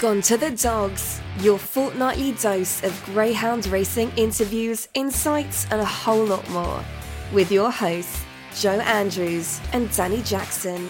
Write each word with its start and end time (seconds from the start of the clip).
Gone 0.00 0.22
to 0.22 0.36
the 0.36 0.52
Dogs, 0.52 1.20
your 1.40 1.58
fortnightly 1.58 2.30
dose 2.30 2.84
of 2.84 3.04
Greyhound 3.06 3.66
racing 3.66 4.12
interviews, 4.16 4.86
insights, 4.94 5.66
and 5.72 5.80
a 5.80 5.84
whole 5.84 6.24
lot 6.24 6.48
more. 6.50 6.84
With 7.32 7.50
your 7.50 7.72
hosts, 7.72 8.24
Joe 8.54 8.78
Andrews 8.78 9.60
and 9.72 9.88
Dani 9.88 10.24
Jackson. 10.24 10.88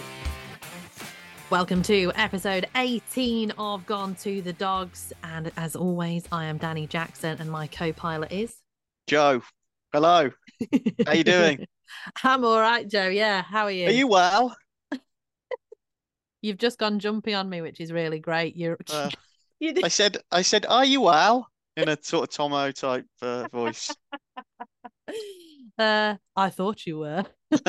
Welcome 1.49 1.81
to 1.83 2.11
episode 2.13 2.67
18 2.75 3.49
of 3.57 3.83
Gone 3.87 4.13
to 4.17 4.43
the 4.43 4.53
Dogs. 4.53 5.11
And 5.23 5.51
as 5.57 5.75
always, 5.75 6.25
I 6.31 6.45
am 6.45 6.59
Dani 6.59 6.87
Jackson 6.87 7.35
and 7.39 7.49
my 7.49 7.65
co 7.65 7.91
pilot 7.91 8.31
is 8.31 8.57
Joe. 9.07 9.41
Hello. 9.91 10.29
How 10.71 10.77
are 11.07 11.15
you 11.15 11.23
doing? 11.23 11.65
I'm 12.23 12.45
all 12.45 12.59
right, 12.59 12.87
Joe. 12.87 13.07
Yeah. 13.07 13.41
How 13.41 13.63
are 13.63 13.71
you? 13.71 13.87
Are 13.87 13.91
you 13.91 14.07
well? 14.07 14.55
You've 16.41 16.57
just 16.57 16.77
gone 16.77 16.99
jumpy 16.99 17.33
on 17.33 17.49
me, 17.49 17.61
which 17.61 17.79
is 17.79 17.91
really 17.91 18.19
great. 18.19 18.55
You're. 18.55 18.77
Uh, 18.91 19.09
you 19.59 19.73
I 19.83 19.89
said, 19.89 20.17
I 20.31 20.41
said, 20.41 20.65
are 20.67 20.85
you 20.85 21.01
well? 21.01 21.47
In 21.77 21.89
a 21.89 21.97
sort 22.01 22.29
of 22.29 22.35
Tomo 22.35 22.71
type 22.71 23.05
uh, 23.21 23.47
voice. 23.51 23.93
Uh, 25.77 26.15
I 26.35 26.49
thought 26.49 26.85
you 26.85 26.99
were. 26.99 27.23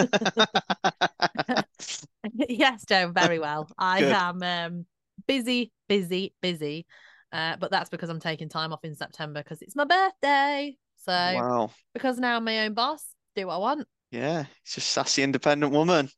yes, 2.35 2.85
Joe, 2.85 3.13
very 3.15 3.39
well. 3.39 3.71
I 3.79 4.01
Good. 4.01 4.13
am 4.13 4.43
um, 4.43 4.87
busy, 5.29 5.71
busy, 5.89 6.35
busy. 6.43 6.87
Uh, 7.33 7.57
but 7.61 7.71
that's 7.71 7.89
because 7.89 8.09
I'm 8.09 8.19
taking 8.19 8.49
time 8.49 8.73
off 8.73 8.85
in 8.85 8.97
September 8.97 9.41
because 9.45 9.63
it's 9.63 9.77
my 9.77 9.85
birthday. 9.85 10.77
So 10.97 11.13
wow. 11.13 11.71
because 11.95 12.19
now 12.19 12.37
I'm 12.37 12.45
my 12.45 12.67
own 12.67 12.75
boss, 12.75 13.05
do 13.37 13.47
what 13.47 13.55
I 13.55 13.59
want. 13.59 13.87
Yeah, 14.11 14.47
it's 14.65 14.77
a 14.77 14.81
sassy, 14.81 15.23
independent 15.23 15.73
woman. 15.73 16.11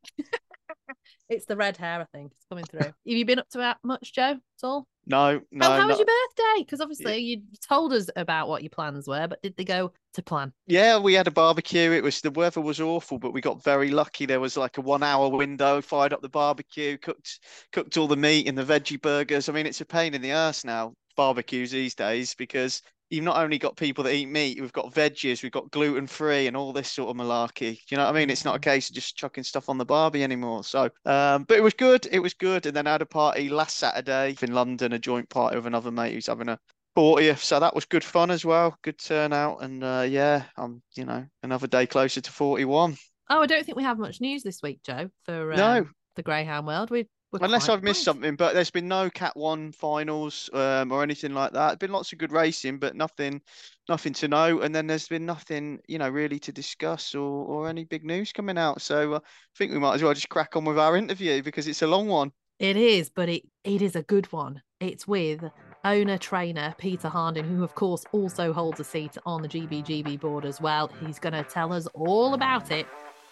It's 1.32 1.46
the 1.46 1.56
red 1.56 1.76
hair, 1.76 2.00
I 2.00 2.04
think, 2.16 2.32
it's 2.32 2.46
coming 2.48 2.64
through. 2.64 2.80
Have 2.84 2.94
you 3.04 3.24
been 3.24 3.38
up 3.38 3.48
to 3.50 3.58
that 3.58 3.78
much, 3.82 4.12
Joe? 4.12 4.32
At 4.32 4.40
all? 4.62 4.86
No, 5.04 5.40
no, 5.50 5.66
how, 5.66 5.80
how 5.80 5.88
was 5.88 5.98
your 5.98 6.06
birthday? 6.06 6.64
Because 6.64 6.80
obviously 6.80 7.18
you 7.18 7.42
told 7.68 7.92
us 7.92 8.08
about 8.14 8.48
what 8.48 8.62
your 8.62 8.70
plans 8.70 9.08
were, 9.08 9.26
but 9.26 9.42
did 9.42 9.56
they 9.56 9.64
go 9.64 9.92
to 10.14 10.22
plan? 10.22 10.52
Yeah, 10.66 10.98
we 10.98 11.14
had 11.14 11.26
a 11.26 11.32
barbecue. 11.32 11.90
It 11.90 12.04
was 12.04 12.20
the 12.20 12.30
weather 12.30 12.60
was 12.60 12.80
awful, 12.80 13.18
but 13.18 13.32
we 13.32 13.40
got 13.40 13.64
very 13.64 13.90
lucky. 13.90 14.26
There 14.26 14.38
was 14.38 14.56
like 14.56 14.78
a 14.78 14.80
one 14.80 15.02
hour 15.02 15.28
window, 15.28 15.80
fired 15.80 16.12
up 16.12 16.22
the 16.22 16.28
barbecue, 16.28 16.98
cooked 16.98 17.40
cooked 17.72 17.96
all 17.96 18.06
the 18.06 18.16
meat 18.16 18.46
and 18.46 18.56
the 18.56 18.64
veggie 18.64 19.00
burgers. 19.00 19.48
I 19.48 19.52
mean, 19.52 19.66
it's 19.66 19.80
a 19.80 19.86
pain 19.86 20.14
in 20.14 20.22
the 20.22 20.30
ass 20.30 20.64
now, 20.64 20.94
barbecues 21.16 21.72
these 21.72 21.96
days, 21.96 22.34
because 22.34 22.82
you've 23.12 23.24
not 23.24 23.36
only 23.36 23.58
got 23.58 23.76
people 23.76 24.02
that 24.04 24.14
eat 24.14 24.26
meat, 24.26 24.60
we've 24.60 24.72
got 24.72 24.92
veggies, 24.92 25.42
we've 25.42 25.52
got 25.52 25.70
gluten 25.70 26.06
free 26.06 26.46
and 26.46 26.56
all 26.56 26.72
this 26.72 26.90
sort 26.90 27.10
of 27.10 27.16
malarkey. 27.16 27.76
Do 27.76 27.82
you 27.90 27.96
know 27.98 28.04
what 28.06 28.16
I 28.16 28.18
mean? 28.18 28.30
It's 28.30 28.44
not 28.44 28.56
a 28.56 28.60
case 28.60 28.88
of 28.88 28.94
just 28.94 29.16
chucking 29.16 29.44
stuff 29.44 29.68
on 29.68 29.78
the 29.78 29.84
barbie 29.84 30.24
anymore. 30.24 30.64
So 30.64 30.84
um, 31.04 31.44
but 31.44 31.58
it 31.58 31.62
was 31.62 31.74
good. 31.74 32.06
It 32.10 32.20
was 32.20 32.34
good. 32.34 32.66
And 32.66 32.74
then 32.74 32.86
I 32.86 32.92
had 32.92 33.02
a 33.02 33.06
party 33.06 33.48
last 33.50 33.76
Saturday 33.76 34.34
in 34.40 34.54
London, 34.54 34.94
a 34.94 34.98
joint 34.98 35.28
party 35.28 35.56
with 35.56 35.66
another 35.66 35.90
mate 35.90 36.14
who's 36.14 36.26
having 36.26 36.48
a 36.48 36.58
40th. 36.96 37.38
So 37.38 37.60
that 37.60 37.74
was 37.74 37.84
good 37.84 38.04
fun 38.04 38.30
as 38.30 38.44
well. 38.44 38.76
Good 38.82 38.98
turnout. 38.98 39.62
And 39.62 39.84
uh, 39.84 40.06
yeah, 40.08 40.44
I'm, 40.56 40.82
you 40.94 41.04
know, 41.04 41.26
another 41.42 41.66
day 41.66 41.86
closer 41.86 42.20
to 42.20 42.32
41. 42.32 42.96
Oh, 43.30 43.42
I 43.42 43.46
don't 43.46 43.64
think 43.64 43.76
we 43.76 43.84
have 43.84 43.98
much 43.98 44.20
news 44.20 44.42
this 44.42 44.62
week, 44.62 44.80
Joe, 44.84 45.10
for 45.24 45.52
um, 45.52 45.58
No. 45.58 45.86
the 46.16 46.22
Greyhound 46.22 46.66
world. 46.66 46.90
We 46.90 47.06
we're 47.32 47.38
Unless 47.46 47.70
I've 47.70 47.82
missed 47.82 48.04
something, 48.04 48.36
but 48.36 48.52
there's 48.52 48.70
been 48.70 48.88
no 48.88 49.08
Cat 49.08 49.34
One 49.36 49.72
finals 49.72 50.50
um, 50.52 50.92
or 50.92 51.02
anything 51.02 51.32
like 51.32 51.52
that. 51.52 51.78
Been 51.78 51.90
lots 51.90 52.12
of 52.12 52.18
good 52.18 52.30
racing, 52.30 52.78
but 52.78 52.94
nothing, 52.94 53.40
nothing 53.88 54.12
to 54.14 54.28
know. 54.28 54.60
And 54.60 54.74
then 54.74 54.86
there's 54.86 55.08
been 55.08 55.24
nothing, 55.24 55.80
you 55.88 55.96
know, 55.96 56.10
really 56.10 56.38
to 56.40 56.52
discuss 56.52 57.14
or 57.14 57.46
or 57.46 57.68
any 57.68 57.84
big 57.84 58.04
news 58.04 58.32
coming 58.32 58.58
out. 58.58 58.82
So 58.82 59.14
uh, 59.14 59.16
I 59.18 59.56
think 59.56 59.72
we 59.72 59.78
might 59.78 59.94
as 59.94 60.02
well 60.02 60.12
just 60.12 60.28
crack 60.28 60.56
on 60.56 60.66
with 60.66 60.78
our 60.78 60.94
interview 60.94 61.42
because 61.42 61.66
it's 61.66 61.80
a 61.80 61.86
long 61.86 62.06
one. 62.06 62.32
It 62.58 62.76
is, 62.76 63.08
but 63.08 63.30
it 63.30 63.44
it 63.64 63.80
is 63.80 63.96
a 63.96 64.02
good 64.02 64.30
one. 64.30 64.60
It's 64.80 65.08
with 65.08 65.42
owner 65.84 66.18
trainer 66.18 66.74
Peter 66.76 67.08
Harnden, 67.08 67.46
who 67.46 67.64
of 67.64 67.74
course 67.74 68.04
also 68.12 68.52
holds 68.52 68.78
a 68.78 68.84
seat 68.84 69.16
on 69.24 69.40
the 69.40 69.48
GBGB 69.48 70.20
board 70.20 70.44
as 70.44 70.60
well. 70.60 70.90
He's 71.04 71.18
going 71.18 71.32
to 71.32 71.44
tell 71.44 71.72
us 71.72 71.86
all 71.94 72.34
about 72.34 72.70
it. 72.70 72.86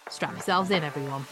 Strap 0.08 0.32
yourselves 0.32 0.70
in, 0.70 0.82
everyone. 0.82 1.26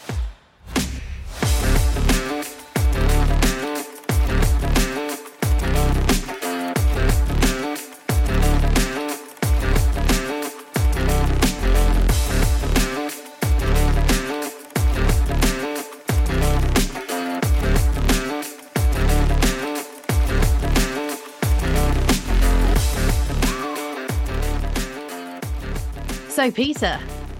So, 26.39 26.49
Peter, 26.49 26.97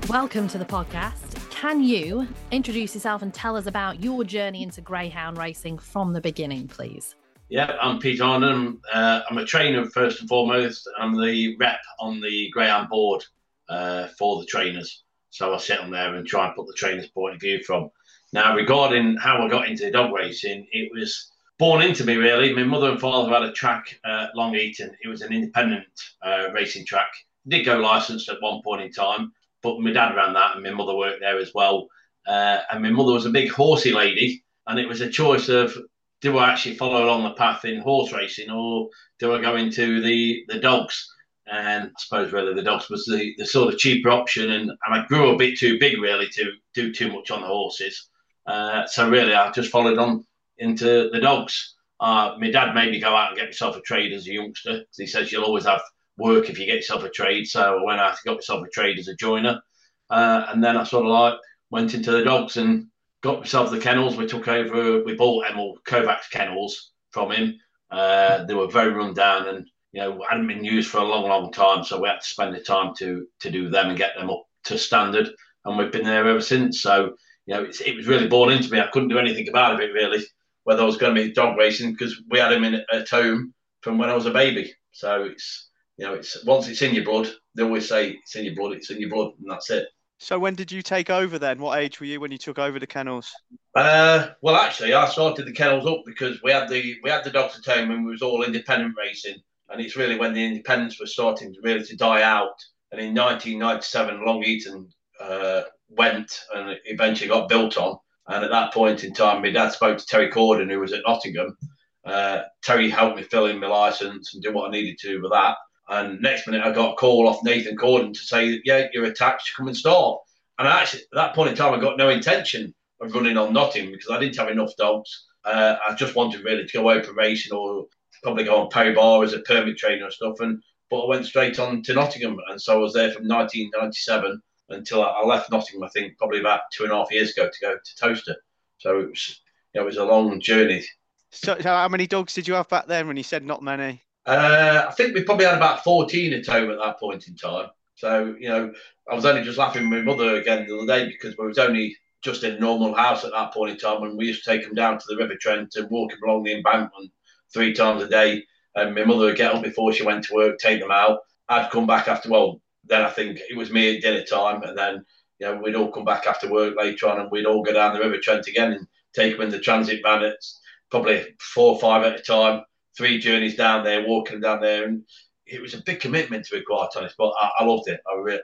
welcome 0.09 0.49
to 0.49 0.57
the 0.57 0.65
podcast. 0.65 1.28
Can 1.59 1.83
you 1.83 2.25
introduce 2.51 2.95
yourself 2.95 3.21
and 3.21 3.33
tell 3.33 3.57
us 3.57 3.65
about 3.65 4.01
your 4.01 4.23
journey 4.23 4.63
into 4.63 4.79
greyhound 4.79 5.37
racing 5.37 5.77
from 5.77 6.13
the 6.13 6.21
beginning, 6.21 6.69
please? 6.69 7.17
Yeah, 7.49 7.75
I'm 7.81 7.99
Pete 7.99 8.21
Harnden. 8.21 8.77
Uh, 8.93 9.23
I'm 9.29 9.37
a 9.39 9.43
trainer 9.43 9.85
first 9.87 10.21
and 10.21 10.29
foremost. 10.29 10.89
I'm 10.97 11.21
the 11.21 11.57
rep 11.57 11.81
on 11.99 12.21
the 12.21 12.49
Greyhound 12.51 12.87
board 12.87 13.25
uh, 13.67 14.07
for 14.17 14.39
the 14.39 14.45
trainers. 14.45 15.03
So 15.31 15.53
I 15.53 15.57
sit 15.57 15.81
on 15.81 15.91
there 15.91 16.15
and 16.15 16.25
try 16.25 16.47
and 16.47 16.55
put 16.55 16.65
the 16.65 16.73
trainers' 16.77 17.09
point 17.09 17.35
of 17.35 17.41
view 17.41 17.61
from. 17.65 17.89
Now, 18.31 18.55
regarding 18.55 19.17
how 19.17 19.45
I 19.45 19.49
got 19.49 19.67
into 19.67 19.91
dog 19.91 20.13
racing, 20.13 20.65
it 20.71 20.89
was 20.93 21.29
born 21.57 21.81
into 21.81 22.05
me 22.05 22.15
really. 22.15 22.53
My 22.53 22.63
mother 22.63 22.89
and 22.89 23.01
father 23.01 23.33
had 23.33 23.43
a 23.43 23.51
track 23.51 23.99
at 24.05 24.33
Long 24.33 24.55
Eaton. 24.55 24.95
It 25.03 25.09
was 25.09 25.23
an 25.23 25.33
independent 25.33 25.87
uh, 26.21 26.53
racing 26.53 26.85
track. 26.85 27.11
Did 27.49 27.65
go 27.65 27.79
licensed 27.79 28.29
at 28.29 28.41
one 28.41 28.61
point 28.63 28.81
in 28.81 28.93
time, 28.93 29.33
but 29.61 29.79
my 29.79 29.91
dad 29.91 30.15
ran 30.15 30.33
that 30.33 30.55
and 30.55 30.63
my 30.63 30.71
mother 30.71 30.95
worked 30.95 31.21
there 31.21 31.39
as 31.39 31.51
well. 31.53 31.87
Uh, 32.27 32.59
and 32.71 32.83
my 32.83 32.89
mother 32.89 33.13
was 33.13 33.25
a 33.25 33.31
big 33.31 33.49
horsey 33.49 33.91
lady, 33.91 34.43
and 34.67 34.79
it 34.79 34.87
was 34.87 35.01
a 35.01 35.09
choice 35.09 35.49
of 35.49 35.75
do 36.21 36.37
I 36.37 36.51
actually 36.51 36.75
follow 36.75 37.05
along 37.05 37.23
the 37.23 37.33
path 37.33 37.63
in 37.65 37.79
horse 37.79 38.11
racing 38.11 38.49
or 38.49 38.89
do 39.19 39.33
I 39.33 39.41
go 39.41 39.55
into 39.55 40.01
the 40.01 40.43
the 40.47 40.59
dogs? 40.59 41.07
And 41.51 41.87
I 41.87 41.91
suppose 41.97 42.31
really 42.31 42.53
the 42.53 42.61
dogs 42.61 42.89
was 42.89 43.05
the, 43.05 43.33
the 43.37 43.45
sort 43.45 43.73
of 43.73 43.79
cheaper 43.79 44.09
option, 44.09 44.51
and, 44.51 44.69
and 44.69 44.93
I 44.93 45.05
grew 45.07 45.31
a 45.31 45.37
bit 45.37 45.57
too 45.57 45.79
big 45.79 45.99
really 45.99 46.27
to 46.29 46.51
do 46.75 46.93
too 46.93 47.11
much 47.11 47.31
on 47.31 47.41
the 47.41 47.47
horses. 47.47 48.09
Uh, 48.45 48.85
so 48.85 49.09
really, 49.09 49.33
I 49.33 49.51
just 49.51 49.71
followed 49.71 49.97
on 49.97 50.25
into 50.59 51.09
the 51.11 51.19
dogs. 51.19 51.75
Uh, 51.99 52.35
my 52.39 52.51
dad 52.51 52.73
made 52.75 52.91
me 52.91 52.99
go 52.99 53.15
out 53.15 53.29
and 53.29 53.37
get 53.37 53.47
myself 53.47 53.75
a 53.75 53.81
trade 53.81 54.13
as 54.13 54.27
a 54.27 54.33
youngster. 54.33 54.83
He 54.95 55.07
says 55.07 55.31
you'll 55.31 55.43
always 55.43 55.65
have 55.65 55.81
work 56.19 56.49
if 56.49 56.59
you 56.59 56.65
get 56.65 56.75
yourself 56.75 57.03
a 57.03 57.09
trade. 57.09 57.47
So 57.47 57.79
I 57.79 57.83
went 57.83 57.99
out 57.99 58.09
and 58.09 58.19
got 58.25 58.35
myself 58.35 58.65
a 58.65 58.69
trade 58.69 58.99
as 58.99 59.07
a 59.07 59.15
joiner, 59.15 59.61
uh, 60.09 60.45
and 60.49 60.63
then 60.63 60.77
I 60.77 60.83
sort 60.83 61.05
of 61.05 61.11
like 61.11 61.39
went 61.71 61.93
into 61.93 62.11
the 62.11 62.23
dogs 62.23 62.57
and 62.57 62.87
got 63.21 63.39
myself 63.39 63.71
the 63.71 63.79
kennels. 63.79 64.17
We 64.17 64.27
took 64.27 64.47
over, 64.47 65.03
we 65.03 65.15
bought 65.15 65.49
Emil 65.49 65.75
Kovacs 65.85 66.29
kennels 66.31 66.91
from 67.11 67.31
him. 67.31 67.55
Uh, 67.91 68.45
they 68.45 68.53
were 68.53 68.67
very 68.67 68.93
run 68.93 69.13
down 69.13 69.47
and 69.47 69.67
you 69.91 70.01
know 70.01 70.23
hadn't 70.29 70.47
been 70.47 70.63
used 70.63 70.89
for 70.89 70.99
a 70.99 71.03
long, 71.03 71.27
long 71.27 71.51
time. 71.51 71.83
So 71.83 71.99
we 71.99 72.07
had 72.07 72.21
to 72.21 72.27
spend 72.27 72.55
the 72.55 72.59
time 72.59 72.93
to 72.99 73.25
to 73.41 73.51
do 73.51 73.69
them 73.69 73.89
and 73.89 73.97
get 73.97 74.15
them 74.17 74.29
up 74.29 74.43
to 74.65 74.77
standard. 74.77 75.29
And 75.65 75.77
we've 75.77 75.91
been 75.91 76.05
there 76.05 76.27
ever 76.27 76.41
since. 76.41 76.81
So 76.81 77.15
you 77.45 77.55
know 77.55 77.63
it 77.63 77.95
was 77.95 78.07
really 78.07 78.27
born 78.27 78.51
into 78.51 78.71
me. 78.71 78.79
I 78.79 78.87
couldn't 78.87 79.09
do 79.09 79.19
anything 79.19 79.49
about 79.49 79.81
it 79.81 79.91
really, 79.93 80.23
whether 80.63 80.83
I 80.83 80.85
was 80.85 80.97
going 80.97 81.15
to 81.15 81.21
be 81.21 81.33
dog 81.33 81.57
racing 81.57 81.91
because 81.91 82.21
we 82.29 82.39
had 82.39 82.51
him 82.51 82.63
in 82.63 82.81
at 82.93 83.09
home 83.09 83.53
from 83.81 83.97
when 83.97 84.09
I 84.09 84.15
was 84.15 84.25
a 84.25 84.31
baby. 84.31 84.73
So 84.91 85.23
it's 85.23 85.68
you 85.99 86.05
know 86.05 86.13
it's 86.13 86.43
once 86.45 86.69
it's 86.69 86.81
in 86.81 86.95
your 86.95 87.03
blood. 87.03 87.29
They 87.55 87.63
always 87.63 87.89
say 87.89 88.11
it's 88.11 88.35
in 88.35 88.45
your 88.45 88.55
blood. 88.55 88.71
It's 88.71 88.89
in 88.89 89.01
your 89.01 89.09
blood, 89.09 89.33
and 89.37 89.51
that's 89.51 89.69
it. 89.69 89.89
So 90.17 90.39
when 90.39 90.55
did 90.55 90.71
you 90.71 90.81
take 90.81 91.09
over 91.09 91.37
then? 91.37 91.59
What 91.59 91.77
age 91.77 91.99
were 91.99 92.05
you 92.05 92.21
when 92.21 92.31
you 92.31 92.37
took 92.37 92.57
over 92.57 92.79
the 92.79 92.87
kennels? 92.87 93.29
Uh, 93.75 94.29
well, 94.41 94.55
actually, 94.55 94.93
I 94.93 95.09
started 95.09 95.45
the 95.45 95.51
kennels 95.51 95.85
up 95.85 96.03
because 96.05 96.41
we 96.41 96.53
had 96.53 96.69
the 96.69 96.95
we 97.03 97.09
had 97.09 97.25
the 97.25 97.31
dogs 97.31 97.59
at 97.59 97.73
home 97.73 97.91
and 97.91 98.05
we 98.05 98.11
was 98.11 98.21
all 98.21 98.43
independent 98.43 98.95
racing, 98.97 99.35
and 99.67 99.81
it's 99.81 99.97
really 99.97 100.17
when 100.17 100.33
the 100.33 100.43
independents 100.43 101.01
were 101.01 101.05
starting 101.05 101.53
to 101.53 101.59
really 101.63 101.83
to 101.83 101.97
die 101.97 102.21
out. 102.21 102.55
And 102.93 103.01
in 103.01 103.13
1997, 103.13 104.25
Long 104.25 104.41
Eaton 104.43 104.89
uh, 105.19 105.63
went 105.89 106.45
and 106.55 106.77
eventually 106.85 107.27
got 107.27 107.49
built 107.49 107.77
on. 107.77 107.97
And 108.27 108.45
at 108.45 108.51
that 108.51 108.73
point 108.73 109.03
in 109.03 109.13
time, 109.13 109.41
my 109.41 109.51
dad 109.51 109.69
spoke 109.73 109.97
to 109.97 110.05
Terry 110.05 110.31
Corden, 110.31 110.71
who 110.71 110.79
was 110.79 110.93
at 110.93 111.03
Nottingham. 111.05 111.57
Uh, 112.05 112.43
Terry 112.63 112.89
helped 112.89 113.17
me 113.17 113.23
fill 113.23 113.47
in 113.47 113.59
my 113.59 113.67
license 113.67 114.33
and 114.33 114.41
do 114.41 114.53
what 114.53 114.69
I 114.69 114.71
needed 114.71 114.97
to 114.99 115.19
with 115.19 115.31
that. 115.31 115.57
And 115.89 116.21
next 116.21 116.45
minute, 116.47 116.63
I 116.63 116.71
got 116.71 116.93
a 116.93 116.95
call 116.95 117.27
off 117.27 117.43
Nathan 117.43 117.75
Corden 117.75 118.13
to 118.13 118.19
say, 118.19 118.61
"Yeah, 118.63 118.87
you're 118.93 119.05
attached. 119.05 119.55
Come 119.55 119.67
and 119.67 119.75
start." 119.75 120.19
And 120.59 120.67
I 120.67 120.81
actually, 120.81 121.01
at 121.03 121.15
that 121.15 121.35
point 121.35 121.49
in 121.49 121.55
time, 121.55 121.73
I 121.73 121.79
got 121.81 121.97
no 121.97 122.09
intention 122.09 122.73
of 123.01 123.13
running 123.13 123.37
on 123.37 123.53
Nottingham 123.53 123.93
because 123.93 124.11
I 124.11 124.19
didn't 124.19 124.37
have 124.37 124.49
enough 124.49 124.75
dogs. 124.77 125.25
Uh, 125.45 125.77
I 125.87 125.95
just 125.95 126.15
wanted 126.15 126.43
really 126.43 126.65
to 126.65 126.73
go 126.73 126.91
open 126.91 127.15
racing 127.15 127.57
or 127.57 127.87
probably 128.21 128.43
go 128.43 128.61
on 128.61 128.69
Perry 128.69 128.93
Barr 128.93 129.23
as 129.23 129.33
a 129.33 129.39
permit 129.39 129.77
trainer 129.77 130.05
and 130.05 130.13
stuff. 130.13 130.39
And 130.41 130.61
but 130.89 131.01
I 131.01 131.07
went 131.07 131.25
straight 131.25 131.59
on 131.59 131.81
to 131.83 131.93
Nottingham, 131.93 132.37
and 132.49 132.61
so 132.61 132.73
I 132.75 132.77
was 132.77 132.93
there 132.93 133.11
from 133.11 133.27
1997 133.27 134.41
until 134.69 135.03
I, 135.03 135.07
I 135.09 135.25
left 135.25 135.51
Nottingham. 135.51 135.83
I 135.83 135.89
think 135.89 136.17
probably 136.17 136.39
about 136.39 136.61
two 136.71 136.83
and 136.83 136.91
a 136.91 136.95
half 136.95 137.11
years 137.11 137.31
ago 137.31 137.47
to 137.47 137.59
go 137.61 137.75
to 137.75 137.95
Towcester. 137.95 138.35
So 138.77 138.99
it 138.99 139.09
was, 139.09 139.41
you 139.73 139.79
know, 139.79 139.83
it 139.83 139.85
was 139.85 139.97
a 139.97 140.05
long 140.05 140.39
journey 140.39 140.83
So, 141.31 141.57
so 141.59 141.69
how 141.69 141.87
many 141.89 142.07
dogs 142.07 142.33
did 142.33 142.47
you 142.47 142.53
have 142.55 142.69
back 142.69 142.87
then 142.87 143.07
when 143.07 143.17
you 143.17 143.23
said 143.23 143.45
not 143.45 143.61
many? 143.61 144.03
Uh, 144.29 144.85
I 144.87 144.91
think 144.91 145.15
we 145.15 145.23
probably 145.23 145.45
had 145.45 145.55
about 145.55 145.83
14 145.83 146.33
at 146.33 146.45
home 146.45 146.69
at 146.69 146.77
that 146.77 146.99
point 146.99 147.27
in 147.27 147.35
time. 147.35 147.69
So, 147.95 148.35
you 148.39 148.47
know, 148.47 148.71
I 149.09 149.15
was 149.15 149.25
only 149.25 149.41
just 149.41 149.57
laughing 149.57 149.89
with 149.89 150.05
my 150.05 150.05
mother 150.05 150.35
again 150.35 150.67
the 150.67 150.77
other 150.77 150.85
day 150.85 151.07
because 151.07 151.35
we 151.35 151.47
was 151.47 151.57
only 151.57 151.97
just 152.21 152.43
in 152.43 152.53
a 152.53 152.59
normal 152.59 152.93
house 152.93 153.25
at 153.25 153.31
that 153.31 153.51
point 153.51 153.71
in 153.71 153.77
time 153.77 154.01
when 154.01 154.15
we 154.15 154.27
used 154.27 154.43
to 154.43 154.51
take 154.51 154.63
them 154.63 154.75
down 154.75 154.99
to 154.99 155.05
the 155.09 155.17
River 155.17 155.33
Trent 155.41 155.75
and 155.75 155.89
walk 155.89 156.11
them 156.11 156.19
along 156.23 156.43
the 156.43 156.53
embankment 156.53 157.11
three 157.51 157.73
times 157.73 158.03
a 158.03 158.07
day. 158.07 158.43
And 158.75 158.93
my 158.93 159.03
mother 159.03 159.25
would 159.25 159.35
get 159.35 159.55
up 159.55 159.63
before 159.63 159.93
she 159.93 160.05
went 160.05 160.25
to 160.25 160.35
work, 160.35 160.59
take 160.59 160.79
them 160.79 160.91
out. 160.91 161.21
I'd 161.47 161.71
come 161.71 161.87
back 161.87 162.07
after, 162.07 162.29
well, 162.29 162.61
then 162.85 163.01
I 163.01 163.09
think 163.09 163.39
it 163.49 163.57
was 163.57 163.71
me 163.71 163.95
at 163.95 164.03
dinner 164.03 164.23
time. 164.23 164.61
And 164.61 164.77
then, 164.77 165.03
you 165.39 165.47
know, 165.47 165.55
we'd 165.55 165.73
all 165.73 165.91
come 165.91 166.05
back 166.05 166.27
after 166.27 166.47
work 166.51 166.75
later 166.77 167.07
on 167.07 167.19
and 167.19 167.31
we'd 167.31 167.47
all 167.47 167.63
go 167.63 167.73
down 167.73 167.95
the 167.95 167.99
River 167.99 168.19
Trent 168.19 168.45
again 168.45 168.73
and 168.73 168.87
take 169.15 169.33
them 169.33 169.47
in 169.47 169.49
the 169.49 169.59
transit 169.59 170.01
van. 170.03 170.21
It's 170.21 170.61
probably 170.91 171.35
four 171.39 171.73
or 171.73 171.79
five 171.79 172.03
at 172.03 172.19
a 172.19 172.21
time, 172.21 172.61
three 172.99 173.17
journeys 173.17 173.55
down 173.55 173.85
there, 173.85 174.05
walking 174.05 174.41
down 174.41 174.59
there. 174.59 174.83
And 174.83 175.03
it 175.45 175.61
was 175.61 175.73
a 175.73 175.81
big 175.83 176.01
commitment 176.01 176.45
to 176.45 176.57
be 176.57 176.63
quite 176.63 176.89
honest, 176.97 177.15
but 177.17 177.31
I, 177.39 177.49
I 177.59 177.63
loved 177.63 177.87
it. 177.87 178.01
I 178.11 178.17
really, 178.19 178.41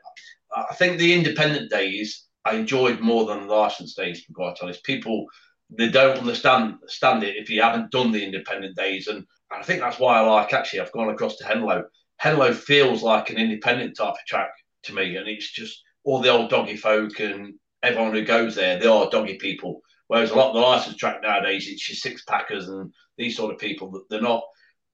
I 0.55 0.73
think 0.75 0.97
the 0.97 1.13
independent 1.13 1.69
days 1.69 2.25
I 2.45 2.55
enjoyed 2.55 3.01
more 3.01 3.25
than 3.25 3.47
the 3.47 3.53
license 3.53 3.93
days, 3.93 4.21
to 4.21 4.29
be 4.29 4.33
quite 4.33 4.57
honest. 4.61 4.83
People 4.83 5.25
they 5.71 5.89
don't 5.89 6.19
understand 6.19 6.75
stand 6.87 7.23
it 7.23 7.35
if 7.35 7.49
you 7.49 7.61
haven't 7.61 7.91
done 7.91 8.11
the 8.11 8.23
independent 8.23 8.77
days, 8.77 9.07
and, 9.07 9.17
and 9.17 9.61
I 9.61 9.63
think 9.63 9.81
that's 9.81 9.99
why 9.99 10.17
I 10.17 10.21
like 10.21 10.53
actually 10.53 10.79
I've 10.79 10.91
gone 10.93 11.09
across 11.09 11.37
to 11.37 11.43
Henlow. 11.43 11.83
Henlow 12.17 12.53
feels 12.53 13.03
like 13.03 13.29
an 13.29 13.37
independent 13.37 13.97
type 13.97 14.13
of 14.13 14.25
track 14.27 14.51
to 14.83 14.93
me, 14.93 15.17
and 15.17 15.27
it's 15.27 15.51
just 15.51 15.81
all 16.05 16.21
the 16.21 16.29
old 16.29 16.49
doggy 16.49 16.77
folk 16.77 17.19
and 17.19 17.55
everyone 17.83 18.13
who 18.13 18.23
goes 18.23 18.55
there, 18.55 18.79
they 18.79 18.87
are 18.87 19.09
doggy 19.09 19.35
people. 19.35 19.81
Whereas 20.07 20.31
a 20.31 20.35
lot 20.35 20.49
of 20.49 20.55
the 20.55 20.61
license 20.61 20.97
track 20.97 21.21
nowadays, 21.21 21.67
it's 21.67 21.89
your 21.89 21.95
six 21.95 22.23
packers 22.23 22.67
and 22.67 22.93
these 23.17 23.35
sort 23.35 23.53
of 23.53 23.59
people. 23.59 23.91
That 23.91 24.03
they're 24.09 24.21
not 24.21 24.43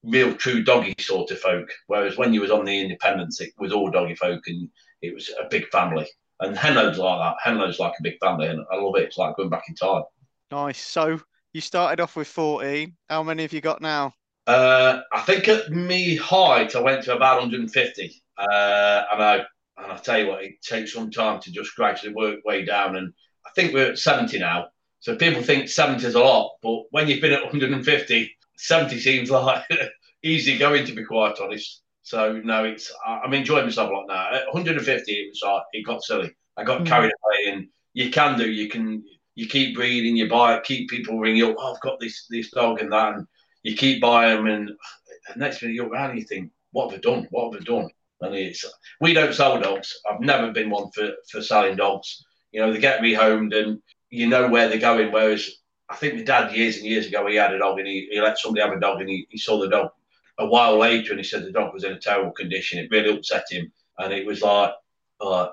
real 0.03 0.33
true 0.33 0.63
doggy 0.63 0.95
sort 0.99 1.31
of 1.31 1.39
folk. 1.39 1.69
Whereas 1.87 2.17
when 2.17 2.33
you 2.33 2.41
was 2.41 2.51
on 2.51 2.65
the 2.65 2.79
independence, 2.79 3.41
it 3.41 3.53
was 3.57 3.73
all 3.73 3.91
doggy 3.91 4.15
folk 4.15 4.41
and 4.47 4.69
it 5.01 5.13
was 5.13 5.29
a 5.29 5.47
big 5.49 5.67
family. 5.69 6.07
And 6.39 6.57
Henlow's 6.57 6.97
like 6.97 7.19
that. 7.19 7.35
Henlow's 7.43 7.79
like 7.79 7.93
a 7.99 8.03
big 8.03 8.17
family, 8.19 8.47
and 8.47 8.65
I 8.71 8.77
love 8.77 8.95
it. 8.95 9.03
It's 9.03 9.17
like 9.17 9.35
going 9.35 9.49
back 9.49 9.65
in 9.69 9.75
time. 9.75 10.03
Nice. 10.49 10.79
So 10.79 11.19
you 11.53 11.61
started 11.61 12.01
off 12.01 12.15
with 12.15 12.27
14. 12.27 12.95
How 13.09 13.21
many 13.21 13.43
have 13.43 13.53
you 13.53 13.61
got 13.61 13.81
now? 13.81 14.13
Uh, 14.47 15.01
I 15.13 15.21
think 15.21 15.47
at 15.47 15.69
me 15.69 16.15
height, 16.15 16.75
I 16.75 16.81
went 16.81 17.03
to 17.03 17.15
about 17.15 17.41
150. 17.41 18.23
Uh, 18.37 19.03
and 19.11 19.23
I 19.23 19.35
and 19.77 19.91
I 19.91 19.97
tell 19.97 20.19
you 20.19 20.27
what, 20.27 20.43
it 20.43 20.61
takes 20.63 20.93
some 20.93 21.11
time 21.11 21.39
to 21.41 21.51
just 21.51 21.75
gradually 21.75 22.13
work 22.13 22.39
way 22.43 22.65
down. 22.65 22.95
And 22.95 23.13
I 23.45 23.49
think 23.55 23.73
we're 23.73 23.91
at 23.91 23.99
70 23.99 24.39
now. 24.39 24.67
So 25.01 25.15
people 25.15 25.41
think 25.41 25.67
70 25.67 26.05
is 26.05 26.15
a 26.15 26.19
lot, 26.19 26.57
but 26.61 26.83
when 26.91 27.07
you've 27.07 27.21
been 27.21 27.33
at 27.33 27.41
150, 27.41 28.37
70 28.55 28.99
seems 28.99 29.31
like 29.31 29.63
easy 30.23 30.57
going 30.57 30.85
to 30.85 30.93
be 30.93 31.03
quite 31.03 31.39
honest. 31.41 31.81
So 32.03 32.39
no, 32.43 32.63
it's 32.63 32.91
I'm 33.05 33.33
enjoying 33.33 33.65
myself 33.65 33.89
a 33.89 33.93
lot 33.93 34.05
now. 34.07 34.33
At 34.33 34.45
150, 34.53 35.11
it 35.11 35.29
was 35.29 35.41
like 35.43 35.63
it 35.73 35.85
got 35.85 36.03
silly. 36.03 36.31
I 36.55 36.63
got 36.63 36.81
mm. 36.81 36.85
carried 36.85 37.11
away, 37.11 37.53
and 37.53 37.67
you 37.93 38.11
can 38.11 38.37
do. 38.37 38.49
You 38.49 38.69
can 38.69 39.03
you 39.35 39.47
keep 39.47 39.75
breeding, 39.75 40.15
you 40.15 40.29
buy 40.29 40.55
it, 40.55 40.63
keep 40.63 40.89
people 40.89 41.19
ringing 41.19 41.43
up. 41.43 41.55
Oh, 41.57 41.73
I've 41.73 41.81
got 41.81 41.99
this 41.99 42.27
this 42.29 42.51
dog 42.51 42.81
and 42.81 42.91
that, 42.91 43.15
and 43.15 43.27
you 43.63 43.75
keep 43.75 44.01
buying 44.01 44.37
them, 44.37 44.47
and 44.47 44.69
the 45.33 45.39
next 45.39 45.61
minute 45.61 45.75
you're 45.75 45.89
around, 45.89 46.11
and 46.11 46.19
you 46.19 46.25
think, 46.25 46.51
what 46.71 46.91
have 46.91 46.99
I 46.99 47.01
done? 47.01 47.27
What 47.31 47.53
have 47.53 47.61
I 47.61 47.63
done? 47.63 47.89
And 48.21 48.35
it's 48.35 48.65
we 48.99 49.13
don't 49.13 49.33
sell 49.33 49.59
dogs. 49.59 49.99
I've 50.09 50.21
never 50.21 50.51
been 50.51 50.69
one 50.69 50.91
for 50.91 51.11
for 51.31 51.41
selling 51.41 51.75
dogs. 51.75 52.23
You 52.51 52.61
know, 52.61 52.71
they 52.71 52.79
get 52.79 53.01
rehomed, 53.01 53.55
and 53.55 53.81
you 54.11 54.27
know 54.27 54.47
where 54.47 54.69
they're 54.69 54.77
going. 54.77 55.11
Whereas 55.11 55.49
I 55.89 55.95
think 55.95 56.15
my 56.15 56.21
dad 56.21 56.55
years 56.55 56.77
and 56.77 56.85
years 56.85 57.07
ago 57.07 57.25
he 57.27 57.35
had 57.35 57.53
a 57.53 57.59
dog, 57.59 57.79
and 57.79 57.87
he, 57.87 58.07
he 58.11 58.21
let 58.21 58.37
somebody 58.37 58.61
have 58.61 58.77
a 58.77 58.79
dog, 58.79 59.01
and 59.01 59.09
he, 59.09 59.27
he 59.29 59.39
saw 59.39 59.59
the 59.59 59.69
dog 59.69 59.91
a 60.37 60.45
while 60.45 60.77
later 60.77 61.11
and 61.11 61.19
he 61.19 61.23
said 61.23 61.43
the 61.43 61.51
dog 61.51 61.73
was 61.73 61.83
in 61.83 61.93
a 61.93 61.99
terrible 61.99 62.31
condition. 62.31 62.79
It 62.79 62.91
really 62.91 63.15
upset 63.15 63.45
him. 63.49 63.71
And 63.97 64.13
it 64.13 64.25
was 64.25 64.41
like, 64.41 64.73
uh, 65.19 65.49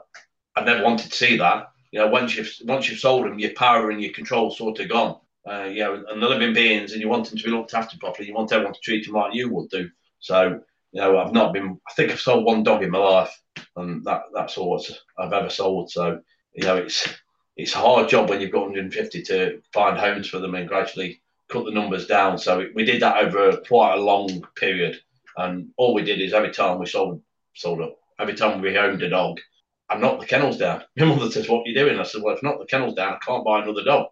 I 0.56 0.64
never 0.64 0.82
wanted 0.82 1.10
to 1.10 1.16
see 1.16 1.36
that. 1.36 1.68
You 1.92 2.00
know, 2.00 2.08
once 2.08 2.36
you've 2.36 2.52
once 2.64 2.88
you've 2.88 2.98
sold 2.98 3.26
them, 3.26 3.38
your 3.38 3.54
power 3.54 3.90
and 3.90 4.02
your 4.02 4.12
control 4.12 4.50
sort 4.50 4.80
of 4.80 4.88
gone. 4.88 5.18
Uh, 5.48 5.64
you 5.64 5.82
know, 5.82 6.04
and 6.10 6.22
the 6.22 6.28
living 6.28 6.52
beings, 6.52 6.92
and 6.92 7.00
you 7.00 7.08
want 7.08 7.28
them 7.28 7.38
to 7.38 7.44
be 7.44 7.50
looked 7.50 7.72
after 7.72 7.96
properly. 7.98 8.28
You 8.28 8.34
want 8.34 8.52
everyone 8.52 8.74
to 8.74 8.80
treat 8.80 9.06
them 9.06 9.14
like 9.14 9.34
you 9.34 9.48
would 9.48 9.70
do. 9.70 9.88
So, 10.20 10.60
you 10.92 11.00
know, 11.00 11.18
I've 11.18 11.32
not 11.32 11.54
been. 11.54 11.80
I 11.88 11.92
think 11.94 12.10
I've 12.12 12.20
sold 12.20 12.44
one 12.44 12.62
dog 12.62 12.82
in 12.82 12.90
my 12.90 12.98
life, 12.98 13.42
and 13.76 14.04
that 14.04 14.22
that's 14.34 14.58
all 14.58 14.82
I've 15.18 15.32
ever 15.32 15.48
sold. 15.48 15.90
So, 15.90 16.20
you 16.52 16.64
know, 16.64 16.76
it's 16.76 17.08
it's 17.58 17.74
a 17.74 17.78
hard 17.78 18.08
job 18.08 18.30
when 18.30 18.40
you've 18.40 18.52
got 18.52 18.62
150 18.62 19.22
to 19.24 19.60
find 19.72 19.98
homes 19.98 20.28
for 20.28 20.38
them 20.38 20.54
and 20.54 20.68
gradually 20.68 21.20
cut 21.48 21.64
the 21.64 21.72
numbers 21.72 22.06
down. 22.06 22.38
So 22.38 22.68
we 22.74 22.84
did 22.84 23.02
that 23.02 23.24
over 23.24 23.56
quite 23.66 23.94
a 23.94 24.00
long 24.00 24.46
period. 24.54 24.96
And 25.36 25.70
all 25.76 25.92
we 25.92 26.04
did 26.04 26.20
is 26.20 26.32
every 26.32 26.52
time 26.52 26.78
we 26.78 26.86
sold 26.86 27.20
sold 27.54 27.80
up, 27.80 27.96
every 28.20 28.34
time 28.34 28.60
we 28.60 28.78
owned 28.78 29.02
a 29.02 29.10
dog, 29.10 29.40
I 29.90 29.96
knocked 29.96 30.20
the 30.20 30.26
kennels 30.26 30.58
down. 30.58 30.84
My 30.96 31.06
mother 31.06 31.30
says, 31.30 31.48
What 31.48 31.66
are 31.66 31.68
you 31.68 31.74
doing? 31.74 31.98
I 31.98 32.04
said, 32.04 32.22
Well, 32.22 32.36
if 32.36 32.42
not 32.44 32.60
the 32.60 32.66
kennels 32.66 32.94
down, 32.94 33.14
I 33.14 33.18
can't 33.24 33.44
buy 33.44 33.62
another 33.62 33.84
dog. 33.84 34.06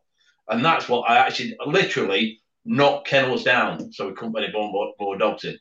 And 0.49 0.65
that's 0.65 0.89
what 0.89 1.09
I 1.09 1.19
actually 1.19 1.57
literally 1.65 2.41
knocked 2.65 3.07
kennels 3.07 3.45
down 3.45 3.93
so 3.93 4.09
we 4.09 4.15
couldn't 4.15 4.33
put 4.33 4.43
any 4.43 4.53
more, 4.53 4.93
more 4.99 5.17
dogs 5.17 5.45
in. 5.45 5.57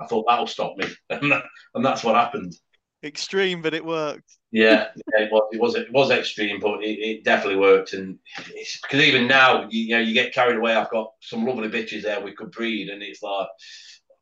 I 0.00 0.06
thought 0.06 0.26
that'll 0.28 0.48
stop 0.48 0.76
me. 0.76 0.86
And 1.74 1.84
that's 1.84 2.02
what 2.02 2.16
happened. 2.16 2.54
Extreme, 3.04 3.62
but 3.62 3.74
it 3.74 3.84
worked. 3.84 4.38
Yeah, 4.50 4.88
yeah, 4.96 5.24
it 5.24 5.32
was. 5.32 5.48
It 5.52 5.60
was. 5.60 5.74
It 5.76 5.92
was 5.92 6.10
extreme, 6.10 6.58
but 6.58 6.82
it, 6.82 6.98
it 6.98 7.24
definitely 7.24 7.60
worked. 7.60 7.92
And 7.92 8.18
it's 8.54 8.80
because 8.80 9.00
even 9.00 9.28
now, 9.28 9.68
you, 9.70 9.82
you, 9.82 9.94
know, 9.94 10.00
you 10.00 10.14
get 10.14 10.34
carried 10.34 10.56
away. 10.56 10.74
I've 10.74 10.90
got 10.90 11.12
some 11.20 11.44
lovely 11.44 11.68
bitches 11.68 12.02
there 12.02 12.20
we 12.20 12.34
could 12.34 12.50
breed, 12.50 12.88
and 12.88 13.02
it's 13.02 13.22
like 13.22 13.46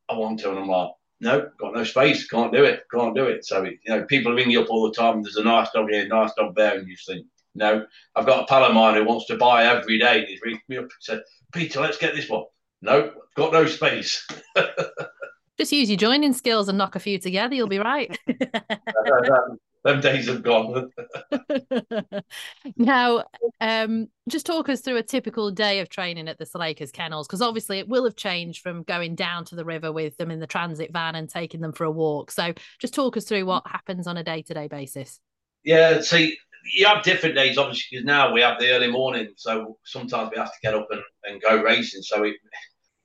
I 0.08 0.14
want 0.14 0.40
to, 0.40 0.50
and 0.50 0.58
I'm 0.58 0.68
like, 0.68 0.90
no, 1.20 1.48
got 1.58 1.74
no 1.74 1.84
space, 1.84 2.26
can't 2.26 2.52
do 2.52 2.64
it, 2.64 2.84
can't 2.92 3.14
do 3.14 3.24
it. 3.24 3.46
So 3.46 3.64
it, 3.64 3.78
you 3.86 3.94
know, 3.94 4.04
people 4.04 4.34
ring 4.34 4.50
you 4.50 4.60
up 4.60 4.70
all 4.70 4.86
the 4.86 4.94
time. 4.94 5.22
There's 5.22 5.36
a 5.36 5.44
nice 5.44 5.70
dog 5.70 5.88
here, 5.90 6.06
nice 6.06 6.32
dog 6.36 6.54
there, 6.54 6.78
and 6.78 6.86
you 6.86 6.96
think, 7.06 7.26
no, 7.54 7.86
I've 8.14 8.26
got 8.26 8.44
a 8.44 8.46
pal 8.46 8.64
of 8.64 8.74
mine 8.74 8.94
who 8.94 9.04
wants 9.04 9.26
to 9.26 9.36
buy 9.36 9.64
every 9.64 9.98
day. 9.98 10.20
And 10.20 10.28
he's 10.28 10.40
ringing 10.42 10.60
me 10.68 10.76
up 10.76 10.82
and 10.82 10.90
said, 11.00 11.22
Peter, 11.52 11.80
let's 11.80 11.98
get 11.98 12.14
this 12.14 12.28
one. 12.28 12.44
No, 12.82 13.12
got 13.34 13.52
no 13.52 13.66
space. 13.66 14.26
Just 15.58 15.72
use 15.72 15.88
your 15.88 15.96
joining 15.96 16.32
skills 16.32 16.68
and 16.68 16.76
knock 16.78 16.96
a 16.96 17.00
few 17.00 17.18
together. 17.18 17.54
You'll 17.54 17.68
be 17.68 17.78
right. 17.78 18.18
them 19.86 20.00
days 20.00 20.26
have 20.26 20.42
gone. 20.42 20.90
now, 22.76 23.24
um, 23.60 24.08
just 24.28 24.44
talk 24.44 24.68
us 24.68 24.80
through 24.80 24.96
a 24.96 25.02
typical 25.02 25.50
day 25.50 25.80
of 25.80 25.88
training 25.88 26.28
at 26.28 26.38
the 26.38 26.44
Salacres 26.44 26.92
kennels, 26.92 27.26
because 27.26 27.40
obviously 27.40 27.78
it 27.78 27.88
will 27.88 28.04
have 28.04 28.16
changed 28.16 28.62
from 28.62 28.82
going 28.82 29.14
down 29.14 29.44
to 29.46 29.54
the 29.54 29.64
river 29.64 29.92
with 29.92 30.16
them 30.16 30.30
in 30.30 30.40
the 30.40 30.46
transit 30.46 30.92
van 30.92 31.14
and 31.14 31.30
taking 31.30 31.60
them 31.60 31.72
for 31.72 31.84
a 31.84 31.90
walk. 31.90 32.30
So, 32.30 32.52
just 32.80 32.94
talk 32.94 33.16
us 33.16 33.24
through 33.24 33.46
what 33.46 33.66
happens 33.66 34.06
on 34.06 34.16
a 34.16 34.24
day 34.24 34.42
to 34.42 34.54
day 34.54 34.66
basis. 34.66 35.20
Yeah, 35.62 36.00
see, 36.00 36.36
you 36.74 36.86
have 36.86 37.04
different 37.04 37.36
days, 37.36 37.56
obviously, 37.56 37.84
because 37.92 38.04
now 38.04 38.32
we 38.32 38.40
have 38.40 38.58
the 38.58 38.70
early 38.70 38.90
morning, 38.90 39.28
so 39.36 39.78
sometimes 39.84 40.30
we 40.32 40.38
have 40.38 40.52
to 40.52 40.58
get 40.62 40.74
up 40.74 40.88
and, 40.90 41.02
and 41.24 41.40
go 41.40 41.62
racing. 41.62 42.02
So 42.02 42.24
it, 42.24 42.36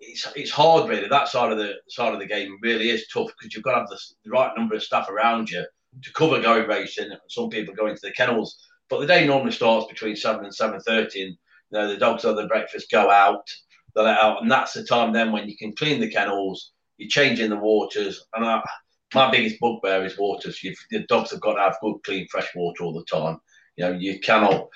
it's 0.01 0.27
it's 0.35 0.51
hard 0.51 0.89
really. 0.89 1.07
That 1.07 1.27
side 1.27 1.51
of 1.51 1.57
the 1.57 1.75
side 1.87 2.13
of 2.13 2.19
the 2.19 2.25
game 2.25 2.57
really 2.61 2.89
is 2.89 3.07
tough 3.07 3.27
because 3.27 3.53
you've 3.53 3.63
got 3.63 3.73
to 3.73 3.79
have 3.79 3.89
the, 3.89 3.99
the 4.25 4.31
right 4.31 4.51
number 4.57 4.75
of 4.75 4.83
staff 4.83 5.09
around 5.09 5.49
you 5.49 5.63
to 6.01 6.13
cover 6.13 6.41
going 6.41 6.67
racing. 6.67 7.11
Some 7.29 7.49
people 7.49 7.73
go 7.73 7.87
into 7.87 8.01
the 8.03 8.11
kennels, 8.11 8.57
but 8.89 8.99
the 8.99 9.07
day 9.07 9.25
normally 9.25 9.51
starts 9.51 9.87
between 9.87 10.15
seven 10.15 10.43
and 10.43 10.55
seven 10.55 10.79
thirty, 10.81 11.21
and 11.21 11.31
you 11.31 11.79
know 11.79 11.87
the 11.87 11.97
dogs 11.97 12.23
have 12.23 12.35
their 12.35 12.47
breakfast, 12.47 12.91
go 12.91 13.09
out, 13.09 13.47
they 13.95 14.01
let 14.01 14.19
out, 14.19 14.41
and 14.41 14.51
that's 14.51 14.73
the 14.73 14.83
time 14.83 15.13
then 15.13 15.31
when 15.31 15.47
you 15.47 15.55
can 15.55 15.75
clean 15.75 15.99
the 15.99 16.09
kennels, 16.09 16.71
you're 16.97 17.09
changing 17.09 17.49
the 17.49 17.57
waters, 17.57 18.25
and 18.33 18.43
I, 18.43 18.61
my 19.13 19.29
biggest 19.29 19.59
bugbear 19.59 20.03
is 20.05 20.17
waters. 20.17 20.63
You've, 20.63 21.07
dogs 21.07 21.31
have 21.31 21.41
got 21.41 21.55
to 21.55 21.61
have 21.61 21.77
good, 21.81 21.97
clean, 22.03 22.27
fresh 22.29 22.49
water 22.55 22.83
all 22.83 22.93
the 22.93 23.05
time. 23.05 23.37
You 23.75 23.85
know, 23.85 23.91
you 23.91 24.19
cannot 24.19 24.67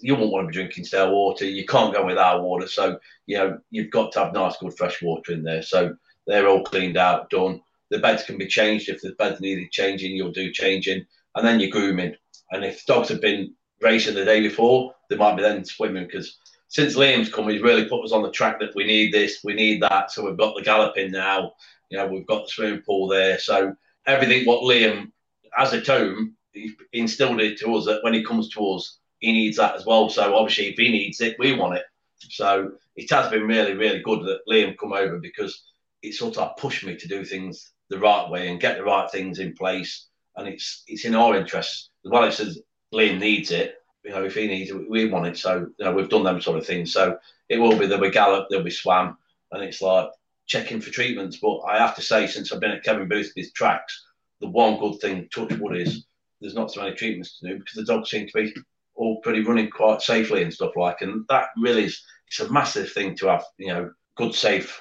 you 0.00 0.14
won't 0.14 0.32
want 0.32 0.44
to 0.44 0.48
be 0.48 0.54
drinking 0.54 0.84
stale 0.84 1.12
water. 1.12 1.44
You 1.44 1.64
can't 1.66 1.94
go 1.94 2.04
without 2.04 2.42
water. 2.42 2.66
So, 2.66 2.98
you 3.26 3.38
know, 3.38 3.58
you've 3.70 3.90
got 3.90 4.12
to 4.12 4.20
have 4.20 4.32
nice, 4.32 4.56
good, 4.58 4.76
fresh 4.76 5.02
water 5.02 5.32
in 5.32 5.42
there. 5.42 5.62
So 5.62 5.96
they're 6.26 6.48
all 6.48 6.62
cleaned 6.62 6.96
out, 6.96 7.30
done. 7.30 7.60
The 7.90 7.98
beds 7.98 8.24
can 8.24 8.38
be 8.38 8.46
changed. 8.46 8.88
If 8.88 9.00
the 9.00 9.14
bed's 9.18 9.40
needed 9.40 9.70
changing, 9.70 10.12
you'll 10.16 10.32
do 10.32 10.52
changing. 10.52 11.04
And 11.34 11.46
then 11.46 11.60
you're 11.60 11.70
grooming. 11.70 12.14
And 12.50 12.64
if 12.64 12.84
dogs 12.86 13.08
have 13.08 13.20
been 13.20 13.54
racing 13.80 14.14
the 14.14 14.24
day 14.24 14.40
before, 14.40 14.94
they 15.08 15.16
might 15.16 15.36
be 15.36 15.42
then 15.42 15.64
swimming 15.64 16.06
because 16.06 16.38
since 16.68 16.96
Liam's 16.96 17.32
come, 17.32 17.48
he's 17.48 17.62
really 17.62 17.88
put 17.88 18.04
us 18.04 18.12
on 18.12 18.22
the 18.22 18.30
track 18.30 18.58
that 18.60 18.74
we 18.74 18.84
need 18.84 19.12
this, 19.12 19.44
we 19.44 19.54
need 19.54 19.82
that. 19.82 20.10
So 20.10 20.24
we've 20.24 20.36
got 20.36 20.56
the 20.56 20.62
galloping 20.62 21.12
now. 21.12 21.52
You 21.90 21.98
know, 21.98 22.06
we've 22.06 22.26
got 22.26 22.44
the 22.44 22.50
swimming 22.50 22.82
pool 22.82 23.06
there. 23.06 23.38
So 23.38 23.74
everything 24.06 24.44
what 24.44 24.62
Liam 24.62 25.12
has 25.52 25.72
at 25.72 25.86
home, 25.86 26.34
he 26.52 26.72
instilled 26.92 27.40
it 27.40 27.58
to 27.58 27.74
us 27.76 27.86
that 27.86 28.02
when 28.02 28.14
he 28.14 28.24
comes 28.24 28.48
to 28.50 28.70
us, 28.70 28.98
he 29.24 29.32
needs 29.32 29.56
that 29.56 29.74
as 29.74 29.86
well. 29.86 30.10
So 30.10 30.34
obviously, 30.36 30.66
if 30.66 30.76
he 30.76 30.90
needs 30.90 31.20
it, 31.22 31.36
we 31.38 31.56
want 31.56 31.76
it. 31.76 31.84
So 32.28 32.72
it 32.94 33.10
has 33.10 33.30
been 33.30 33.46
really, 33.46 33.72
really 33.72 34.00
good 34.00 34.20
that 34.24 34.40
Liam 34.48 34.76
come 34.78 34.92
over 34.92 35.18
because 35.18 35.64
it 36.02 36.14
sort 36.14 36.36
of 36.36 36.56
pushed 36.58 36.84
me 36.84 36.96
to 36.96 37.08
do 37.08 37.24
things 37.24 37.72
the 37.88 37.98
right 37.98 38.28
way 38.28 38.48
and 38.48 38.60
get 38.60 38.76
the 38.76 38.84
right 38.84 39.10
things 39.10 39.38
in 39.38 39.54
place. 39.54 40.08
And 40.36 40.46
it's 40.46 40.84
it's 40.86 41.06
in 41.06 41.14
our 41.14 41.36
interests 41.36 41.90
as 42.04 42.10
well. 42.10 42.24
It 42.24 42.32
says 42.32 42.60
Liam 42.92 43.18
needs 43.18 43.50
it. 43.50 43.76
You 44.04 44.10
know, 44.10 44.24
if 44.24 44.34
he 44.34 44.46
needs 44.46 44.70
it, 44.70 44.90
we 44.90 45.08
want 45.08 45.26
it. 45.26 45.38
So 45.38 45.68
you 45.78 45.84
know, 45.84 45.92
we've 45.92 46.10
done 46.10 46.24
them 46.24 46.42
sort 46.42 46.58
of 46.58 46.66
things. 46.66 46.92
So 46.92 47.18
it 47.48 47.56
will 47.58 47.78
be 47.78 47.86
there'll 47.86 48.04
be 48.04 48.10
gallop, 48.10 48.48
there'll 48.50 48.64
be 48.64 48.70
swam, 48.70 49.16
and 49.52 49.64
it's 49.64 49.80
like 49.80 50.10
checking 50.46 50.82
for 50.82 50.90
treatments. 50.90 51.38
But 51.38 51.60
I 51.60 51.78
have 51.78 51.94
to 51.96 52.02
say, 52.02 52.26
since 52.26 52.52
I've 52.52 52.60
been 52.60 52.72
at 52.72 52.84
Kevin 52.84 53.08
Boothby's 53.08 53.52
tracks, 53.52 54.04
the 54.40 54.48
one 54.48 54.78
good 54.78 55.00
thing, 55.00 55.28
touch 55.34 55.58
wood, 55.58 55.78
is 55.78 56.04
there's 56.42 56.54
not 56.54 56.70
so 56.70 56.82
many 56.82 56.94
treatments 56.94 57.38
to 57.38 57.48
do 57.48 57.58
because 57.58 57.74
the 57.74 57.84
dogs 57.84 58.10
seem 58.10 58.26
to 58.26 58.32
be 58.34 58.54
all 58.94 59.20
pretty 59.20 59.42
running 59.42 59.70
quite 59.70 60.02
safely 60.02 60.42
and 60.42 60.52
stuff 60.52 60.76
like. 60.76 61.00
And 61.00 61.24
that 61.28 61.46
really 61.56 61.84
is 61.84 62.02
it's 62.26 62.40
a 62.40 62.52
massive 62.52 62.90
thing 62.92 63.16
to 63.16 63.28
have, 63.28 63.44
you 63.58 63.68
know, 63.68 63.90
good 64.16 64.34
safe 64.34 64.80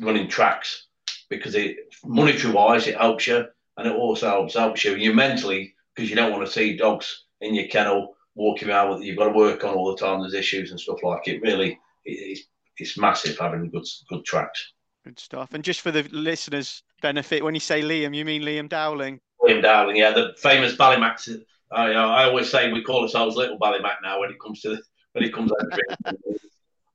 running 0.00 0.28
tracks 0.28 0.86
because 1.28 1.54
it 1.54 1.76
monetary 2.04 2.52
wise 2.52 2.86
it 2.86 2.96
helps 2.96 3.26
you 3.26 3.44
and 3.76 3.86
it 3.88 3.96
also 3.96 4.28
helps 4.28 4.54
helps 4.54 4.84
you 4.84 4.94
you 4.96 5.12
mentally 5.12 5.74
because 5.94 6.08
you 6.08 6.14
don't 6.14 6.30
want 6.30 6.44
to 6.46 6.52
see 6.52 6.76
dogs 6.76 7.24
in 7.40 7.54
your 7.54 7.66
kennel 7.66 8.14
walking 8.34 8.68
around 8.68 8.90
with 8.90 9.02
you've 9.02 9.18
got 9.18 9.28
to 9.28 9.36
work 9.36 9.64
on 9.64 9.74
all 9.74 9.94
the 9.94 10.00
time. 10.00 10.20
There's 10.20 10.34
issues 10.34 10.70
and 10.70 10.80
stuff 10.80 11.02
like 11.02 11.28
it. 11.28 11.42
Really, 11.42 11.78
it's, 12.04 12.42
it's 12.78 12.98
massive 12.98 13.38
having 13.38 13.70
good 13.70 13.86
good 14.08 14.24
tracks. 14.24 14.72
Good 15.04 15.18
stuff. 15.18 15.52
And 15.52 15.64
just 15.64 15.80
for 15.80 15.90
the 15.90 16.04
listeners' 16.12 16.82
benefit, 17.00 17.42
when 17.42 17.54
you 17.54 17.60
say 17.60 17.82
Liam, 17.82 18.14
you 18.14 18.24
mean 18.24 18.42
Liam 18.42 18.68
Dowling? 18.68 19.20
Liam 19.42 19.60
Dowling, 19.60 19.96
yeah, 19.96 20.12
the 20.12 20.32
famous 20.38 20.76
Ballymac. 20.76 21.44
I, 21.72 21.92
I 21.92 22.24
always 22.24 22.50
say 22.50 22.72
we 22.72 22.82
call 22.82 23.02
ourselves 23.02 23.36
Little 23.36 23.58
Ballymac 23.58 23.96
now 24.02 24.20
when 24.20 24.30
it 24.30 24.40
comes 24.40 24.60
to 24.62 24.78
when 25.12 25.24
it 25.24 25.32
comes 25.32 25.50
over. 25.52 26.16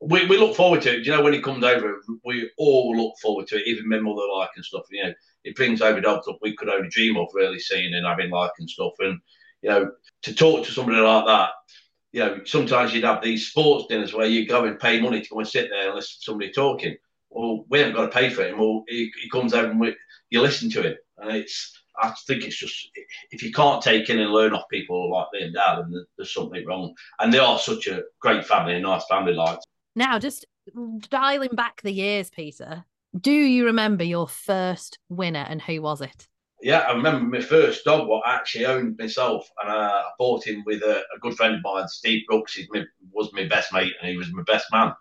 we, 0.02 0.26
we 0.28 0.38
look 0.38 0.56
forward 0.56 0.82
to 0.84 0.96
it. 0.96 1.04
Do 1.04 1.12
You 1.12 1.18
know, 1.18 1.24
when 1.24 1.34
he 1.34 1.42
comes 1.42 1.64
over, 1.64 2.02
we 2.26 2.50
all 2.58 2.96
look 2.96 3.16
forward 3.22 3.48
to 3.48 3.58
it. 3.58 3.68
Even 3.68 3.90
my 3.90 4.00
mother 4.00 4.22
like 4.36 4.50
and 4.56 4.66
stuff. 4.66 4.84
You 4.92 5.04
know, 5.04 5.14
it 5.44 5.56
brings 5.56 5.82
over 5.82 6.02
dogs 6.02 6.26
that 6.26 6.38
we 6.42 6.56
could 6.56 6.70
only 6.70 6.90
dream 6.90 7.18
of 7.18 7.28
really 7.34 7.60
seeing 7.60 7.94
and 7.94 8.06
having 8.06 8.30
like 8.30 8.52
and 8.60 8.70
stuff. 8.70 8.94
And 9.00 9.20
you 9.62 9.70
know, 9.70 9.92
to 10.24 10.36
talk 10.36 10.66
to 10.66 10.72
somebody 10.72 11.00
like 11.00 11.26
that, 11.26 11.50
you 12.12 12.20
know, 12.20 12.40
sometimes 12.46 12.94
you'd 12.94 13.04
have 13.04 13.24
these 13.24 13.48
sports 13.48 13.88
dinners 13.88 14.14
where 14.14 14.28
you 14.28 14.48
go 14.48 14.66
and 14.66 14.80
pay 14.80 15.02
money 15.02 15.22
to 15.22 15.30
go 15.30 15.40
and 15.40 15.48
sit 15.48 15.70
there 15.70 15.88
and 15.88 15.96
listen 15.96 16.18
to 16.20 16.24
somebody 16.24 16.52
talking. 16.52 16.96
Well, 17.30 17.66
we 17.70 17.80
haven't 17.80 17.96
got 17.96 18.06
to 18.06 18.12
pay 18.12 18.30
for 18.30 18.44
it. 18.44 18.58
Well, 18.58 18.84
he, 18.88 19.12
he 19.22 19.30
comes 19.30 19.54
over 19.54 19.72
and 19.72 19.80
we, 19.80 19.96
you 20.30 20.42
listen 20.42 20.70
to 20.72 20.82
him, 20.84 20.96
and 21.18 21.36
it's. 21.36 21.74
I 22.02 22.14
think 22.28 22.44
it's 22.44 22.58
just 22.58 22.90
if 23.32 23.42
you 23.42 23.52
can't 23.52 23.82
take 23.82 24.10
in 24.10 24.20
and 24.20 24.32
learn 24.32 24.54
off 24.54 24.70
people 24.70 25.12
like 25.12 25.28
Liam 25.36 25.54
Dad, 25.54 25.80
then 25.80 26.06
there's 26.18 26.34
something 26.34 26.66
wrong. 26.66 26.94
And 27.20 27.34
they 27.34 27.40
are 27.40 27.60
such 27.60 27.88
a 27.88 28.04
great 28.20 28.46
family, 28.46 28.76
a 28.76 28.80
nice 28.80 29.06
family, 29.06 29.34
like. 29.34 29.60
Now, 29.96 30.20
just 30.20 30.46
dialing 31.10 31.56
back 31.56 31.82
the 31.82 31.92
years, 31.92 32.30
Peter. 32.30 32.86
Do 33.20 33.32
you 33.32 33.66
remember 33.66 34.04
your 34.04 34.28
first 34.28 35.00
winner 35.10 35.46
and 35.48 35.62
who 35.62 35.82
was 35.82 36.02
it? 36.02 36.28
yeah, 36.62 36.80
I 36.80 36.94
remember 36.94 37.26
my 37.26 37.42
first 37.42 37.86
dog, 37.86 38.08
what 38.08 38.26
I 38.26 38.36
actually 38.36 38.66
owned 38.66 38.98
myself, 38.98 39.50
and 39.62 39.72
uh, 39.72 39.76
I 39.76 40.10
bought 40.18 40.46
him 40.46 40.64
with 40.66 40.82
a, 40.82 41.04
a, 41.16 41.20
good 41.20 41.36
friend 41.36 41.56
of 41.56 41.62
mine, 41.64 41.88
Steve 41.88 42.26
Brooks. 42.28 42.56
He 42.56 42.68
was 43.12 43.32
my 43.34 43.48
best 43.48 43.72
mate, 43.74 43.94
and 44.02 44.10
he 44.10 44.18
was 44.18 44.34
my 44.34 44.44
best 44.44 44.66
man. 44.72 44.94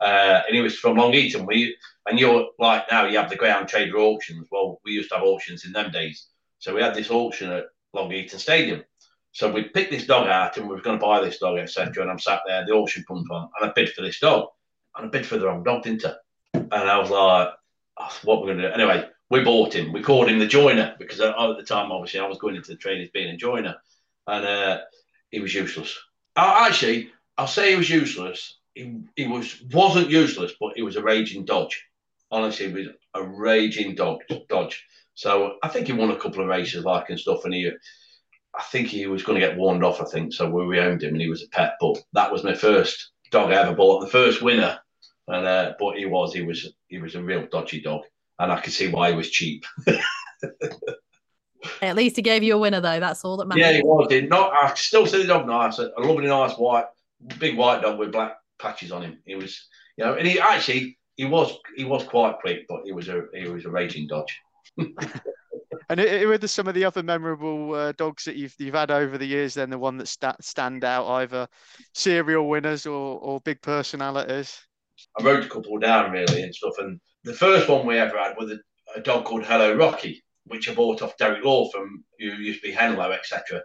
Uh, 0.00 0.40
and 0.46 0.56
he 0.56 0.62
was 0.62 0.78
from 0.78 0.96
Long 0.96 1.12
Eaton. 1.14 1.46
We 1.46 1.76
and 2.06 2.18
you're 2.18 2.48
like 2.58 2.84
now 2.90 3.06
you 3.06 3.18
have 3.18 3.30
the 3.30 3.36
Greyhound 3.36 3.68
Trader 3.68 3.98
auctions. 3.98 4.48
Well, 4.50 4.80
we 4.84 4.92
used 4.92 5.10
to 5.10 5.16
have 5.16 5.24
auctions 5.24 5.66
in 5.66 5.72
them 5.72 5.90
days, 5.90 6.28
so 6.62 6.74
we 6.74 6.80
had 6.80 6.94
this 6.94 7.10
auction 7.10 7.50
at 7.50 7.66
Long 7.92 8.12
Eaton 8.12 8.38
Stadium. 8.38 8.84
So 9.32 9.50
we 9.50 9.64
picked 9.64 9.90
this 9.90 10.06
dog 10.06 10.28
out, 10.28 10.56
and 10.56 10.68
we 10.68 10.74
were 10.74 10.82
going 10.82 10.98
to 10.98 11.04
buy 11.04 11.20
this 11.20 11.38
dog, 11.38 11.58
etc. 11.58 12.02
And 12.02 12.10
I'm 12.10 12.18
sat 12.18 12.42
there, 12.46 12.64
the 12.64 12.72
auction 12.72 13.04
comes 13.06 13.28
on, 13.30 13.48
and 13.60 13.70
I 13.70 13.72
bid 13.74 13.90
for 13.90 14.02
this 14.02 14.20
dog, 14.20 14.48
and 14.96 15.06
I 15.06 15.08
bid 15.10 15.26
for 15.26 15.38
the 15.38 15.46
wrong 15.46 15.62
dog, 15.62 15.82
didn't 15.82 16.04
I? 16.04 16.14
And 16.54 16.72
I 16.72 16.98
was 16.98 17.10
like, 17.10 17.48
oh, 17.98 18.18
what 18.24 18.40
we're 18.40 18.54
going 18.54 18.58
to 18.58 18.68
do 18.68 18.74
anyway 18.74 19.08
we 19.32 19.42
bought 19.42 19.74
him. 19.74 19.94
We 19.94 20.02
called 20.02 20.28
him 20.28 20.38
the 20.38 20.46
joiner 20.46 20.94
because 20.98 21.18
at 21.18 21.34
the 21.34 21.64
time, 21.66 21.90
obviously, 21.90 22.20
I 22.20 22.26
was 22.26 22.36
going 22.36 22.54
into 22.54 22.72
the 22.72 22.76
trade 22.76 23.00
as 23.00 23.08
being 23.08 23.30
a 23.30 23.36
joiner, 23.38 23.76
and 24.26 24.44
uh, 24.44 24.80
he 25.30 25.40
was 25.40 25.54
useless. 25.54 25.98
Uh, 26.36 26.66
actually, 26.68 27.10
I'll 27.38 27.46
say 27.46 27.70
he 27.70 27.76
was 27.76 27.88
useless. 27.88 28.58
He, 28.74 29.00
he 29.16 29.26
was 29.26 29.62
wasn't 29.72 30.10
useless, 30.10 30.52
but 30.60 30.74
he 30.76 30.82
was 30.82 30.96
a 30.96 31.02
raging 31.02 31.46
dodge. 31.46 31.82
Honestly, 32.30 32.66
he 32.66 32.72
was 32.74 32.88
a 33.14 33.22
raging 33.22 33.94
dog 33.94 34.20
dodge. 34.50 34.84
So 35.14 35.56
I 35.62 35.68
think 35.68 35.86
he 35.86 35.92
won 35.92 36.10
a 36.10 36.16
couple 36.16 36.42
of 36.42 36.48
races, 36.48 36.84
like 36.84 37.10
and 37.10 37.18
stuff, 37.18 37.44
and 37.44 37.54
he. 37.54 37.70
I 38.54 38.62
think 38.64 38.88
he 38.88 39.06
was 39.06 39.22
going 39.22 39.40
to 39.40 39.46
get 39.46 39.56
warned 39.56 39.82
off. 39.82 40.02
I 40.02 40.04
think 40.04 40.34
so. 40.34 40.50
We 40.50 40.78
owned 40.78 41.02
him, 41.02 41.14
and 41.14 41.20
he 41.22 41.30
was 41.30 41.42
a 41.42 41.48
pet. 41.48 41.76
But 41.80 42.02
that 42.12 42.30
was 42.30 42.44
my 42.44 42.54
first 42.54 43.12
dog 43.30 43.50
I 43.50 43.62
ever 43.62 43.74
bought, 43.74 44.00
the 44.00 44.10
first 44.10 44.42
winner. 44.42 44.78
And 45.26 45.46
uh, 45.46 45.72
but 45.78 45.96
he 45.96 46.04
was, 46.04 46.34
he 46.34 46.42
was, 46.42 46.70
he 46.88 46.98
was 46.98 47.14
a 47.14 47.22
real 47.22 47.46
dodgy 47.50 47.80
dog 47.80 48.02
and 48.42 48.52
I 48.52 48.60
could 48.60 48.72
see 48.72 48.88
why 48.88 49.10
he 49.10 49.16
was 49.16 49.30
cheap. 49.30 49.64
At 51.80 51.94
least 51.94 52.16
he 52.16 52.22
gave 52.22 52.42
you 52.42 52.54
a 52.54 52.58
winner, 52.58 52.80
though. 52.80 52.98
That's 52.98 53.24
all 53.24 53.36
that 53.36 53.46
matters. 53.46 53.60
Yeah, 53.60 53.72
he 53.72 53.82
was. 53.82 54.08
He 54.10 54.22
not. 54.22 54.52
I 54.60 54.74
still 54.74 55.06
see 55.06 55.22
the 55.22 55.28
dog 55.28 55.46
nice. 55.46 55.78
A 55.78 55.92
lovely, 55.98 56.26
nice 56.26 56.54
white, 56.54 56.86
big 57.38 57.56
white 57.56 57.82
dog 57.82 57.98
with 57.98 58.10
black 58.10 58.38
patches 58.58 58.90
on 58.90 59.02
him. 59.02 59.18
He 59.24 59.36
was, 59.36 59.68
you 59.96 60.04
know, 60.04 60.14
and 60.14 60.26
he 60.26 60.40
actually 60.40 60.98
he 61.14 61.24
was 61.24 61.56
he 61.76 61.84
was 61.84 62.02
quite 62.02 62.38
quick, 62.40 62.66
but 62.68 62.80
he 62.84 62.90
was 62.90 63.08
a 63.08 63.26
he 63.32 63.48
was 63.48 63.64
a 63.64 63.70
raging 63.70 64.08
dodge. 64.08 64.40
and 65.88 66.00
who 66.00 66.32
are 66.32 66.46
some 66.46 66.68
of 66.68 66.74
the 66.74 66.84
other 66.84 67.02
memorable 67.02 67.74
uh, 67.74 67.92
dogs 67.92 68.24
that 68.24 68.36
you've 68.36 68.54
you've 68.58 68.74
had 68.74 68.90
over 68.90 69.18
the 69.18 69.26
years? 69.26 69.54
Then 69.54 69.70
the 69.70 69.78
one 69.78 69.98
that 69.98 70.08
st- 70.08 70.42
stand 70.42 70.84
out, 70.84 71.06
either 71.06 71.48
serial 71.94 72.48
winners 72.48 72.86
or 72.86 73.18
or 73.18 73.40
big 73.40 73.60
personalities. 73.62 74.58
I 75.18 75.24
wrote 75.24 75.44
a 75.44 75.48
couple 75.48 75.78
down 75.78 76.12
really 76.12 76.42
and 76.42 76.54
stuff, 76.54 76.74
and 76.78 77.00
the 77.24 77.34
first 77.34 77.68
one 77.68 77.86
we 77.86 77.98
ever 77.98 78.18
had 78.18 78.36
was 78.36 78.52
a, 78.52 78.58
a 78.98 79.02
dog 79.02 79.24
called 79.24 79.44
Hello 79.44 79.74
Rocky, 79.74 80.22
which 80.46 80.68
I 80.68 80.74
bought 80.74 81.02
off 81.02 81.16
Derek 81.16 81.44
Law 81.44 81.68
from 81.70 82.04
who 82.18 82.26
used 82.26 82.62
to 82.62 82.68
be 82.68 82.74
Henlow, 82.74 83.12
etc. 83.12 83.60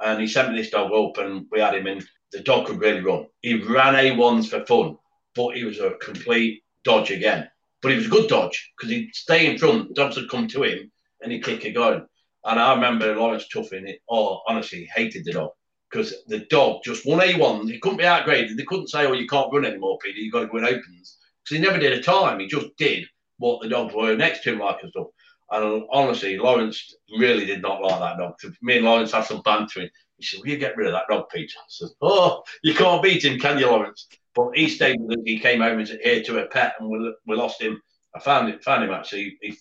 And 0.00 0.20
he 0.20 0.26
sent 0.26 0.52
me 0.52 0.58
this 0.58 0.70
dog 0.70 0.92
up, 0.92 1.18
and 1.24 1.46
we 1.50 1.60
had 1.60 1.74
him 1.74 1.86
in. 1.86 2.04
The 2.32 2.40
dog 2.40 2.66
could 2.66 2.80
really 2.80 3.00
run. 3.00 3.26
He 3.40 3.54
ran 3.54 3.94
A1s 3.94 4.48
for 4.48 4.64
fun, 4.64 4.96
but 5.34 5.54
he 5.54 5.64
was 5.64 5.80
a 5.80 5.96
complete 6.00 6.62
dodge 6.82 7.10
again. 7.10 7.48
But 7.82 7.90
he 7.90 7.98
was 7.98 8.06
a 8.06 8.10
good 8.10 8.28
dodge 8.28 8.72
because 8.76 8.90
he'd 8.90 9.14
stay 9.14 9.50
in 9.50 9.58
front. 9.58 9.94
Dogs 9.94 10.16
would 10.16 10.30
come 10.30 10.48
to 10.48 10.62
him 10.62 10.90
and 11.20 11.32
he'd 11.32 11.44
kick 11.44 11.64
a 11.64 11.72
going. 11.72 12.06
And 12.44 12.58
I 12.58 12.74
remember 12.74 13.14
Lawrence 13.14 13.46
Tuffin, 13.52 13.88
it, 13.88 14.00
oh, 14.08 14.40
honestly, 14.48 14.88
hated 14.94 15.24
the 15.24 15.32
dog 15.32 15.50
because 15.90 16.14
the 16.26 16.40
dog 16.46 16.82
just 16.84 17.06
won 17.06 17.20
A1. 17.20 17.70
He 17.70 17.78
couldn't 17.78 17.98
be 17.98 18.04
outgraded. 18.04 18.56
They 18.56 18.64
couldn't 18.64 18.88
say, 18.88 19.06
oh, 19.06 19.12
you 19.12 19.26
can't 19.26 19.52
run 19.52 19.64
anymore, 19.64 19.98
Peter. 20.02 20.18
You've 20.18 20.32
got 20.32 20.40
to 20.40 20.46
go 20.46 20.58
in 20.58 20.64
opens 20.64 21.18
because 21.44 21.56
he 21.56 21.58
never 21.58 21.78
did 21.78 21.92
a 21.92 22.02
time. 22.02 22.40
He 22.40 22.46
just 22.46 22.76
did 22.78 23.04
what 23.38 23.60
the 23.60 23.68
dogs 23.68 23.94
were 23.94 24.16
next 24.16 24.42
to 24.44 24.52
him 24.52 24.60
like 24.60 24.82
and 24.82 24.90
stuff. 24.90 25.08
And 25.50 25.84
honestly, 25.90 26.38
Lawrence 26.38 26.94
really 27.18 27.44
did 27.44 27.60
not 27.60 27.82
like 27.82 28.00
that 28.00 28.16
dog. 28.18 28.34
Me 28.62 28.76
and 28.76 28.86
Lawrence 28.86 29.12
had 29.12 29.26
some 29.26 29.42
bantering. 29.42 29.90
He 30.22 30.26
said, 30.26 30.40
Will 30.40 30.50
you 30.50 30.58
get 30.58 30.76
rid 30.76 30.86
of 30.86 30.92
that 30.92 31.08
dog, 31.08 31.26
Peter? 31.32 31.58
I 31.58 31.64
said, 31.68 31.88
Oh, 32.00 32.42
you 32.62 32.74
can't 32.74 33.02
beat 33.02 33.24
him, 33.24 33.38
can 33.38 33.58
you, 33.58 33.66
Lawrence? 33.66 34.08
But 34.34 34.56
he 34.56 34.68
stayed 34.68 34.98
with 35.00 35.18
us. 35.18 35.24
He 35.24 35.38
came 35.38 35.60
home 35.60 35.78
and 35.78 35.88
said, 35.88 36.00
Here 36.02 36.22
to 36.22 36.42
a 36.42 36.46
pet, 36.46 36.74
and 36.80 36.88
we, 36.88 37.36
lost 37.36 37.60
him. 37.60 37.80
I 38.14 38.20
found 38.20 38.48
it, 38.48 38.64
found 38.64 38.84
him 38.84 38.90
actually. 38.90 39.38
He, 39.40 39.56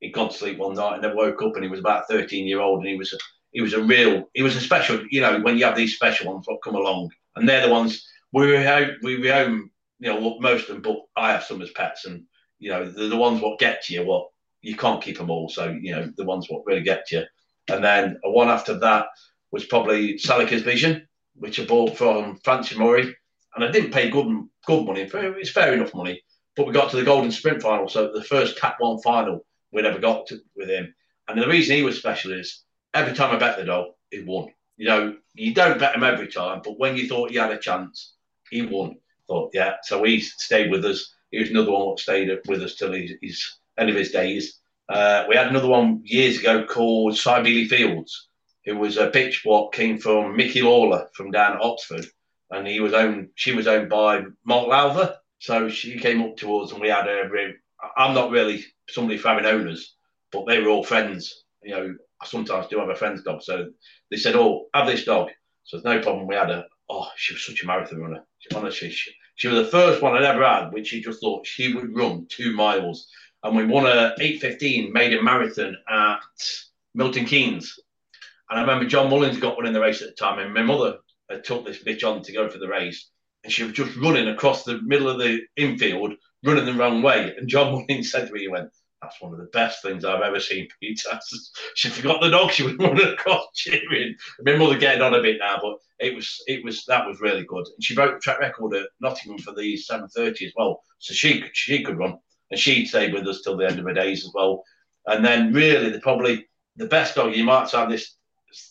he'd 0.00 0.12
gone 0.12 0.28
to 0.28 0.34
sleep 0.34 0.58
one 0.58 0.74
night 0.74 0.94
and 0.94 1.04
then 1.04 1.16
woke 1.16 1.42
up 1.42 1.54
and 1.54 1.64
he 1.64 1.70
was 1.70 1.80
about 1.80 2.08
13 2.08 2.46
year 2.46 2.60
old 2.60 2.80
and 2.80 2.88
he 2.88 2.96
was 2.96 3.16
he 3.52 3.62
was 3.62 3.72
a 3.72 3.82
real 3.82 4.28
he 4.34 4.42
was 4.42 4.56
a 4.56 4.60
special 4.60 5.00
you 5.10 5.20
know 5.22 5.40
when 5.40 5.56
you 5.56 5.64
have 5.64 5.76
these 5.76 5.94
special 5.94 6.30
ones 6.30 6.44
what 6.46 6.62
come 6.62 6.74
along 6.74 7.08
and 7.36 7.48
they're 7.48 7.66
the 7.66 7.72
ones 7.72 8.06
we 8.32 8.62
home 8.62 8.90
we 9.02 9.28
home 9.28 9.70
you 10.04 10.08
know, 10.08 10.38
most 10.40 10.68
of 10.68 10.74
them, 10.74 10.82
but 10.82 10.98
I 11.16 11.32
have 11.32 11.44
some 11.44 11.62
as 11.62 11.70
pets, 11.70 12.04
and 12.04 12.24
you 12.58 12.70
know, 12.70 12.84
they're 12.84 13.08
the 13.08 13.16
ones 13.16 13.40
what 13.40 13.58
get 13.58 13.82
to 13.84 13.94
you. 13.94 14.04
What 14.04 14.28
you 14.60 14.76
can't 14.76 15.02
keep 15.02 15.18
them 15.18 15.30
all, 15.30 15.48
so 15.48 15.70
you 15.80 15.92
know, 15.92 16.12
the 16.16 16.24
ones 16.24 16.46
what 16.48 16.66
really 16.66 16.82
get 16.82 17.06
to 17.06 17.16
you. 17.16 17.24
And 17.68 17.82
then 17.82 18.18
one 18.22 18.48
after 18.48 18.78
that 18.80 19.06
was 19.54 19.64
probably 19.64 20.18
Salacres 20.18 20.62
Vision, 20.62 21.06
which 21.36 21.60
I 21.60 21.64
bought 21.64 21.96
from 21.96 22.38
Francis 22.42 22.76
Murray, 22.76 23.14
and 23.54 23.64
I 23.64 23.70
didn't 23.70 23.92
pay 23.92 24.10
good 24.10 24.26
good 24.66 24.84
money. 24.84 25.02
It's 25.02 25.50
fair 25.50 25.72
enough 25.72 25.94
money, 25.94 26.22
but 26.56 26.66
we 26.66 26.72
got 26.72 26.90
to 26.90 26.96
the 26.96 27.04
Golden 27.04 27.30
Sprint 27.30 27.62
final, 27.62 27.88
so 27.88 28.12
the 28.12 28.24
first 28.24 28.60
Cat 28.60 28.74
One 28.78 29.00
final 29.00 29.46
we'd 29.70 29.86
ever 29.86 30.00
got 30.00 30.26
to, 30.26 30.40
with 30.56 30.68
him. 30.68 30.92
And 31.28 31.40
the 31.40 31.46
reason 31.46 31.76
he 31.76 31.82
was 31.82 31.96
special 31.96 32.32
is 32.32 32.64
every 32.94 33.14
time 33.14 33.34
I 33.34 33.38
bet 33.38 33.56
the 33.56 33.64
dog, 33.64 33.92
he 34.10 34.22
won. 34.22 34.48
You 34.76 34.86
know, 34.86 35.16
you 35.34 35.54
don't 35.54 35.78
bet 35.78 35.94
him 35.94 36.02
every 36.02 36.28
time, 36.28 36.60
but 36.64 36.78
when 36.78 36.96
you 36.96 37.06
thought 37.06 37.30
he 37.30 37.36
had 37.36 37.52
a 37.52 37.58
chance, 37.58 38.14
he 38.50 38.62
won 38.62 38.96
thought, 39.28 39.50
yeah. 39.54 39.74
So 39.82 40.02
he 40.02 40.20
stayed 40.20 40.70
with 40.70 40.84
us. 40.84 41.14
He 41.30 41.38
was 41.38 41.50
another 41.50 41.70
one 41.70 41.90
that 41.90 42.00
stayed 42.00 42.30
with 42.48 42.60
us 42.60 42.74
till 42.74 42.92
his, 42.92 43.12
his 43.22 43.56
end 43.78 43.88
of 43.88 43.96
his 43.96 44.10
days. 44.10 44.58
Uh, 44.88 45.24
we 45.28 45.36
had 45.36 45.46
another 45.46 45.68
one 45.68 46.02
years 46.04 46.40
ago 46.40 46.64
called 46.64 47.16
Cybele 47.16 47.68
Fields. 47.68 48.28
It 48.64 48.72
was 48.72 48.96
a 48.96 49.10
bitch 49.10 49.44
what 49.44 49.72
came 49.72 49.98
from 49.98 50.36
Mickey 50.36 50.62
Lawler 50.62 51.08
from 51.14 51.30
down 51.30 51.56
at 51.56 51.62
Oxford, 51.62 52.06
and 52.50 52.66
he 52.66 52.80
was 52.80 52.94
owned. 52.94 53.30
She 53.34 53.52
was 53.52 53.66
owned 53.66 53.90
by 53.90 54.22
Mark 54.44 54.68
Lowther. 54.68 55.16
So 55.38 55.68
she 55.68 55.98
came 55.98 56.22
up 56.22 56.36
to 56.38 56.58
us, 56.60 56.72
and 56.72 56.80
we 56.80 56.88
had 56.88 57.06
a. 57.06 57.28
I'm 57.96 58.14
not 58.14 58.30
really 58.30 58.64
somebody 58.88 59.18
for 59.18 59.28
having 59.28 59.44
owners, 59.44 59.94
but 60.32 60.46
they 60.46 60.60
were 60.60 60.70
all 60.70 60.84
friends. 60.84 61.44
You 61.62 61.70
know, 61.70 61.94
I 62.20 62.26
sometimes 62.26 62.68
do 62.68 62.78
have 62.78 62.88
a 62.88 62.94
friend's 62.94 63.22
dog, 63.22 63.42
so 63.42 63.70
they 64.10 64.16
said, 64.16 64.36
"Oh, 64.36 64.66
have 64.74 64.86
this 64.86 65.04
dog." 65.04 65.28
So 65.64 65.78
there's 65.78 65.96
no 65.96 66.02
problem. 66.02 66.26
We 66.26 66.34
had 66.34 66.50
a, 66.50 66.66
oh, 66.88 67.08
she 67.16 67.34
was 67.34 67.44
such 67.44 67.62
a 67.62 67.66
marathon 67.66 68.00
runner. 68.00 68.24
Honestly, 68.54 68.90
she, 68.90 69.10
she 69.34 69.48
was 69.48 69.64
the 69.64 69.70
first 69.70 70.02
one 70.02 70.14
I'd 70.14 70.22
ever 70.22 70.46
had, 70.46 70.72
which 70.72 70.88
she 70.88 71.00
just 71.00 71.20
thought 71.20 71.46
she 71.46 71.74
would 71.74 71.96
run 71.96 72.26
two 72.28 72.54
miles. 72.54 73.08
And 73.42 73.56
we 73.56 73.64
won 73.64 73.86
a 73.86 74.14
8.15 74.18 74.92
maiden 74.92 75.24
marathon 75.24 75.76
at 75.88 76.20
Milton 76.94 77.24
Keynes. 77.24 77.78
And 78.50 78.58
I 78.58 78.62
remember 78.62 78.86
John 78.86 79.10
Mullins 79.10 79.38
got 79.38 79.56
one 79.56 79.66
in 79.66 79.72
the 79.72 79.80
race 79.80 80.02
at 80.02 80.08
the 80.08 80.14
time, 80.14 80.38
and 80.38 80.52
my 80.52 80.62
mother 80.62 80.98
had 81.30 81.44
took 81.44 81.64
this 81.64 81.82
bitch 81.82 82.04
on 82.04 82.22
to 82.22 82.32
go 82.32 82.48
for 82.48 82.58
the 82.58 82.68
race. 82.68 83.10
And 83.42 83.52
she 83.52 83.64
was 83.64 83.72
just 83.72 83.96
running 83.96 84.28
across 84.28 84.64
the 84.64 84.80
middle 84.82 85.08
of 85.08 85.18
the 85.18 85.40
infield, 85.56 86.14
running 86.44 86.64
the 86.64 86.74
wrong 86.74 87.02
way. 87.02 87.34
And 87.36 87.48
John 87.48 87.72
Mullins 87.88 88.10
said 88.10 88.26
to 88.26 88.32
me, 88.32 88.40
he 88.40 88.48
went, 88.48 88.70
that's 89.04 89.20
one 89.20 89.32
of 89.32 89.38
the 89.38 89.46
best 89.46 89.82
things 89.82 90.04
I've 90.04 90.22
ever 90.22 90.40
seen 90.40 90.68
Peter. 90.80 91.10
she 91.74 91.88
forgot 91.88 92.20
the 92.20 92.30
dog. 92.30 92.50
She 92.50 92.62
was 92.62 92.74
running 92.78 93.06
across 93.06 93.46
cheering. 93.54 94.14
My 94.40 94.56
mother 94.56 94.78
getting 94.78 95.02
on 95.02 95.14
a 95.14 95.22
bit 95.22 95.38
now, 95.38 95.58
but 95.60 95.76
it 95.98 96.14
was 96.14 96.42
it 96.46 96.64
was 96.64 96.84
that 96.86 97.06
was 97.06 97.20
really 97.20 97.44
good. 97.44 97.66
And 97.66 97.84
she 97.84 97.94
broke 97.94 98.14
the 98.14 98.20
track 98.20 98.40
record 98.40 98.74
at 98.74 98.88
Nottingham 99.00 99.38
for 99.38 99.52
the 99.52 99.76
7:30 99.76 100.46
as 100.46 100.52
well, 100.56 100.82
so 100.98 101.14
she 101.14 101.44
she 101.52 101.82
could 101.82 101.98
run, 101.98 102.18
and 102.50 102.58
she 102.58 102.86
stayed 102.86 103.12
with 103.12 103.28
us 103.28 103.42
till 103.42 103.56
the 103.56 103.66
end 103.66 103.78
of 103.78 103.84
her 103.84 103.92
days 103.92 104.24
as 104.24 104.32
well. 104.34 104.64
And 105.06 105.24
then 105.24 105.52
really, 105.52 105.90
the 105.90 106.00
probably 106.00 106.46
the 106.76 106.86
best 106.86 107.14
dog. 107.14 107.34
You 107.34 107.44
might 107.44 107.68
sound 107.68 107.92
this 107.92 108.16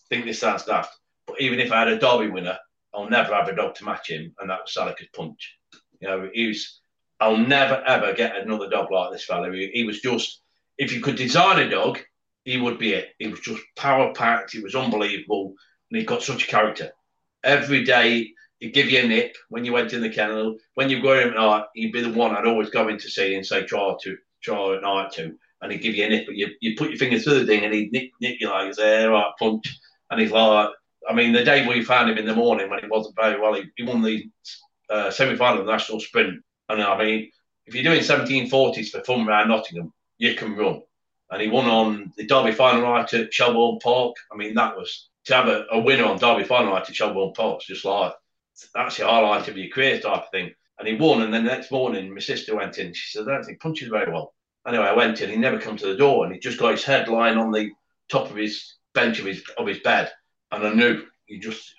think 0.10 0.26
this 0.26 0.40
sounds 0.40 0.66
daft, 0.66 0.96
but 1.28 1.40
even 1.42 1.60
if 1.60 1.72
I 1.72 1.80
had 1.80 1.88
a 1.90 2.00
Derby 2.00 2.30
winner, 2.30 2.58
I'll 2.94 3.10
never 3.10 3.34
have 3.34 3.48
a 3.48 3.56
dog 3.56 3.76
to 3.76 3.86
match 3.86 4.10
him, 4.10 4.34
and 4.40 4.50
that 4.50 4.62
was 4.62 4.74
Salacres 4.74 5.12
Punch. 5.14 5.58
You 6.00 6.08
know, 6.08 6.30
he 6.34 6.48
was 6.48 6.82
I'll 7.20 7.38
never 7.38 7.82
ever 7.88 8.14
get 8.14 8.36
another 8.36 8.70
dog 8.70 8.92
like 8.92 9.12
this 9.12 9.24
fella. 9.24 9.52
He, 9.54 9.72
he, 9.74 9.84
was 9.86 10.02
just, 10.02 10.42
if 10.78 10.92
you 10.92 11.00
could 11.00 11.16
design 11.16 11.60
a 11.60 11.70
dog, 11.70 12.00
he 12.44 12.58
would 12.58 12.78
be 12.78 12.94
it. 12.94 13.14
He 13.18 13.28
was 13.28 13.40
just 13.40 13.62
power 13.78 14.14
packed. 14.14 14.52
He 14.52 14.60
was 14.60 14.76
unbelievable, 14.76 15.54
and 15.90 16.00
he 16.00 16.06
got 16.06 16.22
such 16.22 16.44
a 16.44 16.48
character. 16.48 16.92
Every 17.44 17.86
day 17.86 18.32
he'd 18.60 18.74
give 18.74 18.90
you 18.90 19.00
a 19.00 19.08
nip 19.08 19.36
when 19.48 19.64
you 19.64 19.72
went 19.72 19.94
in 19.94 20.02
the 20.02 20.10
kennel. 20.10 20.58
When 20.76 20.90
you 20.90 21.02
go 21.02 21.18
in 21.18 21.30
at 21.30 21.36
night, 21.36 21.64
he'd 21.76 21.94
be 21.94 22.02
the 22.02 22.12
one 22.12 22.36
I'd 22.36 22.46
always 22.46 22.70
go 22.70 22.90
in 22.90 22.98
to 22.98 23.10
see 23.10 23.36
and 23.36 23.46
say 23.46 23.64
try 23.64 23.94
to 24.02 24.18
try 24.42 24.76
at 24.76 24.82
night 24.82 25.14
to, 25.14 25.38
and 25.64 25.72
he'd 25.72 25.82
give 25.82 25.96
you 25.96 26.06
a 26.06 26.10
nip. 26.10 26.28
But 26.28 26.36
you 26.36 26.50
you 26.62 26.76
put 26.78 26.90
your 26.90 27.00
fingers 27.00 27.24
through 27.24 27.40
the 27.40 27.46
thing, 27.48 27.64
and 27.64 27.74
he'd 27.74 27.92
nip, 27.92 28.12
nip 28.22 28.38
you 28.40 28.50
like, 28.50 28.74
say, 28.76 29.06
right, 29.06 29.32
punch, 29.40 29.66
and 30.12 30.22
he's 30.22 30.32
like. 30.32 30.70
I 31.06 31.14
mean, 31.14 31.34
the 31.34 31.44
day 31.44 31.68
we 31.68 31.84
found 31.84 32.10
him 32.10 32.18
in 32.18 32.26
the 32.26 32.34
morning 32.34 32.70
when 32.70 32.80
he 32.80 32.88
wasn't 32.88 33.18
very 33.18 33.38
well, 33.38 33.56
he, 33.56 33.64
he 33.76 33.84
won 33.84 34.02
the 34.02 34.24
uh, 34.90 35.12
semi 35.12 35.36
final 35.36 35.60
of 35.60 35.66
the 35.66 35.72
national 35.74 36.00
sprint 36.00 36.42
and 36.70 36.82
I 36.82 36.98
mean, 36.98 37.32
if 37.66 37.76
you're 37.76 37.84
doing 37.84 38.02
1740s 38.02 38.90
for 38.90 39.04
fun 39.04 39.28
around 39.28 39.50
Nottingham, 39.50 39.94
you 40.18 40.36
can 40.36 40.56
run. 40.56 40.82
And 41.30 41.42
he 41.42 41.48
won 41.48 41.66
on 41.66 42.14
the 42.18 42.26
Derby 42.26 42.52
final 42.52 42.82
night 42.82 43.14
at 43.14 43.34
Shelbourne 43.34 43.80
Park. 43.82 44.16
I 44.32 44.36
mean, 44.36 44.54
that 44.56 44.76
was 44.76 45.10
to 45.26 45.36
have 45.36 45.48
a, 45.48 45.66
a 45.72 45.80
winner 45.80 46.06
on 46.06 46.20
Derby 46.20 46.44
final 46.44 46.74
night 46.74 46.90
at 46.90 46.96
Shelbourne 46.96 47.34
Park. 47.34 47.58
It's 47.58 47.68
just 47.68 47.86
like 47.86 48.14
that's 48.74 48.98
the 48.98 49.06
highlight 49.06 49.48
of 49.48 49.58
your 49.58 49.70
career 49.70 50.00
type 50.00 50.24
of 50.24 50.32
thing. 50.32 50.54
And 50.78 50.88
he 50.88 50.96
won. 50.96 51.22
And 51.22 51.34
then 51.34 51.46
the 51.46 51.52
next 51.52 51.72
morning, 51.72 52.14
my 52.14 52.20
sister 52.20 52.56
went 52.56 52.78
in. 52.78 52.94
She 52.94 53.18
said, 53.18 53.28
I 53.28 53.34
don't 53.34 53.44
think 53.44 53.62
punches 53.62 53.90
very 53.90 54.12
well. 54.12 54.34
Anyway, 54.68 54.86
I 54.86 54.94
went 54.94 55.22
in. 55.22 55.30
He 55.30 55.36
never 55.36 55.60
come 55.60 55.78
to 55.78 55.88
the 55.88 55.98
door, 55.98 56.26
and 56.26 56.34
he 56.34 56.40
just 56.40 56.60
got 56.60 56.72
his 56.72 56.84
head 56.84 57.08
lying 57.08 57.38
on 57.38 57.52
the 57.52 57.72
top 58.10 58.30
of 58.30 58.36
his 58.36 58.76
bench 58.94 59.20
of 59.20 59.26
his 59.26 59.44
of 59.58 59.68
his 59.68 59.80
bed. 59.80 60.12
And 60.52 60.66
I 60.66 60.74
knew 60.74 61.04
he 61.26 61.40
just 61.40 61.74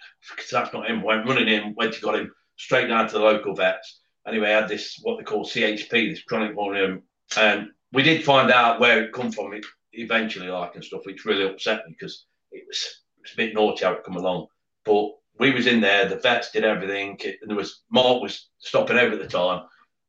that's 0.50 0.72
not 0.72 0.88
him. 0.88 1.02
Went 1.02 1.26
running 1.26 1.48
in, 1.48 1.74
went 1.76 1.94
to 1.94 2.00
got 2.00 2.16
him 2.16 2.32
straight 2.56 2.88
down 2.88 3.08
to 3.08 3.14
the 3.14 3.20
local 3.20 3.54
vets 3.54 4.00
anyway, 4.26 4.48
I 4.52 4.60
had 4.60 4.68
this 4.68 4.98
what 5.02 5.18
they 5.18 5.24
call 5.24 5.44
CHP, 5.44 5.90
this 5.90 6.22
chronic 6.22 6.56
monium, 6.56 7.02
and 7.36 7.68
we 7.92 8.02
did 8.02 8.24
find 8.24 8.50
out 8.50 8.80
where 8.80 9.02
it 9.02 9.12
come 9.12 9.30
from 9.30 9.60
eventually, 9.92 10.48
like 10.48 10.74
and 10.74 10.84
stuff, 10.84 11.02
which 11.04 11.24
really 11.24 11.46
upset 11.46 11.86
me 11.86 11.94
because 11.98 12.26
it 12.50 12.64
was, 12.66 13.02
it 13.16 13.22
was 13.22 13.32
a 13.32 13.36
bit 13.36 13.54
naughty 13.54 13.84
how 13.84 13.92
it 13.92 14.04
come 14.04 14.16
along. 14.16 14.48
But 14.84 15.10
we 15.38 15.52
was 15.52 15.66
in 15.66 15.80
there, 15.80 16.08
the 16.08 16.16
vets 16.16 16.50
did 16.50 16.64
everything, 16.64 17.18
and 17.24 17.50
there 17.50 17.56
was 17.56 17.82
Mark 17.90 18.22
was 18.22 18.48
stopping 18.58 18.98
over 18.98 19.14
at 19.14 19.20
the 19.20 19.28
time, 19.28 19.64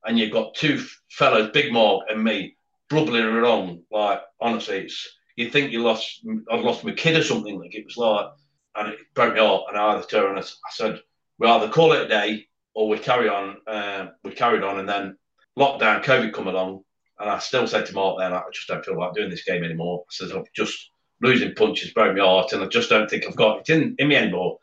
and 0.06 0.18
you've 0.18 0.34
got 0.34 0.56
two 0.56 0.84
fellas, 1.10 1.52
Big 1.52 1.72
Mark 1.72 2.06
and 2.10 2.24
me, 2.24 2.58
blubbering 2.90 3.38
along. 3.38 3.84
Like 3.92 4.22
honestly, 4.40 4.80
it's 4.80 5.18
you 5.36 5.50
think 5.50 5.72
you 5.72 5.84
lost, 5.84 6.26
I've 6.52 6.64
lost 6.64 6.84
my 6.84 6.92
kid 6.92 7.18
or 7.18 7.24
something. 7.24 7.60
Like 7.60 7.76
it 7.76 7.86
was 7.86 7.98
like, 7.98 8.28
and 8.76 8.94
it 8.94 9.00
broke 9.14 9.34
me 9.34 9.40
up. 9.40 9.66
And 9.70 9.78
I 9.78 9.94
had 9.94 10.02
to 10.02 10.08
turn 10.08 10.38
and 10.38 10.46
I 10.46 10.72
said, 10.72 11.02
we 11.40 11.48
either 11.48 11.70
call 11.70 11.94
it 11.94 12.04
a 12.04 12.08
day 12.08 12.48
or 12.74 12.88
we 12.88 12.98
carry 12.98 13.30
on. 13.30 13.58
Uh, 13.68 14.08
we 14.24 14.32
carried 14.32 14.64
on, 14.64 14.80
and 14.80 14.88
then 14.88 15.18
lockdown, 15.58 16.04
COVID 16.04 16.34
come 16.34 16.48
along, 16.48 16.82
and 17.20 17.30
I 17.30 17.40
still 17.40 17.68
said 17.68 17.86
to 17.86 17.94
Mark 17.94 18.18
then, 18.20 18.34
I 18.34 18.42
just 18.54 18.68
don't 18.68 18.86
feel 18.86 19.00
like 19.00 19.14
doing 19.14 19.30
this 19.30 19.46
game 19.46 19.64
anymore. 19.64 20.04
I 20.04 20.12
said, 20.12 20.36
I'm 20.36 20.44
just 20.54 20.92
losing 21.22 21.56
punches 21.56 21.94
broke 21.94 22.16
my 22.16 22.24
heart, 22.24 22.54
and 22.54 22.64
I 22.64 22.68
just 22.68 22.90
don't 22.90 23.10
think 23.10 23.26
I've 23.26 23.36
got 23.36 23.62
it 23.62 23.70
in, 23.70 23.96
in 23.98 24.10
me 24.10 24.16
anymore. 24.16 24.60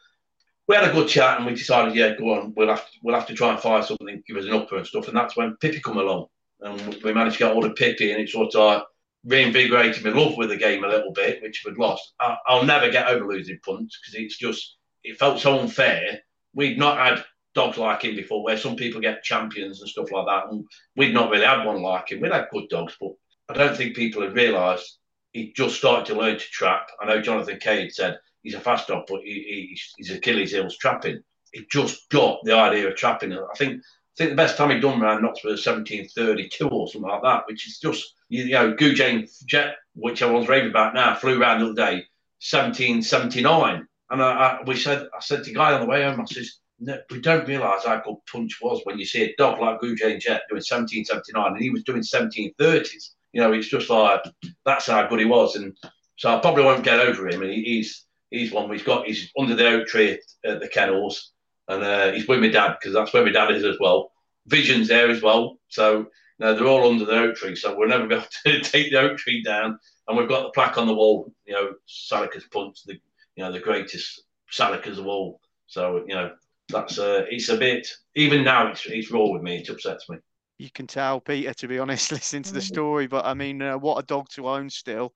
We 0.68 0.76
had 0.76 0.88
a 0.88 0.92
good 0.92 1.08
chat, 1.08 1.38
and 1.38 1.46
we 1.46 1.54
decided, 1.54 1.94
yeah, 1.94 2.14
go 2.16 2.34
on, 2.34 2.52
we'll 2.56 2.68
have 2.68 2.86
to, 2.86 2.98
we'll 3.02 3.14
have 3.14 3.26
to 3.26 3.34
try 3.34 3.50
and 3.50 3.60
find 3.60 3.84
something, 3.84 4.22
give 4.26 4.36
us 4.36 4.44
an 4.44 4.52
upper 4.52 4.76
and 4.76 4.86
stuff, 4.86 5.08
and 5.08 5.16
that's 5.16 5.36
when 5.36 5.56
Pippi 5.56 5.80
come 5.80 5.98
along, 5.98 6.26
and 6.62 7.02
we 7.02 7.12
managed 7.12 7.38
to 7.38 7.44
get 7.44 7.52
all 7.52 7.62
the 7.62 7.70
Pippi, 7.70 8.12
and 8.12 8.20
it 8.20 8.28
sort 8.28 8.54
of 8.54 8.82
reinvigorated 9.24 10.04
my 10.04 10.10
love 10.10 10.36
with 10.36 10.48
the 10.48 10.56
game 10.56 10.84
a 10.84 10.88
little 10.88 11.12
bit, 11.12 11.42
which 11.42 11.62
we'd 11.64 11.78
lost. 11.78 12.12
I, 12.20 12.36
will 12.48 12.64
never 12.64 12.90
get 12.90 13.08
over 13.08 13.26
losing 13.26 13.58
punts 13.64 13.98
because 14.00 14.20
it's 14.20 14.36
just 14.36 14.76
it 15.04 15.18
felt 15.18 15.40
so 15.40 15.58
unfair. 15.58 16.20
We'd 16.54 16.78
not 16.78 16.98
had 16.98 17.24
dogs 17.54 17.78
like 17.78 18.02
him 18.02 18.16
before, 18.16 18.42
where 18.42 18.56
some 18.56 18.76
people 18.76 19.00
get 19.00 19.22
champions 19.22 19.80
and 19.80 19.88
stuff 19.88 20.10
like 20.10 20.26
that. 20.26 20.50
And 20.50 20.64
we'd 20.96 21.14
not 21.14 21.30
really 21.30 21.44
had 21.44 21.64
one 21.64 21.82
like 21.82 22.10
him. 22.10 22.20
We'd 22.20 22.32
had 22.32 22.48
good 22.50 22.68
dogs, 22.68 22.96
but 23.00 23.12
I 23.48 23.54
don't 23.54 23.76
think 23.76 23.96
people 23.96 24.22
had 24.22 24.34
realised 24.34 24.98
he 25.32 25.52
just 25.52 25.76
started 25.76 26.06
to 26.06 26.18
learn 26.18 26.38
to 26.38 26.44
trap. 26.44 26.88
I 27.00 27.06
know 27.06 27.20
Jonathan 27.20 27.58
Cade 27.58 27.92
said 27.92 28.18
he's 28.42 28.54
a 28.54 28.60
fast 28.60 28.88
dog, 28.88 29.04
but 29.08 29.22
he, 29.22 29.32
he, 29.32 29.80
his 29.98 30.10
Achilles 30.10 30.52
heel's 30.52 30.76
trapping. 30.76 31.22
He 31.52 31.66
just 31.70 32.08
got 32.10 32.40
the 32.44 32.54
idea 32.54 32.88
of 32.88 32.96
trapping. 32.96 33.32
I 33.32 33.54
think 33.56 33.82
think 34.16 34.30
the 34.30 34.36
best 34.36 34.56
time 34.56 34.70
he'd 34.70 34.80
done 34.80 35.02
around 35.02 35.22
Knox 35.22 35.42
was 35.44 35.64
1732 35.64 36.68
or 36.68 36.88
something 36.88 37.10
like 37.10 37.22
that, 37.22 37.44
which 37.46 37.66
is 37.66 37.78
just, 37.78 38.14
you 38.28 38.50
know, 38.50 38.74
Goujane 38.74 39.28
Jet, 39.46 39.76
which 39.94 40.22
everyone's 40.22 40.48
raving 40.48 40.70
about 40.70 40.94
now, 40.94 41.14
flew 41.14 41.40
around 41.40 41.60
the 41.60 41.66
other 41.66 41.74
day, 41.74 42.04
1779. 42.50 43.86
And 44.10 44.22
I, 44.22 44.32
I, 44.32 44.62
we 44.66 44.76
said, 44.76 45.08
I 45.16 45.20
said 45.20 45.44
to 45.44 45.50
the 45.50 45.54
guy 45.54 45.72
on 45.72 45.80
the 45.80 45.86
way 45.86 46.02
home, 46.02 46.20
I 46.20 46.24
says, 46.26 46.58
we 47.10 47.20
don't 47.20 47.46
realise 47.46 47.84
how 47.84 48.00
good 48.04 48.16
Punch 48.30 48.58
was 48.60 48.80
when 48.84 48.98
you 48.98 49.06
see 49.06 49.22
a 49.22 49.34
dog 49.38 49.60
like 49.60 49.80
Goujane 49.80 50.20
Jet 50.20 50.42
doing 50.48 50.60
1779 50.60 51.52
and 51.52 51.62
he 51.62 51.70
was 51.70 51.84
doing 51.84 52.02
1730s. 52.02 53.10
You 53.32 53.40
know, 53.40 53.52
it's 53.52 53.68
just 53.68 53.88
like 53.88 54.22
that's 54.66 54.86
how 54.86 55.06
good 55.06 55.20
he 55.20 55.24
was. 55.24 55.56
And 55.56 55.76
so 56.16 56.36
I 56.36 56.40
probably 56.40 56.64
won't 56.64 56.84
get 56.84 57.00
over 57.00 57.28
him. 57.28 57.42
And 57.42 57.52
he's 57.52 58.04
he's 58.30 58.52
one 58.52 58.70
he's 58.70 58.82
got 58.82 59.06
he's 59.06 59.30
under 59.38 59.54
the 59.54 59.68
oak 59.68 59.86
tree 59.86 60.18
at 60.44 60.60
the 60.60 60.68
kennels 60.68 61.31
and 61.68 61.82
uh, 61.82 62.12
he's 62.12 62.28
with 62.28 62.40
my 62.40 62.48
dad 62.48 62.76
because 62.78 62.94
that's 62.94 63.12
where 63.12 63.24
my 63.24 63.32
dad 63.32 63.52
is 63.52 63.64
as 63.64 63.76
well. 63.80 64.12
Vision's 64.46 64.88
there 64.88 65.10
as 65.10 65.22
well. 65.22 65.58
So 65.68 65.98
you 65.98 66.06
know, 66.40 66.54
they're 66.54 66.66
all 66.66 66.88
under 66.88 67.04
the 67.04 67.12
oak 67.12 67.36
tree. 67.36 67.56
So 67.56 67.76
we'll 67.76 67.88
never 67.88 68.06
be 68.06 68.14
able 68.16 68.26
to 68.46 68.60
take 68.60 68.90
the 68.90 69.00
oak 69.00 69.18
tree 69.18 69.42
down. 69.42 69.78
And 70.08 70.18
we've 70.18 70.28
got 70.28 70.42
the 70.42 70.50
plaque 70.50 70.78
on 70.78 70.86
the 70.86 70.94
wall, 70.94 71.32
you 71.46 71.54
know, 71.54 71.74
Salacres 71.86 72.50
Punch, 72.50 72.84
the 72.84 72.94
you 73.36 73.44
know, 73.44 73.52
the 73.52 73.60
greatest 73.60 74.24
Salacres 74.50 74.98
of 74.98 75.06
all. 75.06 75.40
So, 75.66 76.04
you 76.06 76.14
know, 76.14 76.32
that's 76.68 76.98
uh, 76.98 77.24
it's 77.30 77.48
a 77.48 77.56
bit 77.56 77.88
even 78.14 78.44
now 78.44 78.68
it's 78.70 78.86
it's 78.86 79.10
raw 79.10 79.26
with 79.26 79.42
me. 79.42 79.58
It 79.58 79.68
upsets 79.68 80.08
me. 80.08 80.18
You 80.58 80.70
can 80.70 80.86
tell, 80.86 81.20
Peter, 81.20 81.52
to 81.54 81.68
be 81.68 81.78
honest, 81.78 82.12
listening 82.12 82.42
to 82.44 82.52
the 82.52 82.60
story. 82.60 83.06
But 83.06 83.24
I 83.24 83.34
mean, 83.34 83.62
uh, 83.62 83.78
what 83.78 83.98
a 83.98 84.06
dog 84.06 84.28
to 84.30 84.48
own 84.48 84.70
still. 84.70 85.12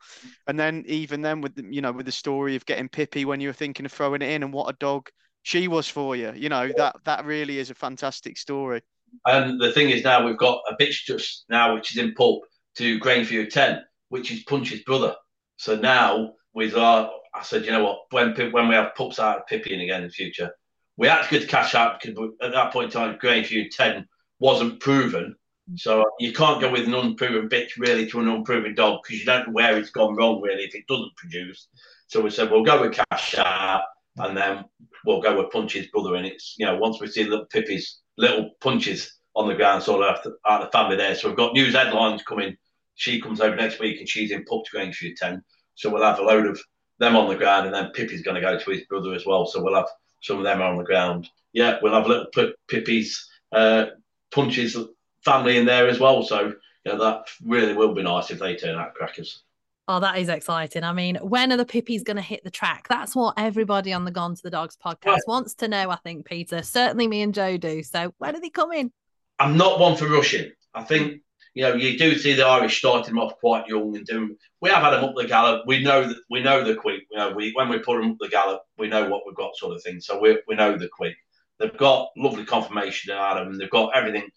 And 0.46 0.58
then 0.58 0.84
even 0.86 1.22
then, 1.22 1.40
with 1.40 1.54
the, 1.54 1.64
you 1.70 1.80
know, 1.80 1.92
with 1.92 2.06
the 2.06 2.12
story 2.12 2.56
of 2.56 2.66
getting 2.66 2.88
Pippi 2.88 3.24
when 3.24 3.40
you 3.40 3.48
were 3.48 3.54
thinking 3.54 3.86
of 3.86 3.92
throwing 3.92 4.22
it 4.22 4.30
in, 4.30 4.42
and 4.42 4.52
what 4.52 4.72
a 4.72 4.76
dog 4.78 5.08
she 5.46 5.68
was 5.68 5.86
for 5.86 6.16
you. 6.16 6.32
You 6.34 6.48
know, 6.48 6.72
that 6.76 6.96
that 7.04 7.24
really 7.24 7.60
is 7.60 7.70
a 7.70 7.74
fantastic 7.74 8.36
story. 8.36 8.82
And 9.26 9.60
the 9.60 9.70
thing 9.70 9.90
is, 9.90 10.02
now 10.02 10.26
we've 10.26 10.36
got 10.36 10.60
a 10.68 10.74
bitch 10.74 11.04
just 11.06 11.44
now, 11.48 11.72
which 11.74 11.92
is 11.92 11.98
in 11.98 12.14
pup 12.14 12.40
to 12.78 12.98
Grangefield 12.98 13.50
Ten, 13.50 13.80
which 14.08 14.32
is 14.32 14.42
Punch's 14.42 14.82
brother. 14.82 15.14
So 15.56 15.76
now 15.76 16.32
with 16.52 16.74
our, 16.76 17.12
I 17.32 17.44
said, 17.44 17.64
you 17.64 17.70
know 17.70 17.84
what, 17.84 18.00
when 18.10 18.34
when 18.50 18.66
we 18.66 18.74
have 18.74 18.96
pups 18.96 19.20
out 19.20 19.38
of 19.38 19.46
Pippin 19.46 19.80
again 19.80 20.02
in 20.02 20.08
the 20.08 20.12
future, 20.12 20.50
we 20.96 21.06
had 21.06 21.28
to 21.28 21.46
cash 21.46 21.76
out 21.76 22.00
because 22.02 22.30
at 22.42 22.50
that 22.50 22.72
point 22.72 22.86
in 22.86 22.90
time, 22.90 23.16
Grangefield 23.20 23.70
10 23.70 24.04
wasn't 24.40 24.80
proven. 24.80 25.36
So 25.76 26.02
uh, 26.02 26.10
you 26.18 26.32
can't 26.32 26.60
go 26.60 26.72
with 26.72 26.86
an 26.86 26.94
unproven 26.94 27.48
bitch 27.48 27.78
really 27.78 28.08
to 28.10 28.18
an 28.18 28.28
unproven 28.28 28.74
dog 28.74 29.02
because 29.04 29.20
you 29.20 29.26
don't 29.26 29.46
know 29.46 29.52
where 29.52 29.78
it's 29.78 29.90
gone 29.90 30.16
wrong 30.16 30.40
really 30.40 30.64
if 30.64 30.74
it 30.74 30.88
doesn't 30.88 31.14
produce. 31.16 31.68
So 32.08 32.20
we 32.20 32.30
said 32.30 32.50
we'll 32.50 32.64
go 32.64 32.82
with 32.82 32.98
cash 33.10 33.36
out 33.38 33.82
and 34.18 34.36
then 34.36 34.64
we'll 35.04 35.20
go 35.20 35.36
with 35.36 35.52
Punch's 35.52 35.88
brother. 35.88 36.14
And 36.14 36.26
it's 36.26 36.54
you 36.58 36.66
know 36.66 36.76
once 36.76 37.00
we 37.00 37.06
see 37.06 37.24
little 37.24 37.46
Pippi's 37.46 38.00
little 38.16 38.50
punches 38.60 39.12
on 39.34 39.48
the 39.48 39.54
ground, 39.54 39.82
sort 39.82 40.02
of 40.02 40.32
out 40.46 40.62
of 40.62 40.66
the 40.66 40.72
family 40.72 40.96
there. 40.96 41.14
So 41.14 41.28
we've 41.28 41.36
got 41.36 41.52
news 41.52 41.74
headlines 41.74 42.22
coming. 42.22 42.56
She 42.94 43.20
comes 43.20 43.40
over 43.40 43.54
next 43.54 43.78
week 43.78 43.98
and 43.98 44.08
she's 44.08 44.30
in 44.30 44.44
Pup 44.44 44.64
to 44.64 44.70
Grangefield 44.70 45.16
10. 45.18 45.44
So 45.74 45.90
we'll 45.90 46.02
have 46.02 46.18
a 46.18 46.22
load 46.22 46.46
of 46.46 46.58
them 46.98 47.14
on 47.14 47.28
the 47.28 47.36
ground 47.36 47.66
and 47.66 47.74
then 47.74 47.90
Pippi's 47.90 48.22
going 48.22 48.36
to 48.36 48.40
go 48.40 48.58
to 48.58 48.70
his 48.70 48.86
brother 48.86 49.12
as 49.12 49.26
well. 49.26 49.44
So 49.44 49.62
we'll 49.62 49.74
have 49.74 49.88
some 50.22 50.38
of 50.38 50.44
them 50.44 50.62
on 50.62 50.78
the 50.78 50.84
ground. 50.84 51.28
Yeah, 51.52 51.78
we'll 51.82 51.92
have 51.92 52.06
a 52.06 52.08
little 52.08 52.54
Pippi's 52.68 53.28
uh, 53.52 53.86
punches 54.30 54.76
family 55.22 55.58
in 55.58 55.66
there 55.66 55.88
as 55.88 56.00
well. 56.00 56.22
So 56.22 56.54
you 56.86 56.92
know, 56.92 56.98
that 56.98 57.28
really 57.44 57.74
will 57.74 57.94
be 57.94 58.02
nice 58.02 58.30
if 58.30 58.38
they 58.38 58.56
turn 58.56 58.78
out 58.78 58.94
crackers. 58.94 59.42
Oh, 59.88 60.00
that 60.00 60.18
is 60.18 60.28
exciting. 60.28 60.82
I 60.82 60.92
mean, 60.92 61.16
when 61.16 61.52
are 61.52 61.56
the 61.56 61.64
Pippies 61.64 62.02
going 62.02 62.16
to 62.16 62.22
hit 62.22 62.42
the 62.42 62.50
track? 62.50 62.88
That's 62.88 63.14
what 63.14 63.34
everybody 63.36 63.92
on 63.92 64.04
the 64.04 64.10
Gone 64.10 64.34
to 64.34 64.42
the 64.42 64.50
Dogs 64.50 64.76
podcast 64.84 65.20
wants 65.28 65.54
to 65.56 65.68
know, 65.68 65.90
I 65.90 65.96
think, 65.96 66.26
Peter. 66.26 66.62
Certainly 66.62 67.06
me 67.06 67.22
and 67.22 67.32
Joe 67.32 67.56
do. 67.56 67.82
So 67.84 68.12
when 68.18 68.34
are 68.34 68.40
they 68.40 68.50
coming? 68.50 68.90
I'm 69.38 69.56
not 69.56 69.78
one 69.78 69.96
for 69.96 70.08
rushing. 70.08 70.50
I 70.74 70.82
think 70.82 71.20
you 71.56 71.62
know, 71.62 71.74
you 71.74 71.96
do 71.96 72.18
see 72.18 72.34
the 72.34 72.44
Irish 72.44 72.78
starting 72.78 73.14
them 73.14 73.18
off 73.18 73.38
quite 73.40 73.66
young 73.66 73.96
and 73.96 74.04
doing. 74.04 74.36
We 74.60 74.68
have 74.68 74.82
had 74.82 74.90
them 74.90 75.04
up 75.04 75.14
the 75.16 75.26
gallop. 75.26 75.62
We 75.66 75.82
know 75.82 76.06
that 76.06 76.16
we 76.28 76.42
know 76.42 76.62
they're 76.62 76.76
quick. 76.76 77.04
You 77.10 77.16
know, 77.16 77.32
we 77.32 77.52
when 77.54 77.70
we 77.70 77.78
put 77.78 77.98
them 77.98 78.10
up 78.10 78.18
the 78.20 78.28
gallop, 78.28 78.60
we 78.76 78.88
know 78.88 79.08
what 79.08 79.22
we've 79.26 79.34
got, 79.34 79.56
sort 79.56 79.74
of 79.74 79.82
thing. 79.82 79.98
So 79.98 80.20
we 80.20 80.38
we 80.46 80.54
know 80.54 80.76
they're 80.76 80.88
quick. 80.88 81.16
They've 81.58 81.74
got 81.78 82.10
lovely 82.14 82.44
confirmation 82.44 83.10
out 83.14 83.38
of 83.38 83.46
them. 83.46 83.56
They've 83.56 83.70
got 83.70 83.96
everything 83.96 84.28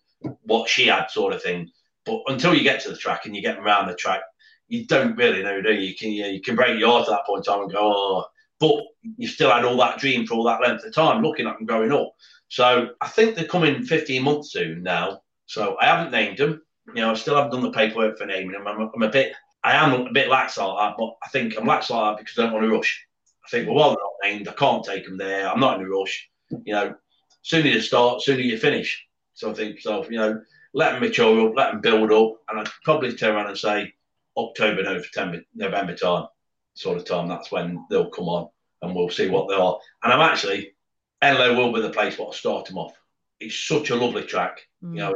what 0.43 0.69
she 0.69 0.87
had, 0.87 1.07
sort 1.07 1.33
of 1.33 1.43
thing. 1.43 1.69
But 2.05 2.21
until 2.27 2.55
you 2.55 2.63
get 2.63 2.79
to 2.83 2.89
the 2.89 2.95
track 2.95 3.25
and 3.25 3.35
you 3.35 3.41
get 3.41 3.57
them 3.57 3.65
around 3.65 3.87
the 3.87 3.95
track, 3.95 4.21
you 4.69 4.85
don't 4.85 5.17
really 5.17 5.43
know, 5.43 5.61
do 5.61 5.73
you? 5.73 5.89
You 5.89 5.95
can, 5.95 6.11
you, 6.11 6.25
you 6.25 6.41
can 6.41 6.55
break 6.55 6.79
your 6.79 6.91
heart 6.91 7.09
at 7.09 7.11
that 7.11 7.25
point 7.25 7.45
in 7.45 7.51
time 7.51 7.63
and 7.63 7.71
go, 7.71 7.79
oh, 7.81 8.25
but 8.59 8.83
you 9.17 9.27
still 9.27 9.51
had 9.51 9.65
all 9.65 9.77
that 9.77 9.99
dream 9.99 10.25
for 10.25 10.35
all 10.35 10.43
that 10.43 10.61
length 10.61 10.85
of 10.85 10.93
time, 10.93 11.21
looking 11.23 11.47
at 11.47 11.57
them 11.57 11.65
growing 11.65 11.91
up. 11.91 12.13
So 12.49 12.89
I 13.01 13.07
think 13.07 13.35
they're 13.35 13.45
coming 13.45 13.83
15 13.83 14.23
months 14.23 14.51
soon 14.51 14.83
now. 14.83 15.21
So 15.47 15.77
I 15.81 15.85
haven't 15.85 16.11
named 16.11 16.37
them. 16.37 16.61
You 16.93 17.01
know, 17.01 17.11
I 17.11 17.13
still 17.15 17.35
haven't 17.35 17.51
done 17.51 17.61
the 17.61 17.71
paperwork 17.71 18.17
for 18.17 18.25
naming 18.25 18.51
them. 18.51 18.67
I'm, 18.67 18.89
I'm 18.93 19.03
a 19.03 19.09
bit, 19.09 19.33
I 19.63 19.73
am 19.73 20.07
a 20.07 20.11
bit 20.11 20.29
lax 20.29 20.57
like 20.57 20.77
that, 20.77 20.95
but 20.97 21.15
I 21.23 21.29
think 21.29 21.57
I'm 21.57 21.67
lax 21.67 21.89
like 21.89 22.17
that 22.17 22.23
because 22.23 22.37
I 22.37 22.43
don't 22.43 22.53
want 22.53 22.65
to 22.65 22.75
rush. 22.75 23.05
I 23.45 23.49
think, 23.49 23.67
well, 23.67 23.77
while 23.77 23.89
they're 23.89 23.97
not 23.97 24.33
named, 24.37 24.47
I 24.47 24.53
can't 24.53 24.83
take 24.83 25.05
them 25.05 25.17
there. 25.17 25.49
I'm 25.49 25.59
not 25.59 25.79
in 25.79 25.85
a 25.85 25.89
rush. 25.89 26.29
You 26.51 26.73
know, 26.73 26.95
sooner 27.41 27.67
you 27.67 27.81
start, 27.81 28.21
sooner 28.21 28.41
you 28.41 28.57
finish. 28.57 29.05
So 29.33 29.51
I 29.51 29.53
think, 29.53 29.79
so, 29.79 30.03
you 30.09 30.17
know, 30.17 30.41
let 30.73 30.91
them 30.91 31.01
mature 31.01 31.47
up, 31.47 31.55
let 31.55 31.71
them 31.71 31.81
build 31.81 32.11
up. 32.11 32.41
And 32.49 32.59
I'd 32.59 32.69
probably 32.83 33.13
turn 33.13 33.35
around 33.35 33.47
and 33.47 33.57
say 33.57 33.93
October, 34.37 34.83
November, 34.83 35.41
November 35.55 35.95
time, 35.95 36.27
sort 36.73 36.97
of 36.97 37.05
time. 37.05 37.27
That's 37.27 37.51
when 37.51 37.85
they'll 37.89 38.09
come 38.09 38.29
on 38.29 38.49
and 38.81 38.95
we'll 38.95 39.09
see 39.09 39.29
what 39.29 39.47
they 39.47 39.55
are. 39.55 39.79
And 40.03 40.13
I'm 40.13 40.21
actually, 40.21 40.73
Henlow 41.21 41.55
will 41.55 41.73
be 41.73 41.81
the 41.81 41.89
place 41.89 42.17
where 42.17 42.29
I 42.29 42.31
start 42.31 42.65
them 42.65 42.77
off. 42.77 42.93
It's 43.39 43.55
such 43.55 43.89
a 43.89 43.95
lovely 43.95 44.23
track. 44.23 44.61
Mm. 44.83 44.93
You 44.93 44.99
know, 44.99 45.15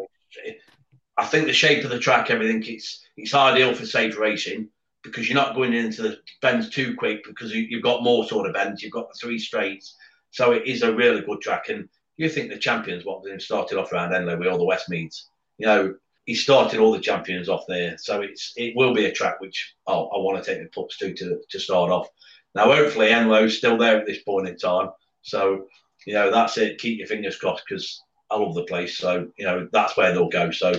I 1.18 1.26
think 1.26 1.46
the 1.46 1.54
shape 1.54 1.84
of 1.84 1.92
the 1.92 2.00
track, 2.00 2.30
everything, 2.30 2.64
it's 2.66 3.06
it's 3.16 3.34
ideal 3.34 3.76
for 3.76 3.86
safe 3.86 4.18
racing 4.18 4.70
because 5.04 5.30
you're 5.30 5.36
not 5.36 5.56
going 5.56 5.74
into 5.74 6.02
the 6.02 6.18
bends 6.42 6.70
too 6.70 6.96
quick 6.96 7.24
because 7.26 7.54
you, 7.54 7.68
have 7.78 7.84
got 7.84 8.04
more 8.04 8.26
sort 8.26 8.48
of 8.48 8.54
bends. 8.54 8.82
You've 8.82 8.94
got 8.94 9.10
the 9.10 9.20
three 9.20 9.38
straights, 9.38 9.96
so 10.32 10.52
it 10.52 10.66
is 10.66 10.82
a 10.82 10.96
really 10.96 11.22
good 11.22 11.42
track. 11.42 11.70
And 11.70 11.88
you 12.18 12.30
think 12.30 12.50
the 12.50 12.58
champions, 12.58 13.06
what 13.06 13.24
they 13.24 13.38
started 13.38 13.78
off 13.78 13.92
around 13.92 14.12
Henlow 14.12 14.38
with 14.38 14.48
all 14.48 14.58
the 14.58 14.66
Westmeads, 14.66 15.26
you 15.58 15.68
know, 15.68 15.94
he 16.26 16.36
started 16.36 16.80
all 16.80 16.92
the 16.92 17.00
champions 17.00 17.50
off 17.50 17.66
there, 17.68 17.98
so 17.98 18.22
it's 18.22 18.54
it 18.56 18.76
will 18.76 18.94
be 18.94 19.06
a 19.06 19.12
track 19.12 19.42
which 19.42 19.76
oh, 19.88 20.08
I 20.08 20.18
want 20.20 20.44
to 20.44 20.50
take 20.50 20.64
the 20.64 20.70
pups 20.70 20.98
to 20.98 21.14
to 21.14 21.40
to 21.50 21.60
start 21.60 21.92
off. 21.92 22.08
Now, 22.56 22.66
hopefully, 22.66 23.12
Henlow's 23.12 23.58
still 23.58 23.78
there 23.78 23.98
at 23.98 24.06
this 24.06 24.24
point 24.24 24.48
in 24.48 24.58
time, 24.58 24.90
so 25.22 25.68
you 26.06 26.14
know 26.14 26.32
that's 26.32 26.58
it. 26.58 26.80
Keep 26.80 27.00
your 27.00 27.08
fingers 27.08 27.38
crossed 27.38 27.64
because 27.68 28.02
I 28.32 28.38
love 28.38 28.56
the 28.56 28.64
place, 28.64 28.98
so 28.98 29.28
you 29.38 29.46
know 29.46 29.68
that's 29.74 29.98
where 29.98 30.14
they'll 30.14 30.30
go. 30.30 30.52
So 30.52 30.74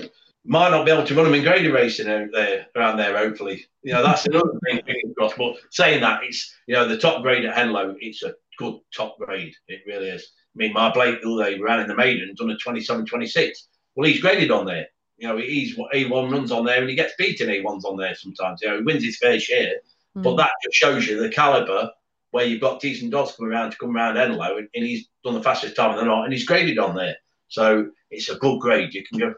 might 0.46 0.70
not 0.70 0.84
be 0.84 0.92
able 0.92 1.06
to 1.06 1.14
run 1.14 1.24
them 1.24 1.34
in 1.34 1.42
graded 1.42 1.72
racing 1.72 2.08
out 2.08 2.28
there 2.32 2.66
around 2.76 2.96
there. 2.96 3.16
Hopefully, 3.16 3.66
you 3.82 3.92
know 3.92 4.02
that's 4.02 4.26
another 4.26 4.52
thing. 4.64 4.80
Fingers 4.86 5.14
crossed. 5.16 5.36
But 5.36 5.56
saying 5.70 6.00
that, 6.00 6.22
it's 6.24 6.54
you 6.66 6.74
know 6.74 6.88
the 6.88 6.98
top 6.98 7.22
grade 7.22 7.44
at 7.44 7.54
Henlow, 7.54 7.96
it's 8.00 8.22
a 8.22 8.34
good 8.58 8.78
top 8.96 9.18
grade. 9.18 9.54
It 9.68 9.82
really 9.86 10.08
is. 10.08 10.22
I 10.22 10.56
mean, 10.56 10.72
my 10.72 10.92
Blake, 10.92 11.20
they 11.22 11.58
ran 11.60 11.80
in 11.80 11.88
the 11.88 11.96
maiden, 11.96 12.32
done 12.36 12.50
a 12.50 12.56
27, 12.56 13.06
26. 13.06 13.68
Well, 13.96 14.08
he's 14.08 14.20
graded 14.20 14.52
on 14.52 14.66
there. 14.66 14.86
You 15.16 15.28
know, 15.28 15.36
he's 15.36 15.76
what 15.76 15.92
A1 15.92 16.30
runs 16.30 16.50
on 16.50 16.64
there 16.64 16.80
and 16.80 16.88
he 16.88 16.96
gets 16.96 17.14
beaten 17.16 17.48
A1s 17.48 17.84
on 17.84 17.96
there 17.96 18.14
sometimes. 18.14 18.60
You 18.62 18.68
know, 18.68 18.76
he 18.78 18.82
wins 18.82 19.04
his 19.04 19.18
fair 19.18 19.38
share. 19.38 19.74
Mm. 20.16 20.22
But 20.22 20.36
that 20.36 20.50
just 20.62 20.76
shows 20.76 21.06
you 21.06 21.20
the 21.20 21.28
calibre 21.28 21.92
where 22.30 22.44
you've 22.44 22.60
got 22.60 22.80
decent 22.80 23.12
dogs 23.12 23.36
coming 23.36 23.52
around 23.52 23.70
to 23.70 23.76
come 23.76 23.94
around 23.94 24.16
Henlow 24.16 24.58
and, 24.58 24.68
and 24.74 24.84
he's 24.84 25.06
done 25.22 25.34
the 25.34 25.42
fastest 25.42 25.76
time 25.76 25.92
in 25.92 25.96
the 25.96 26.04
night 26.04 26.24
and 26.24 26.32
he's 26.32 26.46
graded 26.46 26.78
on 26.78 26.96
there. 26.96 27.16
So 27.48 27.90
it's 28.10 28.28
a 28.28 28.36
good 28.36 28.58
grade. 28.58 28.92
You 28.92 29.04
can 29.04 29.18
go 29.18 29.34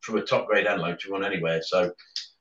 from 0.00 0.16
a 0.16 0.22
top 0.22 0.46
grade 0.46 0.66
Henlow 0.66 0.98
to 0.98 1.10
run 1.10 1.24
anywhere. 1.24 1.60
So, 1.62 1.92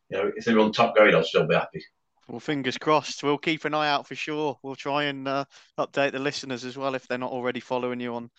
you 0.10 0.18
know, 0.18 0.32
if 0.36 0.46
they 0.46 0.54
run 0.54 0.72
top 0.72 0.96
grade, 0.96 1.14
I'll 1.14 1.24
still 1.24 1.46
be 1.46 1.56
happy. 1.56 1.84
Well, 2.28 2.40
fingers 2.40 2.78
crossed. 2.78 3.24
We'll 3.24 3.38
keep 3.38 3.66
an 3.66 3.74
eye 3.74 3.90
out 3.90 4.08
for 4.08 4.16
sure. 4.16 4.58
We'll 4.62 4.76
try 4.76 5.04
and 5.04 5.28
uh, 5.28 5.46
update 5.78 6.12
the 6.12 6.20
listeners 6.20 6.66
as 6.66 6.78
well 6.78 6.96
if 6.96 7.08
they're 7.08 7.18
not 7.18 7.32
already 7.32 7.62
following 7.62 8.00
you 8.00 8.16
on 8.16 8.30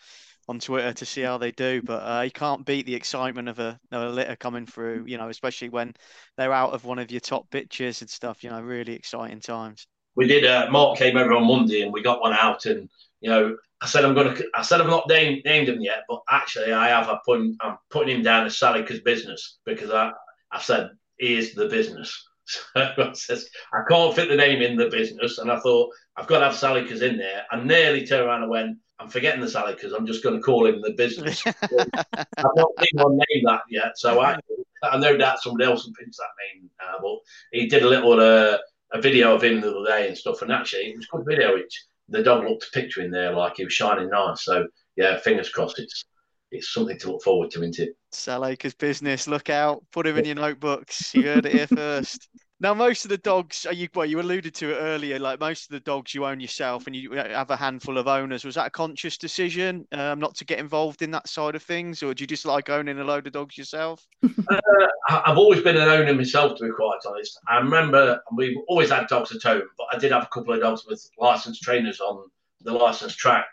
on 0.48 0.58
Twitter 0.58 0.92
to 0.92 1.04
see 1.04 1.20
how 1.20 1.38
they 1.38 1.52
do. 1.52 1.82
But 1.82 2.02
uh, 2.02 2.22
you 2.22 2.30
can't 2.30 2.64
beat 2.64 2.86
the 2.86 2.94
excitement 2.94 3.48
of 3.48 3.58
a, 3.58 3.78
of 3.92 4.02
a 4.02 4.08
litter 4.08 4.36
coming 4.36 4.66
through, 4.66 5.04
you 5.06 5.18
know, 5.18 5.28
especially 5.28 5.68
when 5.68 5.94
they're 6.36 6.52
out 6.52 6.72
of 6.72 6.84
one 6.84 6.98
of 6.98 7.10
your 7.10 7.20
top 7.20 7.48
bitches 7.50 8.00
and 8.00 8.10
stuff. 8.10 8.42
You 8.42 8.50
know, 8.50 8.60
really 8.60 8.94
exciting 8.94 9.40
times. 9.40 9.86
We 10.16 10.26
did. 10.26 10.44
Uh, 10.44 10.68
Mark 10.70 10.98
came 10.98 11.16
over 11.16 11.32
on 11.32 11.46
Monday 11.46 11.82
and 11.82 11.92
we 11.92 12.02
got 12.02 12.20
one 12.20 12.32
out, 12.32 12.66
and 12.66 12.88
you 13.20 13.30
know, 13.30 13.56
I 13.80 13.86
said 13.86 14.04
I'm 14.04 14.14
gonna. 14.14 14.36
I 14.54 14.62
said 14.62 14.80
I've 14.80 14.88
not 14.88 15.08
named, 15.08 15.42
named 15.44 15.68
him 15.68 15.80
yet, 15.80 16.04
but 16.08 16.22
actually 16.28 16.72
I 16.72 16.88
have. 16.88 17.08
I 17.08 17.18
put. 17.24 17.40
I'm 17.60 17.78
putting 17.90 18.16
him 18.16 18.22
down 18.22 18.46
as 18.46 18.58
Salacres 18.58 19.04
business 19.04 19.58
because 19.64 19.90
I. 19.90 20.12
I 20.50 20.60
said 20.60 20.90
he 21.18 21.36
is 21.36 21.54
the 21.54 21.68
business. 21.68 22.24
So 22.48 22.60
I 22.74 23.12
says 23.12 23.46
I 23.74 23.82
can't 23.90 24.16
fit 24.16 24.30
the 24.30 24.34
name 24.34 24.62
in 24.62 24.74
the 24.74 24.88
business, 24.88 25.36
and 25.36 25.52
I 25.52 25.60
thought 25.60 25.90
I've 26.16 26.26
got 26.26 26.38
to 26.38 26.46
have 26.46 26.54
Salacres 26.54 27.02
in 27.02 27.18
there. 27.18 27.44
I 27.50 27.62
nearly 27.62 28.06
turned 28.06 28.26
around 28.26 28.40
and 28.40 28.50
went. 28.50 28.78
I'm 29.00 29.08
forgetting 29.08 29.40
the 29.40 29.48
salad 29.48 29.76
because 29.76 29.92
I'm 29.92 30.06
just 30.06 30.22
going 30.22 30.36
to 30.36 30.42
call 30.42 30.66
him 30.66 30.80
the 30.82 30.92
business. 30.92 31.46
I've 31.46 32.56
not 32.56 32.70
seen 32.80 32.94
one 32.94 33.16
name 33.16 33.44
that 33.44 33.62
yet, 33.70 33.96
so 33.96 34.20
I, 34.20 34.36
I 34.82 34.98
know 34.98 35.16
that 35.16 35.40
somebody 35.40 35.64
else 35.64 35.86
will 35.86 35.94
pinch 35.94 36.16
that 36.16 36.58
name. 36.58 36.70
Uh, 36.82 37.00
but 37.00 37.18
he 37.52 37.66
did 37.66 37.84
a 37.84 37.88
little 37.88 38.12
uh, 38.18 38.58
a 38.92 39.00
video 39.00 39.34
of 39.34 39.44
him 39.44 39.60
the 39.60 39.70
other 39.70 39.86
day 39.86 40.08
and 40.08 40.18
stuff, 40.18 40.42
and 40.42 40.50
actually 40.50 40.90
it 40.90 40.96
was 40.96 41.06
a 41.12 41.16
good 41.16 41.26
video. 41.26 41.54
Which 41.54 41.84
the 42.08 42.22
dog 42.22 42.44
looked 42.44 42.64
a 42.64 42.70
picture 42.72 43.02
in 43.02 43.10
there 43.10 43.32
like 43.32 43.56
he 43.56 43.64
was 43.64 43.72
shining 43.72 44.10
nice. 44.10 44.44
So 44.44 44.66
yeah, 44.96 45.18
fingers 45.18 45.48
crossed. 45.48 45.78
It's 45.78 46.04
it's 46.50 46.72
something 46.72 46.98
to 46.98 47.12
look 47.12 47.22
forward 47.22 47.50
to, 47.52 47.62
isn't 47.62 47.78
it? 47.78 47.96
Salacres 48.12 48.76
business. 48.76 49.28
Look 49.28 49.50
out! 49.50 49.84
Put 49.92 50.06
him 50.06 50.16
in 50.16 50.24
your 50.24 50.34
notebooks. 50.34 51.14
You 51.14 51.22
heard 51.22 51.46
it 51.46 51.52
here 51.52 51.66
first. 51.66 52.28
Now, 52.60 52.74
most 52.74 53.04
of 53.04 53.08
the 53.08 53.18
dogs, 53.18 53.66
you 53.72 53.88
well, 53.94 54.04
you 54.04 54.20
alluded 54.20 54.52
to 54.56 54.72
it 54.72 54.78
earlier. 54.80 55.20
Like 55.20 55.38
most 55.38 55.64
of 55.64 55.70
the 55.70 55.80
dogs 55.80 56.12
you 56.12 56.26
own 56.26 56.40
yourself, 56.40 56.88
and 56.88 56.96
you 56.96 57.12
have 57.12 57.50
a 57.50 57.56
handful 57.56 57.98
of 57.98 58.08
owners. 58.08 58.44
Was 58.44 58.56
that 58.56 58.66
a 58.66 58.70
conscious 58.70 59.16
decision, 59.16 59.86
um, 59.92 60.18
not 60.18 60.34
to 60.36 60.44
get 60.44 60.58
involved 60.58 61.02
in 61.02 61.12
that 61.12 61.28
side 61.28 61.54
of 61.54 61.62
things, 61.62 62.02
or 62.02 62.14
do 62.14 62.22
you 62.22 62.26
just 62.26 62.44
like 62.44 62.68
owning 62.68 62.98
a 62.98 63.04
load 63.04 63.28
of 63.28 63.32
dogs 63.32 63.56
yourself? 63.56 64.04
uh, 64.24 64.88
I've 65.08 65.38
always 65.38 65.60
been 65.60 65.76
an 65.76 65.88
owner 65.88 66.12
myself, 66.14 66.58
to 66.58 66.64
be 66.64 66.70
quite 66.70 66.98
honest. 67.06 67.38
I 67.48 67.58
remember 67.58 68.20
we've 68.34 68.56
always 68.66 68.90
had 68.90 69.06
dogs 69.06 69.30
at 69.34 69.42
home, 69.42 69.68
but 69.76 69.86
I 69.92 69.98
did 69.98 70.10
have 70.10 70.24
a 70.24 70.28
couple 70.34 70.52
of 70.52 70.60
dogs 70.60 70.84
with 70.84 71.08
licensed 71.16 71.62
trainers 71.62 72.00
on 72.00 72.28
the 72.62 72.72
licensed 72.72 73.18
track, 73.18 73.46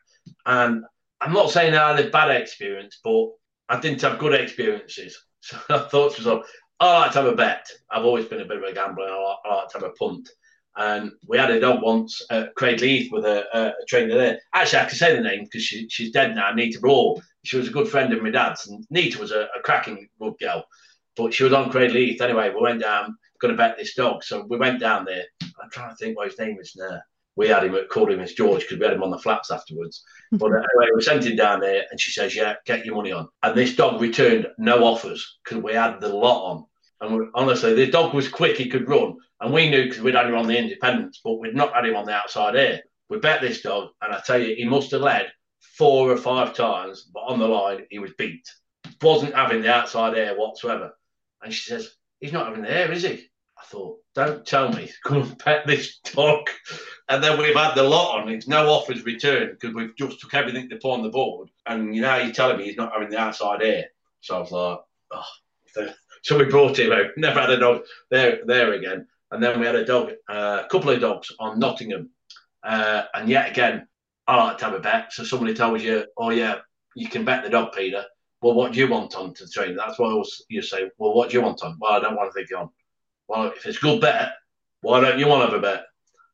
and 0.47 0.83
I'm 1.21 1.33
not 1.33 1.51
saying 1.51 1.75
I 1.75 1.95
had 1.95 2.03
a 2.03 2.09
bad 2.09 2.31
experience, 2.31 2.99
but 3.03 3.27
I 3.69 3.79
didn't 3.79 4.01
have 4.01 4.19
good 4.19 4.33
experiences. 4.33 5.17
So 5.45 5.59
I 5.69 5.77
thought 5.77 6.15
to 6.15 6.21
myself, 6.21 6.47
I 6.79 6.99
like 6.99 7.11
to 7.13 7.21
have 7.21 7.31
a 7.31 7.35
bet. 7.35 7.69
I've 7.89 8.03
always 8.03 8.25
been 8.25 8.41
a 8.41 8.45
bit 8.45 8.57
of 8.57 8.63
a 8.63 8.73
gambler. 8.73 9.07
I 9.07 9.17
like, 9.17 9.37
I 9.45 9.55
like 9.55 9.69
to 9.69 9.77
have 9.79 9.89
a 9.89 9.91
punt. 9.91 10.29
And 10.77 11.11
we 11.25 11.37
had 11.37 11.51
a 11.51 11.59
dog 11.59 11.81
once 11.81 12.21
at 12.29 12.53
Craigleith 12.55 13.09
with 13.11 13.23
a, 13.23 13.45
a, 13.57 13.73
trainer 13.87 14.15
there. 14.15 14.39
Actually, 14.53 14.79
I 14.79 14.85
can 14.85 14.95
say 14.95 15.15
the 15.15 15.21
name 15.21 15.45
because 15.45 15.63
she, 15.63 15.87
she's 15.87 16.11
dead 16.11 16.35
now, 16.35 16.51
Nita 16.51 16.79
Brawl. 16.81 17.21
She 17.43 17.55
was 17.55 17.69
a 17.69 17.71
good 17.71 17.87
friend 17.87 18.11
of 18.11 18.21
my 18.21 18.29
dad's. 18.29 18.67
And 18.67 18.85
Nita 18.89 19.19
was 19.19 19.31
a, 19.31 19.47
a 19.57 19.61
cracking 19.63 20.09
good 20.19 20.33
girl. 20.37 20.65
But 21.15 21.33
she 21.33 21.45
was 21.45 21.53
on 21.53 21.71
Craigleith. 21.71 22.19
Anyway, 22.19 22.49
we 22.49 22.61
went 22.61 22.81
down, 22.81 23.17
going 23.39 23.53
to 23.53 23.57
bet 23.57 23.77
this 23.77 23.95
dog. 23.95 24.23
So 24.23 24.45
we 24.49 24.57
went 24.57 24.81
down 24.81 25.05
there. 25.05 25.23
I'm 25.41 25.69
trying 25.71 25.91
to 25.91 25.95
think 25.95 26.17
what 26.17 26.27
his 26.27 26.37
name 26.37 26.57
is 26.59 26.75
now. 26.75 26.99
We 27.35 27.49
had 27.49 27.63
him, 27.63 27.77
called 27.91 28.11
him 28.11 28.21
as 28.21 28.33
George 28.33 28.61
because 28.61 28.79
we 28.79 28.85
had 28.85 28.93
him 28.93 29.03
on 29.03 29.11
the 29.11 29.19
flats 29.19 29.51
afterwards. 29.51 30.03
But 30.31 30.47
anyway, 30.47 30.89
we 30.95 31.01
sent 31.01 31.25
him 31.25 31.35
down 31.35 31.59
there 31.59 31.83
and 31.91 31.99
she 31.99 32.11
says, 32.11 32.35
Yeah, 32.35 32.55
get 32.65 32.85
your 32.85 32.95
money 32.95 33.11
on. 33.11 33.27
And 33.43 33.55
this 33.55 33.75
dog 33.75 34.01
returned 34.01 34.47
no 34.57 34.83
offers 34.85 35.37
because 35.43 35.61
we 35.61 35.73
had 35.73 35.99
the 35.99 36.09
lot 36.09 36.51
on. 36.51 36.65
And 37.01 37.29
honestly, 37.35 37.73
the 37.73 37.87
dog 37.87 38.13
was 38.13 38.29
quick; 38.29 38.57
he 38.57 38.69
could 38.69 38.87
run, 38.87 39.17
and 39.41 39.53
we 39.53 39.69
knew 39.69 39.83
because 39.83 40.01
we'd 40.01 40.15
had 40.15 40.27
him 40.27 40.35
on 40.35 40.47
the 40.47 40.57
independence, 40.57 41.19
but 41.23 41.33
we'd 41.33 41.55
not 41.55 41.73
had 41.73 41.85
him 41.85 41.95
on 41.95 42.05
the 42.05 42.13
outside 42.13 42.55
air. 42.55 42.81
We 43.09 43.19
bet 43.19 43.41
this 43.41 43.61
dog, 43.61 43.89
and 44.01 44.13
I 44.13 44.21
tell 44.25 44.41
you, 44.41 44.55
he 44.55 44.65
must 44.65 44.91
have 44.91 45.01
led 45.01 45.31
four 45.59 46.09
or 46.09 46.17
five 46.17 46.53
times, 46.53 47.03
but 47.03 47.21
on 47.21 47.39
the 47.39 47.47
line 47.47 47.85
he 47.89 47.99
was 47.99 48.13
beat. 48.17 48.47
Wasn't 49.01 49.35
having 49.35 49.61
the 49.61 49.73
outside 49.73 50.17
air 50.17 50.37
whatsoever. 50.37 50.97
And 51.41 51.53
she 51.53 51.69
says, 51.69 51.93
"He's 52.19 52.33
not 52.33 52.47
having 52.47 52.63
the 52.63 52.71
air, 52.71 52.91
is 52.91 53.03
he?" 53.03 53.27
I 53.57 53.65
thought, 53.65 53.99
"Don't 54.15 54.45
tell 54.45 54.71
me, 54.71 54.89
come 55.03 55.21
and 55.21 55.39
pet 55.39 55.67
this 55.67 55.99
dog." 55.99 56.49
And 57.07 57.23
then 57.23 57.37
we've 57.37 57.55
had 57.55 57.75
the 57.75 57.83
lot 57.83 58.19
on. 58.19 58.29
It's 58.29 58.47
no 58.47 58.67
offers 58.67 59.05
returned 59.05 59.57
because 59.59 59.75
we've 59.75 59.95
just 59.95 60.19
took 60.19 60.33
everything 60.33 60.69
to 60.69 60.77
put 60.77 60.93
on 60.93 61.03
the 61.03 61.09
board. 61.09 61.49
And 61.67 61.95
you 61.95 62.01
know, 62.01 62.17
you're 62.17 62.33
telling 62.33 62.57
me 62.57 62.65
he's 62.65 62.77
not 62.77 62.93
having 62.93 63.09
the 63.09 63.19
outside 63.19 63.61
air. 63.61 63.85
So 64.21 64.37
I 64.37 64.39
was 64.39 64.51
like, 64.51 64.79
oh, 65.11 65.93
so 66.23 66.39
we 66.39 66.45
brought 66.45 66.79
him 66.79 66.91
out. 66.91 67.11
Never 67.17 67.39
had 67.39 67.51
a 67.51 67.59
dog 67.59 67.83
there 68.09 68.39
there 68.45 68.73
again. 68.73 69.07
And 69.31 69.43
then 69.43 69.59
we 69.59 69.65
had 69.65 69.75
a 69.75 69.85
dog, 69.85 70.11
uh, 70.29 70.63
a 70.65 70.67
couple 70.69 70.89
of 70.89 70.99
dogs 70.99 71.31
on 71.39 71.59
Nottingham. 71.59 72.09
Uh, 72.63 73.03
and 73.13 73.29
yet 73.29 73.51
again, 73.51 73.87
I 74.27 74.37
like 74.37 74.57
to 74.57 74.65
have 74.65 74.73
a 74.73 74.79
bet. 74.79 75.13
So 75.13 75.23
somebody 75.23 75.53
tells 75.53 75.83
you, 75.83 76.05
oh 76.17 76.31
yeah, 76.31 76.59
you 76.95 77.09
can 77.09 77.25
bet 77.25 77.43
the 77.43 77.49
dog, 77.49 77.73
Peter. 77.73 78.03
Well, 78.41 78.55
what 78.55 78.71
do 78.71 78.79
you 78.79 78.87
want 78.87 79.15
on 79.15 79.33
to 79.35 79.47
train? 79.47 79.75
That's 79.75 79.99
why 79.99 80.23
you 80.49 80.61
say, 80.61 80.89
well, 80.97 81.13
what 81.13 81.29
do 81.29 81.37
you 81.37 81.43
want 81.43 81.63
on? 81.63 81.77
Well, 81.79 81.93
I 81.93 81.99
don't 81.99 82.15
want 82.15 82.33
to 82.33 82.33
think 82.33 82.59
on. 82.59 82.69
Well, 83.27 83.47
if 83.47 83.65
it's 83.65 83.79
good 83.79 84.01
bet, 84.01 84.33
why 84.81 84.99
don't 84.99 85.19
you 85.19 85.27
want 85.27 85.41
to 85.41 85.51
have 85.51 85.57
a 85.57 85.61
bet? 85.61 85.85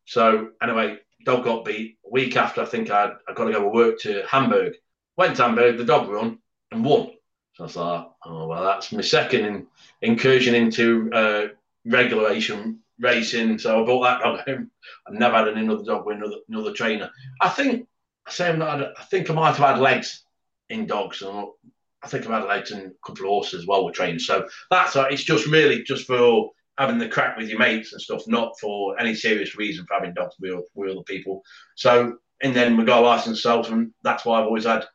So 0.05 0.49
anyway, 0.61 0.99
dog 1.25 1.43
got 1.43 1.65
beat. 1.65 1.97
A 2.05 2.09
week 2.09 2.35
after, 2.35 2.61
I 2.61 2.65
think 2.65 2.89
I'd, 2.89 3.13
I 3.27 3.33
got 3.33 3.45
to 3.45 3.51
go 3.51 3.61
to 3.61 3.67
work 3.69 3.99
to 4.01 4.23
Hamburg. 4.27 4.73
Went 5.17 5.37
to 5.37 5.43
Hamburg, 5.43 5.77
the 5.77 5.85
dog 5.85 6.09
run 6.09 6.39
and 6.71 6.83
won. 6.83 7.11
So 7.53 7.65
I 7.65 7.67
thought, 7.67 8.15
oh 8.25 8.47
well, 8.47 8.63
that's 8.63 8.91
my 8.91 9.01
second 9.01 9.45
in, 9.45 9.67
incursion 10.01 10.55
into 10.55 11.09
uh, 11.13 11.47
regulation 11.85 12.79
racing. 12.99 13.59
So 13.59 13.81
I 13.81 13.85
bought 13.85 14.03
that 14.03 14.21
dog 14.21 14.39
home. 14.47 14.71
I've 15.07 15.13
never 15.13 15.37
had 15.37 15.47
another 15.49 15.83
dog 15.83 16.05
with 16.05 16.17
another, 16.17 16.37
another 16.49 16.73
trainer. 16.73 17.09
I 17.41 17.49
think 17.49 17.87
I 18.25 18.31
say 18.31 18.49
I'm 18.49 18.59
not. 18.59 18.97
I 18.97 19.03
think 19.03 19.29
I 19.29 19.33
might 19.33 19.55
have 19.55 19.57
had 19.57 19.79
legs 19.79 20.23
in 20.69 20.87
dogs. 20.87 21.21
And 21.21 21.47
I 22.03 22.07
think 22.07 22.25
I've 22.25 22.41
had 22.41 22.47
legs 22.47 22.71
in 22.71 22.79
a 22.79 23.05
couple 23.05 23.25
of 23.25 23.29
horses 23.29 23.61
as 23.61 23.67
well 23.67 23.85
with 23.85 23.95
trainers. 23.95 24.25
So 24.25 24.47
that's 24.69 24.95
uh, 24.95 25.07
it's 25.09 25.23
just 25.23 25.47
really 25.47 25.83
just 25.83 26.07
for 26.07 26.51
having 26.77 26.97
the 26.97 27.09
crack 27.09 27.37
with 27.37 27.49
your 27.49 27.59
mates 27.59 27.93
and 27.93 28.01
stuff, 28.01 28.23
not 28.27 28.53
for 28.59 28.99
any 28.99 29.13
serious 29.13 29.55
reason 29.55 29.85
for 29.85 29.93
having 29.95 30.13
dogs 30.13 30.35
with, 30.39 30.63
with 30.73 30.91
other 30.91 31.03
people. 31.03 31.41
So 31.75 32.17
and 32.41 32.55
then 32.55 32.75
we 32.75 32.85
got 32.85 33.03
a 33.03 33.05
license 33.05 33.43
self, 33.43 33.69
and 33.69 33.93
that's 34.03 34.25
why 34.25 34.39
I've 34.39 34.45
always 34.45 34.65
had 34.65 34.85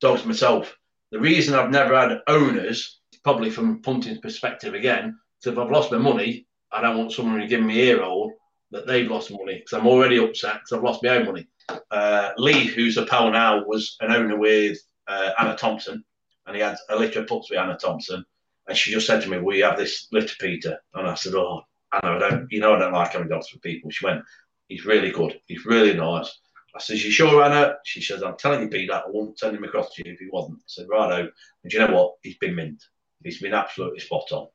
dogs 0.00 0.24
myself. 0.24 0.74
The 1.10 1.20
reason 1.20 1.54
I've 1.54 1.70
never 1.70 1.96
had 1.96 2.20
owners, 2.26 3.00
probably 3.22 3.50
from 3.50 3.82
punting's 3.82 4.18
perspective 4.18 4.74
again, 4.74 5.18
so 5.40 5.52
if 5.52 5.58
I've 5.58 5.70
lost 5.70 5.92
my 5.92 5.98
money, 5.98 6.46
I 6.72 6.80
don't 6.80 6.96
want 6.98 7.12
someone 7.12 7.40
to 7.40 7.46
give 7.46 7.62
me 7.62 7.80
a 7.80 7.84
ear 7.84 8.00
roll 8.00 8.32
that 8.70 8.86
they've 8.86 9.10
lost 9.10 9.30
money 9.30 9.58
because 9.58 9.78
I'm 9.78 9.86
already 9.86 10.18
upset 10.18 10.54
because 10.54 10.72
I've 10.72 10.82
lost 10.82 11.02
my 11.02 11.10
own 11.10 11.26
money. 11.26 11.46
Uh, 11.90 12.30
Lee, 12.38 12.64
who's 12.64 12.96
a 12.96 13.06
pal 13.06 13.30
now, 13.30 13.62
was 13.64 13.96
an 14.00 14.10
owner 14.10 14.36
with 14.38 14.78
uh, 15.06 15.30
Anna 15.38 15.56
Thompson, 15.56 16.02
and 16.46 16.56
he 16.56 16.62
had 16.62 16.76
a 16.88 16.96
litter 16.96 17.20
of 17.20 17.26
pups 17.26 17.50
with 17.50 17.58
Anna 17.58 17.76
Thompson. 17.76 18.24
And 18.66 18.76
she 18.76 18.92
just 18.92 19.06
said 19.06 19.22
to 19.22 19.28
me, 19.28 19.38
"Will 19.38 19.56
you 19.56 19.64
have 19.64 19.76
this 19.76 20.08
litter, 20.12 20.34
Peter?" 20.40 20.78
And 20.94 21.06
I 21.06 21.14
said, 21.14 21.34
"Oh, 21.34 21.62
Anna, 21.92 22.16
I 22.16 22.18
don't. 22.18 22.46
You 22.50 22.60
know, 22.60 22.74
I 22.74 22.78
don't 22.78 22.92
like 22.92 23.12
having 23.12 23.28
dogs 23.28 23.48
for 23.48 23.58
people." 23.58 23.90
She 23.90 24.04
went, 24.04 24.22
"He's 24.68 24.86
really 24.86 25.10
good. 25.10 25.40
He's 25.46 25.66
really 25.66 25.94
nice." 25.94 26.38
I 26.74 26.80
said, 26.80 26.98
You 26.98 27.10
sure, 27.10 27.42
Anna? 27.42 27.76
She 27.84 28.02
says, 28.02 28.22
I'm 28.22 28.36
telling 28.36 28.62
you, 28.62 28.68
Peter, 28.68 28.94
I 28.94 29.02
won't 29.06 29.38
send 29.38 29.56
him 29.56 29.64
across 29.64 29.94
to 29.94 30.02
you 30.04 30.12
if 30.12 30.18
he 30.18 30.28
wasn't. 30.30 30.58
I 30.58 30.66
said, 30.66 30.88
Righto. 30.88 31.30
And 31.62 31.72
you 31.72 31.78
know 31.78 31.94
what? 31.94 32.14
He's 32.22 32.36
been 32.38 32.56
mint. 32.56 32.82
He's 33.22 33.40
been 33.40 33.54
absolutely 33.54 34.00
spot 34.00 34.32
on. 34.32 34.48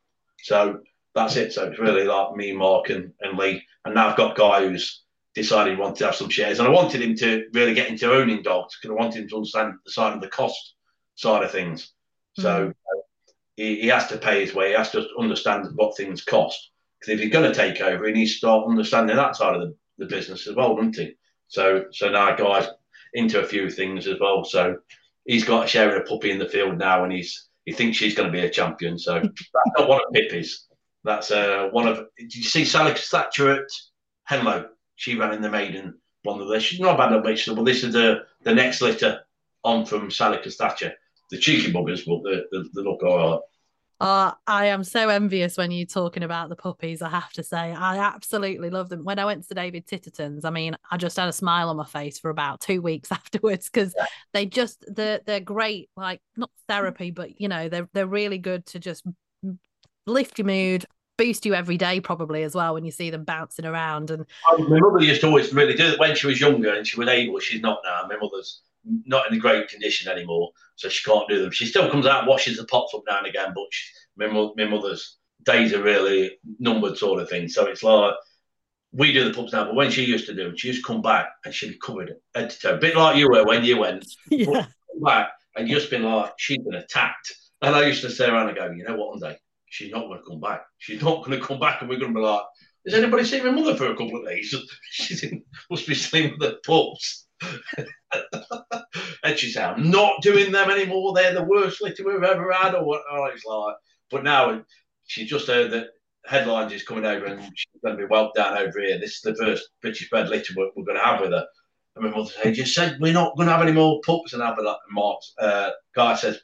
So 0.44 0.82
that's 1.16 1.38
it. 1.38 1.54
So 1.54 1.66
it's 1.66 1.80
really 1.80 2.04
like 2.04 2.36
me, 2.36 2.52
Mark, 2.52 2.90
and, 2.90 3.14
and 3.22 3.38
Lee. 3.38 3.64
And 3.86 3.96
now 3.96 4.10
I've 4.10 4.18
got 4.18 4.36
guy 4.36 4.68
who's 4.68 5.04
decided 5.34 5.76
he 5.76 5.80
wanted 5.80 5.98
to 5.98 6.06
have 6.08 6.16
some 6.16 6.30
shares. 6.30 6.60
And 6.60 6.68
I 6.68 6.72
wanted 6.72 7.02
him 7.02 7.16
to 7.18 7.48
really 7.54 7.74
get 7.74 7.88
into 7.88 8.12
owning 8.12 8.44
dogs 8.44 8.78
because 8.78 8.94
I 8.94 9.02
wanted 9.02 9.24
him 9.24 9.30
to 9.30 9.36
understand 9.38 9.74
the 9.86 9.92
side 9.92 10.14
of 10.14 10.22
the 10.22 10.28
cost 10.28 10.76
side 11.16 11.44
of 11.44 11.52
things. 11.52 11.94
So 12.38 12.68
mm. 12.68 12.74
He, 13.60 13.82
he 13.82 13.88
has 13.88 14.08
to 14.08 14.18
pay 14.18 14.40
his 14.40 14.56
way. 14.56 14.70
He 14.70 14.76
has 14.76 14.92
to 14.92 15.06
understand 15.20 15.68
what 15.76 15.98
things 15.98 16.24
cost. 16.24 16.72
Because 17.00 17.14
if 17.14 17.20
he's 17.20 17.34
going 17.34 17.52
to 17.52 17.58
take 17.58 17.82
over, 17.82 18.08
he 18.08 18.14
needs 18.14 18.32
to 18.32 18.38
start 18.38 18.68
understanding 18.68 19.18
that 19.18 19.36
side 19.36 19.56
of 19.56 19.62
the, 19.62 19.76
the 19.98 20.06
business 20.06 20.48
as 20.48 20.56
well, 20.56 20.76
doesn't 20.76 20.96
he? 20.96 21.16
So 21.50 21.86
so 21.92 22.10
now 22.10 22.36
guy's 22.36 22.70
into 23.14 23.42
a 23.42 23.46
few 23.46 23.70
things 23.70 24.08
as 24.08 24.18
well. 24.20 24.46
So 24.46 24.78
he's 25.26 25.44
got 25.44 25.66
a 25.66 25.68
share 25.68 25.94
of 25.94 26.02
a 26.02 26.08
puppy 26.08 26.32
in 26.32 26.40
the 26.40 26.48
field 26.48 26.78
now, 26.78 27.04
and 27.04 27.12
he's 27.12 27.50
he 27.66 27.74
thinks 27.74 27.98
she's 27.98 28.16
going 28.16 28.28
to 28.28 28.38
be 28.38 28.46
a 28.46 28.50
champion. 28.50 28.98
So 28.98 29.16
that's 29.22 29.78
not 29.78 29.90
one 29.90 30.00
of 30.00 30.14
Pippi's. 30.14 30.68
That's 31.04 31.30
uh, 31.30 31.68
one 31.72 31.88
of. 31.88 32.06
Did 32.18 32.34
you 32.34 32.44
see 32.44 32.64
Sally 32.64 32.94
Thatcher 32.96 33.52
at 33.52 33.70
Henlow? 34.24 34.70
She 34.96 35.16
ran 35.16 35.34
in 35.34 35.42
the 35.42 35.50
maiden 35.50 35.96
one 36.24 36.40
of 36.40 36.48
the. 36.48 36.60
She's 36.62 36.80
not 36.80 36.98
bad 36.98 37.14
at 37.14 37.24
bitch, 37.24 37.54
but 37.54 37.66
this 37.66 37.84
is 37.84 37.94
the 37.94 38.22
the 38.44 38.54
next 38.54 38.82
litter 38.82 39.20
on 39.66 39.86
from 39.86 40.12
Sally 40.12 40.40
Thatcher. 40.50 40.94
The 41.32 41.38
cheeky 41.38 41.72
buggers, 41.72 42.06
but 42.06 42.24
the 42.24 42.46
the, 42.52 42.70
the 42.74 42.82
look 42.82 43.04
all 43.04 43.18
right. 43.18 43.40
Uh, 44.02 44.32
I 44.48 44.68
am 44.68 44.86
so 44.86 45.10
envious 45.10 45.58
when 45.58 45.72
you're 45.72 45.86
talking 45.86 46.24
about 46.24 46.48
the 46.48 46.56
puppies. 46.56 47.02
I 47.02 47.10
have 47.10 47.34
to 47.34 47.44
say, 47.44 47.58
I 47.58 47.98
absolutely 47.98 48.70
love 48.70 48.88
them. 48.88 49.04
When 49.04 49.20
I 49.20 49.26
went 49.26 49.46
to 49.50 49.54
David 49.54 49.88
Titterton's, 49.88 50.46
I 50.46 50.52
mean, 50.52 50.78
I 50.90 50.96
just 50.96 51.18
had 51.18 51.28
a 51.28 51.34
smile 51.34 51.70
on 51.70 51.76
my 51.76 51.86
face 51.86 52.18
for 52.18 52.30
about 52.30 52.62
two 52.62 52.82
weeks 52.82 53.12
afterwards 53.12 53.70
because 53.70 53.94
yeah. 53.98 54.06
they 54.34 54.46
just 54.46 54.86
they're 54.88 55.20
they're 55.26 55.42
great. 55.42 55.90
Like 55.98 56.22
not 56.38 56.50
therapy, 56.68 57.12
but 57.12 57.42
you 57.42 57.50
know 57.50 57.68
they're 57.68 57.90
they're 57.94 58.08
really 58.08 58.38
good 58.38 58.66
to 58.68 58.80
just 58.80 59.06
lift 60.08 60.40
your 60.40 60.48
mood, 60.48 60.86
boost 61.18 61.46
you 61.46 61.54
every 61.54 61.78
day 61.78 62.00
probably 62.00 62.44
as 62.44 62.56
well 62.56 62.74
when 62.74 62.86
you 62.86 62.92
see 62.92 63.10
them 63.10 63.26
bouncing 63.26 63.66
around. 63.66 64.12
And 64.12 64.26
my 64.58 64.80
mother 64.80 65.04
used 65.04 65.22
to 65.22 65.28
always 65.28 65.54
really 65.54 65.76
do 65.76 65.86
it 65.86 66.00
when 66.00 66.16
she 66.16 66.28
was 66.28 66.40
younger 66.40 66.74
and 66.74 66.88
she 66.88 66.98
was 66.98 67.10
able. 67.10 67.40
She's 67.40 67.62
not 67.62 67.82
now. 67.84 68.08
My 68.08 68.16
mother's 68.16 68.62
not 68.84 69.28
in 69.28 69.38
a 69.38 69.40
great 69.40 69.68
condition 69.68 70.12
anymore, 70.12 70.52
so 70.76 70.90
she 70.90 71.04
can't 71.10 71.28
do 71.30 71.42
them. 71.42 71.52
She 71.52 71.66
still 71.66 71.90
comes 71.90 72.06
out 72.06 72.20
and 72.20 72.28
washes 72.28 72.58
the 72.58 72.66
pots 72.66 72.94
up 72.94 73.04
now 73.08 73.20
and 73.20 73.28
again, 73.28 73.52
but 73.54 73.66
she, 73.72 73.90
my, 74.18 74.28
my 74.28 74.66
mother's 74.66 75.18
days 75.44 75.74
are 75.74 75.84
really 75.84 76.38
numbered, 76.60 76.98
sort 76.98 77.22
of 77.22 77.30
thing. 77.30 77.48
So 77.48 77.66
it's 77.66 77.84
like 77.84 78.14
we 78.92 79.14
do 79.14 79.26
the 79.26 79.34
pups 79.34 79.54
now, 79.54 79.66
but 79.66 79.76
when 79.76 79.92
she 79.92 80.06
used 80.06 80.26
to 80.28 80.34
do 80.34 80.46
them, 80.46 80.58
she 80.58 80.70
used 80.70 80.84
to 80.84 80.88
come 80.88 81.02
back 81.02 81.28
and 81.46 81.54
she'd 81.54 81.72
be 81.72 81.80
covered 81.84 82.16
head 82.36 82.50
to 82.50 82.60
toe, 82.60 82.76
a 82.76 82.78
bit 82.78 82.96
like 82.96 83.18
you 83.18 83.30
were 83.30 83.46
when 83.46 83.64
you 83.64 83.78
went. 83.78 84.06
Yeah. 84.30 84.66
Back 85.02 85.30
and 85.56 85.70
just 85.70 85.90
been 85.90 86.04
like, 86.04 86.34
she's 86.38 86.58
been 86.58 86.74
attacked. 86.74 87.34
And 87.62 87.74
I 87.74 87.86
used 87.86 88.02
to 88.02 88.10
say 88.10 88.28
around 88.28 88.50
and 88.50 88.58
go, 88.58 88.70
you 88.70 88.84
know 88.84 88.98
what, 88.98 89.10
one 89.12 89.20
day 89.20 89.38
she's 89.70 89.92
not 89.92 90.08
going 90.08 90.20
to 90.20 90.26
come 90.26 90.40
back. 90.40 90.64
She's 90.78 91.02
not 91.02 91.24
going 91.24 91.40
to 91.40 91.46
come 91.46 91.60
back, 91.60 91.82
and 91.82 91.90
we're 91.90 92.00
going 92.00 92.14
to 92.14 92.20
be 92.20 92.26
like, 92.26 92.42
has 92.86 92.96
anybody 92.96 93.24
seen 93.24 93.46
my 93.46 93.52
mother 93.52 93.76
for 93.76 93.88
a 93.88 93.96
couple 93.96 94.20
of 94.20 94.26
days? 94.26 94.54
She's 94.92 95.24
in, 95.24 95.44
must 95.70 95.88
be 95.88 95.96
staying 95.96 96.32
with 96.32 96.40
the 96.40 96.60
pups. 96.66 97.28
and 99.24 99.38
she 99.38 99.52
said, 99.52 99.66
I'm 99.66 99.90
not 99.90 100.22
doing 100.22 100.52
them 100.52 100.70
anymore. 100.70 101.14
They're 101.14 101.34
the 101.34 101.44
worst 101.44 101.82
litter 101.82 102.04
we've 102.06 102.24
ever 102.24 102.52
had. 102.52 102.76
Or 102.76 102.86
what? 102.86 103.02
Oh, 103.12 103.26
it's 103.26 103.46
like, 103.46 103.76
but 104.12 104.24
now 104.24 104.62
she 105.06 105.26
just 105.26 105.48
heard 105.48 105.72
that 105.72 105.88
headlines 106.26 106.74
is 106.74 106.84
coming 106.84 107.06
over 107.06 107.26
and 107.26 107.42
she's 107.56 107.82
going 107.84 107.98
to 107.98 108.02
be 108.02 108.08
whelped 108.08 108.36
down 108.36 108.58
over 108.58 108.80
here. 108.80 109.00
This 109.00 109.16
is 109.16 109.22
the 109.22 109.36
first 109.36 109.70
British 109.82 110.10
bred 110.10 110.30
litter 110.30 110.54
we're, 110.56 110.70
we're, 110.76 110.86
going 110.86 110.98
to 110.98 111.04
have 111.04 111.22
with 111.22 111.32
her. 111.32 111.46
And 111.96 112.06
my 112.06 112.12
mother 112.12 112.30
said, 112.30 112.58
You 112.58 112.66
said 112.66 112.98
we're 113.00 113.14
not 113.14 113.36
going 113.36 113.48
to 113.48 113.54
have 113.54 113.64
any 113.64 113.72
more 113.72 114.02
pups. 114.06 114.34
And 114.34 114.44
I'll 114.44 114.56
be 114.56 114.64
like, 114.64 114.78
Mark, 114.92 115.20
uh, 115.40 115.72
guy 115.96 116.16
says, 116.16 116.40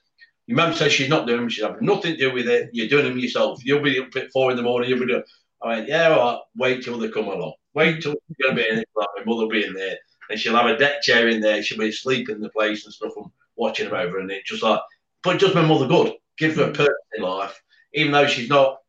Your 0.48 0.58
mum 0.58 0.74
says 0.74 0.94
she's 0.94 1.10
not 1.10 1.28
doing 1.28 1.42
them. 1.42 1.50
She's 1.50 1.64
having 1.64 1.86
nothing 1.86 2.14
to 2.14 2.18
do 2.18 2.34
with 2.34 2.48
it. 2.48 2.70
You're 2.74 2.88
doing 2.88 3.06
them 3.06 3.18
yourself. 3.18 3.64
You'll 3.64 3.84
be 3.84 4.00
up 4.00 4.16
at 4.16 4.32
four 4.32 4.52
in 4.52 4.58
the 4.58 4.64
morning. 4.64 4.90
You'll 4.90 5.00
be 5.00 5.08
doing. 5.08 5.24
I 5.62 5.68
went, 5.68 5.88
Yeah, 5.88 6.10
all 6.10 6.34
right. 6.34 6.42
Wait 6.58 6.84
till 6.84 6.98
they 6.98 7.10
come 7.10 7.28
along. 7.28 7.54
Wait 7.74 8.02
till 8.02 8.16
you're 8.28 8.50
going 8.50 8.56
to 8.56 8.64
be 8.64 8.70
in 8.70 8.80
it. 8.80 8.90
Like 8.96 9.08
my 9.18 9.24
mother 9.26 9.48
being 9.48 9.74
there 9.74 9.98
and 10.30 10.40
she'll 10.40 10.56
have 10.56 10.66
a 10.66 10.78
deck 10.78 11.02
chair 11.02 11.28
in 11.28 11.42
there. 11.42 11.62
She'll 11.62 11.80
be 11.80 11.90
asleep 11.90 12.30
in 12.30 12.42
the 12.42 12.50
place 12.50 12.86
and 12.86 12.94
stuff 12.94 13.14
and 13.16 13.28
watching 13.56 13.90
them 13.90 13.96
over. 13.96 14.20
And 14.20 14.32
it's 14.32 14.50
just 14.50 14.64
like, 14.64 14.80
but 15.24 15.40
just 15.40 15.56
my 15.56 15.62
mother 15.62 15.88
good. 15.88 16.14
Give 16.38 16.56
her 16.56 16.66
a 16.66 16.72
mm. 16.72 16.76
purpose 16.76 16.96
in 17.18 17.24
life, 17.24 17.62
even 17.94 18.12
though 18.12 18.28
she's 18.28 18.50
not 18.50 18.80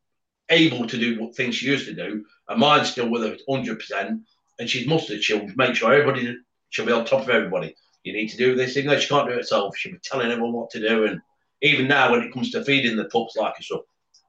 able 0.50 0.86
to 0.86 0.98
do 0.98 1.20
what 1.20 1.34
things 1.34 1.56
she 1.56 1.66
used 1.66 1.86
to 1.86 1.94
do. 1.94 2.24
Her 2.48 2.56
mind's 2.56 2.90
still 2.90 3.10
with 3.10 3.22
her 3.22 3.36
100%. 3.48 4.20
And 4.58 4.70
she's 4.70 4.86
mustard. 4.86 5.22
She'll 5.22 5.46
make 5.56 5.74
sure 5.74 5.92
everybody, 5.92 6.36
she'll 6.70 6.86
be 6.86 6.92
on 6.92 7.04
top 7.04 7.22
of 7.22 7.30
everybody. 7.30 7.76
You 8.04 8.12
need 8.12 8.28
to 8.28 8.36
do 8.36 8.54
this, 8.54 8.76
even 8.76 8.90
though 8.90 8.98
she 8.98 9.08
can't 9.08 9.26
do 9.26 9.34
it 9.34 9.38
herself. 9.38 9.76
She'll 9.76 9.92
be 9.92 9.98
telling 9.98 10.30
everyone 10.30 10.52
what 10.52 10.70
to 10.70 10.80
do. 10.80 11.04
And 11.04 11.20
even 11.62 11.88
now, 11.88 12.12
when 12.12 12.22
it 12.22 12.32
comes 12.32 12.50
to 12.52 12.64
feeding 12.64 12.96
the 12.96 13.06
pups 13.06 13.36
like 13.36 13.60
stuff, 13.60 13.82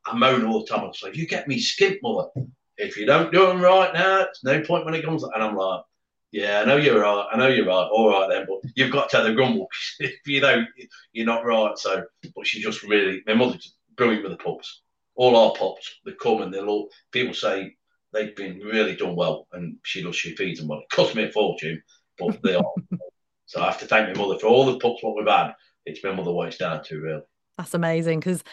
I 0.06 0.18
moan 0.18 0.46
all 0.46 0.62
the 0.62 0.68
time. 0.68 0.84
I'm 0.84 0.92
like, 1.04 1.16
you 1.16 1.28
get 1.28 1.48
me 1.48 1.60
skimp, 1.60 2.00
mother. 2.02 2.30
If 2.78 2.98
you 2.98 3.06
don't 3.06 3.32
do 3.32 3.48
them 3.48 3.62
right 3.62 3.94
now, 3.94 4.22
it's 4.22 4.44
no 4.44 4.62
point 4.62 4.86
when 4.86 4.94
it 4.94 5.04
comes. 5.04 5.24
And 5.24 5.44
I'm 5.44 5.56
like, 5.56 5.82
yeah, 6.32 6.62
I 6.62 6.66
know 6.66 6.78
you're 6.78 7.02
right. 7.02 7.26
I 7.32 7.38
know 7.38 7.48
you're 7.48 7.66
right. 7.66 7.90
All 7.92 8.10
right 8.10 8.28
then, 8.30 8.46
but 8.48 8.70
you've 8.76 8.92
got 8.92 9.10
to 9.10 9.18
have 9.18 9.26
the 9.26 9.34
grumble. 9.34 9.68
if 10.00 10.16
you 10.26 10.42
don't, 10.42 10.68
you're 11.14 11.26
not 11.26 11.46
right. 11.46 11.78
So, 11.78 12.04
but 12.36 12.46
she 12.46 12.62
just 12.62 12.84
really, 12.84 13.22
my 13.26 13.34
mother's 13.34 13.76
brilliant 13.96 14.24
with 14.24 14.34
the 14.34 14.44
pups. 14.44 14.82
All 15.16 15.36
our 15.36 15.54
pups, 15.54 16.00
they 16.06 16.12
come 16.22 16.42
and 16.42 16.54
they'll 16.54 16.70
all, 16.70 16.90
people 17.12 17.34
say 17.34 17.74
they've 18.14 18.36
been 18.36 18.60
really 18.60 18.96
done 18.96 19.16
well, 19.16 19.48
and 19.54 19.78
she 19.84 20.04
does, 20.04 20.16
she 20.16 20.36
feeds 20.36 20.60
them 20.60 20.68
well. 20.68 20.80
It 20.80 20.96
cost 20.96 21.16
me 21.16 21.24
a 21.24 21.32
fortune, 21.32 21.82
but 22.20 22.42
they 22.44 22.56
are. 22.56 22.74
so 23.46 23.62
I 23.62 23.68
have 23.68 23.80
to 23.80 23.86
thank 23.86 24.16
my 24.16 24.22
mother 24.22 24.38
for 24.38 24.48
all 24.48 24.66
the 24.66 24.80
pups 24.80 25.02
what 25.02 25.16
we've 25.16 25.28
had. 25.28 25.54
It's 25.86 26.04
my 26.04 26.12
mother 26.14 26.32
what 26.32 26.50
it's 26.50 26.58
down 26.58 26.84
to, 26.84 27.00
really. 27.00 27.22
That's 27.58 27.74
amazing 27.74 28.20
because 28.20 28.44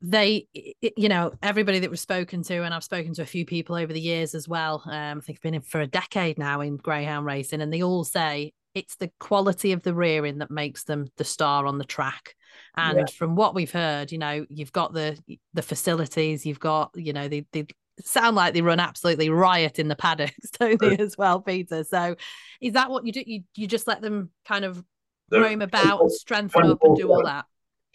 they 0.00 0.46
you 0.80 1.08
know 1.08 1.32
everybody 1.42 1.80
that 1.80 1.90
we've 1.90 1.98
spoken 1.98 2.40
to 2.40 2.62
and 2.62 2.72
i've 2.72 2.84
spoken 2.84 3.12
to 3.12 3.22
a 3.22 3.26
few 3.26 3.44
people 3.44 3.74
over 3.74 3.92
the 3.92 4.00
years 4.00 4.32
as 4.32 4.46
well 4.46 4.80
um, 4.86 5.18
i 5.18 5.20
think 5.20 5.38
i've 5.38 5.42
been 5.42 5.54
in 5.54 5.60
for 5.60 5.80
a 5.80 5.88
decade 5.88 6.38
now 6.38 6.60
in 6.60 6.76
greyhound 6.76 7.26
racing 7.26 7.60
and 7.60 7.72
they 7.72 7.82
all 7.82 8.04
say 8.04 8.52
it's 8.78 8.96
the 8.96 9.10
quality 9.18 9.72
of 9.72 9.82
the 9.82 9.94
rearing 9.94 10.38
that 10.38 10.50
makes 10.50 10.84
them 10.84 11.08
the 11.16 11.24
star 11.24 11.66
on 11.66 11.78
the 11.78 11.84
track. 11.84 12.34
And 12.76 12.98
yeah. 12.98 13.04
from 13.16 13.34
what 13.34 13.54
we've 13.54 13.70
heard 13.70 14.12
you 14.12 14.18
know 14.18 14.46
you've 14.48 14.72
got 14.72 14.92
the 14.92 15.18
the 15.54 15.62
facilities 15.62 16.46
you've 16.46 16.60
got 16.60 16.90
you 16.94 17.12
know 17.12 17.28
they, 17.28 17.46
they 17.52 17.66
sound 18.00 18.36
like 18.36 18.54
they 18.54 18.62
run 18.62 18.78
absolutely 18.78 19.28
riot 19.28 19.80
in 19.80 19.88
the 19.88 19.96
paddocks 19.96 20.50
don't 20.58 20.80
they 20.80 20.96
as 20.96 21.18
well 21.18 21.40
peter? 21.40 21.84
So 21.84 22.16
is 22.60 22.74
that 22.74 22.90
what 22.90 23.04
you 23.04 23.12
do? 23.12 23.22
You, 23.26 23.42
you 23.56 23.66
just 23.66 23.86
let 23.86 24.00
them 24.00 24.30
kind 24.46 24.64
of 24.64 24.82
roam 25.30 25.62
about 25.62 26.00
and 26.00 26.12
strengthen 26.12 26.70
up 26.70 26.78
and 26.82 26.96
do 26.96 27.10
all 27.10 27.24
that? 27.24 27.46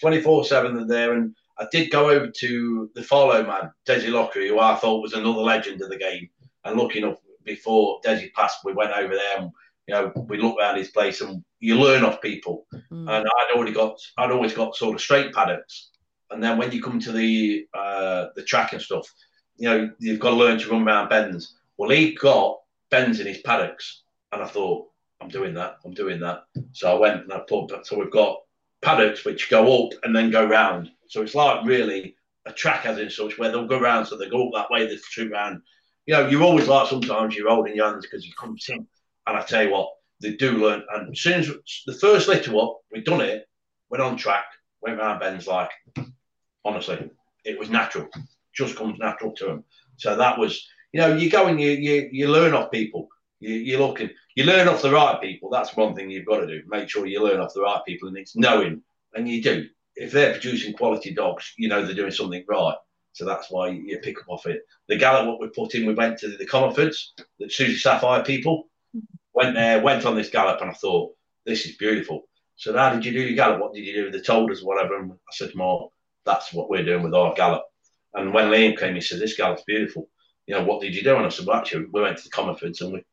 24 0.01 0.45
7 0.45 0.75
they're 0.75 0.85
there 0.85 1.13
and 1.13 1.35
I 1.59 1.67
did 1.71 1.91
go 1.91 2.09
over 2.09 2.29
to 2.29 2.89
the 2.95 3.03
follow 3.03 3.45
man, 3.45 3.71
Desi 3.87 4.11
Lockery, 4.11 4.47
who 4.47 4.59
I 4.59 4.75
thought 4.75 5.01
was 5.01 5.13
another 5.13 5.41
legend 5.41 5.81
of 5.81 5.89
the 5.89 5.97
game. 5.97 6.29
And 6.65 6.77
looking 6.77 7.03
up 7.03 7.19
before 7.43 7.99
Desi 8.05 8.31
passed, 8.33 8.59
we 8.63 8.73
went 8.73 8.91
over 8.91 9.13
there 9.13 9.37
and 9.37 9.51
you 9.87 9.93
know 9.93 10.11
we 10.27 10.37
looked 10.37 10.59
around 10.59 10.77
his 10.77 10.89
place 10.89 11.21
and 11.21 11.43
you 11.59 11.79
learn 11.79 12.03
off 12.03 12.21
people. 12.21 12.65
Mm. 12.73 13.09
And 13.09 13.27
I'd 13.27 13.55
already 13.55 13.73
got, 13.73 13.97
I'd 14.17 14.31
always 14.31 14.53
got 14.53 14.75
sort 14.75 14.95
of 14.95 15.01
straight 15.01 15.33
paddocks. 15.33 15.89
And 16.31 16.43
then 16.43 16.57
when 16.57 16.71
you 16.71 16.81
come 16.81 16.99
to 17.01 17.11
the 17.11 17.67
uh, 17.73 18.27
the 18.35 18.43
track 18.43 18.73
and 18.73 18.81
stuff, 18.81 19.07
you 19.57 19.69
know 19.69 19.91
you've 19.99 20.19
got 20.19 20.31
to 20.31 20.35
learn 20.35 20.59
to 20.59 20.69
run 20.69 20.87
around 20.87 21.09
bends. 21.09 21.55
Well, 21.77 21.91
he 21.91 22.15
got 22.15 22.59
bends 22.89 23.19
in 23.19 23.27
his 23.27 23.39
paddocks, 23.39 24.03
and 24.31 24.41
I 24.41 24.47
thought 24.47 24.87
I'm 25.21 25.29
doing 25.29 25.53
that, 25.55 25.77
I'm 25.85 25.93
doing 25.93 26.19
that. 26.21 26.43
So 26.71 26.95
I 26.95 26.99
went 26.99 27.23
and 27.23 27.33
I 27.33 27.39
put. 27.47 27.85
So 27.85 27.97
we've 27.97 28.11
got 28.11 28.42
paddocks 28.83 29.25
which 29.25 29.49
go 29.49 29.85
up 29.85 29.93
and 30.03 30.15
then 30.15 30.29
go 30.29 30.45
round. 30.45 30.91
So 31.07 31.21
it's 31.21 31.35
like 31.35 31.65
really 31.65 32.15
a 32.45 32.51
track 32.51 32.85
as 32.85 32.99
in 32.99 33.09
such 33.09 33.37
where 33.37 33.49
they'll 33.49 33.67
go 33.67 33.79
round, 33.79 34.07
so 34.07 34.17
they 34.17 34.29
go 34.29 34.47
up 34.47 34.53
that 34.53 34.71
way, 34.71 34.85
they 34.85 34.97
shoot 34.97 35.31
round. 35.31 35.61
You 36.05 36.15
know, 36.15 36.27
you 36.27 36.43
always 36.43 36.67
like 36.67 36.89
sometimes 36.89 37.35
you're 37.35 37.49
holding 37.49 37.75
your 37.75 37.89
hands 37.89 38.05
because 38.05 38.25
you 38.25 38.33
come 38.37 38.57
in. 38.69 38.87
And 39.25 39.37
I 39.37 39.41
tell 39.41 39.63
you 39.63 39.71
what, 39.71 39.89
they 40.21 40.33
do 40.35 40.51
learn. 40.57 40.83
And 40.93 41.11
as 41.11 41.21
soon 41.21 41.39
as 41.39 41.49
the 41.85 41.93
first 41.93 42.27
litter 42.27 42.57
up, 42.57 42.79
we've 42.91 43.05
done 43.05 43.21
it, 43.21 43.45
went 43.89 44.03
on 44.03 44.17
track, 44.17 44.45
went 44.81 44.99
round 44.99 45.21
bends 45.21 45.47
like, 45.47 45.71
honestly, 46.65 47.09
it 47.45 47.57
was 47.57 47.69
natural. 47.69 48.09
Just 48.53 48.75
comes 48.75 48.99
natural 48.99 49.31
to 49.35 49.49
him. 49.49 49.63
So 49.97 50.15
that 50.17 50.37
was, 50.37 50.67
you 50.91 50.99
know, 50.99 51.15
you 51.15 51.29
go 51.29 51.47
and 51.47 51.59
you 51.59 51.71
you, 51.71 52.09
you 52.11 52.27
learn 52.27 52.53
off 52.53 52.71
people. 52.71 53.07
You, 53.43 53.55
you 53.55 53.77
look 53.77 54.01
you 54.35 54.43
learn 54.45 54.67
off 54.67 54.81
the 54.81 54.91
right 54.91 55.21
people. 55.21 55.49
That's 55.49 55.75
one 55.75 55.95
thing 55.95 56.09
you've 56.09 56.25
got 56.25 56.39
to 56.39 56.47
do. 56.47 56.63
Make 56.67 56.89
sure 56.89 57.05
you 57.05 57.23
learn 57.23 57.39
off 57.39 57.53
the 57.53 57.61
right 57.61 57.81
people, 57.85 58.07
and 58.07 58.17
it's 58.17 58.35
knowing. 58.35 58.81
And 59.13 59.27
you 59.27 59.43
do. 59.43 59.67
If 59.95 60.11
they're 60.11 60.31
producing 60.31 60.73
quality 60.73 61.13
dogs, 61.13 61.53
you 61.57 61.67
know 61.67 61.85
they're 61.85 61.93
doing 61.93 62.11
something 62.11 62.43
right. 62.47 62.77
So 63.11 63.25
that's 63.25 63.51
why 63.51 63.69
you 63.69 63.99
pick 63.99 64.17
up 64.19 64.29
off 64.29 64.47
it. 64.47 64.61
The 64.87 64.97
gallop, 64.97 65.27
what 65.27 65.39
we 65.39 65.49
put 65.49 65.75
in, 65.75 65.85
we 65.85 65.93
went 65.93 66.17
to 66.19 66.35
the 66.35 66.47
Comerfords, 66.47 66.97
the 67.39 67.49
Susie 67.49 67.77
Sapphire 67.77 68.23
people. 68.23 68.69
Went 69.35 69.55
there, 69.55 69.81
went 69.81 70.05
on 70.05 70.15
this 70.15 70.29
gallop, 70.29 70.61
and 70.61 70.71
I 70.71 70.73
thought, 70.73 71.13
this 71.45 71.65
is 71.65 71.75
beautiful. 71.75 72.23
So 72.55 72.75
how 72.75 72.93
did 72.93 73.05
you 73.05 73.11
do 73.11 73.21
your 73.21 73.35
gallop? 73.35 73.59
What 73.61 73.73
did 73.73 73.85
you 73.85 73.93
do? 73.93 74.11
They 74.11 74.21
told 74.21 74.51
us 74.51 74.63
whatever. 74.63 74.99
And 74.99 75.11
I 75.11 75.31
said 75.31 75.51
them, 75.53 75.89
that's 76.25 76.53
what 76.53 76.69
we're 76.69 76.85
doing 76.85 77.03
with 77.03 77.13
our 77.13 77.33
gallop. 77.33 77.63
And 78.13 78.33
when 78.33 78.49
Liam 78.49 78.77
came, 78.77 78.95
he 78.95 79.01
said, 79.01 79.19
this 79.19 79.35
gallop's 79.35 79.63
beautiful. 79.63 80.07
You 80.47 80.55
know, 80.55 80.63
what 80.63 80.81
did 80.81 80.95
you 80.95 81.03
do? 81.03 81.15
And 81.15 81.25
I 81.25 81.29
said, 81.29 81.45
well, 81.45 81.57
actually, 81.57 81.85
we 81.91 82.01
went 82.01 82.17
to 82.17 82.23
the 82.23 82.29
Comerfords 82.29 82.81
and 82.81 82.93
we 82.93 83.03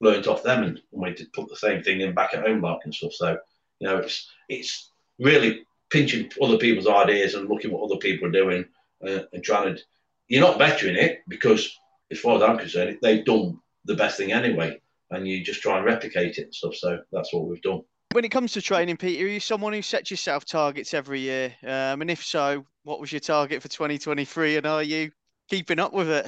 learned 0.00 0.26
off 0.26 0.42
them 0.42 0.62
and, 0.62 0.80
we 0.90 1.12
did 1.12 1.32
put 1.32 1.48
the 1.48 1.56
same 1.56 1.82
thing 1.82 2.00
in 2.00 2.14
back 2.14 2.34
at 2.34 2.46
home 2.46 2.60
like 2.60 2.80
and 2.84 2.94
stuff. 2.94 3.12
So, 3.12 3.38
you 3.78 3.88
know, 3.88 3.98
it's 3.98 4.30
it's 4.48 4.90
really 5.18 5.66
pinching 5.90 6.30
other 6.42 6.58
people's 6.58 6.86
ideas 6.86 7.34
and 7.34 7.48
looking 7.48 7.70
what 7.70 7.84
other 7.84 7.98
people 7.98 8.28
are 8.28 8.32
doing 8.32 8.64
uh, 9.06 9.20
and 9.32 9.42
trying 9.42 9.76
to. 9.76 9.82
You're 10.28 10.42
not 10.42 10.58
bettering 10.58 10.96
it 10.96 11.20
because, 11.28 11.78
as 12.10 12.18
far 12.18 12.36
as 12.36 12.42
I'm 12.42 12.58
concerned, 12.58 12.98
they've 13.00 13.24
done 13.24 13.60
the 13.84 13.94
best 13.94 14.16
thing 14.16 14.32
anyway, 14.32 14.80
and 15.10 15.26
you 15.26 15.44
just 15.44 15.62
try 15.62 15.76
and 15.76 15.86
replicate 15.86 16.38
it 16.38 16.44
and 16.44 16.54
stuff. 16.54 16.74
So 16.74 17.00
that's 17.12 17.32
what 17.32 17.46
we've 17.46 17.62
done. 17.62 17.82
When 18.12 18.24
it 18.24 18.30
comes 18.30 18.52
to 18.52 18.62
training, 18.62 18.96
Peter, 18.96 19.24
are 19.24 19.28
you 19.28 19.40
someone 19.40 19.72
who 19.72 19.82
sets 19.82 20.10
yourself 20.10 20.44
targets 20.44 20.94
every 20.94 21.20
year? 21.20 21.54
Um, 21.62 22.00
and 22.00 22.10
if 22.10 22.24
so, 22.24 22.64
what 22.82 23.00
was 23.00 23.12
your 23.12 23.20
target 23.20 23.62
for 23.62 23.68
2023, 23.68 24.56
and 24.56 24.66
are 24.66 24.82
you 24.82 25.12
keeping 25.48 25.78
up 25.78 25.92
with 25.92 26.08
it? 26.08 26.26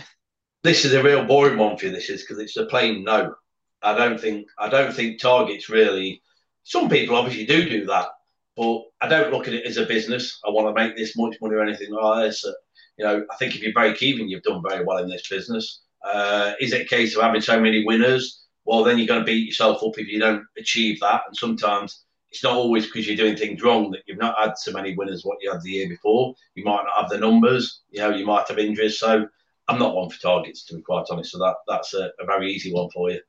This 0.62 0.85
is 0.85 0.92
a 0.92 1.02
real 1.02 1.24
boring 1.24 1.59
one 1.59 1.76
for 1.76 1.87
you. 1.87 1.92
This 1.92 2.11
is 2.11 2.22
because 2.22 2.38
it's 2.38 2.57
a 2.57 2.66
plain 2.66 3.04
no. 3.04 3.35
I 3.82 3.94
don't 3.94 4.20
think 4.20 4.48
I 4.58 4.68
don't 4.68 4.94
think 4.94 5.20
targets 5.20 5.68
really. 5.68 6.22
Some 6.64 6.88
people 6.88 7.16
obviously 7.16 7.46
do 7.46 7.68
do 7.68 7.86
that, 7.86 8.08
but 8.56 8.82
I 9.00 9.08
don't 9.08 9.32
look 9.32 9.48
at 9.48 9.54
it 9.54 9.64
as 9.64 9.76
a 9.76 9.86
business. 9.86 10.40
I 10.46 10.50
want 10.50 10.68
to 10.68 10.82
make 10.82 10.96
this 10.96 11.16
much 11.16 11.36
money 11.40 11.54
or 11.54 11.62
anything 11.62 11.92
like 11.92 12.26
this. 12.26 12.44
You 12.96 13.04
know, 13.04 13.24
I 13.30 13.36
think 13.36 13.54
if 13.54 13.62
you 13.62 13.72
break 13.72 14.02
even, 14.02 14.28
you've 14.28 14.42
done 14.42 14.62
very 14.68 14.84
well 14.84 14.98
in 14.98 15.08
this 15.08 15.28
business. 15.28 15.82
Uh, 16.04 16.52
is 16.60 16.72
it 16.72 16.82
a 16.82 16.88
case 16.88 17.16
of 17.16 17.22
having 17.22 17.40
so 17.40 17.60
many 17.60 17.84
winners? 17.84 18.44
Well, 18.64 18.84
then 18.84 18.98
you're 18.98 19.06
going 19.06 19.20
to 19.20 19.26
beat 19.26 19.46
yourself 19.46 19.82
up 19.82 19.98
if 19.98 20.08
you 20.08 20.18
don't 20.18 20.44
achieve 20.58 21.00
that. 21.00 21.22
And 21.26 21.36
sometimes 21.36 22.04
it's 22.30 22.44
not 22.44 22.54
always 22.54 22.86
because 22.86 23.06
you're 23.06 23.16
doing 23.16 23.36
things 23.36 23.62
wrong 23.62 23.90
that 23.92 24.02
you've 24.06 24.18
not 24.18 24.36
had 24.38 24.58
so 24.58 24.72
many 24.72 24.94
winners 24.94 25.24
what 25.24 25.38
you 25.40 25.50
had 25.50 25.62
the 25.62 25.70
year 25.70 25.88
before. 25.88 26.34
You 26.54 26.64
might 26.64 26.84
not 26.84 27.00
have 27.00 27.10
the 27.10 27.18
numbers. 27.18 27.82
You 27.90 28.00
know, 28.00 28.10
you 28.10 28.26
might 28.26 28.48
have 28.48 28.58
injuries. 28.58 28.98
So 28.98 29.26
I'm 29.68 29.78
not 29.78 29.94
one 29.94 30.10
for 30.10 30.20
targets, 30.20 30.64
to 30.66 30.74
be 30.74 30.82
quite 30.82 31.06
honest. 31.10 31.32
So 31.32 31.38
that 31.38 31.56
that's 31.66 31.94
a, 31.94 32.10
a 32.20 32.26
very 32.26 32.52
easy 32.52 32.72
one 32.72 32.90
for 32.90 33.10
you. 33.10 33.20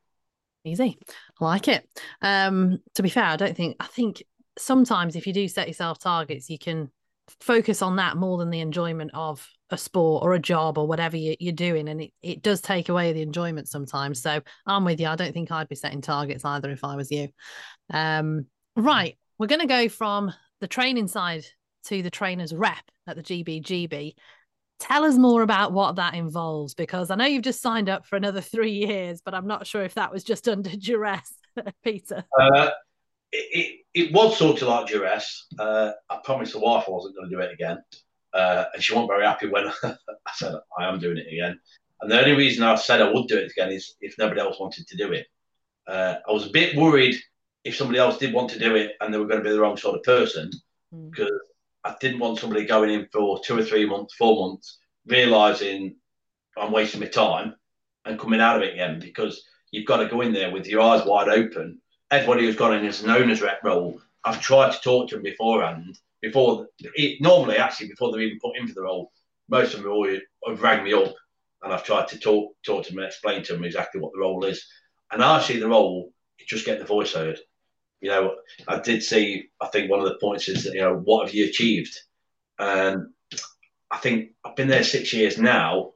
Easy. 0.63 0.97
I 1.39 1.43
like 1.43 1.67
it. 1.67 1.87
Um, 2.21 2.79
to 2.95 3.03
be 3.03 3.09
fair, 3.09 3.25
I 3.25 3.35
don't 3.37 3.55
think 3.55 3.77
I 3.79 3.87
think 3.87 4.23
sometimes 4.57 5.15
if 5.15 5.25
you 5.25 5.33
do 5.33 5.47
set 5.47 5.67
yourself 5.67 5.99
targets, 5.99 6.49
you 6.49 6.59
can 6.59 6.91
focus 7.39 7.81
on 7.81 7.95
that 7.97 8.17
more 8.17 8.37
than 8.37 8.49
the 8.49 8.59
enjoyment 8.59 9.11
of 9.13 9.47
a 9.69 9.77
sport 9.77 10.23
or 10.23 10.33
a 10.33 10.39
job 10.39 10.77
or 10.77 10.87
whatever 10.87 11.15
you, 11.15 11.35
are 11.47 11.53
doing. 11.53 11.87
And 11.87 12.01
it, 12.01 12.11
it 12.21 12.41
does 12.41 12.61
take 12.61 12.89
away 12.89 13.13
the 13.13 13.21
enjoyment 13.21 13.67
sometimes. 13.67 14.21
So 14.21 14.41
I'm 14.65 14.83
with 14.83 14.99
you. 14.99 15.07
I 15.07 15.15
don't 15.15 15.33
think 15.33 15.51
I'd 15.51 15.69
be 15.69 15.75
setting 15.75 16.01
targets 16.01 16.43
either 16.43 16.69
if 16.71 16.83
I 16.83 16.95
was 16.95 17.11
you. 17.11 17.29
Um, 17.91 18.47
right. 18.75 19.17
We're 19.37 19.47
going 19.47 19.61
to 19.61 19.67
go 19.67 19.89
from 19.89 20.33
the 20.59 20.67
training 20.67 21.07
side 21.07 21.45
to 21.85 22.01
the 22.01 22.09
trainer's 22.09 22.53
rep 22.53 22.83
at 23.07 23.15
the 23.15 23.23
GBGB. 23.23 24.15
Tell 24.79 25.03
us 25.03 25.17
more 25.17 25.41
about 25.41 25.73
what 25.73 25.97
that 25.97 26.13
involves 26.13 26.73
because 26.73 27.11
I 27.11 27.15
know 27.15 27.25
you've 27.25 27.43
just 27.43 27.61
signed 27.61 27.89
up 27.89 28.05
for 28.05 28.15
another 28.15 28.41
three 28.41 28.71
years, 28.71 29.21
but 29.21 29.33
I'm 29.33 29.47
not 29.47 29.67
sure 29.67 29.83
if 29.83 29.95
that 29.95 30.11
was 30.11 30.23
just 30.23 30.47
under 30.47 30.69
duress, 30.69 31.33
Peter. 31.83 32.23
Uh, 32.39 32.69
it, 33.31 33.81
it, 33.93 34.13
was 34.13 34.37
sort 34.37 34.61
of 34.61 34.67
like 34.69 34.87
duress. 34.87 35.47
Uh, 35.59 35.91
I 36.09 36.19
promised 36.23 36.53
the 36.53 36.59
wife 36.59 36.85
I 36.87 36.91
wasn't 36.91 37.15
going 37.15 37.29
to 37.29 37.35
do 37.35 37.41
it 37.41 37.53
again. 37.53 37.79
Uh, 38.33 38.65
and 38.73 38.83
she 38.83 38.93
wasn't 38.93 39.09
very 39.09 39.25
happy 39.25 39.47
when 39.47 39.67
I 39.83 39.95
said 40.33 40.55
I 40.77 40.87
am 40.87 40.99
doing 40.99 41.17
it 41.17 41.27
again. 41.31 41.59
And 42.01 42.09
the 42.09 42.19
only 42.19 42.35
reason 42.35 42.63
I 42.63 42.75
said 42.75 43.01
I 43.01 43.11
would 43.11 43.27
do 43.27 43.37
it 43.37 43.51
again 43.51 43.71
is 43.71 43.95
if 43.99 44.17
nobody 44.17 44.39
else 44.39 44.59
wanted 44.59 44.87
to 44.87 44.97
do 44.97 45.11
it. 45.11 45.27
Uh, 45.87 46.15
I 46.27 46.31
was 46.31 46.47
a 46.47 46.51
bit 46.51 46.77
worried 46.77 47.15
if 47.63 47.75
somebody 47.75 47.99
else 47.99 48.17
did 48.17 48.33
want 48.33 48.49
to 48.51 48.59
do 48.59 48.75
it 48.75 48.93
and 49.01 49.13
they 49.13 49.17
were 49.17 49.27
going 49.27 49.43
to 49.43 49.43
be 49.43 49.51
the 49.51 49.59
wrong 49.59 49.75
sort 49.75 49.97
of 49.97 50.03
person 50.03 50.49
mm. 50.93 51.11
I 51.83 51.95
didn't 51.99 52.19
want 52.19 52.39
somebody 52.39 52.65
going 52.65 52.89
in 52.89 53.07
for 53.11 53.39
two 53.39 53.57
or 53.57 53.63
three 53.63 53.85
months, 53.85 54.13
four 54.15 54.49
months, 54.49 54.79
realizing 55.05 55.95
I'm 56.57 56.71
wasting 56.71 56.99
my 56.99 57.07
time 57.07 57.55
and 58.05 58.19
coming 58.19 58.41
out 58.41 58.57
of 58.57 58.63
it 58.63 58.73
again 58.73 58.99
because 58.99 59.45
you've 59.71 59.87
got 59.87 59.97
to 59.97 60.07
go 60.07 60.21
in 60.21 60.33
there 60.33 60.51
with 60.51 60.67
your 60.67 60.81
eyes 60.81 61.05
wide 61.05 61.29
open. 61.29 61.81
Everybody 62.11 62.45
who's 62.45 62.55
gone 62.55 62.75
in 62.75 62.85
as 62.85 63.03
an 63.03 63.09
owner's 63.09 63.41
rep 63.41 63.63
role, 63.63 64.01
I've 64.23 64.41
tried 64.41 64.73
to 64.73 64.81
talk 64.81 65.09
to 65.09 65.15
them 65.15 65.23
beforehand. 65.23 65.97
Before 66.21 66.67
it, 66.79 67.21
normally, 67.21 67.57
actually, 67.57 67.87
before 67.87 68.11
they're 68.11 68.21
even 68.21 68.39
put 68.39 68.57
in 68.57 68.67
for 68.67 68.73
the 68.73 68.81
role, 68.81 69.11
most 69.47 69.73
of 69.73 69.81
them 69.81 69.89
have 69.89 69.97
already 69.97 70.21
have 70.45 70.61
rang 70.61 70.83
me 70.83 70.93
up, 70.93 71.15
and 71.63 71.71
I've 71.71 71.85
tried 71.85 72.09
to 72.09 72.19
talk 72.19 72.53
talk 72.65 72.85
to 72.85 72.91
them 72.91 72.99
and 72.99 73.07
explain 73.07 73.41
to 73.43 73.53
them 73.53 73.63
exactly 73.63 74.01
what 74.01 74.11
the 74.11 74.19
role 74.19 74.43
is. 74.43 74.65
And 75.11 75.21
actually, 75.21 75.59
the 75.59 75.69
role 75.69 76.11
just 76.45 76.65
get 76.65 76.79
the 76.79 76.85
voice 76.85 77.13
heard 77.13 77.39
you 78.01 78.09
know, 78.09 78.35
I 78.67 78.79
did 78.79 79.03
see, 79.03 79.49
I 79.61 79.67
think 79.67 79.89
one 79.89 79.99
of 79.99 80.05
the 80.05 80.19
points 80.19 80.47
is, 80.47 80.63
that, 80.63 80.73
you 80.73 80.81
know, 80.81 80.97
what 80.97 81.25
have 81.25 81.35
you 81.35 81.45
achieved? 81.45 81.97
And 82.57 83.07
I 83.91 83.97
think 83.97 84.31
I've 84.45 84.55
been 84.55 84.67
there 84.67 84.83
six 84.83 85.13
years 85.13 85.37
now. 85.37 85.93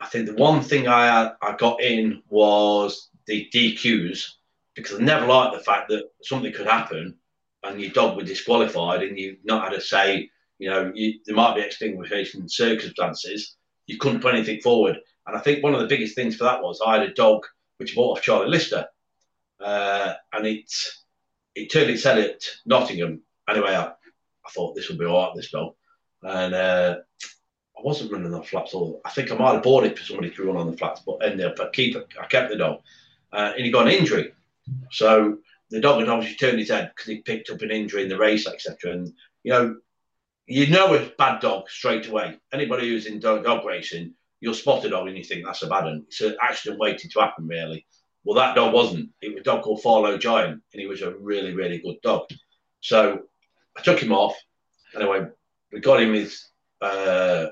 I 0.00 0.06
think 0.06 0.26
the 0.26 0.34
one 0.34 0.60
thing 0.62 0.88
I 0.88 1.32
I 1.42 1.56
got 1.56 1.82
in 1.82 2.22
was 2.28 3.08
the 3.26 3.48
DQs 3.52 4.32
because 4.74 4.98
I 4.98 5.02
never 5.02 5.26
liked 5.26 5.56
the 5.56 5.62
fact 5.62 5.88
that 5.88 6.10
something 6.22 6.52
could 6.52 6.66
happen 6.66 7.16
and 7.64 7.80
your 7.80 7.90
dog 7.90 8.16
was 8.16 8.28
disqualified 8.28 9.02
and 9.02 9.18
you 9.18 9.36
not 9.44 9.64
had 9.64 9.76
to 9.76 9.80
say, 9.80 10.30
you 10.58 10.70
know, 10.70 10.92
you, 10.94 11.18
there 11.26 11.34
might 11.34 11.56
be 11.56 11.62
extinguishing 11.62 12.48
circumstances. 12.48 13.56
You 13.86 13.98
couldn't 13.98 14.20
put 14.20 14.34
anything 14.34 14.60
forward. 14.60 14.98
And 15.26 15.36
I 15.36 15.40
think 15.40 15.62
one 15.62 15.74
of 15.74 15.80
the 15.80 15.86
biggest 15.86 16.14
things 16.14 16.36
for 16.36 16.44
that 16.44 16.62
was 16.62 16.80
I 16.84 16.94
had 16.94 17.02
a 17.02 17.14
dog 17.14 17.44
which 17.78 17.94
bought 17.94 18.18
off 18.18 18.22
Charlie 18.22 18.48
Lister. 18.48 18.86
Uh, 19.60 20.14
and 20.32 20.46
it's 20.46 21.04
he 21.58 21.66
turned 21.66 21.90
its 21.90 22.04
head 22.04 22.18
at 22.18 22.42
Nottingham. 22.66 23.22
Anyway, 23.48 23.74
I, 23.74 23.86
I 23.86 24.50
thought 24.54 24.74
this 24.74 24.88
would 24.88 24.98
be 24.98 25.04
all 25.04 25.26
right, 25.26 25.36
this 25.36 25.50
dog. 25.50 25.74
And 26.22 26.54
uh, 26.54 26.96
I 27.76 27.80
wasn't 27.82 28.12
running 28.12 28.32
on 28.34 28.42
flats. 28.42 28.74
All, 28.74 29.00
I 29.04 29.10
think 29.10 29.30
I 29.30 29.36
might 29.36 29.54
have 29.54 29.62
bought 29.62 29.84
it 29.84 29.98
for 29.98 30.04
somebody 30.04 30.30
to 30.30 30.44
run 30.44 30.56
on 30.56 30.70
the 30.70 30.76
flats, 30.76 31.02
but 31.06 31.22
in 31.24 31.36
there, 31.36 31.54
but 31.56 31.72
keep 31.72 31.96
it, 31.96 32.08
I 32.20 32.26
kept 32.26 32.50
the 32.50 32.56
dog. 32.56 32.80
Uh, 33.32 33.52
and 33.56 33.64
he 33.64 33.70
got 33.70 33.86
an 33.86 33.92
injury. 33.92 34.32
So 34.90 35.38
the 35.70 35.80
dog 35.80 36.00
had 36.00 36.08
obviously 36.08 36.36
turned 36.36 36.58
his 36.58 36.70
head 36.70 36.92
because 36.94 37.10
he 37.10 37.22
picked 37.22 37.50
up 37.50 37.62
an 37.62 37.70
injury 37.70 38.02
in 38.02 38.08
the 38.08 38.18
race, 38.18 38.46
etc. 38.46 38.92
And, 38.92 39.12
you 39.42 39.52
know, 39.52 39.76
you 40.46 40.66
know 40.68 40.94
a 40.94 41.10
bad 41.18 41.40
dog 41.40 41.68
straight 41.68 42.08
away. 42.08 42.38
Anybody 42.52 42.88
who's 42.88 43.06
in 43.06 43.20
dog, 43.20 43.44
dog 43.44 43.64
racing, 43.64 44.14
you'll 44.40 44.54
spot 44.54 44.84
a 44.84 44.88
dog 44.88 45.08
and 45.08 45.16
you 45.16 45.24
think 45.24 45.44
that's 45.44 45.62
a 45.62 45.66
bad 45.66 45.84
one. 45.84 46.04
It's 46.06 46.20
an 46.20 46.36
accident 46.42 46.80
waiting 46.80 47.10
to 47.10 47.20
happen, 47.20 47.46
really. 47.46 47.86
Well, 48.28 48.36
that 48.36 48.54
dog 48.54 48.74
wasn't. 48.74 49.08
It 49.22 49.30
was 49.30 49.40
a 49.40 49.42
dog 49.42 49.62
called 49.62 49.80
Farlow 49.80 50.18
Giant, 50.18 50.60
and 50.74 50.80
he 50.82 50.86
was 50.86 51.00
a 51.00 51.16
really, 51.16 51.54
really 51.54 51.78
good 51.78 51.96
dog. 52.02 52.28
So 52.82 53.22
I 53.74 53.80
took 53.80 54.00
him 54.00 54.12
off. 54.12 54.36
Anyway, 54.94 55.28
we 55.72 55.80
got 55.80 56.02
him 56.02 56.12
his 56.12 56.46
uh, 56.82 57.46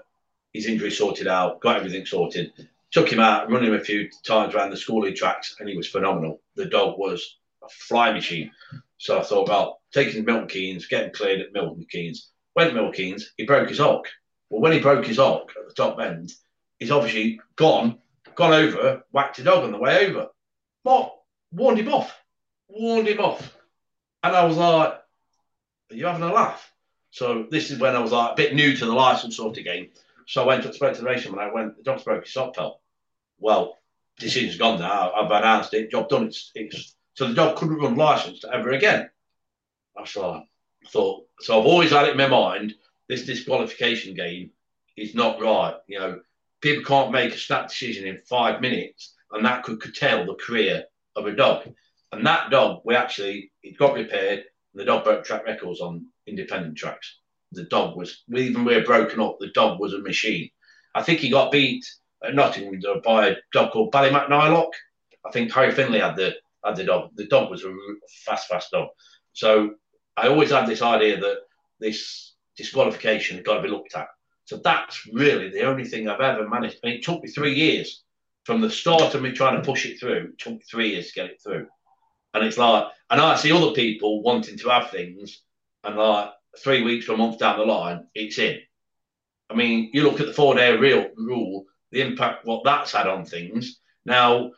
his 0.53 0.67
injury 0.67 0.91
sorted 0.91 1.29
out, 1.29 1.62
got 1.62 1.79
everything 1.79 2.05
sorted. 2.05 2.53
Took 2.91 3.11
him 3.11 3.21
out, 3.21 3.51
run 3.51 3.65
him 3.65 3.73
a 3.73 3.81
few 3.81 4.11
times 4.23 4.55
around 4.55 4.69
the 4.69 4.77
schooling 4.77 5.15
tracks, 5.15 5.57
and 5.59 5.67
he 5.67 5.79
was 5.79 5.89
phenomenal. 5.89 6.43
The 6.57 6.66
dog 6.66 6.99
was 6.99 7.39
a 7.64 7.68
fly 7.70 8.12
machine. 8.12 8.51
So 8.99 9.18
I 9.18 9.22
thought, 9.22 9.49
well, 9.49 9.81
taking 9.95 10.27
Milton 10.27 10.47
Keynes, 10.47 10.89
getting 10.89 11.14
cleared 11.14 11.41
at 11.41 11.55
Milton 11.55 11.87
Keynes. 11.91 12.33
Went 12.55 12.68
to 12.68 12.74
Milton 12.74 12.93
Keynes, 12.93 13.33
he 13.39 13.47
broke 13.47 13.70
his 13.70 13.79
hock. 13.79 14.09
Well, 14.51 14.61
when 14.61 14.72
he 14.72 14.81
broke 14.81 15.07
his 15.07 15.16
hock 15.16 15.55
at 15.59 15.66
the 15.66 15.74
top 15.74 15.99
end, 16.01 16.35
he's 16.79 16.91
obviously 16.91 17.41
gone, 17.57 17.97
gone 18.35 18.53
over, 18.53 19.05
whacked 19.11 19.39
a 19.39 19.43
dog 19.43 19.64
on 19.64 19.72
the 19.72 19.79
way 19.79 20.09
over. 20.09 20.29
Mark 20.87 21.14
warned 21.51 21.80
him 21.80 21.93
off, 21.93 22.16
warned 22.68 23.09
him 23.09 23.18
off. 23.18 23.57
And 24.22 24.37
I 24.37 24.45
was 24.45 24.57
like, 24.57 24.93
are 25.91 25.97
you 25.97 26.07
having 26.07 26.22
a 26.22 26.32
laugh? 26.32 26.72
So 27.11 27.49
this 27.51 27.72
is 27.72 27.80
when 27.80 27.97
I 27.97 27.99
was 27.99 28.12
like 28.12 28.32
a 28.32 28.37
bit 28.37 28.55
new 28.55 28.76
to 28.76 28.87
the 28.87 28.93
license 28.93 29.37
sort 29.37 29.59
of 29.59 29.64
game. 29.64 29.89
So 30.28 30.45
I 30.45 30.47
went 30.47 30.62
to 30.62 30.72
spoke 30.72 30.95
to 30.95 31.01
the 31.01 31.07
racing 31.07 31.32
when 31.32 31.45
I 31.45 31.53
went, 31.53 31.76
the 31.76 31.82
dog's 31.82 32.05
broke 32.05 32.22
his 32.22 32.32
sock 32.32 32.55
pelt. 32.55 32.80
Well, 33.41 33.78
decision's 34.20 34.59
gone 34.59 34.78
now. 34.78 35.11
I've 35.12 35.28
announced 35.28 35.74
it, 35.74 35.91
job 35.91 36.09
done. 36.09 36.26
It's, 36.26 36.53
it's 36.55 36.95
so 37.14 37.26
the 37.26 37.34
dog 37.34 37.57
couldn't 37.57 37.80
run 37.80 37.97
licensed 37.97 38.45
ever 38.45 38.70
again. 38.70 39.11
I 39.99 40.03
I 40.03 40.45
thought 40.89 41.26
so. 41.41 41.59
I've 41.59 41.66
always 41.66 41.91
had 41.91 42.07
it 42.07 42.12
in 42.12 42.16
my 42.16 42.28
mind. 42.28 42.74
This 43.09 43.26
disqualification 43.26 44.14
game 44.14 44.53
is 44.97 45.16
not 45.16 45.43
right. 45.43 45.74
You 45.89 45.99
know, 45.99 46.20
people 46.61 46.84
can't 46.84 47.11
make 47.11 47.34
a 47.34 47.39
snap 47.39 47.68
decision 47.68 48.07
in 48.07 48.20
five 48.28 48.61
minutes 48.61 49.16
and 49.33 49.45
that 49.45 49.62
could 49.62 49.81
curtail 49.81 50.24
the 50.24 50.35
career 50.35 50.85
of 51.16 51.27
a 51.27 51.35
dog. 51.35 51.68
And 52.12 52.24
that 52.27 52.51
dog, 52.51 52.83
we 52.85 52.95
actually, 52.95 53.53
it 53.62 53.79
got 53.79 53.95
repaired, 53.95 54.45
and 54.72 54.81
the 54.81 54.85
dog 54.85 55.05
broke 55.05 55.24
track 55.24 55.45
records 55.45 55.81
on 55.81 56.07
independent 56.27 56.77
tracks. 56.77 57.18
the 57.53 57.64
dog 57.64 57.97
was 57.97 58.24
even 58.35 58.64
we 58.64 58.74
were 58.74 58.83
broken 58.83 59.20
up. 59.20 59.39
The 59.39 59.49
dog 59.49 59.81
was 59.81 59.95
a 59.95 59.99
machine. 59.99 60.51
I 60.95 61.03
think 61.03 61.20
he 61.20 61.31
got 61.31 61.53
beat 61.53 61.85
at 62.24 62.35
Nottingham 62.35 62.81
by 63.05 63.29
a 63.29 63.37
dog 63.53 63.72
called 63.72 63.93
Ballymacnylock. 63.93 64.72
I 65.24 65.31
think 65.31 65.53
Harry 65.53 65.72
Finlay 65.72 66.01
had 66.01 66.16
the 66.16 66.35
had 66.64 66.77
the 66.77 66.85
dog. 66.85 67.11
The 67.14 67.27
dog 67.27 67.51
was 67.51 67.64
a 67.64 67.74
fast, 68.24 68.49
fast 68.49 68.70
dog. 68.72 68.89
So 69.33 69.74
I 70.16 70.29
always 70.29 70.51
had 70.51 70.66
this 70.66 70.83
idea 70.83 71.20
that 71.20 71.39
this 71.81 72.35
disqualification 72.57 73.37
had 73.37 73.47
got 73.47 73.57
to 73.57 73.62
be 73.62 73.68
looked 73.68 73.95
at. 73.95 74.09
So 74.45 74.57
that's 74.57 75.07
really 75.12 75.51
the 75.51 75.62
only 75.62 75.85
thing 75.85 76.09
I've 76.09 76.20
ever 76.20 76.49
managed. 76.49 76.79
And 76.83 76.93
it 76.93 77.03
took 77.03 77.22
me 77.22 77.29
three 77.29 77.55
years 77.55 78.05
from 78.47 78.61
the 78.61 78.70
start 78.70 79.12
of 79.12 79.22
me 79.22 79.32
trying 79.32 79.61
to 79.61 79.66
push 79.66 79.84
it 79.86 79.99
through. 79.99 80.30
It 80.30 80.38
took 80.38 80.62
three 80.62 80.90
years 80.90 81.09
to 81.09 81.14
get 81.14 81.30
it 81.30 81.42
through. 81.42 81.66
And 82.32 82.44
it's 82.44 82.57
like, 82.57 82.86
and 83.11 83.20
I 83.20 83.34
see 83.34 83.51
other 83.51 83.72
people 83.72 84.22
wanting 84.22 84.57
to 84.59 84.68
have 84.68 84.90
things, 84.90 85.42
and 85.82 85.97
like 85.97 86.30
three 86.57 86.84
weeks 86.84 87.09
or 87.09 87.14
a 87.14 87.16
month 87.16 87.40
down 87.40 87.59
the 87.59 87.64
line, 87.64 88.07
it's 88.14 88.38
in. 88.38 88.61
I 89.51 89.55
mean, 89.55 89.90
you 89.92 90.05
look 90.05 90.20
at 90.20 90.26
the 90.26 90.32
four 90.32 90.55
day 90.55 90.76
real 90.76 91.09
rule, 91.16 91.64
the 91.90 92.03
impact 92.03 92.47
what 92.47 92.62
that's 92.64 92.92
had 92.92 93.09
on 93.09 93.24
things. 93.24 93.80
Now, 94.05 94.53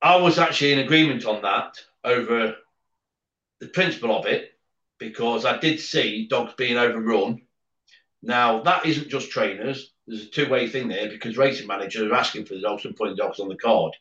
I 0.00 0.16
was 0.16 0.38
actually 0.38 0.72
in 0.72 0.78
agreement 0.78 1.26
on 1.26 1.42
that 1.42 1.74
over 2.04 2.56
the 3.60 3.68
principle 3.68 4.16
of 4.16 4.24
it 4.24 4.52
because 4.98 5.44
I 5.44 5.58
did 5.58 5.78
see 5.78 6.26
dogs 6.26 6.54
being 6.56 6.78
overrun. 6.78 7.42
Now, 8.22 8.62
that 8.62 8.86
isn't 8.86 9.10
just 9.10 9.30
trainers. 9.30 9.92
There's 10.08 10.24
a 10.24 10.30
two 10.30 10.48
way 10.48 10.68
thing 10.68 10.88
there 10.88 11.08
because 11.08 11.36
racing 11.36 11.66
managers 11.66 12.10
are 12.10 12.14
asking 12.14 12.46
for 12.46 12.54
the 12.54 12.60
dogs 12.60 12.84
and 12.84 12.96
putting 12.96 13.16
dogs 13.16 13.40
on 13.40 13.48
the 13.48 13.56
card. 13.56 13.92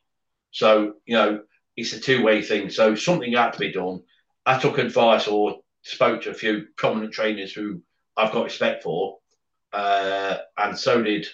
So, 0.52 0.94
you 1.06 1.16
know, 1.16 1.42
it's 1.76 1.94
a 1.94 2.00
two 2.00 2.24
way 2.24 2.42
thing. 2.42 2.70
So, 2.70 2.96
something 2.96 3.34
had 3.34 3.52
to 3.54 3.60
be 3.60 3.74
done. 3.74 4.04
I 4.46 4.58
took 4.58 4.78
advice 4.78 5.28
or 5.28 5.60
spoke 5.84 6.22
to 6.22 6.32
a 6.32 6.34
few 6.34 6.68
prominent 6.78 7.14
trainers 7.14 7.54
who 7.54 7.82
I've 8.16 8.32
got 8.32 8.46
respect 8.46 8.84
for, 8.84 9.20
uh, 9.74 10.38
and 10.58 10.78
so 10.78 11.04
did 11.04 11.28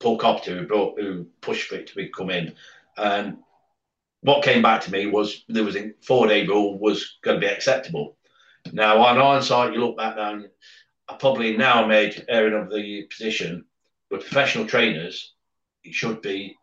Paul 0.00 0.18
Copter, 0.18 0.56
who, 0.56 0.66
brought, 0.66 1.00
who 1.00 1.26
pushed 1.40 1.68
for 1.68 1.76
it 1.76 1.86
to 1.88 1.94
be 1.94 2.08
come 2.08 2.30
in. 2.30 2.54
And 2.96 3.38
what 4.22 4.44
came 4.44 4.62
back 4.62 4.82
to 4.82 4.90
me 4.90 5.06
was 5.06 5.44
there 5.48 5.64
was 5.64 5.76
a 5.76 5.92
four 6.02 6.26
day 6.26 6.46
rule 6.46 6.78
was 6.78 7.18
going 7.22 7.40
to 7.40 7.46
be 7.46 7.52
acceptable. 7.52 8.16
Now, 8.72 8.98
on 9.02 9.16
hindsight, 9.16 9.72
you 9.72 9.80
look 9.80 9.96
back 9.96 10.16
now, 10.16 10.42
I 11.08 11.14
probably 11.14 11.56
now 11.56 11.86
made 11.86 12.24
erring 12.28 12.54
of 12.54 12.70
the 12.70 13.04
position 13.04 13.64
with 14.10 14.22
professional 14.22 14.66
trainers, 14.66 15.34
it 15.84 15.94
should 15.94 16.22
be 16.22 16.56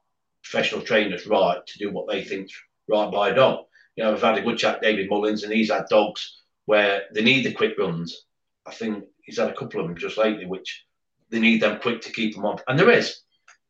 professional 0.44 0.82
trainers' 0.82 1.28
right 1.28 1.66
to 1.66 1.80
do 1.80 1.92
what 1.92 2.08
they 2.08 2.24
think's 2.24 2.54
right 2.88 3.12
by 3.12 3.30
a 3.30 3.36
dog. 3.36 3.66
You 3.96 4.04
know, 4.04 4.14
I've 4.14 4.22
had 4.22 4.38
a 4.38 4.42
good 4.42 4.58
chat, 4.58 4.82
David 4.82 5.10
Mullins, 5.10 5.44
and 5.44 5.54
he's 5.54 5.72
had 5.72 5.86
dogs 5.90 6.42
where 6.66 7.04
they 7.14 7.24
need 7.24 7.46
the 7.46 7.54
quick 7.54 7.78
runs. 7.78 8.26
I 8.66 8.74
think 8.74 9.06
he's 9.22 9.38
had 9.38 9.50
a 9.50 9.56
couple 9.56 9.82
of 9.82 9.88
them 9.88 9.98
just 9.98 10.18
lately, 10.18 10.46
which 10.46 10.86
they 11.30 11.40
need 11.40 11.62
them 11.62 11.80
quick 11.80 12.02
to 12.02 12.12
keep 12.12 12.36
them 12.36 12.46
on. 12.46 12.60
And 12.68 12.78
there 12.78 12.90
is. 12.90 13.22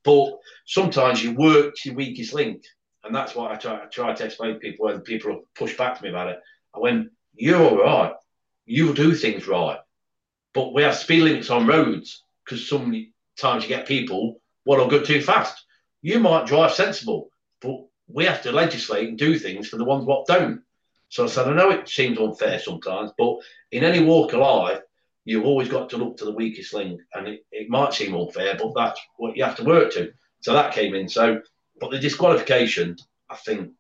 But 0.04 0.38
sometimes 0.66 1.24
you 1.24 1.34
work 1.34 1.76
to 1.76 1.90
your 1.90 1.96
weakest 1.96 2.34
link. 2.34 2.64
And 3.04 3.14
that's 3.14 3.36
what 3.36 3.52
I 3.52 3.56
try, 3.56 3.84
I 3.84 3.86
try 3.86 4.14
to 4.14 4.26
explain 4.26 4.54
to 4.54 4.60
people 4.60 4.86
when 4.86 5.02
people 5.02 5.44
push 5.56 5.78
back 5.78 5.98
to 5.98 6.04
me 6.04 6.10
about 6.10 6.30
it. 6.30 6.40
I 6.74 6.80
went, 6.80 7.10
you're 7.34 7.62
all 7.62 7.78
right. 7.78 8.14
You'll 8.66 8.94
do 8.94 9.14
things 9.14 9.48
right. 9.48 9.80
But 10.54 10.74
we 10.74 10.84
have 10.84 10.96
speed 10.96 11.24
limits 11.24 11.50
on 11.50 11.68
roads 11.68 12.24
because 12.44 12.68
sometimes 12.68 13.64
you 13.64 13.68
get 13.68 13.88
people 13.88 14.40
what 14.64 14.80
will 14.80 14.88
go 14.88 15.02
too 15.02 15.22
fast. 15.22 15.66
You 16.02 16.20
might 16.20 16.48
drive 16.48 16.74
sensible, 16.74 17.30
but 17.62 17.86
we 18.08 18.26
have 18.26 18.42
to 18.44 18.52
legislate 18.52 19.10
and 19.10 19.18
do 19.18 19.38
things 19.38 19.68
for 19.68 19.78
the 19.78 19.84
ones 19.84 20.06
what 20.06 20.28
don't. 20.28 20.62
So 21.10 21.24
I 21.24 21.28
said, 21.28 21.48
I 21.48 21.54
know 21.54 21.70
it 21.70 21.88
seems 21.88 22.18
unfair 22.18 22.60
sometimes, 22.60 23.12
but 23.18 23.38
in 23.72 23.84
any 23.84 24.04
walk 24.04 24.34
of 24.34 24.40
life, 24.40 24.82
you've 25.26 25.46
always 25.46 25.70
got 25.70 25.90
to 25.92 25.98
look 25.98 26.18
to 26.18 26.26
the 26.26 26.32
weakest 26.32 26.74
link. 26.74 27.02
And 27.14 27.28
it, 27.28 27.46
it 27.52 27.70
might 27.70 27.94
seem 27.94 28.16
unfair, 28.16 28.58
but 28.60 28.74
that's 28.76 29.00
what 29.18 29.38
you 29.38 29.44
have 29.44 29.56
to 29.58 29.64
work 29.64 29.94
to. 29.94 30.12
So 30.42 30.54
that 30.54 30.74
came 30.74 30.96
in. 30.96 31.08
So, 31.08 31.42
but 31.80 31.92
the 31.92 32.00
disqualification, 32.00 32.98
I 33.30 33.36
think 33.36 33.72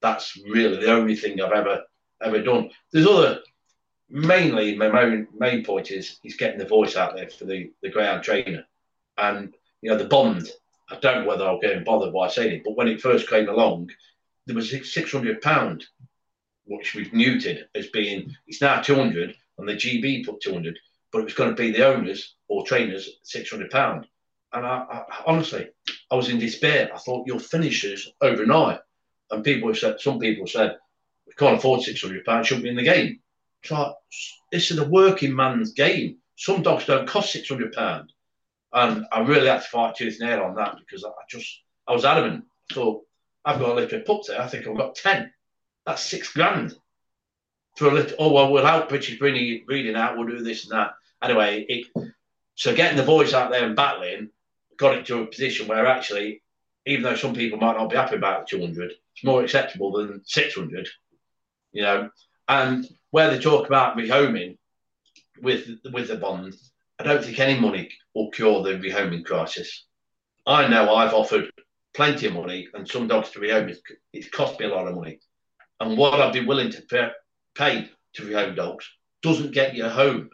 that's 0.00 0.36
really 0.48 0.76
the 0.78 0.92
only 0.92 1.16
thing 1.16 1.40
I've 1.40 1.52
ever 1.52 1.82
ever 2.22 2.42
done. 2.42 2.70
There's 2.92 3.06
other, 3.06 3.40
mainly 4.08 4.76
my 4.76 4.88
main, 4.88 5.28
main 5.36 5.64
point 5.64 5.90
is 5.90 6.18
he's 6.22 6.36
getting 6.36 6.58
the 6.58 6.66
voice 6.66 6.96
out 6.96 7.14
there 7.16 7.28
for 7.28 7.44
the 7.44 7.72
the 7.82 7.90
greyhound 7.90 8.22
trainer, 8.22 8.64
and 9.18 9.54
you 9.82 9.90
know 9.90 9.98
the 9.98 10.04
bond. 10.04 10.48
I 10.88 10.96
don't 10.96 11.22
know 11.22 11.28
whether 11.28 11.44
I'll 11.44 11.58
get 11.58 11.84
bothered 11.84 12.14
by 12.14 12.28
saying 12.28 12.52
it, 12.52 12.62
but 12.64 12.76
when 12.76 12.88
it 12.88 13.00
first 13.00 13.28
came 13.28 13.48
along, 13.48 13.90
there 14.46 14.54
was 14.54 14.70
six 14.70 15.12
hundred 15.12 15.42
pound 15.42 15.84
which 16.66 16.94
we've 16.94 17.12
muted 17.12 17.68
as 17.74 17.86
being 17.88 18.34
it's 18.46 18.60
now 18.60 18.80
200 18.80 19.34
and 19.58 19.68
the 19.68 19.74
GB 19.74 20.26
put 20.26 20.40
200, 20.40 20.78
but 21.10 21.20
it 21.20 21.24
was 21.24 21.34
going 21.34 21.50
to 21.50 21.56
be 21.56 21.70
the 21.70 21.86
owners 21.86 22.34
or 22.48 22.66
trainers 22.66 23.18
600 23.22 23.70
pound. 23.70 24.06
And 24.52 24.66
I, 24.66 24.84
I, 24.90 25.02
honestly, 25.26 25.68
I 26.10 26.14
was 26.14 26.28
in 26.28 26.38
despair. 26.38 26.90
I 26.94 26.98
thought 26.98 27.26
you'll 27.26 27.38
finish 27.38 27.82
this 27.82 28.08
overnight. 28.20 28.80
And 29.30 29.44
people 29.44 29.74
said, 29.74 30.00
some 30.00 30.18
people 30.18 30.46
said, 30.46 30.76
we 31.26 31.32
can't 31.34 31.58
afford 31.58 31.82
600 31.82 32.24
pounds, 32.24 32.46
shouldn't 32.46 32.64
be 32.64 32.70
in 32.70 32.76
the 32.76 32.82
game. 32.82 33.20
It's 33.70 34.40
this 34.52 34.70
is 34.70 34.78
a 34.78 34.88
working 34.88 35.34
man's 35.34 35.72
game. 35.72 36.18
Some 36.36 36.62
dogs 36.62 36.86
don't 36.86 37.08
cost 37.08 37.32
600 37.32 37.72
pounds. 37.72 38.12
And 38.72 39.06
I 39.10 39.20
really 39.20 39.48
had 39.48 39.62
to 39.62 39.68
fight 39.68 39.96
tooth 39.96 40.18
and 40.20 40.28
nail 40.28 40.42
on 40.42 40.54
that 40.56 40.76
because 40.78 41.04
I 41.04 41.10
just, 41.28 41.62
I 41.86 41.92
was 41.92 42.04
adamant. 42.04 42.44
Thought, 42.72 43.04
I've 43.44 43.58
got 43.58 43.70
a 43.70 43.74
litter 43.74 43.98
of 43.98 44.04
pups 44.04 44.28
there. 44.28 44.40
I 44.40 44.48
think 44.48 44.66
I've 44.66 44.76
got 44.76 44.96
10. 44.96 45.32
That's 45.86 46.02
six 46.02 46.32
grand 46.32 46.74
for 47.76 47.88
a 47.88 47.94
little. 47.94 48.16
Oh 48.18 48.50
well, 48.50 48.64
help 48.64 48.88
British 48.88 49.18
breeding, 49.18 49.64
breeding 49.66 49.94
out. 49.94 50.16
We'll 50.16 50.26
do 50.26 50.42
this 50.42 50.64
and 50.64 50.72
that. 50.72 50.94
Anyway, 51.22 51.64
it, 51.68 51.86
so 52.54 52.74
getting 52.74 52.96
the 52.96 53.04
voice 53.04 53.32
out 53.32 53.50
there 53.50 53.64
and 53.64 53.76
battling 53.76 54.30
got 54.76 54.96
it 54.96 55.06
to 55.06 55.22
a 55.22 55.26
position 55.26 55.68
where 55.68 55.86
actually, 55.86 56.42
even 56.86 57.02
though 57.02 57.14
some 57.14 57.34
people 57.34 57.58
might 57.58 57.76
not 57.76 57.88
be 57.88 57.96
happy 57.96 58.16
about 58.16 58.48
200, 58.48 58.90
it's 58.90 59.24
more 59.24 59.42
acceptable 59.42 59.92
than 59.92 60.22
600. 60.24 60.88
You 61.72 61.82
know, 61.82 62.10
and 62.48 62.86
where 63.16 63.30
they 63.30 63.40
talk 63.40 63.66
about 63.66 63.96
rehoming 63.96 64.58
with 65.40 65.62
with 65.92 66.08
the 66.08 66.16
bond, 66.16 66.54
I 66.98 67.02
don't 67.04 67.24
think 67.24 67.38
any 67.38 67.58
money 67.58 67.90
will 68.14 68.30
cure 68.30 68.62
the 68.62 68.74
rehoming 68.84 69.24
crisis. 69.24 69.86
I 70.46 70.68
know 70.68 70.94
I've 70.94 71.14
offered 71.14 71.50
plenty 71.94 72.26
of 72.26 72.34
money, 72.34 72.68
and 72.74 72.88
some 72.88 73.08
dogs 73.08 73.30
to 73.30 73.40
rehome. 73.40 73.74
It's 74.12 74.28
cost 74.28 74.60
me 74.60 74.66
a 74.66 74.74
lot 74.76 74.88
of 74.88 74.94
money 74.94 75.20
and 75.80 75.98
what 75.98 76.20
I'd 76.20 76.32
be 76.32 76.44
willing 76.44 76.70
to 76.70 77.12
pay, 77.54 77.90
to 78.14 78.22
rehome 78.22 78.56
dogs 78.56 78.88
doesn't 79.22 79.52
get 79.52 79.74
you 79.74 79.88
home. 79.88 80.30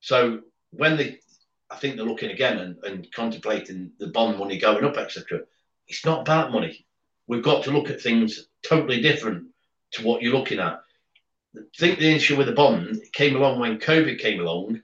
So 0.00 0.40
when 0.70 0.96
they, 0.96 1.18
I 1.70 1.76
think 1.76 1.96
they're 1.96 2.04
looking 2.04 2.30
again 2.30 2.58
and, 2.58 2.76
and 2.84 3.12
contemplating 3.12 3.92
the 3.98 4.08
bond 4.08 4.38
money 4.38 4.58
going 4.58 4.84
up, 4.84 4.96
etc. 4.96 5.40
It's 5.88 6.04
not 6.04 6.20
about 6.20 6.52
money. 6.52 6.86
We've 7.26 7.42
got 7.42 7.64
to 7.64 7.70
look 7.70 7.90
at 7.90 8.00
things 8.00 8.48
totally 8.62 9.00
different 9.00 9.48
to 9.92 10.04
what 10.04 10.22
you're 10.22 10.36
looking 10.36 10.60
at. 10.60 10.83
I 11.56 11.60
think 11.78 11.98
the 11.98 12.14
issue 12.14 12.36
with 12.36 12.46
the 12.46 12.52
bond 12.52 13.00
came 13.12 13.36
along 13.36 13.60
when 13.60 13.78
COVID 13.78 14.18
came 14.18 14.40
along, 14.40 14.80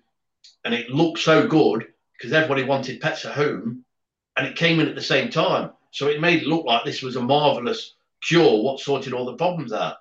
and 0.65 0.75
it 0.75 0.91
looked 0.91 1.19
so 1.19 1.47
good 1.47 1.87
because 2.13 2.33
everybody 2.33 2.65
wanted 2.65 3.01
pets 3.01 3.25
at 3.25 3.35
home, 3.35 3.85
and 4.37 4.47
it 4.47 4.57
came 4.57 4.81
in 4.81 4.89
at 4.89 4.95
the 4.95 5.03
same 5.03 5.31
time. 5.31 5.73
So 5.91 6.07
it 6.07 6.21
made 6.21 6.43
it 6.43 6.49
look 6.49 6.65
like 6.65 6.85
this 6.85 7.03
was 7.03 7.17
a 7.17 7.23
marvelous 7.23 7.95
cure 8.23 8.63
what 8.63 8.81
sorted 8.81 9.13
all 9.13 9.25
the 9.25 9.35
problems 9.35 9.73
out. 9.73 9.97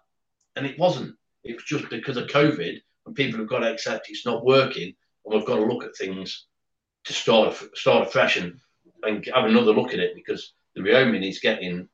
And 0.55 0.65
it 0.65 0.77
wasn't. 0.77 1.15
It 1.43 1.55
was 1.55 1.63
just 1.63 1.89
because 1.89 2.17
of 2.17 2.27
COVID, 2.27 2.81
and 3.05 3.15
people 3.15 3.39
have 3.39 3.49
got 3.49 3.59
to 3.59 3.71
accept 3.71 4.09
it's 4.09 4.25
not 4.25 4.45
working, 4.45 4.93
and 5.25 5.33
we've 5.33 5.45
got 5.45 5.55
to 5.55 5.65
look 5.65 5.83
at 5.83 5.95
things 5.95 6.45
to 7.05 7.13
start 7.13 7.55
start 7.73 8.07
afresh 8.07 8.37
and, 8.37 8.59
and 9.03 9.25
have 9.33 9.45
another 9.45 9.73
look 9.73 9.93
at 9.93 9.99
it 9.99 10.15
because 10.15 10.53
the 10.75 10.81
rehoming 10.81 11.27
is 11.27 11.39
getting 11.39 11.87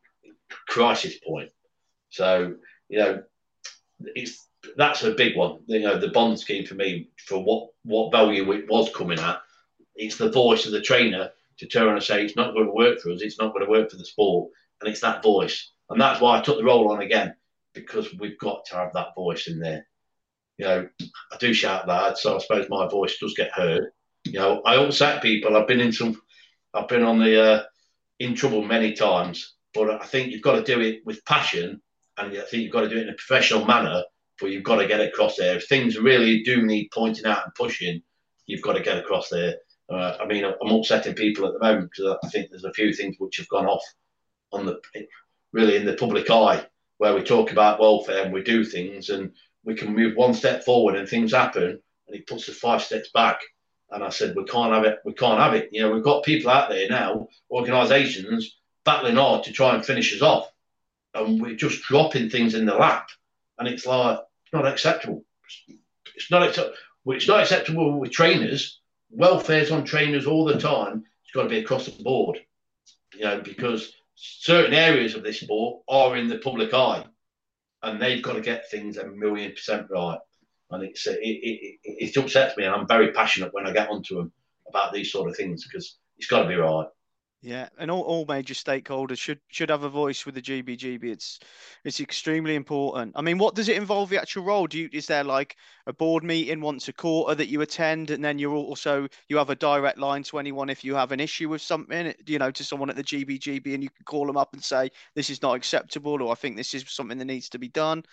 crisis 0.68 1.18
point. 1.20 1.52
So 2.10 2.56
you 2.90 3.00
know, 3.00 3.24
it's 4.00 4.48
that's 4.78 5.04
a 5.04 5.12
big 5.12 5.36
one. 5.38 5.60
You 5.68 5.80
know, 5.82 6.00
the 6.00 6.10
bond 6.10 6.40
scheme 6.40 6.66
for 6.66 6.76
me 6.76 7.10
for 7.28 7.44
what 7.44 7.70
what 7.84 8.12
value 8.12 8.52
it 8.54 8.70
was 8.70 8.94
coming 8.96 9.20
at. 9.20 9.42
It's 9.96 10.18
the 10.18 10.32
voice 10.32 10.66
of 10.66 10.72
the 10.72 10.82
trainer 10.82 11.32
to 11.58 11.68
turn 11.68 11.94
and 11.94 12.04
say 12.04 12.24
it's 12.24 12.36
not 12.36 12.54
going 12.54 12.66
to 12.66 12.72
work 12.72 13.00
for 13.00 13.12
us. 13.12 13.22
It's 13.22 13.40
not 13.40 13.54
going 13.54 13.66
to 13.66 13.72
work 13.72 13.90
for 13.90 13.98
the 13.98 14.06
sport, 14.06 14.52
and 14.82 14.90
it's 14.90 15.02
that 15.02 15.24
voice. 15.24 15.72
And 15.90 16.02
that's 16.02 16.20
why 16.20 16.38
I 16.38 16.42
took 16.42 16.58
the 16.58 16.64
role 16.64 16.92
on 16.92 17.02
again, 17.02 17.36
because 17.74 18.14
we've 18.20 18.40
got 18.40 18.66
to 18.66 18.76
have 18.76 18.94
that 18.94 19.16
voice 19.16 19.48
in 19.48 19.60
there. 19.60 19.88
You 20.58 20.66
know, 20.66 20.90
I 21.32 21.38
do 21.38 21.54
shout 21.54 21.88
loud, 21.88 22.18
so 22.18 22.36
I 22.36 22.40
suppose 22.40 22.68
my 22.70 22.88
voice 22.88 23.18
does 23.20 23.34
get 23.36 23.52
heard. 23.52 23.92
You 24.24 24.40
know, 24.40 24.62
I 24.66 24.76
upset 24.78 25.22
people. 25.22 25.56
I've 25.56 25.68
been 25.68 25.82
in 25.82 25.92
some, 25.92 26.20
I've 26.74 26.88
been 26.88 27.04
on 27.04 27.20
the 27.20 27.44
uh, 27.44 27.64
in 28.20 28.36
trouble 28.36 28.64
many 28.64 28.94
times, 28.94 29.56
but 29.74 30.02
I 30.02 30.06
think 30.06 30.32
you've 30.32 30.42
got 30.42 30.56
to 30.56 30.64
do 30.64 30.82
it 30.82 31.02
with 31.06 31.24
passion, 31.26 31.82
and 32.18 32.38
I 32.38 32.42
think 32.42 32.64
you've 32.64 32.72
got 32.72 32.82
to 32.82 32.90
do 32.90 32.98
it 32.98 33.04
in 33.04 33.10
a 33.10 33.14
professional 33.14 33.66
manner. 33.66 34.04
But 34.40 34.52
you've 34.52 34.64
got 34.64 34.78
to 34.78 34.88
get 34.88 35.02
across 35.02 35.38
there. 35.38 35.58
If 35.58 35.68
things 35.68 35.98
really 35.98 36.44
do 36.44 36.62
need 36.66 36.90
pointing 36.94 37.26
out 37.26 37.46
and 37.46 37.56
pushing, 37.56 38.02
you've 38.46 38.62
got 38.62 38.74
to 38.74 38.84
get 38.84 38.98
across 38.98 39.30
there. 39.30 39.56
Uh, 39.90 40.18
I 40.20 40.26
mean, 40.26 40.44
I'm 40.44 40.72
upsetting 40.72 41.14
people 41.14 41.46
at 41.46 41.54
the 41.54 41.60
moment 41.60 41.92
because 41.92 42.18
I 42.24 42.28
think 42.30 42.50
there's 42.50 42.64
a 42.66 42.74
few 42.74 42.94
things 42.94 43.16
which 43.20 43.38
have 43.38 43.50
gone 43.50 43.68
off 43.68 43.84
on 44.52 44.66
the 44.66 44.80
really 45.52 45.76
in 45.76 45.86
the 45.86 45.94
public 45.94 46.30
eye 46.30 46.66
where 46.98 47.14
we 47.14 47.22
talk 47.22 47.52
about 47.52 47.80
welfare 47.80 48.24
and 48.24 48.34
we 48.34 48.42
do 48.42 48.64
things 48.64 49.10
and 49.10 49.32
we 49.64 49.76
can 49.76 49.94
move 49.94 50.16
one 50.16 50.34
step 50.34 50.64
forward 50.64 50.96
and 50.96 51.08
things 51.08 51.34
happen 51.34 51.80
and 52.08 52.16
it 52.16 52.28
puts 52.28 52.50
us 52.50 52.58
five 52.58 52.82
steps 52.82 53.10
back. 53.14 53.40
And 53.92 54.04
I 54.04 54.10
said, 54.10 54.36
we 54.36 54.44
can't 54.46 54.74
have 54.74 54.84
it. 54.84 55.00
We 55.06 55.14
can't 55.14 55.40
have 55.40 55.54
it. 55.54 55.70
You 55.72 55.82
know, 55.82 55.92
we've 55.92 56.04
got 56.04 56.24
people 56.24 56.50
out 56.50 56.70
there 56.70 56.90
now, 56.90 57.28
organisations 57.52 58.58
battling 58.86 59.16
hard 59.16 59.44
to 59.44 59.52
try 59.52 59.76
and 59.76 59.86
finish 59.86 60.14
us 60.16 60.22
off, 60.22 60.50
and 61.14 61.42
we're 61.42 61.56
just 61.56 61.82
dropping 61.84 62.30
things 62.30 62.54
in 62.54 62.66
the 62.66 62.76
lap, 62.76 63.10
and 63.58 63.68
it's 63.68 63.86
like 63.86 64.20
not 64.54 64.68
acceptable. 64.68 65.24
It's 66.16 66.32
not 66.32 66.44
acceptable. 66.44 66.78
It's 67.08 67.28
not 67.28 67.42
acceptable 67.42 68.00
with 68.00 68.12
trainers. 68.12 68.82
Welfare's 69.16 69.72
on 69.72 69.84
trainers 69.86 70.26
all 70.26 70.46
the 70.46 70.60
time. 70.60 71.04
It's 71.24 71.34
got 71.34 71.44
to 71.44 71.50
be 71.50 71.60
across 71.60 71.86
the 71.86 72.04
board, 72.04 72.40
you 73.14 73.22
know, 73.22 73.42
because 73.42 73.94
certain 74.16 74.74
areas 74.74 75.16
of 75.16 75.24
this 75.24 75.42
sport 75.42 75.84
are 75.88 76.18
in 76.18 76.28
the 76.28 76.40
public 76.40 76.74
eye, 76.74 77.06
and 77.84 78.02
they've 78.02 78.24
got 78.24 78.34
to 78.34 78.42
get 78.42 78.70
things 78.70 78.98
a 78.98 79.08
million 79.08 79.52
percent 79.52 79.88
right 79.90 80.20
and 80.72 80.84
it's 80.84 81.06
it, 81.08 81.20
it, 81.22 81.80
it, 81.84 82.18
upsets 82.18 82.58
me, 82.58 82.66
and 82.66 82.74
I'm 82.74 82.88
very 82.88 83.12
passionate 83.12 83.54
when 83.54 83.68
I 83.68 83.74
get 83.74 83.90
onto 83.90 84.16
them 84.16 84.32
about 84.68 84.94
these 84.94 85.12
sort 85.12 85.30
of 85.30 85.36
things 85.36 85.66
because 85.66 85.98
it's 86.18 86.28
got 86.28 86.44
to 86.44 86.50
be 86.50 86.56
right. 86.56 86.88
Yeah, 87.42 87.70
and 87.78 87.92
all, 87.92 88.02
all 88.02 88.26
major 88.28 88.56
stakeholders 88.56 89.20
should 89.20 89.40
should 89.50 89.70
have 89.70 89.84
a 89.84 89.90
voice 89.90 90.26
with 90.26 90.34
the 90.34 90.42
GBGB. 90.42 91.04
It's 91.04 91.40
it's 91.84 92.00
extremely 92.00 92.56
important. 92.56 93.14
I 93.16 93.22
mean, 93.22 93.38
what 93.38 93.54
does 93.54 93.70
it 93.70 93.78
involve 93.78 94.10
the 94.10 94.20
actual 94.20 94.44
role? 94.44 94.66
Do 94.66 94.80
you 94.80 94.90
is 94.92 95.06
there 95.06 95.24
like 95.24 95.56
a 95.86 95.94
board 95.94 96.24
meeting 96.24 96.60
once 96.60 96.88
a 96.88 96.94
quarter 96.94 97.36
that 97.36 97.48
you 97.48 97.62
attend, 97.62 98.10
and 98.10 98.24
then 98.24 98.40
you're 98.40 98.56
also 98.56 99.08
you 99.30 99.38
have 99.38 99.52
a 99.52 99.56
direct 99.56 100.00
line 100.00 100.24
to 100.24 100.40
anyone 100.40 100.70
if 100.70 100.84
you 100.84 100.96
have 100.96 101.12
an 101.12 101.20
issue 101.20 101.48
with 101.48 101.62
something, 101.62 102.16
you 102.26 102.40
know, 102.40 102.50
to 102.50 102.64
someone 102.64 102.90
at 102.90 102.96
the 102.96 103.04
GBGB, 103.04 103.76
and 103.76 103.84
you 103.84 103.90
can 103.90 104.06
call 104.06 104.26
them 104.26 104.38
up 104.38 104.54
and 104.54 104.64
say 104.64 104.90
this 105.14 105.30
is 105.30 105.44
not 105.44 105.56
acceptable, 105.56 106.24
or 106.24 106.32
I 106.32 106.36
think 106.36 106.58
this 106.58 106.74
is 106.74 106.84
something 106.88 107.20
that 107.20 107.26
needs 107.26 107.50
to 107.50 107.60
be 107.60 107.68
done. 107.68 108.04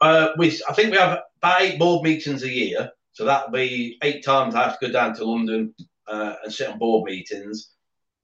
Uh, 0.00 0.30
we, 0.38 0.60
I 0.68 0.72
think 0.72 0.90
we 0.90 0.98
have 0.98 1.20
about 1.38 1.62
eight 1.62 1.78
board 1.78 2.02
meetings 2.02 2.42
a 2.42 2.50
year. 2.50 2.90
So 3.12 3.24
that'll 3.24 3.50
be 3.50 3.96
eight 4.02 4.24
times 4.24 4.54
I 4.54 4.64
have 4.64 4.78
to 4.78 4.86
go 4.88 4.92
down 4.92 5.14
to 5.14 5.24
London 5.24 5.72
uh, 6.06 6.34
and 6.42 6.52
sit 6.52 6.68
on 6.68 6.78
board 6.78 7.08
meetings. 7.08 7.75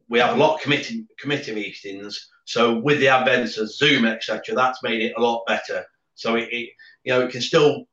We 0.09 0.19
have 0.19 0.37
a 0.37 0.39
lot 0.39 0.57
of 0.57 0.61
committee 0.61 1.07
committee 1.19 1.55
meetings. 1.55 2.29
So 2.45 2.79
with 2.79 2.99
the 3.01 3.09
advent 3.09 3.57
of 3.57 3.73
Zoom, 3.73 4.05
etc., 4.05 4.55
that's 4.55 4.83
made 4.83 5.03
it 5.03 5.15
a 5.17 5.21
lot 5.21 5.45
better. 5.47 5.85
So 6.15 6.37
it, 6.37 6.49
it, 6.51 6.71
you 7.05 7.13
know, 7.13 7.21
it 7.23 7.31
can 7.31 7.41
still 7.41 7.85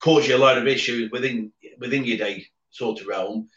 cause 0.00 0.26
you 0.26 0.36
a 0.36 0.38
load 0.38 0.58
of 0.58 0.66
issues 0.66 1.10
within 1.10 1.52
within 1.78 2.04
your 2.04 2.18
day 2.18 2.46
sort 2.70 3.00
of 3.00 3.06
realm. 3.06 3.48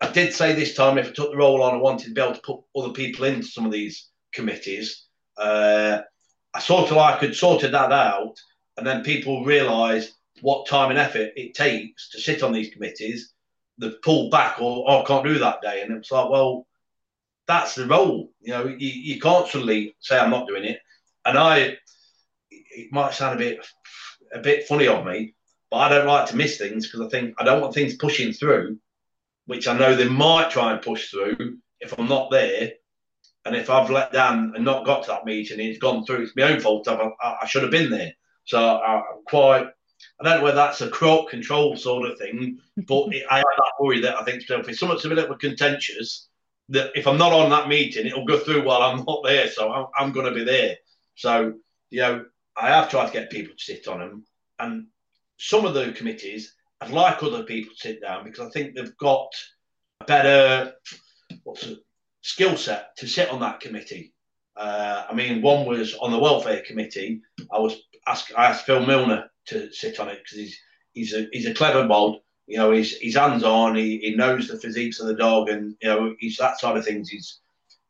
I 0.00 0.10
did 0.10 0.32
say 0.32 0.54
this 0.54 0.74
time 0.74 0.96
if 0.98 1.08
I 1.08 1.12
took 1.12 1.32
the 1.32 1.36
role 1.36 1.62
on, 1.62 1.74
I 1.74 1.78
wanted 1.78 2.06
to 2.08 2.14
be 2.14 2.20
able 2.20 2.34
to 2.34 2.40
put 2.40 2.60
other 2.76 2.92
people 2.92 3.24
into 3.24 3.46
some 3.46 3.66
of 3.66 3.72
these 3.72 4.08
committees. 4.32 5.06
Uh, 5.36 6.00
I 6.54 6.60
sort 6.60 6.90
of 6.90 6.96
like 6.96 7.16
I 7.16 7.18
could 7.18 7.34
sorted 7.34 7.72
that 7.72 7.92
out 7.92 8.36
and 8.76 8.86
then 8.86 9.02
people 9.02 9.44
realise 9.44 10.12
what 10.40 10.68
time 10.68 10.90
and 10.90 10.98
effort 10.98 11.32
it 11.34 11.54
takes 11.54 12.10
to 12.10 12.20
sit 12.20 12.44
on 12.44 12.52
these 12.52 12.72
committees, 12.72 13.32
they've 13.78 14.00
pulled 14.02 14.30
back 14.30 14.60
or 14.60 14.84
oh, 14.88 15.02
I 15.02 15.04
can't 15.04 15.24
do 15.24 15.38
that 15.38 15.60
day. 15.62 15.82
And 15.82 15.92
it's 15.96 16.12
like, 16.12 16.30
well, 16.30 16.66
that's 17.48 17.74
the 17.74 17.86
role. 17.86 18.30
You 18.40 18.52
know, 18.52 18.66
you, 18.66 18.88
you 18.88 19.20
can't 19.20 19.48
suddenly 19.48 19.96
say 19.98 20.18
I'm 20.18 20.30
not 20.30 20.46
doing 20.46 20.64
it. 20.64 20.78
And 21.24 21.36
I, 21.36 21.78
it 22.50 22.92
might 22.92 23.14
sound 23.14 23.34
a 23.34 23.38
bit, 23.38 23.66
a 24.32 24.38
bit 24.38 24.68
funny 24.68 24.86
of 24.86 25.04
me, 25.04 25.34
but 25.70 25.78
I 25.78 25.88
don't 25.88 26.06
like 26.06 26.28
to 26.28 26.36
miss 26.36 26.58
things 26.58 26.86
because 26.86 27.06
I 27.06 27.08
think 27.08 27.34
I 27.38 27.44
don't 27.44 27.60
want 27.60 27.74
things 27.74 27.96
pushing 27.96 28.32
through, 28.32 28.78
which 29.46 29.66
I 29.66 29.76
know 29.76 29.96
they 29.96 30.08
might 30.08 30.50
try 30.50 30.72
and 30.72 30.82
push 30.82 31.10
through 31.10 31.58
if 31.80 31.98
I'm 31.98 32.08
not 32.08 32.30
there. 32.30 32.72
And 33.44 33.56
if 33.56 33.70
I've 33.70 33.88
let 33.88 34.12
down 34.12 34.52
and 34.54 34.64
not 34.64 34.84
got 34.84 35.04
to 35.04 35.08
that 35.08 35.24
meeting, 35.24 35.58
it's 35.58 35.78
gone 35.78 36.04
through. 36.04 36.24
It's 36.24 36.36
my 36.36 36.52
own 36.52 36.60
fault. 36.60 36.86
I, 36.86 37.10
I 37.22 37.46
should 37.46 37.62
have 37.62 37.70
been 37.70 37.90
there. 37.90 38.12
So 38.44 38.58
uh, 38.58 39.02
I'm 39.10 39.24
quite. 39.26 39.66
I 40.20 40.24
don't 40.24 40.38
know 40.38 40.44
whether 40.44 40.56
that's 40.56 40.80
a 40.80 40.90
crowd 40.90 41.28
control 41.28 41.76
sort 41.76 42.08
of 42.08 42.18
thing, 42.18 42.58
but 42.86 43.08
I 43.30 43.36
have 43.36 43.44
that 43.44 43.72
worry 43.80 44.00
that 44.02 44.16
I 44.16 44.24
think 44.24 44.42
if 44.48 44.78
something's 44.78 45.04
a 45.04 45.08
bit 45.08 45.38
contentious, 45.40 46.27
that 46.70 46.92
if 46.94 47.06
I'm 47.06 47.18
not 47.18 47.32
on 47.32 47.50
that 47.50 47.68
meeting, 47.68 48.06
it'll 48.06 48.26
go 48.26 48.38
through 48.38 48.64
while 48.64 48.82
I'm 48.82 49.04
not 49.04 49.22
there. 49.24 49.48
So 49.48 49.72
I'm, 49.72 49.86
I'm 49.98 50.12
going 50.12 50.26
to 50.26 50.38
be 50.38 50.44
there. 50.44 50.76
So, 51.14 51.54
you 51.90 52.00
know, 52.00 52.24
I 52.56 52.68
have 52.68 52.90
tried 52.90 53.06
to 53.06 53.12
get 53.12 53.30
people 53.30 53.54
to 53.56 53.62
sit 53.62 53.88
on 53.88 54.00
them. 54.00 54.24
And 54.58 54.86
some 55.38 55.64
of 55.64 55.74
the 55.74 55.92
committees, 55.92 56.54
I'd 56.80 56.90
like 56.90 57.22
other 57.22 57.44
people 57.44 57.72
to 57.74 57.80
sit 57.80 58.02
down 58.02 58.24
because 58.24 58.46
I 58.46 58.50
think 58.50 58.74
they've 58.74 58.96
got 58.98 59.28
a 60.00 60.04
better 60.04 60.72
what's 61.44 61.66
a 61.66 61.76
skill 62.22 62.56
set 62.56 62.96
to 62.98 63.06
sit 63.06 63.30
on 63.30 63.40
that 63.40 63.60
committee. 63.60 64.12
Uh, 64.56 65.04
I 65.08 65.14
mean, 65.14 65.40
one 65.40 65.66
was 65.66 65.94
on 65.94 66.10
the 66.10 66.18
welfare 66.18 66.62
committee. 66.66 67.20
I 67.52 67.58
was 67.58 67.76
asked, 68.06 68.32
I 68.36 68.46
asked 68.46 68.66
Phil 68.66 68.84
Milner 68.84 69.30
to 69.46 69.72
sit 69.72 70.00
on 70.00 70.08
it 70.08 70.18
because 70.18 70.38
he's 70.38 70.58
he's 70.92 71.14
a 71.14 71.28
he's 71.32 71.46
a 71.46 71.54
clever 71.54 71.86
bod. 71.86 72.18
You 72.48 72.56
know, 72.56 72.72
he's 72.72 72.96
he's 72.96 73.16
hands 73.16 73.44
on. 73.44 73.76
He, 73.76 73.98
he 73.98 74.16
knows 74.16 74.48
the 74.48 74.58
physiques 74.58 75.00
of 75.00 75.06
the 75.06 75.14
dog, 75.14 75.50
and 75.50 75.76
you 75.82 75.88
know, 75.88 76.16
he's 76.18 76.38
that 76.38 76.58
side 76.58 76.76
of 76.76 76.84
things. 76.84 77.10
He's 77.10 77.40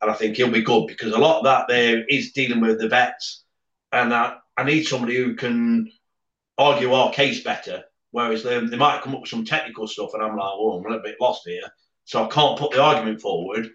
and 0.02 0.11
I 0.11 0.14
think 0.14 0.36
he'll 0.36 0.50
be 0.50 0.62
good 0.62 0.88
because 0.88 1.12
a 1.12 1.18
lot 1.18 1.38
of 1.38 1.44
that 1.44 1.68
there 1.68 2.04
is 2.09 2.32
dealing 2.32 2.61
with 2.61 2.80
the 2.80 2.88
vets, 2.88 3.44
and 3.92 4.12
I, 4.12 4.36
I 4.56 4.64
need 4.64 4.82
somebody 4.84 5.16
who 5.16 5.34
can 5.34 5.90
argue 6.59 6.92
our 6.92 7.12
case 7.12 7.42
better. 7.42 7.84
Whereas 8.11 8.42
they, 8.42 8.59
they 8.59 8.76
might 8.76 9.02
come 9.02 9.14
up 9.14 9.20
with 9.20 9.30
some 9.30 9.44
technical 9.44 9.86
stuff, 9.86 10.11
and 10.14 10.22
I'm 10.22 10.36
like, 10.36 10.50
oh, 10.52 10.78
I'm 10.78 10.84
a 10.84 10.88
little 10.88 11.04
bit 11.04 11.20
lost 11.20 11.42
here, 11.46 11.62
so 12.04 12.24
I 12.24 12.28
can't 12.28 12.59
put 12.59 12.72
the 12.72 12.82
argument 12.82 13.20
forward 13.20 13.70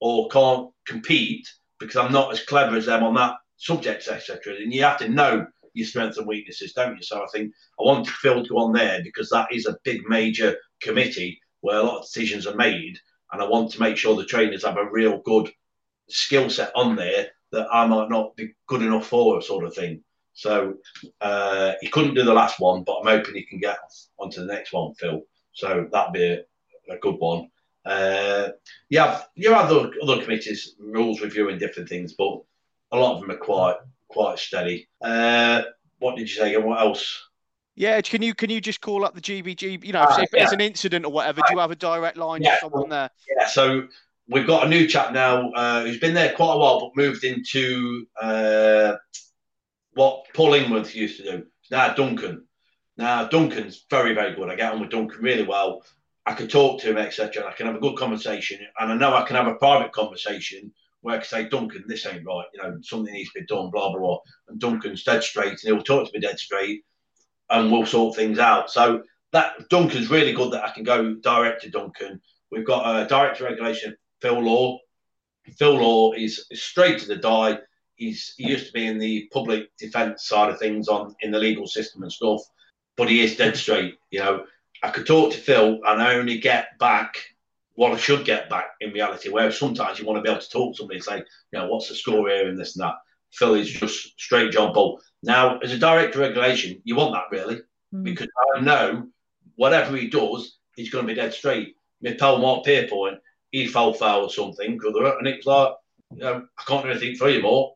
or 0.00 0.28
can't 0.28 0.70
compete 0.86 1.48
because 1.78 1.96
I'm 1.96 2.12
not 2.12 2.32
as 2.32 2.44
clever 2.44 2.76
as 2.76 2.86
them 2.86 3.04
on 3.04 3.14
that 3.14 3.36
subject, 3.56 4.06
etc. 4.08 4.54
And 4.56 4.72
you 4.72 4.82
have 4.82 4.98
to 4.98 5.08
know 5.08 5.46
your 5.76 5.86
strengths 5.86 6.18
and 6.18 6.26
weaknesses, 6.26 6.72
don't 6.72 6.96
you? 6.96 7.02
So 7.02 7.22
I 7.22 7.26
think 7.32 7.52
I 7.78 7.82
want 7.82 8.06
to 8.06 8.44
go 8.48 8.56
on 8.58 8.72
there 8.72 9.02
because 9.02 9.28
that 9.30 9.48
is 9.52 9.66
a 9.66 9.78
big 9.84 10.08
major 10.08 10.56
committee 10.80 11.40
where 11.60 11.78
a 11.78 11.82
lot 11.82 11.98
of 11.98 12.04
decisions 12.04 12.46
are 12.46 12.56
made, 12.56 12.98
and 13.32 13.42
I 13.42 13.46
want 13.46 13.72
to 13.72 13.80
make 13.80 13.96
sure 13.96 14.16
the 14.16 14.24
trainers 14.24 14.64
have 14.64 14.76
a 14.76 14.90
real 14.90 15.18
good 15.18 15.50
skill 16.08 16.48
set 16.48 16.72
on 16.74 16.96
there 16.96 17.28
that 17.52 17.68
I 17.72 17.86
might 17.86 18.08
not 18.08 18.36
be 18.36 18.54
good 18.66 18.82
enough 18.82 19.06
for, 19.06 19.40
sort 19.42 19.64
of 19.64 19.74
thing. 19.74 20.02
So 20.34 20.74
uh, 21.20 21.72
he 21.80 21.88
couldn't 21.88 22.14
do 22.14 22.24
the 22.24 22.34
last 22.34 22.60
one, 22.60 22.84
but 22.84 22.98
I'm 22.98 23.06
hoping 23.06 23.34
he 23.34 23.42
can 23.44 23.58
get 23.58 23.78
onto 24.18 24.40
the 24.40 24.52
next 24.52 24.72
one, 24.72 24.94
Phil. 24.94 25.22
So 25.52 25.88
that'd 25.90 26.12
be 26.12 26.24
a, 26.24 26.94
a 26.94 26.98
good 26.98 27.16
one. 27.18 27.48
Uh, 27.86 28.48
you 28.88 28.98
have 28.98 29.28
you 29.34 29.52
have 29.52 29.70
other 29.70 29.92
other 30.02 30.20
committees, 30.22 30.74
rules 30.78 31.20
review 31.20 31.48
and 31.48 31.60
different 31.60 31.88
things, 31.88 32.14
but 32.14 32.42
a 32.92 32.96
lot 32.98 33.14
of 33.14 33.20
them 33.20 33.30
are 33.30 33.38
quite 33.38 33.76
quite 34.08 34.38
steady. 34.38 34.88
Uh, 35.00 35.62
what 35.98 36.16
did 36.16 36.28
you 36.28 36.34
say? 36.34 36.56
What 36.56 36.80
else? 36.80 37.22
Yeah, 37.74 38.00
can 38.00 38.22
you 38.22 38.34
can 38.34 38.48
you 38.48 38.60
just 38.60 38.80
call 38.80 39.04
up 39.04 39.14
the 39.14 39.20
GBG? 39.20 39.84
You 39.84 39.92
know, 39.92 40.02
uh, 40.02 40.16
if 40.20 40.30
yeah. 40.32 40.40
there's 40.40 40.52
an 40.52 40.62
incident 40.62 41.04
or 41.04 41.12
whatever, 41.12 41.42
do 41.46 41.54
you 41.54 41.58
have 41.58 41.70
a 41.70 41.76
direct 41.76 42.16
line 42.16 42.42
yeah. 42.42 42.54
to 42.54 42.60
someone 42.62 42.88
there? 42.88 43.10
Yeah, 43.36 43.46
so 43.46 43.86
we've 44.28 44.46
got 44.46 44.66
a 44.66 44.68
new 44.68 44.86
chap 44.86 45.12
now 45.12 45.50
uh, 45.50 45.82
who's 45.82 45.98
been 45.98 46.14
there 46.14 46.32
quite 46.32 46.54
a 46.54 46.58
while, 46.58 46.80
but 46.80 46.96
moved 46.96 47.24
into 47.24 48.06
uh, 48.20 48.94
what 49.92 50.24
Paul 50.32 50.52
Ingworth 50.52 50.94
used 50.94 51.18
to 51.18 51.22
do. 51.24 51.46
Now 51.70 51.92
Duncan. 51.92 52.46
Now 52.96 53.28
Duncan's 53.28 53.84
very 53.90 54.14
very 54.14 54.34
good. 54.34 54.48
I 54.48 54.56
get 54.56 54.72
on 54.72 54.80
with 54.80 54.90
Duncan 54.90 55.20
really 55.20 55.44
well. 55.44 55.82
I 56.24 56.32
can 56.32 56.48
talk 56.48 56.80
to 56.80 56.90
him, 56.90 56.96
etc. 56.96 57.46
I 57.46 57.52
can 57.52 57.66
have 57.66 57.76
a 57.76 57.80
good 57.80 57.96
conversation, 57.96 58.58
and 58.80 58.90
I 58.90 58.96
know 58.96 59.14
I 59.14 59.26
can 59.26 59.36
have 59.36 59.48
a 59.48 59.54
private 59.56 59.92
conversation 59.92 60.72
where 61.06 61.14
I 61.14 61.18
can 61.18 61.26
say, 61.28 61.48
Duncan, 61.48 61.84
this 61.86 62.04
ain't 62.04 62.26
right. 62.26 62.46
You 62.52 62.62
know, 62.62 62.78
something 62.82 63.14
needs 63.14 63.30
to 63.30 63.40
be 63.40 63.46
done. 63.46 63.70
Blah 63.70 63.92
blah 63.92 64.00
blah. 64.00 64.18
And 64.48 64.58
Duncan's 64.58 65.04
dead 65.04 65.22
straight, 65.22 65.50
and 65.50 65.60
he'll 65.62 65.80
talk 65.80 66.08
to 66.08 66.12
me 66.12 66.18
dead 66.18 66.36
straight, 66.36 66.84
and 67.48 67.70
we'll 67.70 67.86
sort 67.86 68.16
things 68.16 68.40
out. 68.40 68.72
So 68.72 69.04
that 69.30 69.68
Duncan's 69.70 70.10
really 70.10 70.32
good 70.32 70.52
that 70.52 70.64
I 70.64 70.70
can 70.70 70.82
go 70.82 71.14
direct 71.14 71.62
to 71.62 71.70
Duncan. 71.70 72.20
We've 72.50 72.66
got 72.66 73.00
a 73.00 73.06
director 73.06 73.44
regulation, 73.44 73.96
Phil 74.20 74.40
Law. 74.40 74.80
Phil 75.56 75.74
Law 75.74 76.12
is, 76.14 76.44
is 76.50 76.64
straight 76.64 76.98
to 76.98 77.06
the 77.06 77.16
die. 77.16 77.60
He's 77.94 78.34
he 78.36 78.48
used 78.48 78.66
to 78.66 78.72
be 78.72 78.88
in 78.88 78.98
the 78.98 79.30
public 79.32 79.76
defence 79.78 80.26
side 80.26 80.50
of 80.50 80.58
things 80.58 80.88
on 80.88 81.14
in 81.20 81.30
the 81.30 81.38
legal 81.38 81.68
system 81.68 82.02
and 82.02 82.10
stuff, 82.10 82.40
but 82.96 83.08
he 83.08 83.22
is 83.22 83.36
dead 83.36 83.56
straight. 83.56 83.94
You 84.10 84.18
know, 84.18 84.44
I 84.82 84.90
could 84.90 85.06
talk 85.06 85.32
to 85.32 85.38
Phil 85.38 85.78
and 85.86 86.02
I 86.02 86.16
only 86.16 86.38
get 86.38 86.76
back 86.80 87.16
what 87.76 87.92
I 87.92 87.96
should 87.96 88.24
get 88.24 88.50
back 88.50 88.66
in 88.80 88.92
reality. 88.92 89.28
Whereas 89.28 89.58
sometimes 89.58 89.98
you 89.98 90.06
want 90.06 90.18
to 90.18 90.22
be 90.22 90.30
able 90.30 90.40
to 90.40 90.50
talk 90.50 90.74
to 90.74 90.78
somebody 90.78 90.96
and 90.96 91.04
say, 91.04 91.16
you 91.52 91.58
know, 91.58 91.68
what's 91.68 91.88
the 91.88 91.94
score 91.94 92.28
here 92.28 92.48
and 92.48 92.58
this 92.58 92.76
and 92.76 92.84
that. 92.84 92.94
Phil 93.32 93.54
is 93.54 93.70
just 93.70 94.18
straight 94.18 94.50
job 94.50 94.74
ball. 94.74 95.00
Now, 95.22 95.58
as 95.58 95.72
a 95.72 95.78
director 95.78 96.20
regulation, 96.20 96.80
you 96.84 96.96
want 96.96 97.12
that 97.14 97.36
really 97.36 97.60
mm. 97.94 98.02
because 98.02 98.28
I 98.56 98.60
know 98.60 99.08
whatever 99.56 99.96
he 99.96 100.08
does, 100.08 100.58
he's 100.74 100.90
going 100.90 101.06
to 101.06 101.12
be 101.12 101.20
dead 101.20 101.34
straight. 101.34 101.76
My 102.02 102.14
pal 102.14 102.38
Mark 102.38 102.64
Pierpoint, 102.64 103.18
he 103.50 103.66
fell 103.66 103.92
foul 103.92 104.24
or 104.24 104.30
something, 104.30 104.78
and 104.82 105.28
it's 105.28 105.46
like, 105.46 105.72
you 106.12 106.18
know, 106.18 106.46
I 106.58 106.62
can't 106.66 106.84
do 106.84 106.90
anything 106.90 107.16
for 107.16 107.28
you 107.28 107.42
more. 107.42 107.74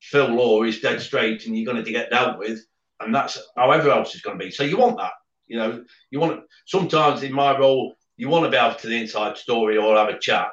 Phil 0.00 0.28
Law 0.28 0.62
is 0.62 0.80
dead 0.80 1.00
straight, 1.00 1.46
and 1.46 1.56
you're 1.56 1.70
going 1.70 1.84
to 1.84 1.90
get 1.90 2.10
dealt 2.10 2.38
with, 2.38 2.60
and 3.00 3.14
that's 3.14 3.38
however 3.56 3.90
else 3.90 4.14
is 4.14 4.22
going 4.22 4.38
to 4.38 4.44
be. 4.44 4.50
So 4.50 4.64
you 4.64 4.76
want 4.76 4.98
that. 4.98 5.12
You 5.46 5.58
know, 5.58 5.84
you 6.10 6.20
want 6.20 6.42
sometimes 6.66 7.22
in 7.22 7.32
my 7.32 7.58
role, 7.58 7.94
you 8.20 8.28
want 8.28 8.44
to 8.44 8.50
be 8.50 8.56
able 8.58 8.74
to 8.74 8.86
the 8.86 9.00
inside 9.00 9.38
story 9.38 9.78
or 9.78 9.96
have 9.96 10.10
a 10.10 10.18
chat, 10.18 10.52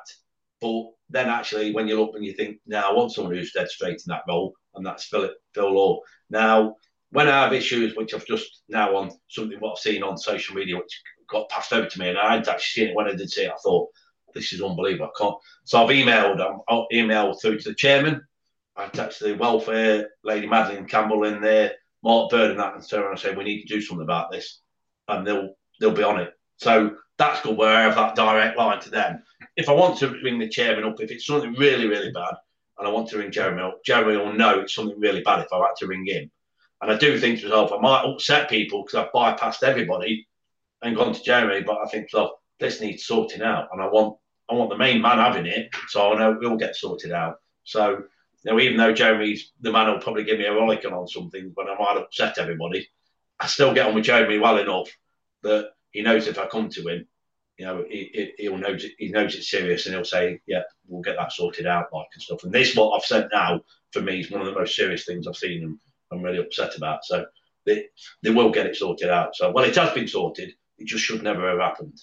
but 0.62 0.86
then 1.10 1.28
actually 1.28 1.74
when 1.74 1.86
you 1.86 2.00
look 2.00 2.16
and 2.16 2.24
you 2.24 2.32
think, 2.32 2.60
now 2.66 2.90
I 2.90 2.94
want 2.94 3.12
someone 3.12 3.36
who's 3.36 3.52
dead 3.52 3.70
straight 3.70 3.96
in 3.96 4.08
that 4.08 4.24
role, 4.26 4.54
and 4.76 4.86
that's 4.86 5.04
Philip 5.04 5.34
Phil 5.54 5.74
Law. 5.74 6.00
Now, 6.30 6.78
when 7.12 7.28
I 7.28 7.44
have 7.44 7.52
issues, 7.52 7.94
which 7.98 8.14
I've 8.14 8.26
just 8.26 8.62
now 8.70 8.96
on 8.96 9.12
something 9.28 9.60
what 9.60 9.74
I've 9.74 9.80
seen 9.80 10.02
on 10.02 10.18
social 10.18 10.56
media, 10.56 10.78
which 10.78 11.02
got 11.30 11.50
passed 11.50 11.74
over 11.74 11.88
to 11.88 12.00
me, 12.00 12.08
and 12.08 12.18
I 12.18 12.32
hadn't 12.32 12.48
actually 12.48 12.84
seen 12.84 12.92
it. 12.92 12.96
When 12.96 13.08
I 13.08 13.16
did 13.16 13.30
see 13.30 13.44
it, 13.44 13.52
I 13.52 13.58
thought 13.62 13.90
this 14.34 14.54
is 14.54 14.62
unbelievable. 14.62 15.12
I 15.14 15.22
can't. 15.22 15.36
So 15.66 15.84
I've 15.84 15.90
emailed. 15.90 16.40
Um, 16.40 16.62
I'll 16.70 16.88
emailed 16.94 17.42
through 17.42 17.60
to 17.60 17.70
the 17.70 17.76
chairman. 17.76 18.26
I 18.78 18.88
text 18.88 19.20
the 19.20 19.34
welfare 19.34 20.10
lady 20.24 20.48
Madeline 20.48 20.86
Campbell 20.86 21.26
in 21.26 21.42
there, 21.42 21.74
Mark 22.02 22.30
Bird, 22.30 22.52
and 22.52 22.60
that, 22.62 22.76
and 22.76 22.88
turn 22.88 23.02
around 23.02 23.12
and 23.12 23.20
say 23.20 23.36
we 23.36 23.44
need 23.44 23.64
to 23.64 23.74
do 23.74 23.82
something 23.82 24.06
about 24.06 24.32
this, 24.32 24.62
and 25.10 25.28
they'll 25.28 25.50
they'll 25.82 25.92
be 25.92 26.04
on 26.04 26.22
it. 26.22 26.34
So 26.58 26.96
that's 27.18 27.42
good. 27.42 27.58
Where 27.58 27.76
I 27.76 27.82
have 27.82 27.96
that 27.96 28.16
direct 28.16 28.58
line 28.58 28.80
to 28.82 28.90
them. 28.90 29.24
If 29.56 29.70
I 29.70 29.74
want 29.74 29.98
to 30.00 30.10
ring 30.24 30.40
the 30.40 30.50
chairman 30.50 30.86
up, 30.86 31.00
if 31.00 31.12
it's 31.12 31.26
something 31.26 31.54
really 31.54 31.88
really 31.88 32.12
bad, 32.12 32.36
and 32.78 32.88
I 32.88 32.92
want 32.92 33.10
to 33.10 33.18
ring 33.18 33.32
Jeremy 33.32 33.62
up, 33.62 33.84
Jeremy 33.84 34.18
will 34.18 34.34
know 34.34 34.60
it's 34.60 34.74
something 34.74 35.00
really 35.00 35.22
bad 35.22 35.40
if 35.40 35.52
I 35.52 35.58
had 35.58 35.76
to 35.80 35.88
ring 35.88 36.06
him. 36.06 36.30
And 36.82 36.92
I 36.92 36.98
do 36.98 37.20
think 37.20 37.40
to 37.40 37.46
myself, 37.46 37.72
I 37.72 37.80
might 37.80 38.06
upset 38.06 38.50
people 38.50 38.84
because 38.84 38.96
I've 38.96 39.12
bypassed 39.12 39.64
everybody 39.64 40.28
and 40.84 40.96
gone 40.96 41.14
to 41.14 41.24
Jeremy, 41.24 41.64
but 41.64 41.80
I 41.84 41.88
think 41.90 42.10
to 42.12 42.18
myself, 42.18 42.32
this 42.60 42.82
needs 42.82 43.06
sorting 43.06 43.42
out, 43.42 43.70
and 43.72 43.82
I 43.82 43.88
want 43.88 44.18
I 44.50 44.54
want 44.54 44.70
the 44.70 44.78
main 44.78 45.02
man 45.02 45.18
having 45.18 45.46
it, 45.46 45.70
so 45.90 46.14
I 46.14 46.20
know 46.20 46.32
it 46.34 46.40
will 46.40 46.58
get 46.58 46.76
sorted 46.76 47.12
out. 47.12 47.36
So, 47.64 48.04
you 48.44 48.52
know, 48.52 48.60
even 48.60 48.78
though 48.78 48.94
Jeremy's 48.94 49.52
the 49.60 49.72
man 49.72 49.88
who'll 49.88 50.00
probably 50.00 50.24
give 50.24 50.40
me 50.40 50.46
a 50.46 50.54
rollicking 50.54 50.94
on 50.94 51.08
something 51.08 51.52
when 51.56 51.68
I 51.68 51.76
might 51.78 51.98
upset 51.98 52.38
everybody, 52.38 52.88
I 53.40 53.48
still 53.48 53.74
get 53.74 53.88
on 53.88 53.96
with 53.96 54.06
Jeremy 54.06 54.40
well 54.40 54.58
enough 54.58 54.90
that 55.44 55.72
he 55.98 56.04
knows 56.04 56.28
if 56.28 56.38
I 56.38 56.48
come 56.48 56.70
to 56.70 56.88
him, 56.88 57.08
you 57.58 57.66
know, 57.66 57.84
he, 57.90 58.50
will 58.50 58.58
know 58.58 58.78
he 58.98 59.10
knows 59.10 59.36
it's 59.36 59.50
serious 59.50 59.86
and 59.86 59.96
he'll 59.96 60.06
say, 60.06 60.40
"Yeah, 60.46 60.62
we'll 60.88 61.02
get 61.02 61.16
that 61.18 61.32
sorted 61.32 61.66
out," 61.66 61.88
like 61.92 62.08
and 62.14 62.22
stuff. 62.22 62.44
And 62.44 62.54
this, 62.54 62.76
what 62.76 62.96
I've 62.96 63.06
said 63.06 63.30
now, 63.34 63.62
for 63.92 64.02
me, 64.02 64.20
is 64.20 64.30
one 64.30 64.42
of 64.42 64.48
the 64.48 64.60
most 64.60 64.76
serious 64.76 65.06
things 65.06 65.28
I've 65.28 65.36
seen, 65.36 65.64
and 65.64 65.80
I'm 66.12 66.22
really 66.22 66.38
upset 66.38 66.78
about. 66.78 67.04
So 67.04 67.26
they 67.66 67.86
they 68.22 68.30
will 68.30 68.52
get 68.52 68.68
it 68.68 68.76
sorted 68.76 69.10
out. 69.10 69.36
So 69.36 69.52
well, 69.52 69.66
it 69.66 69.76
has 69.76 69.94
been 69.94 70.08
sorted. 70.08 70.54
It 70.78 70.88
just 70.88 71.04
should 71.04 71.24
never 71.24 71.50
have 71.50 71.60
happened 71.60 72.00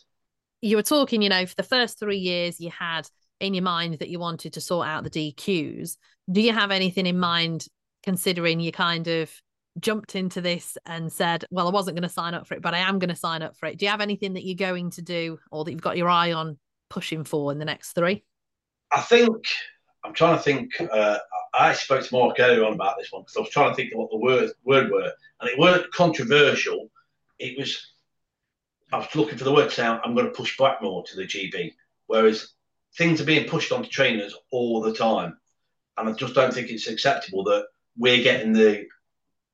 you 0.64 0.76
were 0.76 0.82
talking, 0.82 1.20
you 1.20 1.28
know, 1.28 1.45
for 1.45 1.55
the 1.55 1.62
first 1.62 1.99
three 1.99 2.16
years, 2.16 2.59
you 2.59 2.70
had 2.70 3.07
in 3.38 3.53
your 3.53 3.62
mind 3.62 3.99
that 3.99 4.09
you 4.09 4.18
wanted 4.18 4.55
to 4.55 4.62
sort 4.62 4.88
out 4.88 5.05
the 5.05 5.11
DQs. 5.11 5.99
Do 6.32 6.40
you 6.40 6.55
have 6.55 6.70
anything 6.70 7.07
in 7.07 7.18
mind, 7.18 7.66
considering 8.03 8.61
you 8.61 8.72
kind 8.72 9.07
of 9.07 9.30
jumped 9.81 10.14
into 10.14 10.41
this 10.41 10.79
and 10.87 11.12
said, 11.12 11.45
well, 11.51 11.68
I 11.68 11.70
wasn't 11.70 11.97
going 11.97 12.09
to 12.09 12.14
sign 12.14 12.35
up 12.35 12.47
for 12.47 12.55
it, 12.55 12.62
but 12.62 12.75
I 12.75 12.79
am 12.79 12.99
going 12.99 13.11
to 13.11 13.16
sign 13.16 13.43
up 13.43 13.57
for 13.57 13.66
it? 13.66 13.79
Do 13.79 13.85
you 13.85 13.91
have 13.91 14.01
anything 14.01 14.35
that 14.35 14.45
you're 14.45 14.55
going 14.55 14.91
to 14.91 15.03
do 15.03 15.39
or 15.51 15.64
that 15.64 15.72
you've 15.72 15.81
got 15.81 15.97
your 15.97 16.09
eye 16.09 16.33
on 16.33 16.59
pushing 16.89 17.25
for 17.25 17.53
in 17.53 17.59
the 17.59 17.64
next 17.64 17.93
three? 17.93 18.25
I 18.93 19.01
think 19.01 19.47
I'm 20.05 20.12
trying 20.12 20.37
to 20.37 20.43
think. 20.43 20.72
Uh, 20.81 21.18
I 21.53 21.72
spoke 21.72 22.05
to 22.05 22.14
Mark 22.14 22.37
earlier 22.39 22.64
on 22.64 22.75
about 22.75 22.97
this 22.99 23.11
one 23.11 23.22
because 23.22 23.37
I 23.37 23.41
was 23.41 23.51
trying 23.51 23.70
to 23.70 23.77
think 23.77 23.93
of 23.93 23.99
what 23.99 24.11
the 24.11 24.18
word 24.18 24.51
word 24.64 24.91
were, 24.91 25.12
and 25.41 25.51
it 25.51 25.59
weren't 25.59 25.91
controversial. 25.93 26.91
It 27.39 27.59
was 27.59 27.93
I 28.93 28.99
was 28.99 29.14
looking 29.14 29.39
for 29.39 29.45
the 29.45 29.53
word 29.53 29.72
sound. 29.72 30.01
I'm 30.05 30.14
going 30.14 30.27
to 30.27 30.33
push 30.33 30.57
back 30.57 30.83
more 30.83 31.03
to 31.05 31.16
the 31.16 31.25
GB, 31.25 31.75
whereas 32.07 32.53
things 32.97 33.20
are 33.20 33.25
being 33.25 33.49
pushed 33.49 33.72
onto 33.72 33.89
trainers 33.89 34.37
all 34.53 34.81
the 34.81 34.95
time, 34.95 35.39
and 35.97 36.09
I 36.09 36.12
just 36.12 36.35
don't 36.35 36.53
think 36.53 36.70
it's 36.70 36.87
acceptable 36.87 37.45
that 37.45 37.66
we're 37.97 38.22
getting 38.22 38.53
the 38.53 38.87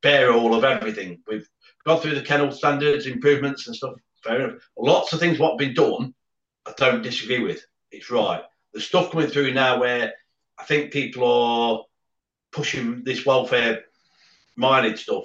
bear 0.03 0.33
all 0.33 0.55
of 0.55 0.65
everything. 0.65 1.21
We've 1.27 1.49
gone 1.87 2.01
through 2.01 2.15
the 2.15 2.23
kennel 2.23 2.53
standards, 2.53 3.07
improvements, 3.07 3.67
and 3.67 3.77
stuff. 3.77 3.95
Fair 4.23 4.41
enough. 4.41 4.63
Lots 4.79 5.13
of 5.13 5.21
things 5.21 5.39
what 5.39 5.53
have 5.53 5.59
been 5.59 5.75
done, 5.75 6.15
I 6.67 6.73
don't 6.77 7.03
disagree 7.03 7.43
with. 7.43 7.65
It's 7.91 8.11
right. 8.11 8.43
The 8.73 8.81
stuff 8.81 9.11
coming 9.11 9.29
through 9.29 9.53
now 9.53 9.81
where 9.81 10.13
I 10.59 10.65
think 10.65 10.93
people 10.93 11.25
are 11.25 11.85
pushing 12.53 13.03
this 13.05 13.25
welfare 13.25 13.85
minded 14.57 14.99
stuff 14.99 15.25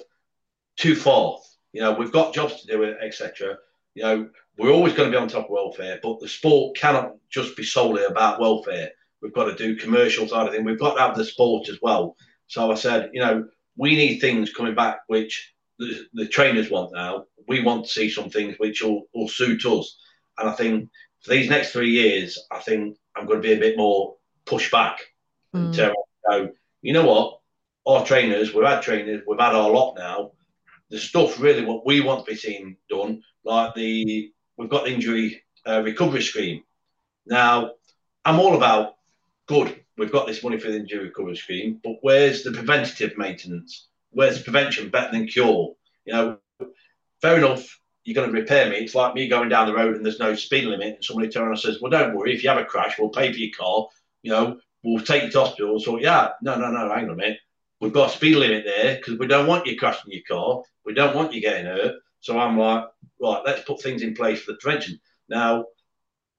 too 0.78 0.96
far. 0.96 1.38
You 1.74 1.82
know, 1.82 1.94
we've 1.94 2.12
got 2.12 2.34
jobs 2.34 2.62
to 2.62 2.68
do, 2.68 2.84
etc. 2.84 3.58
You 3.96 4.04
know, 4.04 4.30
we're 4.58 4.72
always 4.72 4.94
going 4.94 5.12
to 5.12 5.18
be 5.18 5.22
on 5.22 5.28
top 5.28 5.46
of 5.46 5.52
welfare, 5.52 6.00
but 6.02 6.20
the 6.20 6.30
sport 6.30 6.78
cannot 6.78 7.16
just 7.30 7.58
be 7.58 7.64
solely 7.64 8.06
about 8.06 8.40
welfare. 8.40 8.92
We've 9.22 9.34
got 9.34 9.46
to 9.46 9.56
do 9.56 9.76
commercial 9.76 10.28
side 10.28 10.48
of 10.48 10.54
things. 10.54 10.66
We've 10.66 10.80
got 10.80 10.96
to 10.96 11.02
have 11.02 11.18
the 11.18 11.26
sport 11.26 11.68
as 11.68 11.80
well. 11.82 12.16
So 12.48 12.72
I 12.72 12.76
said, 12.76 13.10
you 13.14 13.22
know, 13.22 13.46
we 13.78 13.96
need 13.96 14.20
things 14.20 14.54
coming 14.54 14.76
back 14.76 15.00
which 15.08 15.54
the, 15.80 16.06
the 16.14 16.28
trainers 16.28 16.70
want 16.70 16.92
now. 16.94 17.26
We 17.48 17.62
want 17.62 17.86
to 17.86 17.92
see 17.92 18.10
some 18.10 18.30
things 18.30 18.56
which 18.58 18.82
will, 18.82 19.04
will 19.14 19.28
suit 19.28 19.66
us. 19.66 19.98
And 20.38 20.50
I 20.50 20.54
think 20.54 20.90
for 21.22 21.32
these 21.32 21.50
next 21.50 21.72
three 21.72 21.92
years, 21.92 22.40
I 22.52 22.60
think 22.60 22.98
I'm 23.16 23.26
going 23.26 23.42
to 23.42 23.48
be 23.48 23.54
a 23.54 23.60
bit 23.60 23.78
more 23.78 24.16
push 24.46 24.72
back 24.72 25.00
mm. 25.54 25.94
go, 26.28 26.50
you 26.82 26.94
know 26.94 27.06
what? 27.06 27.40
Our 27.88 28.06
trainers, 28.06 28.54
we've 28.54 28.66
had 28.66 28.82
trainers, 28.82 29.22
we've 29.28 29.40
had 29.40 29.54
our 29.56 29.70
lot 29.70 29.96
now. 29.98 30.32
The 30.90 31.00
stuff 31.00 31.40
really 31.40 31.66
what 31.66 31.86
we 31.86 32.02
want 32.02 32.26
to 32.26 32.32
be 32.32 32.38
seeing 32.38 32.78
done 32.90 33.22
like 33.44 33.74
the 33.76 34.32
we've 34.58 34.70
got 34.70 34.86
the 34.86 34.94
injury 34.94 35.44
uh, 35.68 35.82
recovery 35.82 36.22
scheme. 36.22 36.64
Now, 37.26 37.72
I'm 38.24 38.40
all 38.40 38.56
about 38.56 38.96
good. 39.48 39.84
We've 39.98 40.12
got 40.12 40.28
this 40.28 40.44
money 40.44 40.60
for 40.60 40.70
the 40.70 40.78
injury 40.78 41.06
recovery 41.06 41.38
scheme, 41.38 41.80
but 41.84 41.98
where's 42.02 42.44
the 42.44 42.52
preventative 42.52 43.18
maintenance? 43.18 43.88
Where's 44.12 44.42
prevention 44.42 44.90
better 44.90 45.12
than 45.12 45.28
cure? 45.28 45.74
You 46.06 46.14
know, 46.14 46.38
fair 47.22 47.38
enough. 47.38 47.80
You're 48.04 48.16
going 48.16 48.32
to 48.32 48.40
repair 48.40 48.70
me. 48.70 48.78
It's 48.78 48.94
like 48.94 49.16
me 49.16 49.28
going 49.28 49.50
down 49.50 49.68
the 49.68 49.74
road 49.74 49.96
and 49.96 50.06
there's 50.06 50.20
no 50.20 50.36
speed 50.36 50.66
limit, 50.66 50.96
and 50.96 51.04
somebody 51.04 51.30
turns 51.30 51.64
and 51.64 51.74
says, 51.74 51.82
"Well, 51.82 51.90
don't 51.90 52.16
worry. 52.16 52.34
If 52.34 52.44
you 52.44 52.50
have 52.50 52.60
a 52.60 52.66
crash, 52.66 53.00
we'll 53.00 53.10
pay 53.10 53.32
for 53.32 53.40
your 53.40 53.56
car. 53.58 53.88
You 54.22 54.32
know, 54.32 54.60
we'll 54.84 55.04
take 55.04 55.24
you 55.24 55.32
to 55.32 55.40
hospital." 55.40 55.80
So, 55.80 55.98
yeah, 55.98 56.30
no, 56.42 56.56
no, 56.56 56.70
no. 56.70 56.94
Hang 56.94 57.06
on 57.06 57.12
a 57.12 57.16
minute. 57.16 57.40
We've 57.82 57.94
got 57.94 58.12
a 58.12 58.14
speed 58.14 58.36
limit 58.36 58.64
there 58.66 58.96
because 58.96 59.18
we 59.18 59.28
don't 59.28 59.48
want 59.48 59.66
you 59.66 59.78
crashing 59.78 60.12
your 60.12 60.22
car. 60.28 60.64
We 60.86 60.94
don't 60.94 61.16
want 61.16 61.34
you 61.34 61.42
getting 61.42 61.66
hurt. 61.66 61.96
So 62.20 62.38
I'm 62.38 62.58
like, 62.58 62.86
right, 63.20 63.42
let's 63.46 63.64
put 63.64 63.82
things 63.82 64.02
in 64.02 64.14
place 64.14 64.42
for 64.42 64.52
the 64.52 64.58
prevention. 64.58 65.00
Now, 65.28 65.66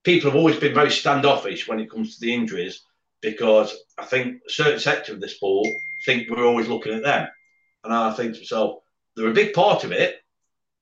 people 0.05 0.31
have 0.31 0.39
always 0.39 0.57
been 0.57 0.75
very 0.75 0.91
standoffish 0.91 1.67
when 1.67 1.81
it 1.81 1.91
comes 1.91 2.15
to 2.15 2.21
the 2.21 2.33
injuries 2.33 2.83
because 3.21 3.77
I 3.99 4.05
think 4.05 4.43
a 4.47 4.51
certain 4.51 4.81
sector 4.81 5.12
of 5.12 5.21
the 5.21 5.29
sport 5.29 5.69
think 6.05 6.29
we're 6.29 6.47
always 6.47 6.69
looking 6.69 6.95
at 6.95 7.03
them. 7.03 7.29
And 7.85 7.93
I 7.93 8.12
think 8.12 8.35
to 8.35 8.41
myself, 8.41 8.81
they're 9.14 9.29
a 9.29 9.35
big 9.35 9.53
part 9.55 9.85
of 9.85 9.93
it, 9.93 10.17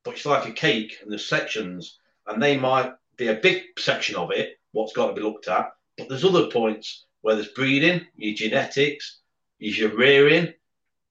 but 0.03 0.15
it's 0.15 0.25
like 0.25 0.47
a 0.47 0.51
cake 0.51 0.97
and 1.01 1.11
there's 1.11 1.27
sections, 1.27 1.97
and 2.27 2.41
they 2.41 2.57
might 2.57 2.93
be 3.17 3.27
a 3.27 3.35
big 3.35 3.63
section 3.77 4.15
of 4.15 4.31
it, 4.31 4.57
what's 4.71 4.93
got 4.93 5.07
to 5.07 5.13
be 5.13 5.21
looked 5.21 5.47
at. 5.47 5.71
But 5.97 6.09
there's 6.09 6.25
other 6.25 6.47
points 6.47 7.05
where 7.21 7.35
there's 7.35 7.47
breeding, 7.47 8.05
your 8.15 8.35
genetics, 8.35 9.21
your 9.59 9.95
rearing, 9.95 10.53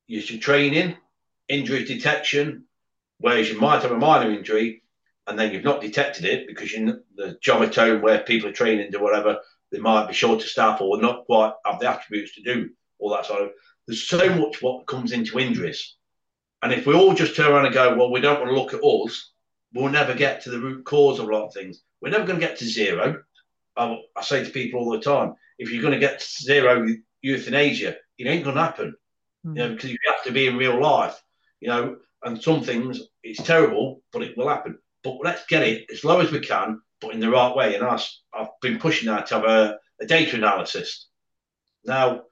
your 0.07 0.23
training, 0.23 0.97
injury 1.49 1.85
detection, 1.85 2.67
Whereas 3.19 3.49
you 3.49 3.59
might 3.59 3.83
have 3.83 3.93
a 3.93 3.97
minor 3.97 4.31
injury 4.31 4.83
and 5.27 5.39
then 5.39 5.53
you've 5.53 5.65
not 5.65 5.81
detected 5.81 6.25
it 6.25 6.47
because 6.47 6.73
you 6.73 7.01
the 7.17 7.39
job 7.41 7.63
at 7.63 7.75
home 7.75 8.03
where 8.03 8.21
people 8.21 8.51
are 8.51 8.53
training 8.53 8.93
to 8.93 8.99
whatever, 8.99 9.39
they 9.75 9.81
might 9.81 10.07
be 10.07 10.15
short 10.15 10.41
of 10.41 10.49
staff 10.49 10.81
or 10.81 11.01
not 11.01 11.27
quite 11.27 11.53
have 11.67 11.81
the 11.81 11.91
attributes 11.91 12.37
to 12.37 12.43
do 12.43 12.71
all 13.01 13.11
that 13.11 13.27
sort 13.27 13.43
of. 13.43 13.51
There's 13.89 14.07
so 14.07 14.33
much 14.37 14.63
what 14.63 14.87
comes 14.87 15.11
into 15.11 15.41
injuries. 15.41 15.97
And 16.63 16.73
if 16.73 16.87
we 16.87 16.95
all 16.95 17.13
just 17.13 17.35
turn 17.35 17.51
around 17.51 17.67
and 17.67 17.75
go, 17.75 17.97
well, 17.97 18.13
we 18.13 18.21
don't 18.21 18.39
want 18.41 18.51
to 18.51 18.55
look 18.55 18.73
at 18.73 18.85
us, 18.85 19.33
we'll 19.75 19.91
never 19.91 20.15
get 20.15 20.43
to 20.43 20.51
the 20.51 20.61
root 20.61 20.85
cause 20.85 21.19
of 21.19 21.29
a 21.29 21.33
lot 21.33 21.47
of 21.47 21.53
things. 21.53 21.83
We're 22.01 22.11
never 22.11 22.25
going 22.25 22.39
to 22.39 22.47
get 22.47 22.57
to 22.59 22.65
zero. 22.65 23.23
I, 23.77 23.99
I 24.17 24.23
say 24.23 24.45
to 24.45 24.51
people 24.51 24.81
all 24.81 24.93
the 24.93 25.01
time, 25.01 25.35
if 25.59 25.71
you're 25.73 25.83
going 25.83 25.93
to 25.95 25.99
get 25.99 26.21
to 26.21 26.43
zero 26.43 26.87
euthanasia, 27.21 27.97
it 28.17 28.27
ain't 28.29 28.45
going 28.45 28.57
to 28.57 28.63
happen. 28.63 28.95
Mm. 29.45 29.57
You 29.57 29.63
know, 29.63 29.75
because 29.75 29.91
you 29.91 29.99
have 30.07 30.23
to 30.23 30.33
be 30.33 30.47
in 30.47 30.57
real 30.57 30.81
life. 30.81 31.21
You 31.61 31.69
know, 31.69 31.97
and 32.23 32.41
some 32.41 32.63
things 32.63 33.01
it's 33.25 33.43
terrible, 33.43 34.03
but 34.13 34.23
it 34.23 34.37
will 34.37 34.49
happen. 34.49 34.79
But 35.03 35.19
let's 35.25 35.45
get 35.47 35.65
it 35.65 35.91
as 35.91 36.05
low 36.05 36.21
as 36.21 36.31
we 36.31 36.39
can, 36.39 36.81
but 37.05 37.15
in 37.15 37.21
the 37.21 37.31
right 37.31 37.55
way. 37.55 37.75
And 37.75 37.85
I, 37.85 38.01
have 38.35 38.49
been 38.61 38.79
pushing 38.79 39.09
that 39.09 39.27
to 39.27 39.35
have 39.35 39.45
a, 39.45 39.79
a 40.01 40.07
data 40.07 40.37
analysis. 40.37 41.09
Now, 41.85 42.23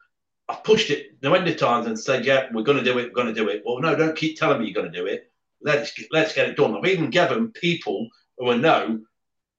I've 0.48 0.64
pushed 0.64 0.90
it 0.90 1.16
no 1.22 1.34
end 1.34 1.46
of 1.48 1.56
times 1.56 1.86
and 1.86 1.98
said, 1.98 2.24
yeah, 2.24 2.48
we're 2.52 2.64
going 2.64 2.78
to 2.78 2.84
do 2.84 2.98
it, 2.98 3.08
we're 3.08 3.22
going 3.22 3.32
to 3.32 3.40
do 3.40 3.48
it. 3.48 3.62
Well, 3.64 3.80
no, 3.80 3.94
don't 3.94 4.16
keep 4.16 4.38
telling 4.38 4.60
me 4.60 4.66
you're 4.66 4.74
going 4.74 4.92
to 4.92 4.98
do 4.98 5.06
it. 5.06 5.30
Let's 5.62 5.92
let's 6.10 6.34
get 6.34 6.48
it 6.48 6.56
done. 6.56 6.76
I've 6.76 6.86
even 6.86 7.10
given 7.10 7.52
people 7.52 8.08
who 8.36 8.50
I 8.50 8.56
know 8.56 9.00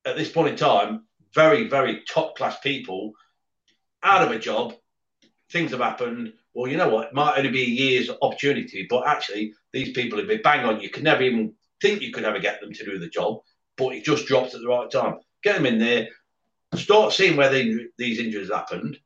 at 0.06 0.18
this 0.18 0.30
point 0.30 0.50
in 0.50 0.56
time, 0.58 1.06
very, 1.34 1.68
very 1.68 2.04
top 2.08 2.36
class 2.36 2.60
people 2.60 3.14
out 4.04 4.22
of 4.22 4.32
a 4.32 4.40
job. 4.40 4.74
Things 5.50 5.72
have 5.72 5.80
happened. 5.80 6.34
Well, 6.54 6.70
you 6.70 6.78
know 6.78 6.90
what? 6.90 7.08
It 7.08 7.14
might 7.14 7.38
only 7.38 7.52
be 7.52 7.64
a 7.64 7.66
year's 7.66 8.10
opportunity, 8.22 8.86
but 8.90 9.08
actually, 9.08 9.54
these 9.72 9.94
people 9.94 10.20
have 10.20 10.28
been 10.28 10.42
bang 10.42 10.66
on. 10.66 10.82
You 10.82 10.90
could 10.90 11.04
never 11.04 11.22
even 11.22 11.54
think 11.82 12.02
you 12.02 12.12
could 12.12 12.26
ever 12.26 12.40
get 12.40 12.60
them 12.60 12.74
to 12.74 12.86
do 12.86 13.00
the 13.00 13.10
job, 13.10 13.40
but 13.78 13.94
it 13.94 14.04
just 14.04 14.26
drops 14.26 14.54
at 14.54 14.62
the 14.62 14.68
right 14.68 14.90
time. 14.90 15.20
Get 15.44 15.56
them 15.56 15.66
in 15.66 15.80
there, 15.80 16.08
start 16.76 17.14
seeing 17.14 17.38
where 17.38 17.50
they, 17.50 17.76
these 17.98 18.20
injuries 18.20 18.52
happened, 18.52 18.98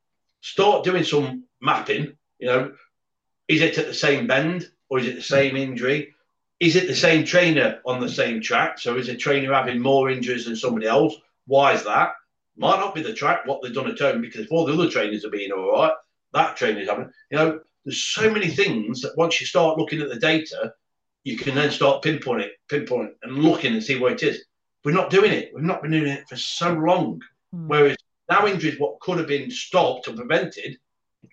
start 0.42 0.84
doing 0.84 1.04
some 1.04 1.44
mapping. 1.62 2.18
You 2.40 2.48
know, 2.48 2.74
is 3.48 3.62
it 3.62 3.78
at 3.78 3.88
the 3.88 3.94
same 3.94 4.28
bend 4.28 4.70
or 4.90 5.00
is 5.00 5.08
it 5.08 5.16
the 5.16 5.22
same 5.22 5.56
injury? 5.56 6.14
Is 6.60 6.76
it 6.76 6.88
the 6.88 6.96
same 6.96 7.24
trainer 7.24 7.80
on 7.86 8.00
the 8.00 8.10
same 8.10 8.42
track? 8.42 8.80
So 8.80 8.98
is 8.98 9.10
a 9.10 9.16
trainer 9.16 9.54
having 9.54 9.80
more 9.80 10.10
injuries 10.10 10.46
than 10.46 10.56
somebody 10.56 10.88
else? 10.88 11.16
Why 11.46 11.74
is 11.74 11.84
that? 11.84 12.14
Might 12.58 12.80
not 12.80 12.96
be 12.96 13.04
the 13.04 13.14
track, 13.14 13.46
what 13.46 13.62
they've 13.62 13.74
done 13.74 13.90
at 13.90 14.00
home, 14.00 14.22
because 14.22 14.42
if 14.42 14.52
all 14.52 14.66
the 14.66 14.74
other 14.74 14.90
trainers 14.90 15.24
are 15.24 15.30
being 15.30 15.52
all 15.52 15.72
right, 15.72 15.94
that 16.34 16.58
trainer's 16.58 16.90
having, 16.90 17.12
you 17.30 17.38
know, 17.38 17.60
there's 17.86 18.04
so 18.04 18.30
many 18.30 18.48
things 18.48 19.02
that 19.02 19.16
once 19.16 19.40
you 19.40 19.46
start 19.46 19.78
looking 19.78 20.02
at 20.02 20.10
the 20.10 20.20
data, 20.20 20.74
you 21.24 21.38
can 21.38 21.56
then 21.56 21.72
start 21.72 22.04
pinpointing, 22.04 22.50
pinpointing 22.70 23.14
and 23.22 23.38
looking 23.38 23.74
and 23.74 23.84
see 23.84 24.00
where 24.00 24.14
it 24.14 24.24
is. 24.24 24.44
We're 24.84 24.92
not 24.92 25.10
doing 25.10 25.32
it. 25.32 25.52
We've 25.54 25.64
not 25.64 25.82
been 25.82 25.92
doing 25.92 26.08
it 26.08 26.28
for 26.28 26.36
so 26.36 26.74
long. 26.74 27.22
Mm. 27.54 27.68
Whereas 27.68 27.98
now 28.30 28.48
injuries, 28.48 28.80
what 28.80 29.00
could 29.00 29.18
have 29.18 29.28
been 29.28 29.52
stopped 29.52 30.08
or 30.08 30.14
prevented, 30.14 30.78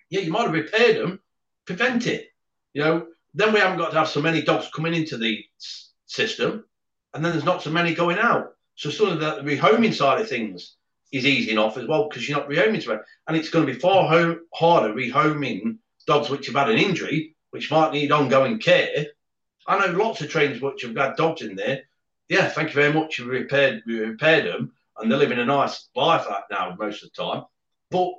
yeah, 0.09 0.21
you 0.21 0.31
might 0.31 0.43
have 0.43 0.53
repaired 0.53 0.97
them, 0.97 1.19
prevent 1.65 2.07
it. 2.07 2.27
You 2.73 2.83
know, 2.83 3.07
then 3.33 3.53
we 3.53 3.59
haven't 3.59 3.77
got 3.77 3.91
to 3.91 3.97
have 3.97 4.09
so 4.09 4.21
many 4.21 4.41
dogs 4.41 4.69
coming 4.73 4.93
into 4.93 5.17
the 5.17 5.43
system, 6.05 6.65
and 7.13 7.23
then 7.23 7.31
there's 7.31 7.45
not 7.45 7.61
so 7.61 7.69
many 7.69 7.93
going 7.93 8.17
out. 8.17 8.55
So 8.75 8.89
some 8.89 9.07
of 9.07 9.19
the 9.19 9.41
rehoming 9.41 9.93
side 9.93 10.19
of 10.19 10.27
things 10.27 10.75
is 11.11 11.25
easy 11.25 11.51
enough 11.51 11.77
as 11.77 11.87
well 11.87 12.09
because 12.09 12.27
you're 12.27 12.37
not 12.37 12.49
rehoming 12.49 12.83
to 12.83 12.91
it, 12.91 13.01
and 13.27 13.37
it's 13.37 13.49
going 13.49 13.65
to 13.65 13.73
be 13.73 13.79
far 13.79 14.07
harder 14.53 14.93
rehoming 14.93 15.77
dogs 16.07 16.29
which 16.29 16.47
have 16.47 16.55
had 16.55 16.69
an 16.69 16.77
injury, 16.77 17.35
which 17.51 17.71
might 17.71 17.93
need 17.93 18.11
ongoing 18.11 18.59
care. 18.59 19.05
I 19.67 19.79
know 19.79 19.97
lots 19.97 20.21
of 20.21 20.29
trainers 20.29 20.61
which 20.61 20.83
have 20.83 20.95
had 20.95 21.15
dogs 21.15 21.41
in 21.41 21.55
there. 21.55 21.83
Yeah, 22.29 22.47
thank 22.49 22.69
you 22.69 22.75
very 22.75 22.93
much. 22.93 23.19
We 23.19 23.25
repaired, 23.25 23.83
you 23.85 24.05
repaired 24.05 24.45
them, 24.45 24.71
and 24.97 25.11
they're 25.11 25.19
living 25.19 25.39
a 25.39 25.45
nice 25.45 25.89
life 25.95 26.25
now 26.49 26.75
most 26.77 27.03
of 27.03 27.11
the 27.13 27.23
time. 27.23 27.43
But 27.91 28.11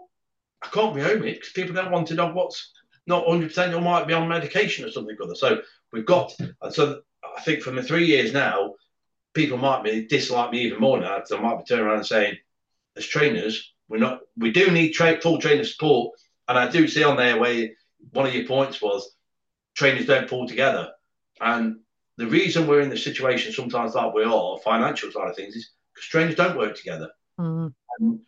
I 0.62 0.68
can't 0.68 0.94
rehome 0.94 1.26
it 1.26 1.34
because 1.34 1.50
people 1.50 1.74
don't 1.74 1.90
want 1.90 2.08
to 2.08 2.14
know 2.14 2.32
what's 2.32 2.72
not 3.06 3.26
100% 3.26 3.74
or 3.74 3.80
might 3.80 4.06
be 4.06 4.14
on 4.14 4.28
medication 4.28 4.84
or 4.84 4.90
something 4.90 5.16
other. 5.22 5.34
So 5.34 5.62
we've 5.92 6.06
got, 6.06 6.34
and 6.62 6.72
so 6.72 7.00
I 7.36 7.40
think 7.42 7.62
from 7.62 7.76
the 7.76 7.82
three 7.82 8.06
years 8.06 8.32
now, 8.32 8.74
people 9.34 9.58
might 9.58 9.84
be 9.84 10.06
dislike 10.06 10.50
me 10.50 10.62
even 10.62 10.80
more 10.80 10.98
now 10.98 11.16
because 11.16 11.32
I 11.32 11.40
might 11.40 11.58
be 11.58 11.64
turning 11.64 11.84
around 11.84 11.98
and 11.98 12.06
saying, 12.06 12.36
as 12.96 13.06
trainers, 13.06 13.74
we're 13.88 13.98
not, 13.98 14.20
we 14.36 14.50
do 14.50 14.70
need 14.70 14.92
tra- 14.92 15.20
full 15.20 15.38
trainer 15.38 15.64
support. 15.64 16.18
And 16.48 16.58
I 16.58 16.70
do 16.70 16.88
see 16.88 17.04
on 17.04 17.16
there 17.16 17.38
where 17.38 17.68
one 18.12 18.26
of 18.26 18.34
your 18.34 18.46
points 18.46 18.80
was 18.80 19.14
trainers 19.74 20.06
don't 20.06 20.28
pull 20.28 20.48
together. 20.48 20.92
And 21.40 21.80
the 22.16 22.26
reason 22.26 22.66
we're 22.66 22.80
in 22.80 22.90
the 22.90 22.96
situation 22.96 23.52
sometimes 23.52 23.94
like 23.94 24.14
we 24.14 24.24
are, 24.24 24.58
financial 24.58 25.10
side 25.10 25.28
of 25.28 25.36
things, 25.36 25.54
is 25.54 25.70
because 25.94 26.08
trainers 26.08 26.34
don't 26.34 26.56
work 26.56 26.76
together. 26.76 27.10
Mm. 27.38 27.72
And 27.98 28.20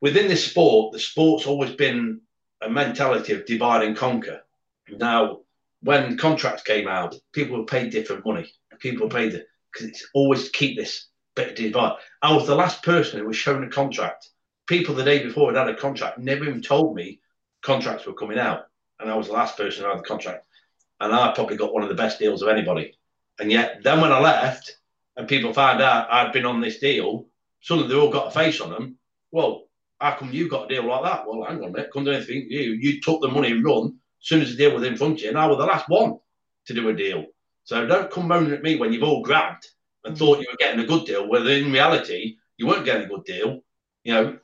within 0.00 0.28
this 0.28 0.46
sport, 0.46 0.92
the 0.92 1.00
sport's 1.00 1.46
always 1.46 1.72
been 1.72 2.20
a 2.62 2.70
mentality 2.70 3.32
of 3.32 3.46
divide 3.46 3.84
and 3.84 3.96
conquer. 3.96 4.40
Now, 4.88 5.40
when 5.82 6.18
contracts 6.18 6.62
came 6.62 6.88
out, 6.88 7.14
people 7.32 7.58
were 7.58 7.64
paid 7.64 7.90
different 7.90 8.26
money. 8.26 8.50
People 8.78 9.06
were 9.06 9.14
paid 9.14 9.32
because 9.72 9.88
it's 9.88 10.08
always 10.14 10.44
to 10.44 10.50
keep 10.50 10.76
this 10.76 11.08
bit 11.34 11.50
of 11.50 11.56
divide. 11.56 11.96
I 12.22 12.34
was 12.34 12.46
the 12.46 12.54
last 12.54 12.82
person 12.82 13.20
who 13.20 13.26
was 13.26 13.36
shown 13.36 13.64
a 13.64 13.68
contract. 13.68 14.28
People 14.66 14.94
the 14.94 15.04
day 15.04 15.22
before 15.22 15.52
had 15.52 15.58
had 15.58 15.74
a 15.74 15.78
contract 15.78 16.18
never 16.18 16.44
even 16.44 16.62
told 16.62 16.94
me 16.94 17.20
contracts 17.62 18.06
were 18.06 18.14
coming 18.14 18.38
out, 18.38 18.66
and 19.00 19.10
I 19.10 19.16
was 19.16 19.28
the 19.28 19.32
last 19.32 19.56
person 19.56 19.84
who 19.84 19.90
had 19.90 19.98
the 19.98 20.04
contract. 20.04 20.46
And 21.00 21.14
I 21.14 21.32
probably 21.32 21.56
got 21.56 21.72
one 21.72 21.82
of 21.82 21.88
the 21.88 21.94
best 21.94 22.18
deals 22.18 22.42
of 22.42 22.48
anybody. 22.48 22.97
And 23.38 23.52
yet, 23.52 23.82
then 23.82 24.00
when 24.00 24.12
I 24.12 24.20
left, 24.20 24.76
and 25.16 25.28
people 25.28 25.52
found 25.52 25.80
out 25.80 26.10
I'd 26.10 26.32
been 26.32 26.46
on 26.46 26.60
this 26.60 26.78
deal, 26.78 27.26
suddenly 27.60 27.88
they 27.88 27.94
all 27.94 28.10
got 28.10 28.28
a 28.28 28.30
face 28.30 28.60
on 28.60 28.70
them. 28.70 28.98
Well, 29.30 29.64
how 30.00 30.16
come 30.16 30.32
you 30.32 30.48
got 30.48 30.70
a 30.70 30.74
deal 30.74 30.86
like 30.86 31.02
that? 31.02 31.26
Well, 31.26 31.44
hang 31.44 31.58
on 31.58 31.70
a 31.70 31.70
minute, 31.70 31.90
couldn't 31.90 32.06
do 32.06 32.12
anything. 32.12 32.46
You 32.48 32.72
you 32.72 33.00
took 33.00 33.20
the 33.20 33.28
money 33.28 33.50
and 33.50 33.64
run 33.64 33.86
as 33.86 34.28
soon 34.28 34.42
as 34.42 34.50
the 34.50 34.56
deal 34.56 34.74
was 34.74 34.86
in 34.86 34.96
front 34.96 35.14
of 35.14 35.22
you, 35.22 35.28
and 35.28 35.38
I 35.38 35.46
was 35.46 35.58
the 35.58 35.66
last 35.66 35.88
one 35.88 36.18
to 36.66 36.74
do 36.74 36.88
a 36.88 36.94
deal. 36.94 37.26
So 37.64 37.86
don't 37.86 38.10
come 38.10 38.28
moaning 38.28 38.52
at 38.52 38.62
me 38.62 38.76
when 38.76 38.92
you've 38.92 39.02
all 39.02 39.22
grabbed 39.22 39.66
and 40.04 40.14
mm. 40.14 40.18
thought 40.18 40.40
you 40.40 40.46
were 40.50 40.56
getting 40.58 40.80
a 40.80 40.86
good 40.86 41.04
deal, 41.04 41.28
whether 41.28 41.50
in 41.50 41.72
reality 41.72 42.36
you 42.56 42.66
weren't 42.66 42.84
getting 42.84 43.06
a 43.06 43.08
good 43.08 43.24
deal, 43.24 43.60
you 44.04 44.14
know. 44.14 44.38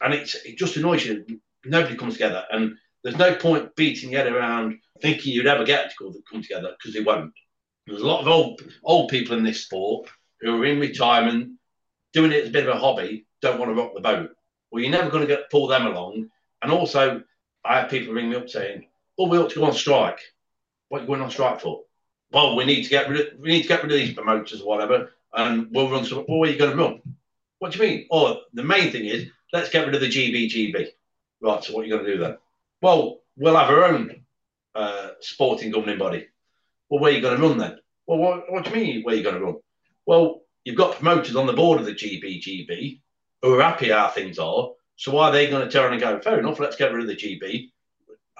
And 0.00 0.14
it's 0.14 0.34
it 0.34 0.58
just 0.58 0.76
annoys 0.76 1.06
you. 1.06 1.24
Nobody 1.64 1.96
comes 1.96 2.14
together, 2.14 2.44
and 2.50 2.76
there's 3.02 3.16
no 3.16 3.34
point 3.34 3.74
beating 3.76 4.12
your 4.12 4.22
head 4.22 4.32
around 4.32 4.78
thinking 5.00 5.32
you'd 5.32 5.46
ever 5.46 5.64
get 5.64 5.90
to 5.90 6.22
come 6.30 6.42
together 6.42 6.74
because 6.78 6.94
they 6.94 7.02
won't. 7.02 7.32
There's 7.86 8.02
a 8.02 8.06
lot 8.06 8.20
of 8.20 8.28
old 8.28 8.62
old 8.84 9.10
people 9.10 9.36
in 9.36 9.44
this 9.44 9.64
sport 9.64 10.08
who 10.40 10.60
are 10.60 10.66
in 10.66 10.80
retirement, 10.80 11.58
doing 12.12 12.32
it 12.32 12.42
as 12.42 12.48
a 12.48 12.52
bit 12.52 12.68
of 12.68 12.76
a 12.76 12.78
hobby, 12.78 13.26
don't 13.40 13.58
want 13.58 13.70
to 13.70 13.80
rock 13.80 13.92
the 13.94 14.00
boat. 14.00 14.30
Well, 14.70 14.82
you're 14.82 14.90
never 14.90 15.10
going 15.10 15.26
to 15.26 15.34
get 15.34 15.50
pull 15.50 15.66
them 15.66 15.86
along. 15.86 16.30
And 16.62 16.70
also, 16.70 17.22
I 17.64 17.80
have 17.80 17.90
people 17.90 18.14
ring 18.14 18.30
me 18.30 18.36
up 18.36 18.48
saying, 18.48 18.86
"Oh, 19.18 19.28
we 19.28 19.38
ought 19.38 19.50
to 19.50 19.58
go 19.58 19.64
on 19.64 19.74
strike." 19.74 20.20
What 20.88 20.98
are 20.98 21.00
you 21.02 21.06
going 21.08 21.22
on 21.22 21.30
strike 21.30 21.60
for? 21.60 21.82
Well, 22.30 22.56
we 22.56 22.64
need 22.64 22.84
to 22.84 22.90
get 22.90 23.08
rid 23.08 23.20
of 23.20 23.40
we 23.40 23.50
need 23.50 23.62
to 23.62 23.68
get 23.68 23.82
rid 23.82 23.92
of 23.92 23.98
these 23.98 24.14
promoters 24.14 24.60
or 24.60 24.68
whatever, 24.68 25.10
and 25.32 25.68
we'll 25.70 25.90
run 25.90 26.04
some. 26.04 26.24
Well, 26.28 26.38
where 26.38 26.48
are 26.48 26.52
you 26.52 26.58
going 26.58 26.76
to 26.76 26.82
run? 26.82 27.02
What 27.58 27.72
do 27.72 27.78
you 27.78 27.84
mean? 27.88 28.06
Oh, 28.10 28.40
the 28.54 28.64
main 28.64 28.90
thing 28.92 29.06
is 29.06 29.28
let's 29.52 29.70
get 29.70 29.86
rid 29.86 29.94
of 29.94 30.00
the 30.00 30.08
GBGB. 30.08 30.88
Right. 31.40 31.64
So 31.64 31.74
what 31.74 31.82
are 31.82 31.84
you 31.84 31.92
going 31.92 32.06
to 32.06 32.12
do 32.12 32.18
then? 32.18 32.38
Well, 32.80 33.20
we'll 33.36 33.56
have 33.56 33.70
our 33.70 33.84
own 33.84 34.24
uh, 34.74 35.10
sporting 35.20 35.70
governing 35.70 35.98
body. 35.98 36.28
Well, 36.92 37.00
where 37.00 37.10
are 37.10 37.14
you 37.14 37.22
going 37.22 37.40
to 37.40 37.48
run 37.48 37.56
then? 37.56 37.78
Well, 38.06 38.18
what, 38.18 38.52
what 38.52 38.64
do 38.64 38.70
you 38.70 38.76
mean 38.76 39.02
where 39.02 39.14
are 39.14 39.16
you 39.16 39.24
going 39.24 39.36
to 39.36 39.40
run? 39.40 39.56
Well, 40.04 40.42
you've 40.62 40.76
got 40.76 40.96
promoters 40.96 41.36
on 41.36 41.46
the 41.46 41.54
board 41.54 41.80
of 41.80 41.86
the 41.86 41.94
GBGB 41.94 43.00
who 43.40 43.54
are 43.54 43.62
happy 43.62 43.88
how 43.88 44.08
things 44.08 44.38
are. 44.38 44.72
So 44.96 45.12
why 45.12 45.30
are 45.30 45.32
they 45.32 45.48
going 45.48 45.66
to 45.66 45.72
turn 45.72 45.92
and 45.92 46.02
go, 46.02 46.20
fair 46.20 46.38
enough, 46.38 46.60
let's 46.60 46.76
get 46.76 46.92
rid 46.92 47.00
of 47.00 47.08
the 47.08 47.16
GB? 47.16 47.70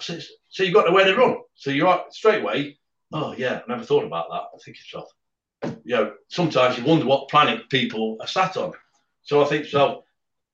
Said, 0.00 0.22
so 0.50 0.64
you've 0.64 0.74
got 0.74 0.86
nowhere 0.86 1.06
to 1.06 1.16
run. 1.16 1.38
So 1.54 1.70
you're 1.70 1.86
right, 1.86 2.02
straight 2.10 2.42
away, 2.42 2.76
oh, 3.14 3.34
yeah, 3.38 3.62
I 3.66 3.70
never 3.70 3.84
thought 3.84 4.04
about 4.04 4.28
that. 4.28 4.42
I 4.54 4.58
think 4.62 4.76
it's 4.76 4.94
off. 4.94 5.08
You 5.84 5.96
know, 5.96 6.12
sometimes 6.28 6.76
you 6.76 6.84
wonder 6.84 7.06
what 7.06 7.30
planet 7.30 7.70
people 7.70 8.18
are 8.20 8.26
sat 8.26 8.58
on. 8.58 8.74
So 9.22 9.42
I 9.42 9.46
think, 9.46 9.64
so, 9.64 10.04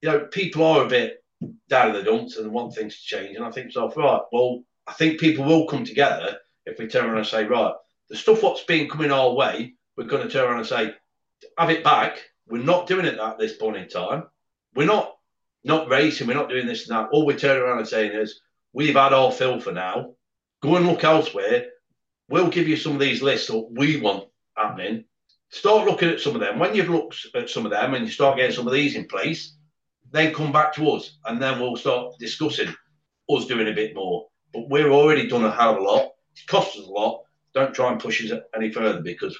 you 0.02 0.08
know, 0.08 0.20
people 0.20 0.64
are 0.64 0.84
a 0.84 0.88
bit 0.88 1.24
down 1.68 1.88
in 1.88 1.94
the 1.96 2.08
dumps 2.08 2.36
and 2.36 2.52
want 2.52 2.76
things 2.76 2.94
to 2.94 3.02
change. 3.02 3.34
And 3.34 3.44
I 3.44 3.50
think, 3.50 3.72
so, 3.72 3.92
right, 3.96 4.22
well, 4.30 4.62
I 4.86 4.92
think 4.92 5.18
people 5.18 5.44
will 5.44 5.66
come 5.66 5.84
together 5.84 6.38
if 6.64 6.78
we 6.78 6.86
turn 6.86 7.06
around 7.06 7.18
and 7.18 7.26
say, 7.26 7.44
right, 7.44 7.74
the 8.08 8.16
stuff 8.16 8.42
what's 8.42 8.64
been 8.64 8.88
coming 8.88 9.12
our 9.12 9.32
way, 9.32 9.74
we're 9.96 10.04
going 10.04 10.22
to 10.22 10.32
turn 10.32 10.48
around 10.48 10.58
and 10.58 10.66
say, 10.66 10.94
have 11.58 11.70
it 11.70 11.84
back. 11.84 12.18
We're 12.46 12.62
not 12.62 12.86
doing 12.86 13.04
it 13.04 13.18
at 13.18 13.38
this 13.38 13.56
point 13.56 13.76
in 13.76 13.88
time. 13.88 14.24
We're 14.74 14.86
not 14.86 15.14
not 15.64 15.88
racing. 15.88 16.26
We're 16.26 16.34
not 16.34 16.48
doing 16.48 16.66
this 16.66 16.88
and 16.88 16.96
that. 16.96 17.10
All 17.10 17.26
we're 17.26 17.38
turning 17.38 17.62
around 17.62 17.78
and 17.78 17.88
saying 17.88 18.12
is, 18.12 18.40
we've 18.72 18.94
had 18.94 19.12
our 19.12 19.32
fill 19.32 19.60
for 19.60 19.72
now. 19.72 20.14
Go 20.62 20.76
and 20.76 20.86
look 20.86 21.04
elsewhere. 21.04 21.66
We'll 22.28 22.48
give 22.48 22.68
you 22.68 22.76
some 22.76 22.92
of 22.92 23.00
these 23.00 23.22
lists 23.22 23.48
that 23.48 23.68
we 23.70 24.00
want 24.00 24.28
happening. 24.56 25.04
Start 25.50 25.86
looking 25.86 26.08
at 26.08 26.20
some 26.20 26.34
of 26.34 26.40
them. 26.40 26.58
When 26.58 26.74
you've 26.74 26.90
looked 26.90 27.26
at 27.34 27.50
some 27.50 27.64
of 27.64 27.70
them 27.70 27.94
and 27.94 28.06
you 28.06 28.12
start 28.12 28.36
getting 28.36 28.54
some 28.54 28.66
of 28.66 28.72
these 28.72 28.96
in 28.96 29.06
place, 29.06 29.56
then 30.10 30.34
come 30.34 30.52
back 30.52 30.74
to 30.74 30.90
us 30.90 31.18
and 31.26 31.40
then 31.40 31.58
we'll 31.58 31.76
start 31.76 32.14
discussing 32.18 32.74
us 33.30 33.46
doing 33.46 33.68
a 33.68 33.74
bit 33.74 33.94
more. 33.94 34.26
But 34.52 34.68
we're 34.68 34.90
already 34.90 35.26
done 35.26 35.44
a 35.44 35.50
hell 35.50 35.72
of 35.72 35.78
a 35.78 35.82
lot. 35.82 36.10
It's 36.32 36.44
cost 36.44 36.78
us 36.78 36.86
a 36.86 36.90
lot. 36.90 37.22
Don't 37.58 37.74
try 37.74 37.90
and 37.90 38.00
push 38.00 38.24
us 38.24 38.38
any 38.54 38.70
further 38.70 39.00
because 39.00 39.36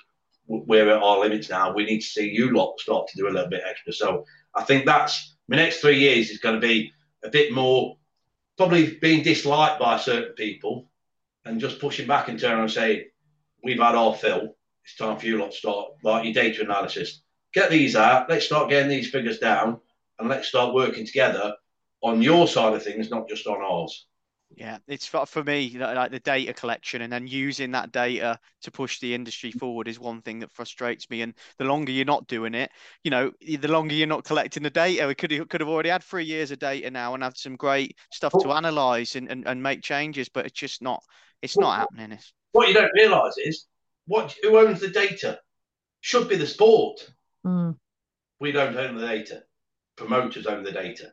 we're 0.49 0.91
at 0.91 1.01
our 1.01 1.21
limits 1.21 1.51
now. 1.51 1.73
We 1.73 1.85
need 1.85 2.01
to 2.01 2.07
see 2.07 2.29
you 2.29 2.53
lot 2.53 2.81
start 2.81 3.07
to 3.07 3.17
do 3.17 3.29
a 3.29 3.31
little 3.31 3.49
bit 3.49 3.63
extra. 3.65 3.93
So 3.93 4.25
I 4.57 4.65
think 4.65 4.87
that's 4.87 5.37
my 5.47 5.55
next 5.55 5.79
three 5.79 6.01
years 6.01 6.29
is 6.29 6.39
going 6.39 6.61
to 6.61 6.67
be 6.67 6.93
a 7.23 7.31
bit 7.31 7.53
more 7.53 7.97
probably 8.57 8.97
being 8.97 9.23
disliked 9.23 9.79
by 9.79 9.99
certain 9.99 10.33
people 10.33 10.91
and 11.45 11.61
just 11.61 11.79
pushing 11.79 12.09
back 12.09 12.27
and 12.27 12.41
turning 12.41 12.63
and 12.63 12.71
saying, 12.73 13.05
We've 13.63 13.79
had 13.79 13.95
our 13.95 14.17
fill. 14.17 14.57
It's 14.85 14.97
time 14.97 15.17
for 15.17 15.27
you 15.27 15.39
lot 15.39 15.53
to 15.53 15.57
start 15.57 15.91
like 16.03 16.25
your 16.25 16.35
data 16.35 16.63
analysis. 16.63 17.23
Get 17.55 17.71
these 17.71 17.95
out, 17.95 18.29
let's 18.29 18.47
start 18.47 18.69
getting 18.69 18.89
these 18.89 19.11
figures 19.11 19.39
down 19.39 19.79
and 20.19 20.29
let's 20.29 20.49
start 20.49 20.75
working 20.75 21.07
together 21.07 21.55
on 22.03 22.21
your 22.21 22.49
side 22.49 22.75
of 22.75 22.83
things, 22.83 23.11
not 23.11 23.29
just 23.29 23.47
on 23.47 23.63
ours. 23.63 24.08
Yeah, 24.57 24.79
it's 24.89 25.07
for, 25.07 25.27
for 25.27 25.45
me 25.45 25.77
like 25.79 26.11
the 26.11 26.21
data 26.21 26.55
collection 26.55 27.03
and 27.03 27.13
then 27.13 27.27
using 27.27 27.71
that 27.73 27.93
data 27.93 28.39
to 28.63 28.71
push 28.71 28.99
the 28.99 29.15
industry 29.15 29.53
forward 29.53 29.89
is 29.89 30.01
one 30.01 30.23
thing 30.23 30.39
that 30.41 30.51
frustrates 30.51 31.09
me. 31.11 31.23
And 31.23 31.35
the 31.59 31.65
longer 31.65 31.93
you're 31.93 32.07
not 32.07 32.27
doing 32.27 32.55
it, 32.55 32.71
you 33.05 33.11
know, 33.11 33.31
the 33.41 33.69
longer 33.69 33.95
you're 33.95 34.07
not 34.07 34.25
collecting 34.25 34.63
the 34.63 34.71
data. 34.71 35.07
We 35.07 35.15
could 35.15 35.31
have, 35.33 35.49
could 35.49 35.61
have 35.61 35.69
already 35.69 35.91
had 35.91 36.03
three 36.03 36.25
years 36.25 36.51
of 36.51 36.59
data 36.59 36.91
now 36.91 37.15
and 37.15 37.23
had 37.23 37.37
some 37.37 37.57
great 37.57 37.97
stuff 38.11 38.33
to 38.41 38.53
analyze 38.53 39.17
and, 39.17 39.31
and, 39.31 39.47
and 39.47 39.63
make 39.63 39.83
changes, 39.83 40.29
but 40.29 40.47
it's 40.47 40.59
just 40.59 40.83
not 40.83 41.03
it's 41.43 41.59
not 41.59 41.77
happening. 41.77 42.13
It's... 42.13 42.33
What 42.53 42.69
you 42.69 42.75
don't 42.75 42.93
realise 42.95 43.37
is 43.37 43.67
what 44.07 44.35
who 44.43 44.59
owns 44.59 44.81
the 44.81 44.89
data 44.89 45.39
should 46.01 46.29
be 46.29 46.37
the 46.37 46.47
sport. 46.47 47.07
Mm. 47.47 47.77
We 48.41 48.53
don't 48.53 48.77
own 48.77 48.97
the 48.97 49.07
data. 49.07 49.43
Promoters 49.97 50.47
own 50.47 50.65
the 50.65 50.73
data. 50.73 51.13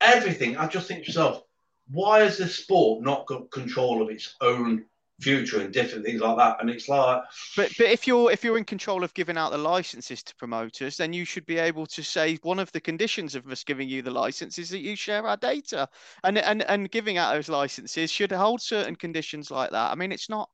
Everything. 0.00 0.56
I 0.56 0.66
just 0.66 0.88
think 0.88 1.04
to 1.04 1.10
myself, 1.10 1.42
why 1.90 2.20
has 2.20 2.38
the 2.38 2.48
sport 2.48 3.02
not 3.02 3.26
got 3.26 3.50
control 3.50 4.02
of 4.02 4.10
its 4.10 4.34
own 4.40 4.84
future 5.20 5.60
and 5.60 5.72
different 5.72 6.04
things 6.04 6.20
like 6.20 6.36
that? 6.36 6.56
And 6.60 6.70
it's 6.70 6.88
like, 6.88 7.22
but 7.56 7.72
but 7.76 7.86
if 7.86 8.06
you're 8.06 8.30
if 8.30 8.42
you're 8.42 8.58
in 8.58 8.64
control 8.64 9.04
of 9.04 9.12
giving 9.14 9.36
out 9.36 9.52
the 9.52 9.58
licenses 9.58 10.22
to 10.22 10.36
promoters, 10.36 10.96
then 10.96 11.12
you 11.12 11.24
should 11.24 11.46
be 11.46 11.58
able 11.58 11.86
to 11.86 12.02
say 12.02 12.38
one 12.42 12.58
of 12.58 12.72
the 12.72 12.80
conditions 12.80 13.34
of 13.34 13.46
us 13.48 13.64
giving 13.64 13.88
you 13.88 14.02
the 14.02 14.10
license 14.10 14.58
is 14.58 14.70
that 14.70 14.80
you 14.80 14.96
share 14.96 15.26
our 15.26 15.36
data, 15.36 15.88
and 16.24 16.38
and 16.38 16.62
and 16.62 16.90
giving 16.90 17.18
out 17.18 17.34
those 17.34 17.48
licenses 17.48 18.10
should 18.10 18.32
hold 18.32 18.60
certain 18.60 18.96
conditions 18.96 19.50
like 19.50 19.70
that. 19.70 19.90
I 19.90 19.94
mean, 19.94 20.12
it's 20.12 20.30
not 20.30 20.48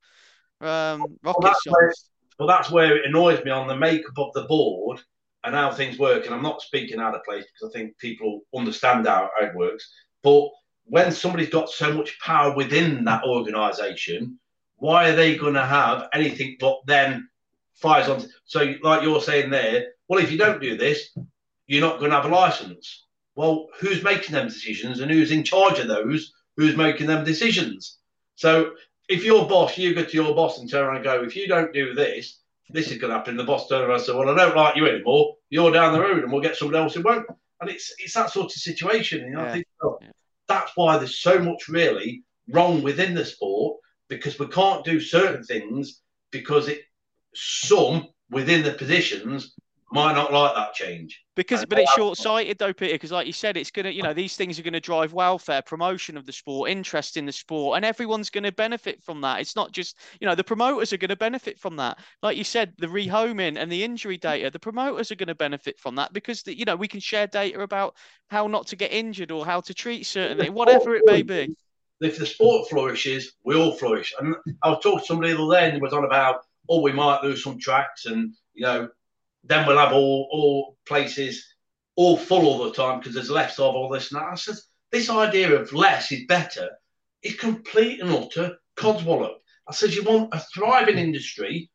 um, 0.60 1.04
rocket 1.22 1.42
well, 1.42 1.56
science. 1.66 2.10
Well, 2.38 2.48
that's 2.48 2.70
where 2.70 2.96
it 2.96 3.04
annoys 3.04 3.44
me 3.44 3.50
on 3.50 3.68
the 3.68 3.76
makeup 3.76 4.18
of 4.18 4.32
the 4.32 4.44
board 4.44 5.00
and 5.44 5.54
how 5.54 5.72
things 5.72 5.98
work. 5.98 6.26
And 6.26 6.34
I'm 6.34 6.42
not 6.42 6.62
speaking 6.62 6.98
out 6.98 7.14
of 7.14 7.24
place 7.24 7.44
because 7.44 7.74
I 7.74 7.78
think 7.78 7.98
people 7.98 8.40
understand 8.56 9.06
how, 9.06 9.30
how 9.38 9.46
it 9.46 9.54
works, 9.54 9.90
but 10.22 10.48
when 10.84 11.12
somebody's 11.12 11.50
got 11.50 11.70
so 11.70 11.92
much 11.92 12.18
power 12.20 12.54
within 12.54 13.04
that 13.04 13.24
organization, 13.24 14.38
why 14.76 15.08
are 15.08 15.16
they 15.16 15.36
going 15.36 15.54
to 15.54 15.64
have 15.64 16.08
anything 16.12 16.56
but 16.58 16.78
then 16.86 17.28
fires 17.74 18.08
on? 18.08 18.26
So, 18.44 18.74
like 18.82 19.02
you're 19.02 19.20
saying 19.20 19.50
there, 19.50 19.88
well, 20.08 20.22
if 20.22 20.32
you 20.32 20.38
don't 20.38 20.60
do 20.60 20.76
this, 20.76 21.16
you're 21.66 21.80
not 21.80 21.98
going 21.98 22.10
to 22.10 22.16
have 22.16 22.30
a 22.30 22.34
license. 22.34 23.06
Well, 23.36 23.68
who's 23.78 24.02
making 24.02 24.34
them 24.34 24.48
decisions 24.48 25.00
and 25.00 25.10
who's 25.10 25.30
in 25.30 25.44
charge 25.44 25.78
of 25.78 25.88
those? 25.88 26.32
Who's 26.56 26.76
making 26.76 27.06
them 27.06 27.24
decisions? 27.24 27.98
So 28.34 28.72
if 29.08 29.24
your 29.24 29.46
boss, 29.48 29.78
you 29.78 29.94
go 29.94 30.04
to 30.04 30.16
your 30.16 30.34
boss 30.34 30.58
and 30.58 30.68
turn 30.68 30.84
around 30.84 30.96
and 30.96 31.04
go, 31.04 31.22
if 31.22 31.36
you 31.36 31.46
don't 31.46 31.72
do 31.72 31.94
this, 31.94 32.40
this 32.70 32.90
is 32.90 32.98
going 32.98 33.10
to 33.10 33.16
happen. 33.16 33.36
The 33.36 33.44
boss 33.44 33.68
turns 33.68 33.82
around 33.82 33.96
and 33.96 34.02
says, 34.02 34.14
well, 34.14 34.28
I 34.28 34.36
don't 34.36 34.56
like 34.56 34.76
you 34.76 34.86
anymore. 34.86 35.36
You're 35.48 35.72
down 35.72 35.92
the 35.92 36.00
road 36.00 36.22
and 36.22 36.32
we'll 36.32 36.42
get 36.42 36.56
someone 36.56 36.80
else 36.80 36.94
who 36.94 37.02
won't. 37.02 37.26
And 37.60 37.68
it's 37.68 37.92
it's 37.98 38.14
that 38.14 38.30
sort 38.30 38.46
of 38.46 38.52
situation. 38.52 39.20
You 39.26 39.30
know, 39.32 39.42
Yeah. 39.42 39.48
I 39.48 39.52
think 39.52 39.66
well, 39.82 39.98
Yeah. 40.00 40.10
That's 40.50 40.72
why 40.74 40.98
there's 40.98 41.20
so 41.20 41.38
much 41.38 41.68
really 41.68 42.24
wrong 42.50 42.82
within 42.82 43.14
the 43.14 43.24
sport 43.24 43.78
because 44.08 44.38
we 44.38 44.48
can't 44.48 44.84
do 44.84 45.00
certain 45.00 45.44
things 45.44 46.02
because 46.32 46.68
it 46.68 46.80
some 47.34 48.08
within 48.30 48.64
the 48.64 48.72
positions 48.72 49.54
might 49.92 50.14
not 50.14 50.32
like 50.32 50.54
that 50.54 50.72
change. 50.72 51.20
Because, 51.34 51.60
And 51.60 51.68
but 51.68 51.78
it's 51.78 51.92
short 51.92 52.16
sighted 52.16 52.58
though, 52.58 52.72
Peter. 52.72 52.94
Because, 52.94 53.10
like 53.10 53.26
you 53.26 53.32
said, 53.32 53.56
it's 53.56 53.70
gonna, 53.70 53.90
you 53.90 54.02
know, 54.02 54.12
these 54.12 54.36
things 54.36 54.58
are 54.58 54.62
gonna 54.62 54.80
drive 54.80 55.12
welfare, 55.12 55.62
promotion 55.62 56.16
of 56.16 56.26
the 56.26 56.32
sport, 56.32 56.70
interest 56.70 57.16
in 57.16 57.26
the 57.26 57.32
sport, 57.32 57.76
and 57.76 57.84
everyone's 57.84 58.30
gonna 58.30 58.52
benefit 58.52 59.02
from 59.02 59.20
that. 59.22 59.40
It's 59.40 59.56
not 59.56 59.72
just, 59.72 59.96
you 60.20 60.26
know, 60.26 60.34
the 60.34 60.44
promoters 60.44 60.92
are 60.92 60.96
gonna 60.98 61.16
benefit 61.16 61.58
from 61.58 61.76
that. 61.76 61.98
Like 62.22 62.36
you 62.36 62.44
said, 62.44 62.74
the 62.78 62.86
rehoming 62.86 63.58
and 63.58 63.70
the 63.70 63.82
injury 63.82 64.16
data, 64.16 64.50
the 64.50 64.58
promoters 64.58 65.10
are 65.10 65.16
gonna 65.16 65.34
benefit 65.34 65.78
from 65.78 65.96
that 65.96 66.12
because, 66.12 66.42
the, 66.42 66.56
you 66.56 66.64
know, 66.64 66.76
we 66.76 66.88
can 66.88 67.00
share 67.00 67.26
data 67.26 67.60
about 67.60 67.96
how 68.28 68.46
not 68.46 68.66
to 68.68 68.76
get 68.76 68.92
injured 68.92 69.30
or 69.30 69.44
how 69.44 69.60
to 69.62 69.74
treat 69.74 70.06
certain 70.06 70.38
things, 70.38 70.50
whatever 70.50 70.94
it 70.94 71.02
may 71.06 71.22
be. 71.22 71.54
If 72.00 72.18
the 72.18 72.26
sport 72.26 72.68
flourishes, 72.70 73.32
we 73.44 73.56
all 73.56 73.72
flourish. 73.72 74.14
And 74.20 74.34
I 74.62 74.70
was 74.70 74.80
talking 74.82 75.00
to 75.00 75.04
somebody 75.04 75.32
the 75.32 75.42
other 75.42 75.54
day 75.54 75.70
and 75.70 75.82
was 75.82 75.92
on 75.92 76.04
about, 76.04 76.42
oh, 76.68 76.80
we 76.80 76.92
might 76.92 77.22
lose 77.22 77.42
some 77.42 77.58
tracks 77.58 78.06
and, 78.06 78.32
you 78.54 78.64
know, 78.64 78.88
then 79.44 79.66
we'll 79.66 79.78
have 79.78 79.92
all, 79.92 80.28
all 80.30 80.76
places 80.86 81.44
all 81.96 82.16
full 82.16 82.46
all 82.46 82.64
the 82.64 82.72
time 82.72 82.98
because 82.98 83.14
there's 83.14 83.30
less 83.30 83.58
of 83.58 83.74
all 83.74 83.88
this 83.88 84.12
and 84.12 84.20
that. 84.20 84.28
I 84.28 84.34
said, 84.34 84.56
this 84.90 85.10
idea 85.10 85.54
of 85.54 85.72
less 85.72 86.10
is 86.12 86.24
better 86.26 86.68
is 87.22 87.36
complete 87.36 88.00
and 88.00 88.10
utter 88.10 88.56
codswallop. 88.76 89.34
I 89.68 89.72
said, 89.72 89.92
you 89.92 90.02
want 90.02 90.34
a 90.34 90.40
thriving 90.54 90.98
industry, 90.98 91.70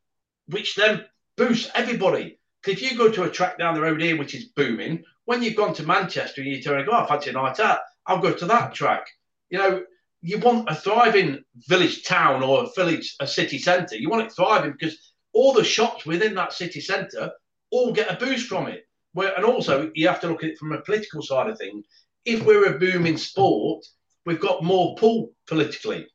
which 0.48 0.74
then 0.74 1.04
boosts 1.36 1.70
everybody. 1.74 2.38
'Cause 2.62 2.74
if 2.74 2.82
you 2.82 2.98
go 2.98 3.10
to 3.10 3.22
a 3.22 3.30
track 3.30 3.58
down 3.58 3.74
the 3.74 3.80
road 3.80 4.02
here, 4.02 4.18
which 4.18 4.34
is 4.34 4.46
booming, 4.46 5.04
when 5.24 5.42
you've 5.42 5.56
gone 5.56 5.74
to 5.74 5.84
Manchester 5.84 6.40
and 6.40 6.50
you 6.50 6.62
turn 6.62 6.78
and 6.78 6.86
go, 6.86 6.92
oh, 6.92 7.04
I 7.04 7.06
fancy 7.06 7.30
a 7.30 7.32
night 7.32 7.60
out, 7.60 7.78
I'll 8.06 8.18
go 8.18 8.32
to 8.32 8.46
that 8.46 8.74
track. 8.74 9.06
You 9.50 9.58
know, 9.58 9.84
you 10.22 10.38
want 10.38 10.68
a 10.68 10.74
thriving 10.74 11.44
village 11.68 12.04
town 12.04 12.42
or 12.42 12.64
a 12.64 12.70
village, 12.74 13.14
a 13.20 13.26
city 13.26 13.58
centre. 13.58 13.96
You 13.96 14.08
want 14.08 14.26
it 14.26 14.32
thriving 14.32 14.72
because 14.72 15.12
all 15.32 15.52
the 15.52 15.62
shops 15.62 16.04
within 16.04 16.34
that 16.34 16.52
city 16.52 16.80
centre 16.80 17.30
all 17.70 17.92
get 17.92 18.10
a 18.10 18.24
boost 18.24 18.46
from 18.48 18.66
it. 18.68 18.86
Where, 19.12 19.34
and 19.34 19.44
also, 19.44 19.90
you 19.94 20.08
have 20.08 20.20
to 20.20 20.28
look 20.28 20.44
at 20.44 20.50
it 20.50 20.58
from 20.58 20.72
a 20.72 20.82
political 20.82 21.22
side 21.22 21.48
of 21.48 21.58
things. 21.58 21.86
If 22.24 22.44
we're 22.44 22.74
a 22.74 22.78
booming 22.78 23.16
sport, 23.16 23.84
we've 24.26 24.40
got 24.40 24.62
more 24.62 24.94
pull 24.96 25.32
politically. 25.46 26.06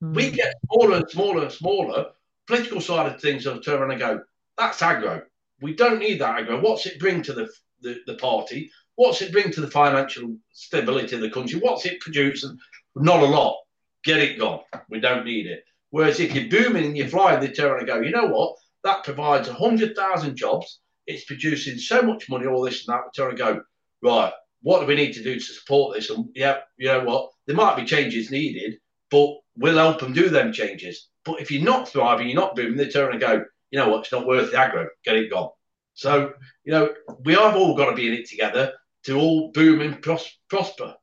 We 0.00 0.30
Mm. 0.30 0.34
get 0.34 0.54
smaller 0.66 0.96
and 0.96 1.10
smaller 1.10 1.42
and 1.42 1.52
smaller. 1.52 2.06
Political 2.46 2.80
side 2.80 3.12
of 3.12 3.20
things 3.20 3.46
will 3.46 3.60
turn 3.60 3.80
around 3.80 3.92
and 3.92 4.00
go, 4.00 4.20
that's 4.58 4.80
aggro. 4.80 5.22
We 5.60 5.74
don't 5.74 6.00
need 6.00 6.20
that 6.20 6.36
aggro. 6.38 6.60
What's 6.60 6.86
it 6.86 6.98
bring 6.98 7.22
to 7.22 7.32
the, 7.32 7.48
the, 7.82 8.00
the 8.06 8.14
party? 8.14 8.70
What's 8.96 9.22
it 9.22 9.32
bring 9.32 9.50
to 9.52 9.60
the 9.60 9.70
financial 9.70 10.36
stability 10.52 11.14
of 11.14 11.22
the 11.22 11.30
country? 11.30 11.60
What's 11.60 11.86
it 11.86 12.00
produce? 12.00 12.44
And 12.44 12.58
not 12.96 13.22
a 13.22 13.26
lot. 13.26 13.58
Get 14.04 14.18
it 14.18 14.38
gone. 14.38 14.60
We 14.88 15.00
don't 15.00 15.24
need 15.24 15.46
it. 15.46 15.64
Whereas 15.90 16.20
if 16.20 16.34
you're 16.34 16.48
booming 16.48 16.84
and 16.84 16.96
you're 16.96 17.08
flying, 17.08 17.40
they 17.40 17.48
turn 17.48 17.70
around 17.70 17.80
and 17.80 17.88
go, 17.88 18.00
you 18.00 18.10
know 18.10 18.26
what? 18.26 18.56
That 18.84 19.04
provides 19.04 19.48
100,000 19.48 20.36
jobs. 20.36 20.80
It's 21.10 21.24
producing 21.24 21.78
so 21.78 22.02
much 22.02 22.28
money, 22.28 22.46
all 22.46 22.62
this 22.62 22.86
and 22.86 22.94
that. 22.94 23.04
We 23.04 23.10
turn 23.14 23.30
and 23.30 23.38
go, 23.38 23.62
right, 24.02 24.32
what 24.62 24.80
do 24.80 24.86
we 24.86 24.94
need 24.94 25.12
to 25.14 25.22
do 25.22 25.34
to 25.34 25.40
support 25.40 25.94
this? 25.94 26.10
And 26.10 26.26
yeah, 26.34 26.58
you 26.76 26.88
know 26.88 27.04
what? 27.04 27.30
There 27.46 27.56
might 27.56 27.76
be 27.76 27.84
changes 27.84 28.30
needed, 28.30 28.78
but 29.10 29.34
we'll 29.56 29.78
help 29.78 30.00
them 30.00 30.12
do 30.12 30.28
them 30.28 30.52
changes. 30.52 31.08
But 31.24 31.40
if 31.40 31.50
you're 31.50 31.64
not 31.64 31.88
thriving, 31.88 32.28
you're 32.28 32.40
not 32.40 32.56
booming, 32.56 32.76
they 32.76 32.88
turn 32.88 33.12
and 33.12 33.20
go, 33.20 33.44
you 33.70 33.78
know 33.78 33.88
what? 33.88 34.00
It's 34.00 34.12
not 34.12 34.26
worth 34.26 34.50
the 34.50 34.56
aggro. 34.56 34.86
Get 35.04 35.16
it 35.16 35.30
gone. 35.30 35.50
So, 35.94 36.32
you 36.64 36.72
know, 36.72 36.94
we 37.24 37.34
have 37.34 37.56
all 37.56 37.76
got 37.76 37.90
to 37.90 37.96
be 37.96 38.08
in 38.08 38.14
it 38.14 38.28
together 38.28 38.72
to 39.04 39.18
all 39.18 39.52
boom 39.52 39.80
and 39.80 40.00
pros- 40.00 40.38
prosper. 40.48 40.94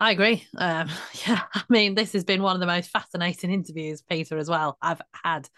I 0.00 0.10
agree. 0.10 0.44
Um, 0.58 0.88
yeah, 1.26 1.42
I 1.54 1.62
mean, 1.68 1.94
this 1.94 2.12
has 2.12 2.24
been 2.24 2.42
one 2.42 2.56
of 2.56 2.60
the 2.60 2.66
most 2.66 2.90
fascinating 2.90 3.52
interviews, 3.52 4.02
Peter, 4.02 4.36
as 4.36 4.48
well. 4.48 4.76
I've 4.82 5.00
had 5.24 5.48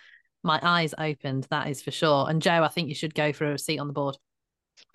my 0.45 0.61
eyes 0.63 0.95
opened, 0.99 1.47
that 1.51 1.69
is 1.69 1.83
for 1.83 1.91
sure. 1.91 2.29
And 2.29 2.41
Joe, 2.43 2.63
I 2.63 2.69
think 2.69 2.89
you 2.89 2.95
should 2.95 3.15
go 3.15 3.33
for 3.33 3.53
a 3.53 3.59
seat 3.59 3.79
on 3.79 3.87
the 3.87 3.93
board. 3.93 4.17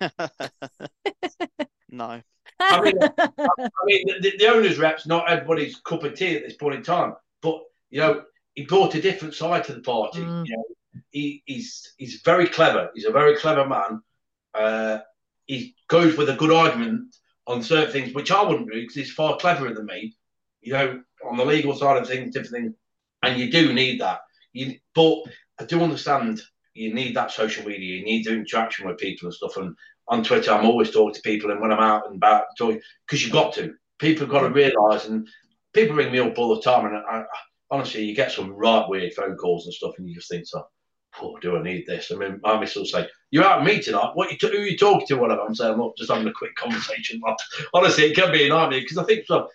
no. 1.90 2.22
I 2.60 2.80
mean, 2.80 2.94
I 3.18 3.84
mean, 3.84 4.06
the, 4.20 4.32
the 4.38 4.46
owner's 4.46 4.78
reps, 4.78 5.06
not 5.06 5.30
everybody's 5.30 5.76
cup 5.80 6.04
of 6.04 6.14
tea 6.14 6.36
at 6.36 6.42
this 6.42 6.56
point 6.56 6.76
in 6.76 6.82
time. 6.82 7.14
But 7.42 7.60
you 7.90 8.00
know, 8.00 8.22
he 8.54 8.64
brought 8.64 8.94
a 8.94 9.02
different 9.02 9.34
side 9.34 9.64
to 9.64 9.74
the 9.74 9.80
party. 9.80 10.20
Mm. 10.20 10.46
You 10.46 10.56
know, 10.56 10.64
he, 11.10 11.42
he's 11.46 11.94
he's 11.96 12.20
very 12.24 12.46
clever. 12.46 12.90
He's 12.94 13.06
a 13.06 13.12
very 13.12 13.36
clever 13.36 13.66
man. 13.66 14.02
Uh, 14.54 14.98
he 15.46 15.74
goes 15.88 16.16
with 16.16 16.28
a 16.28 16.36
good 16.36 16.52
argument 16.52 17.14
on 17.46 17.62
certain 17.62 17.92
things, 17.92 18.14
which 18.14 18.30
I 18.30 18.42
wouldn't 18.42 18.70
do 18.70 18.80
because 18.80 18.94
he's 18.94 19.12
far 19.12 19.36
cleverer 19.36 19.74
than 19.74 19.86
me. 19.86 20.16
You 20.60 20.74
know, 20.74 21.02
on 21.28 21.36
the 21.36 21.44
legal 21.44 21.74
side 21.74 21.96
of 21.96 22.06
things, 22.06 22.34
different 22.34 22.54
things, 22.54 22.74
and 23.22 23.38
you 23.38 23.50
do 23.50 23.72
need 23.72 24.00
that. 24.00 24.20
You, 24.52 24.76
but 24.94 25.18
I 25.60 25.64
do 25.64 25.80
understand 25.82 26.40
you 26.74 26.94
need 26.94 27.16
that 27.16 27.30
social 27.30 27.66
media. 27.66 27.96
You 27.98 28.04
need 28.04 28.24
the 28.24 28.32
interaction 28.32 28.86
with 28.86 28.98
people 28.98 29.26
and 29.26 29.34
stuff. 29.34 29.56
And 29.56 29.74
on 30.08 30.24
Twitter, 30.24 30.52
I'm 30.52 30.66
always 30.66 30.90
talking 30.90 31.14
to 31.14 31.20
people, 31.22 31.50
and 31.50 31.60
when 31.60 31.72
I'm 31.72 31.80
out 31.80 32.06
and 32.06 32.16
about, 32.16 32.44
talking 32.58 32.80
because 33.06 33.22
you've 33.22 33.32
got 33.32 33.54
to. 33.54 33.74
People 33.98 34.26
have 34.26 34.30
got 34.30 34.40
to 34.40 34.50
realise, 34.50 35.06
and 35.06 35.28
people 35.72 35.96
ring 35.96 36.12
me 36.12 36.18
up 36.18 36.38
all 36.38 36.54
the 36.54 36.62
time, 36.62 36.86
and 36.86 36.96
I, 36.96 37.20
I, 37.20 37.24
honestly, 37.70 38.04
you 38.04 38.14
get 38.14 38.32
some 38.32 38.50
right 38.50 38.88
weird 38.88 39.12
phone 39.12 39.36
calls 39.36 39.66
and 39.66 39.74
stuff, 39.74 39.94
and 39.98 40.08
you 40.08 40.14
just 40.14 40.28
think, 40.28 40.46
so, 40.46 40.66
oh, 41.20 41.36
do 41.38 41.56
I 41.56 41.62
need 41.62 41.86
this? 41.86 42.10
I 42.10 42.16
mean, 42.16 42.40
my 42.42 42.58
missus 42.58 42.76
will 42.76 42.84
say, 42.86 43.08
"You're 43.30 43.44
out 43.44 43.62
meeting 43.62 43.78
me 43.78 43.82
tonight. 43.84 44.10
What 44.14 44.30
you 44.32 44.38
t- 44.38 44.48
who 44.48 44.62
are 44.62 44.66
you 44.66 44.76
talking 44.76 45.06
to? 45.08 45.16
Whatever." 45.16 45.42
I'm 45.42 45.54
saying, 45.54 45.76
"Look, 45.76 45.96
just 45.96 46.10
having 46.10 46.26
a 46.26 46.32
quick 46.32 46.54
conversation." 46.56 47.20
Honestly, 47.74 48.04
it 48.04 48.16
can 48.16 48.32
be 48.32 48.46
a 48.46 48.48
nightmare 48.48 48.80
because 48.80 48.98
I 48.98 49.04
think 49.04 49.26
so. 49.26 49.48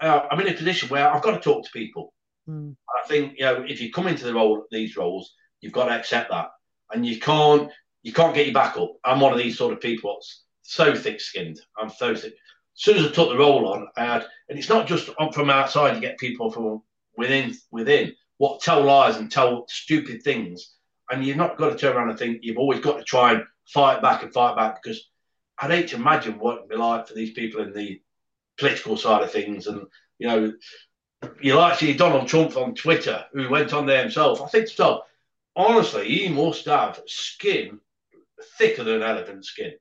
Uh, 0.00 0.26
I'm 0.30 0.40
in 0.40 0.48
a 0.48 0.54
position 0.54 0.88
where 0.88 1.08
I've 1.08 1.22
got 1.22 1.32
to 1.32 1.40
talk 1.40 1.64
to 1.64 1.70
people. 1.70 2.12
Mm. 2.48 2.76
I 2.88 3.06
think 3.08 3.34
you 3.38 3.44
know 3.44 3.64
if 3.66 3.80
you 3.80 3.92
come 3.92 4.08
into 4.08 4.24
the 4.24 4.34
role 4.34 4.64
these 4.70 4.96
roles, 4.96 5.34
you've 5.60 5.72
got 5.72 5.86
to 5.86 5.92
accept 5.92 6.30
that, 6.30 6.50
and 6.92 7.06
you 7.06 7.20
can't 7.20 7.70
you 8.02 8.12
can't 8.12 8.34
get 8.34 8.46
your 8.46 8.54
back 8.54 8.76
up. 8.76 8.92
I'm 9.04 9.20
one 9.20 9.32
of 9.32 9.38
these 9.38 9.56
sort 9.56 9.72
of 9.72 9.80
people 9.80 10.14
that's 10.14 10.42
so 10.62 10.94
thick-skinned. 10.94 11.60
I'm 11.78 11.90
so 11.90 12.14
thick. 12.14 12.32
As 12.32 12.82
soon 12.82 12.96
as 12.96 13.06
I 13.06 13.10
took 13.10 13.28
the 13.28 13.38
role 13.38 13.68
on, 13.72 13.86
I 13.96 14.04
had, 14.04 14.26
and 14.48 14.58
it's 14.58 14.68
not 14.68 14.86
just 14.86 15.10
from 15.32 15.50
outside. 15.50 15.94
You 15.94 16.00
get 16.00 16.18
people 16.18 16.50
from 16.50 16.82
within 17.16 17.54
within 17.70 18.14
what 18.38 18.60
tell 18.60 18.82
lies 18.82 19.16
and 19.16 19.30
tell 19.30 19.66
stupid 19.68 20.22
things, 20.22 20.74
and 21.10 21.24
you've 21.24 21.36
not 21.36 21.58
got 21.58 21.70
to 21.70 21.76
turn 21.76 21.96
around 21.96 22.10
and 22.10 22.18
think. 22.18 22.38
You've 22.42 22.58
always 22.58 22.80
got 22.80 22.98
to 22.98 23.04
try 23.04 23.34
and 23.34 23.44
fight 23.68 24.02
back 24.02 24.22
and 24.22 24.32
fight 24.32 24.56
back 24.56 24.82
because 24.82 25.08
I'd 25.58 25.70
hate 25.70 25.88
to 25.88 25.96
imagine 25.96 26.38
what 26.38 26.56
it'd 26.56 26.68
be 26.68 26.76
like 26.76 27.06
for 27.06 27.14
these 27.14 27.32
people 27.32 27.62
in 27.62 27.72
the 27.72 28.00
political 28.58 28.96
side 28.96 29.22
of 29.22 29.30
things, 29.30 29.66
and 29.66 29.86
you 30.18 30.26
know 30.26 30.52
you 31.40 31.56
like 31.56 31.78
see 31.78 31.94
Donald 31.94 32.28
Trump 32.28 32.56
on 32.56 32.74
Twitter, 32.74 33.24
who 33.32 33.48
went 33.48 33.72
on 33.72 33.86
there 33.86 34.02
himself. 34.02 34.40
I 34.40 34.46
think 34.46 34.68
so. 34.68 35.02
Honestly, 35.54 36.08
he 36.08 36.28
must 36.28 36.64
have 36.66 37.00
skin 37.06 37.80
thicker 38.58 38.84
than 38.84 39.02
elephant 39.02 39.44
skin, 39.44 39.72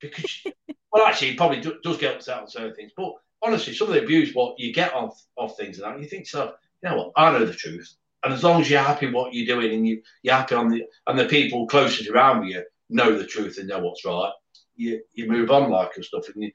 because 0.00 0.44
well, 0.92 1.06
actually, 1.06 1.30
he 1.30 1.36
probably 1.36 1.60
do, 1.60 1.76
does 1.82 1.98
get 1.98 2.16
upset 2.16 2.38
on 2.38 2.48
certain 2.48 2.74
things. 2.74 2.92
But 2.96 3.12
honestly, 3.42 3.74
some 3.74 3.88
of 3.88 3.94
the 3.94 4.02
abuse 4.02 4.34
what 4.34 4.58
you 4.58 4.72
get 4.72 4.94
off 4.94 5.20
off 5.36 5.56
things 5.56 5.78
and 5.78 5.86
that, 5.86 6.00
you 6.00 6.08
think 6.08 6.26
so. 6.26 6.52
You 6.82 6.90
know 6.90 6.96
what? 6.96 7.12
I 7.16 7.30
know 7.30 7.44
the 7.44 7.54
truth, 7.54 7.94
and 8.24 8.32
as 8.32 8.42
long 8.42 8.60
as 8.60 8.70
you're 8.70 8.82
happy 8.82 9.10
what 9.10 9.34
you're 9.34 9.54
doing 9.54 9.72
and 9.72 9.86
you 9.86 10.02
you're 10.22 10.34
happy 10.34 10.54
on 10.54 10.68
the 10.68 10.84
and 11.06 11.18
the 11.18 11.26
people 11.26 11.66
closest 11.66 12.08
around 12.08 12.46
you 12.46 12.62
know 12.88 13.16
the 13.16 13.26
truth 13.26 13.58
and 13.58 13.68
know 13.68 13.78
what's 13.78 14.04
right, 14.04 14.32
you 14.76 15.00
you 15.14 15.28
move 15.28 15.50
on 15.50 15.70
like 15.70 15.92
and 15.96 16.04
stuff. 16.04 16.26
And 16.34 16.42
you, 16.42 16.50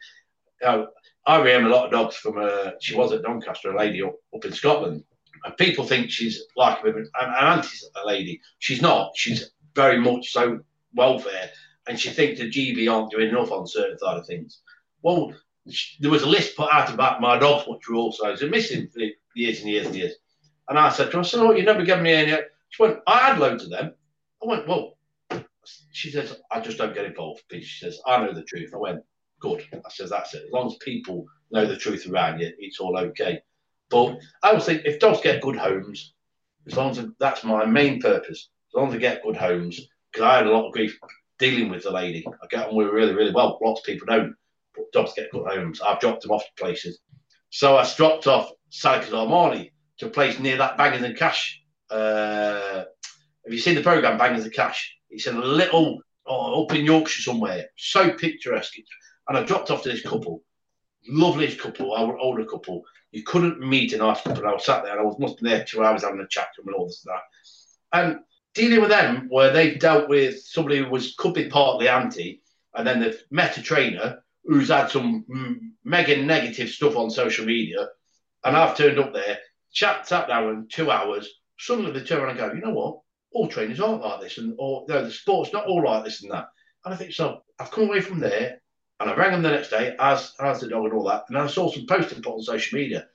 you 0.62 0.68
know, 0.68 0.88
I 1.28 1.40
remember 1.40 1.70
a 1.70 1.74
lot 1.74 1.86
of 1.86 1.92
dogs 1.92 2.16
from 2.16 2.38
a, 2.38 2.74
she 2.80 2.96
was 2.96 3.12
at 3.12 3.22
Doncaster, 3.22 3.72
a 3.72 3.78
lady 3.78 4.02
up, 4.02 4.16
up 4.34 4.46
in 4.46 4.54
Scotland. 4.54 5.04
And 5.44 5.58
people 5.58 5.86
think 5.86 6.10
she's 6.10 6.42
like 6.56 6.84
an, 6.86 7.06
an 7.20 7.34
anti 7.40 7.70
lady. 8.06 8.42
She's 8.60 8.82
not. 8.82 9.12
She's 9.16 9.52
very 9.76 10.00
much 10.00 10.32
so 10.32 10.62
welfare, 10.96 11.52
and 11.88 12.00
she 12.00 12.10
thinks 12.10 12.40
the 12.40 12.50
GB 12.50 12.92
aren't 12.92 13.12
doing 13.12 13.30
enough 13.30 13.52
on 13.52 13.68
certain 13.68 14.00
side 14.00 14.18
of 14.18 14.26
things. 14.26 14.62
Well, 15.04 15.34
sh- 15.70 15.98
there 16.00 16.10
was 16.10 16.24
a 16.24 16.30
list 16.30 16.56
put 16.56 16.74
out 16.74 16.92
about 16.92 17.22
my 17.22 17.38
dogs, 17.38 17.68
which 17.68 17.88
were 17.88 17.98
also 17.98 18.36
they're 18.36 18.50
missing 18.50 18.88
for 18.88 19.02
years 19.36 19.60
and 19.60 19.70
years 19.70 19.86
and 19.86 19.96
years. 19.96 20.14
And 20.70 20.80
I 20.80 20.90
said 20.90 21.12
to 21.12 21.18
her, 21.18 21.20
I 21.20 21.24
said, 21.24 21.42
"Oh, 21.42 21.52
you 21.52 21.64
never 21.64 21.84
gave 21.84 22.02
me 22.02 22.14
any." 22.14 22.42
She 22.70 22.82
went, 22.82 23.00
"I 23.06 23.20
had 23.20 23.40
loads 23.40 23.64
of 23.64 23.70
them." 23.70 23.94
I 24.42 24.48
went, 24.48 24.68
"Well," 24.68 24.98
she 25.92 26.10
says, 26.10 26.36
"I 26.50 26.62
just 26.62 26.78
don't 26.78 26.96
get 26.96 27.06
involved." 27.06 27.44
She 27.52 27.86
says, 27.86 28.00
"I 28.08 28.18
know 28.26 28.34
the 28.34 28.44
truth." 28.44 28.72
I 28.74 28.78
went, 28.78 29.04
"Good." 29.40 29.64
I 29.74 29.90
says, 29.90 30.10
"That's 30.10 30.34
it. 30.34 30.44
As 30.46 30.52
long 30.52 30.68
as 30.68 30.76
people 30.78 31.26
know 31.52 31.66
the 31.66 31.78
truth 31.78 32.08
around 32.08 32.40
you, 32.40 32.52
it's 32.60 32.80
all 32.80 32.98
okay." 32.98 33.42
But 33.90 34.20
I 34.44 34.50
always 34.50 34.66
think 34.66 34.84
if 34.86 35.00
dogs 35.00 35.22
get 35.22 35.42
good 35.42 35.56
homes, 35.56 36.14
as 36.68 36.76
long 36.76 36.92
as 36.92 37.06
that's 37.20 37.44
my 37.44 37.66
main 37.66 38.02
purpose, 38.02 38.50
as 38.70 38.74
long 38.74 38.88
as 38.88 38.94
they 38.94 39.00
get 39.00 39.24
good 39.24 39.38
homes, 39.38 39.80
because 40.12 40.26
I 40.26 40.38
had 40.38 40.48
a 40.48 40.52
lot 40.52 40.68
of 40.68 40.74
grief 40.74 41.00
dealing 41.40 41.70
with 41.70 41.84
the 41.84 41.92
lady. 41.92 42.26
I 42.28 42.48
get 42.48 42.68
on 42.68 42.76
with 42.76 42.88
really, 42.88 43.14
really 43.14 43.32
well. 43.32 43.60
Lots 43.62 43.82
of 43.82 43.86
people 43.86 44.08
don't, 44.08 44.36
but 44.76 44.92
dogs 44.92 45.14
get 45.16 45.32
good 45.32 45.48
homes. 45.48 45.82
I've 45.82 46.00
dropped 46.00 46.24
them 46.24 46.32
off 46.32 46.44
to 46.44 46.64
places. 46.64 47.00
So 47.50 47.78
I 47.78 47.90
dropped 47.96 48.28
off 48.28 48.52
Salacres 48.72 49.12
Armani 49.12 49.72
to 50.00 50.08
a 50.08 50.10
place 50.10 50.40
near 50.40 50.58
that 50.58 50.78
Bangers 50.78 51.04
and 51.04 51.16
Cash. 51.16 51.62
Uh, 51.90 52.84
have 53.46 53.54
you 53.54 53.60
seen 53.60 53.76
the 53.76 53.82
program 53.82 54.18
Bangers 54.18 54.44
and 54.44 54.54
Cash? 54.54 54.96
It's 55.10 55.28
in 55.28 55.38
a 55.38 55.42
little 55.42 56.02
oh, 56.26 56.64
up 56.64 56.74
in 56.74 56.86
Yorkshire 56.86 57.22
somewhere. 57.22 57.68
So 57.78 58.12
picturesque. 58.12 58.74
And 59.28 59.38
I 59.38 59.44
dropped 59.44 59.72
off 59.72 59.84
to 59.84 59.90
this 59.90 60.02
couple, 60.02 60.44
loveliest 61.08 61.60
couple, 61.60 61.94
our 61.94 62.18
older 62.18 62.46
couple. 62.46 62.84
You 63.12 63.24
couldn't 63.24 63.60
meet 63.60 63.94
a 63.94 63.98
nice 63.98 64.22
couple. 64.22 64.48
I 64.48 64.54
was 64.54 64.66
sat 64.66 64.84
there 64.84 64.92
and 64.94 65.02
I 65.02 65.04
was 65.04 65.20
must 65.20 65.42
there 65.42 65.64
two 65.64 65.84
hours 65.84 66.04
having 66.04 66.20
a 66.20 66.28
chat 66.28 66.50
to 66.56 66.62
them 66.62 66.70
and 66.70 66.76
all 66.76 66.88
this 66.88 67.06
and 67.06 67.16
that. 67.16 67.24
And 68.00 68.20
dealing 68.54 68.82
with 68.82 68.90
them 68.90 69.28
where 69.30 69.52
they've 69.52 69.80
dealt 69.80 70.10
with 70.10 70.42
somebody 70.44 70.80
who 70.80 70.90
was 70.90 71.14
could 71.18 71.34
be 71.34 71.48
partly 71.48 71.88
anti, 71.88 72.42
and 72.74 72.86
then 72.86 73.00
they've 73.00 73.24
met 73.32 73.58
a 73.58 73.62
trainer 73.62 74.24
who's 74.44 74.70
had 74.70 74.90
some 74.90 75.26
mega 75.84 76.22
negative 76.22 76.70
stuff 76.70 76.96
on 76.96 77.10
social 77.10 77.46
media, 77.46 77.88
and 78.44 78.56
I've 78.56 78.78
turned 78.78 79.00
up 79.00 79.14
there, 79.14 79.40
chat 79.72 80.08
sat 80.08 80.28
down 80.28 80.50
in 80.50 80.68
two 80.68 80.90
hours. 80.90 81.30
Suddenly 81.60 81.92
they 81.92 82.06
turn 82.06 82.20
around 82.20 82.32
and 82.32 82.40
go, 82.40 82.54
you 82.54 82.62
know 82.62 82.74
what? 82.74 83.00
All 83.32 83.48
trainers 83.48 83.80
aren't 83.80 84.04
like 84.04 84.22
this, 84.22 84.38
and 84.38 84.56
or 84.58 84.86
you 84.88 84.94
know, 84.94 85.06
the 85.06 85.12
sport's 85.12 85.54
not 85.54 85.66
all 85.66 85.84
like 85.84 86.04
this 86.04 86.24
and 86.24 86.32
that. 86.32 86.48
And 86.84 86.94
I 86.94 86.98
think 86.98 87.14
so. 87.14 87.44
I've 87.60 87.72
come 87.72 87.86
away 87.86 88.02
from 88.02 88.20
there, 88.20 88.62
and 89.00 89.10
I 89.10 89.16
rang 89.16 89.32
them 89.32 89.44
the 89.44 89.52
next 89.52 89.70
day, 89.70 89.96
as 90.00 90.34
as 90.40 90.60
the 90.60 90.68
dog 90.68 90.86
and 90.86 90.94
all 90.94 91.06
that, 91.06 91.26
and 91.30 91.38
I 91.38 91.48
saw 91.48 91.72
some 91.72 91.86
posting 91.88 92.22
put 92.22 92.34
on 92.34 92.42
social 92.42 92.78
media. 92.78 93.08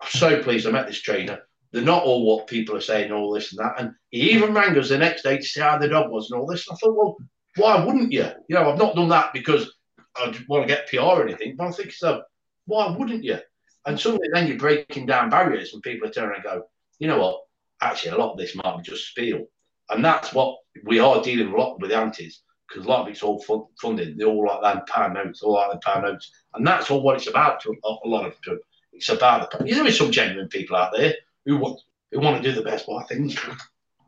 I'm 0.00 0.08
so 0.10 0.42
pleased 0.42 0.66
I 0.66 0.70
met 0.70 0.86
this 0.86 1.00
trainer. 1.00 1.40
They're 1.72 1.82
not 1.82 2.04
all 2.04 2.24
what 2.24 2.46
people 2.46 2.76
are 2.76 2.80
saying, 2.80 3.10
all 3.10 3.32
this 3.32 3.52
and 3.52 3.58
that. 3.58 3.80
And 3.80 3.94
he 4.10 4.30
even 4.32 4.54
rang 4.54 4.78
us 4.78 4.88
the 4.88 4.98
next 4.98 5.22
day 5.22 5.38
to 5.38 5.42
see 5.42 5.60
how 5.60 5.78
the 5.78 5.88
dog 5.88 6.10
was 6.10 6.30
and 6.30 6.40
all 6.40 6.46
this. 6.46 6.68
And 6.68 6.74
I 6.74 6.78
thought, 6.78 6.96
well, 6.96 7.16
why 7.56 7.84
wouldn't 7.84 8.12
you? 8.12 8.28
You 8.48 8.56
know, 8.56 8.70
I've 8.70 8.78
not 8.78 8.94
done 8.94 9.08
that 9.08 9.32
because 9.32 9.72
I 10.16 10.34
want 10.48 10.66
to 10.66 10.74
get 10.74 10.88
PR 10.88 11.00
or 11.00 11.22
anything, 11.22 11.56
but 11.56 11.68
I 11.68 11.72
think 11.72 11.92
so. 11.92 12.22
Why 12.66 12.94
wouldn't 12.96 13.24
you? 13.24 13.38
And 13.84 13.98
suddenly 13.98 14.28
then 14.32 14.46
you're 14.46 14.58
breaking 14.58 15.06
down 15.06 15.30
barriers 15.30 15.72
and 15.74 15.82
people 15.82 16.08
are 16.08 16.12
turning 16.12 16.36
and 16.36 16.44
go, 16.44 16.64
you 16.98 17.08
know 17.08 17.18
what? 17.18 17.40
Actually, 17.80 18.12
a 18.12 18.18
lot 18.18 18.32
of 18.32 18.38
this 18.38 18.54
might 18.54 18.76
be 18.78 18.82
just 18.82 19.08
spiel. 19.08 19.46
And 19.88 20.04
that's 20.04 20.32
what 20.32 20.56
we 20.84 20.98
are 20.98 21.22
dealing 21.22 21.52
a 21.52 21.56
lot 21.56 21.80
with 21.80 21.92
antis 21.92 22.42
because 22.68 22.84
a 22.84 22.88
lot 22.88 23.02
of 23.02 23.08
it's 23.08 23.22
all 23.22 23.42
fun, 23.42 23.64
funded. 23.80 24.18
They 24.18 24.24
all 24.24 24.46
like 24.46 24.62
that 24.62 24.86
pound 24.88 25.14
notes, 25.14 25.42
all 25.42 25.54
like 25.54 25.72
the 25.72 25.78
pound 25.78 26.04
notes. 26.04 26.30
And 26.54 26.66
that's 26.66 26.90
all 26.90 27.02
what 27.02 27.16
it's 27.16 27.28
about 27.28 27.60
to 27.62 27.74
a 27.84 28.08
lot 28.08 28.26
of 28.26 28.34
them. 28.44 28.58
It's 28.92 29.08
about 29.08 29.50
the. 29.50 29.64
There 29.64 29.86
is 29.86 29.98
some 29.98 30.10
genuine 30.10 30.48
people 30.48 30.76
out 30.76 30.92
there 30.96 31.14
who 31.44 31.58
want 31.58 31.80
who 32.10 32.20
want 32.20 32.42
to 32.42 32.48
do 32.48 32.54
the 32.54 32.68
best 32.68 32.86
by 32.86 33.02
things. 33.04 33.38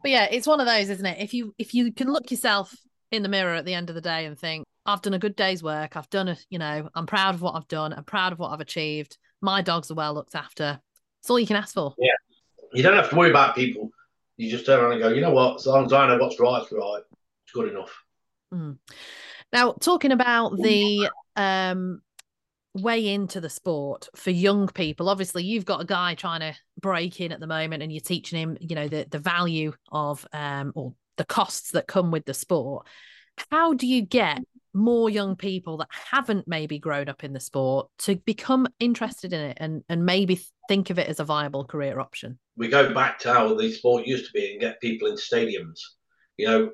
But 0.01 0.13
yeah, 0.13 0.29
it's 0.31 0.47
one 0.47 0.61
of 0.61 0.67
those, 0.67 0.91
isn't 0.91 1.07
it? 1.07 1.19
If 1.21 1.35
you 1.35 1.55
if 1.59 1.75
you 1.75 1.93
can 1.93 2.13
look 2.13 2.31
yourself 2.31 2.75
in 3.11 3.23
the 3.23 3.29
mirror 3.29 3.55
at 3.55 3.65
the 3.65 3.75
end 3.75 3.89
of 3.89 3.95
the 3.95 4.01
day 4.01 4.27
and 4.27 4.39
think, 4.39 4.65
I've 4.87 5.03
done 5.03 5.15
a 5.15 5.19
good 5.19 5.37
day's 5.37 5.63
work, 5.63 5.97
I've 5.97 6.11
done 6.11 6.29
a, 6.29 6.37
you 6.51 6.59
know, 6.59 6.89
I'm 6.95 7.07
proud 7.07 7.35
of 7.35 7.43
what 7.43 7.55
I've 7.55 7.69
done, 7.69 7.93
I'm 7.93 8.05
proud 8.05 8.33
of 8.33 8.39
what 8.39 8.51
I've 8.51 8.61
achieved. 8.61 9.19
My 9.41 9.63
dogs 9.63 9.91
are 9.91 9.95
well 9.95 10.15
looked 10.15 10.35
after. 10.35 10.81
It's 11.21 11.31
all 11.31 11.39
you 11.39 11.47
can 11.47 11.57
ask 11.57 11.75
for. 11.75 11.95
Yeah, 11.99 12.13
you 12.73 12.83
don't 12.83 12.97
have 12.97 13.11
to 13.11 13.17
worry 13.17 13.31
about 13.31 13.55
people. 13.55 13.91
You 14.37 14.51
just 14.51 14.67
turn 14.67 14.81
around 14.81 14.93
and 14.93 15.03
go, 15.03 15.09
you 15.09 15.21
know 15.21 15.33
what? 15.33 15.57
As 15.57 15.67
long 15.67 15.87
as 15.87 15.93
I 15.93 16.07
know 16.07 16.19
what's 16.19 16.39
right, 16.39 16.63
it's 16.63 16.71
right. 16.71 17.03
It's 17.45 17.53
good 17.53 17.71
enough. 17.71 17.91
Mm. 18.53 18.79
Now, 19.53 19.73
talking 19.73 20.13
about 20.13 20.57
the 20.57 21.11
um, 21.37 22.03
way 22.75 23.09
into 23.13 23.41
the 23.41 23.51
sport 23.51 24.09
for 24.15 24.31
young 24.31 24.69
people 24.69 25.09
obviously 25.09 25.43
you've 25.43 25.65
got 25.65 25.81
a 25.81 25.87
guy 25.87 26.15
trying 26.15 26.39
to 26.39 26.55
break 26.81 27.21
in 27.21 27.33
at 27.33 27.41
the 27.41 27.47
moment 27.47 27.83
and 27.83 27.91
you're 27.91 28.01
teaching 28.01 28.39
him 28.39 28.57
you 28.61 28.77
know 28.77 28.87
the 28.87 29.05
the 29.11 29.19
value 29.19 29.73
of 29.91 30.25
um 30.33 30.71
or 30.77 30.95
the 31.19 31.25
costs 31.25 31.73
that 31.73 31.87
come 31.87 32.11
with 32.11 32.25
the 32.25 32.33
sport. 32.33 32.87
How 33.51 33.75
do 33.75 33.87
you 33.87 34.01
get 34.03 34.41
more 34.73 35.11
young 35.11 35.37
people 35.37 35.79
that 35.79 35.89
haven't 35.91 36.49
maybe 36.49 36.79
grown 36.79 37.09
up 37.09 37.25
in 37.25 37.33
the 37.33 37.41
sport 37.41 37.89
to 37.99 38.17
become 38.17 38.67
interested 38.81 39.33
in 39.33 39.41
it 39.41 39.59
and 39.61 39.83
and 39.89 40.07
maybe 40.07 40.41
think 40.69 40.91
of 40.91 40.99
it 40.99 41.09
as 41.09 41.21
a 41.21 41.25
viable 41.25 41.65
career 41.65 42.01
option? 42.01 42.39
We 42.57 42.69
go 42.69 42.95
back 42.95 43.19
to 43.21 43.33
how 43.35 43.55
the 43.55 43.71
sport 43.71 44.07
used 44.07 44.27
to 44.27 44.33
be 44.33 44.53
and 44.53 44.61
get 44.61 44.81
people 44.81 45.09
in 45.09 45.17
stadiums. 45.17 45.81
You 46.39 46.47
know 46.47 46.71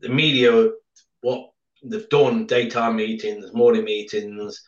the 0.00 0.08
media 0.08 0.70
what 1.22 1.50
they've 1.82 2.08
done 2.10 2.46
daytime 2.46 2.96
meetings 2.96 3.52
morning 3.52 3.84
meetings 3.84 4.62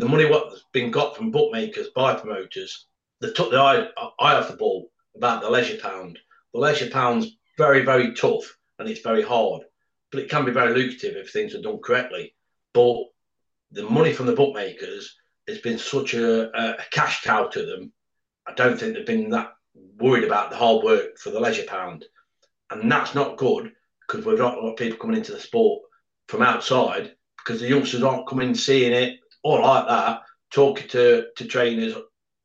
the 0.00 0.08
money 0.08 0.24
what's 0.24 0.64
been 0.72 0.90
got 0.90 1.14
from 1.14 1.30
bookmakers 1.30 1.88
by 1.94 2.14
promoters, 2.14 2.86
they 3.20 3.30
took 3.32 3.50
the 3.50 3.58
eye, 3.58 3.86
eye 4.18 4.34
off 4.34 4.48
the 4.48 4.56
ball 4.56 4.90
about 5.14 5.42
the 5.42 5.50
leisure 5.50 5.76
pound. 5.76 6.18
The 6.54 6.60
leisure 6.60 6.88
pound's 6.88 7.36
very, 7.58 7.84
very 7.84 8.14
tough 8.14 8.56
and 8.78 8.88
it's 8.88 9.02
very 9.02 9.22
hard, 9.22 9.62
but 10.10 10.20
it 10.22 10.30
can 10.30 10.46
be 10.46 10.52
very 10.52 10.72
lucrative 10.72 11.16
if 11.16 11.30
things 11.30 11.54
are 11.54 11.60
done 11.60 11.80
correctly. 11.84 12.34
But 12.72 13.04
the 13.72 13.82
money 13.90 14.12
from 14.12 14.26
the 14.26 14.34
bookmakers 14.34 15.16
has 15.46 15.58
been 15.58 15.78
such 15.78 16.14
a, 16.14 16.48
a 16.58 16.84
cash 16.90 17.22
cow 17.22 17.48
to 17.48 17.66
them. 17.66 17.92
I 18.46 18.54
don't 18.54 18.78
think 18.78 18.94
they've 18.94 19.04
been 19.04 19.28
that 19.30 19.52
worried 19.98 20.24
about 20.24 20.50
the 20.50 20.56
hard 20.56 20.82
work 20.82 21.18
for 21.18 21.28
the 21.30 21.40
leisure 21.40 21.66
pound. 21.66 22.06
And 22.70 22.90
that's 22.90 23.14
not 23.14 23.36
good 23.36 23.72
because 24.06 24.24
we've 24.24 24.38
got 24.38 24.56
lot 24.56 24.70
of 24.70 24.78
people 24.78 24.98
coming 24.98 25.18
into 25.18 25.32
the 25.32 25.40
sport 25.40 25.82
from 26.30 26.42
outside 26.42 27.12
because 27.38 27.60
the 27.60 27.68
youngsters 27.68 28.02
aren't 28.02 28.28
coming 28.28 28.54
seeing 28.54 28.92
it 28.92 29.18
or 29.42 29.60
like 29.60 29.86
that, 29.88 30.20
talking 30.50 30.88
to, 30.88 31.26
to 31.36 31.44
trainers. 31.44 31.94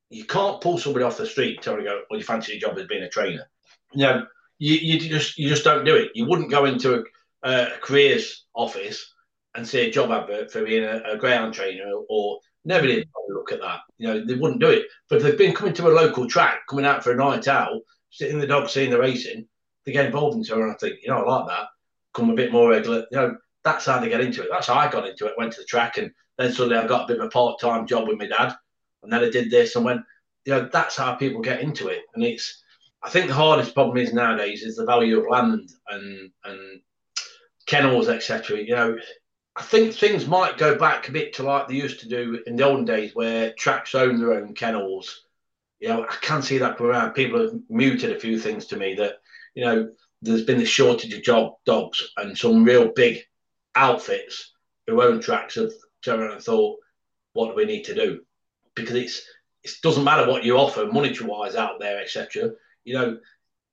You 0.09 0.25
can't 0.25 0.61
pull 0.61 0.77
somebody 0.77 1.05
off 1.05 1.17
the 1.17 1.25
street 1.25 1.61
telling 1.61 1.83
go, 1.83 1.91
well, 1.91 2.03
oh, 2.11 2.15
you 2.15 2.23
fancy 2.23 2.53
your 2.53 2.61
job 2.61 2.79
as 2.79 2.87
being 2.87 3.03
a 3.03 3.09
trainer. 3.09 3.49
You 3.93 4.01
know, 4.01 4.25
you, 4.57 4.75
you 4.75 4.99
just 4.99 5.37
you 5.37 5.49
just 5.49 5.63
don't 5.63 5.85
do 5.85 5.95
it. 5.95 6.11
You 6.15 6.25
wouldn't 6.25 6.51
go 6.51 6.65
into 6.65 7.03
a, 7.43 7.49
a 7.49 7.77
careers 7.81 8.45
office 8.55 9.13
and 9.55 9.67
see 9.67 9.81
a 9.81 9.91
job 9.91 10.11
advert 10.11 10.51
for 10.51 10.65
being 10.65 10.83
a, 10.83 11.01
a 11.13 11.17
greyhound 11.17 11.53
trainer 11.53 11.91
or 12.09 12.39
never 12.63 12.87
did 12.87 13.07
look 13.29 13.51
at 13.51 13.61
that. 13.61 13.81
You 13.97 14.07
know, 14.07 14.25
they 14.25 14.35
wouldn't 14.35 14.61
do 14.61 14.69
it. 14.69 14.85
But 15.09 15.17
if 15.17 15.23
they've 15.23 15.37
been 15.37 15.53
coming 15.53 15.73
to 15.75 15.87
a 15.87 15.89
local 15.89 16.27
track, 16.27 16.61
coming 16.69 16.85
out 16.85 17.03
for 17.03 17.11
a 17.11 17.15
night 17.15 17.47
out, 17.47 17.81
sitting 18.09 18.39
the 18.39 18.47
dog, 18.47 18.69
seeing 18.69 18.89
the 18.89 18.99
racing, 18.99 19.47
they 19.85 19.91
get 19.91 20.05
involved 20.05 20.37
into 20.37 20.53
it. 20.55 20.61
And 20.61 20.71
I 20.71 20.75
think, 20.75 20.95
you 21.01 21.09
know, 21.09 21.23
I 21.23 21.29
like 21.29 21.47
that. 21.47 21.67
Come 22.13 22.29
a 22.29 22.35
bit 22.35 22.51
more 22.51 22.69
regular. 22.69 23.05
You 23.11 23.17
know, 23.17 23.37
that's 23.65 23.85
how 23.85 23.99
they 23.99 24.07
get 24.07 24.21
into 24.21 24.43
it. 24.43 24.47
That's 24.49 24.67
how 24.67 24.75
I 24.75 24.89
got 24.89 25.07
into 25.07 25.25
it. 25.25 25.33
Went 25.37 25.51
to 25.53 25.61
the 25.61 25.65
track 25.65 25.97
and 25.97 26.11
then 26.37 26.53
suddenly 26.53 26.77
I 26.77 26.87
got 26.87 27.05
a 27.05 27.07
bit 27.07 27.19
of 27.19 27.25
a 27.25 27.29
part 27.29 27.59
time 27.59 27.87
job 27.87 28.07
with 28.07 28.19
my 28.19 28.27
dad. 28.27 28.53
And 29.03 29.11
then 29.11 29.23
I 29.23 29.29
did 29.29 29.51
this 29.51 29.75
and 29.75 29.83
went, 29.83 30.01
you 30.45 30.53
know, 30.53 30.69
that's 30.71 30.95
how 30.95 31.15
people 31.15 31.41
get 31.41 31.61
into 31.61 31.87
it. 31.87 32.03
And 32.13 32.23
it's, 32.23 32.63
I 33.03 33.09
think 33.09 33.27
the 33.27 33.33
hardest 33.33 33.73
problem 33.73 33.97
is 33.97 34.13
nowadays 34.13 34.63
is 34.63 34.77
the 34.77 34.85
value 34.85 35.19
of 35.19 35.27
land 35.29 35.71
and, 35.89 36.31
and 36.43 36.81
kennels, 37.65 38.07
etc. 38.07 38.59
You 38.61 38.75
know, 38.75 38.97
I 39.55 39.63
think 39.63 39.93
things 39.93 40.27
might 40.27 40.57
go 40.57 40.77
back 40.77 41.09
a 41.09 41.11
bit 41.11 41.33
to 41.33 41.43
like 41.43 41.67
they 41.67 41.75
used 41.75 41.99
to 42.01 42.09
do 42.09 42.43
in 42.45 42.55
the 42.55 42.65
olden 42.65 42.85
days 42.85 43.15
where 43.15 43.53
tracks 43.53 43.95
own 43.95 44.19
their 44.19 44.33
own 44.33 44.53
kennels. 44.53 45.25
You 45.79 45.89
know, 45.89 46.03
I 46.03 46.15
can 46.21 46.41
see 46.41 46.57
that 46.59 46.79
around. 46.79 47.13
People 47.13 47.41
have 47.41 47.53
muted 47.69 48.11
a 48.11 48.19
few 48.19 48.39
things 48.39 48.67
to 48.67 48.77
me 48.77 48.95
that, 48.95 49.15
you 49.55 49.65
know, 49.65 49.89
there's 50.21 50.43
been 50.43 50.61
a 50.61 50.65
shortage 50.65 51.13
of 51.13 51.23
job 51.23 51.53
dogs 51.65 52.01
and 52.17 52.37
some 52.37 52.63
real 52.63 52.91
big 52.95 53.23
outfits 53.75 54.53
who 54.87 55.01
own 55.01 55.19
tracks 55.19 55.55
have 55.55 55.71
turned 56.03 56.21
around 56.21 56.33
and 56.33 56.43
thought, 56.43 56.79
what 57.33 57.49
do 57.49 57.55
we 57.55 57.65
need 57.65 57.83
to 57.85 57.95
do? 57.95 58.21
Because 58.75 58.95
it's 58.95 59.23
it 59.63 59.71
doesn't 59.81 60.03
matter 60.03 60.29
what 60.29 60.43
you 60.43 60.57
offer 60.57 60.85
monetary 60.85 61.27
wise 61.27 61.55
out 61.55 61.79
there, 61.79 61.99
etc. 61.99 62.51
You 62.83 62.93
know, 62.93 63.17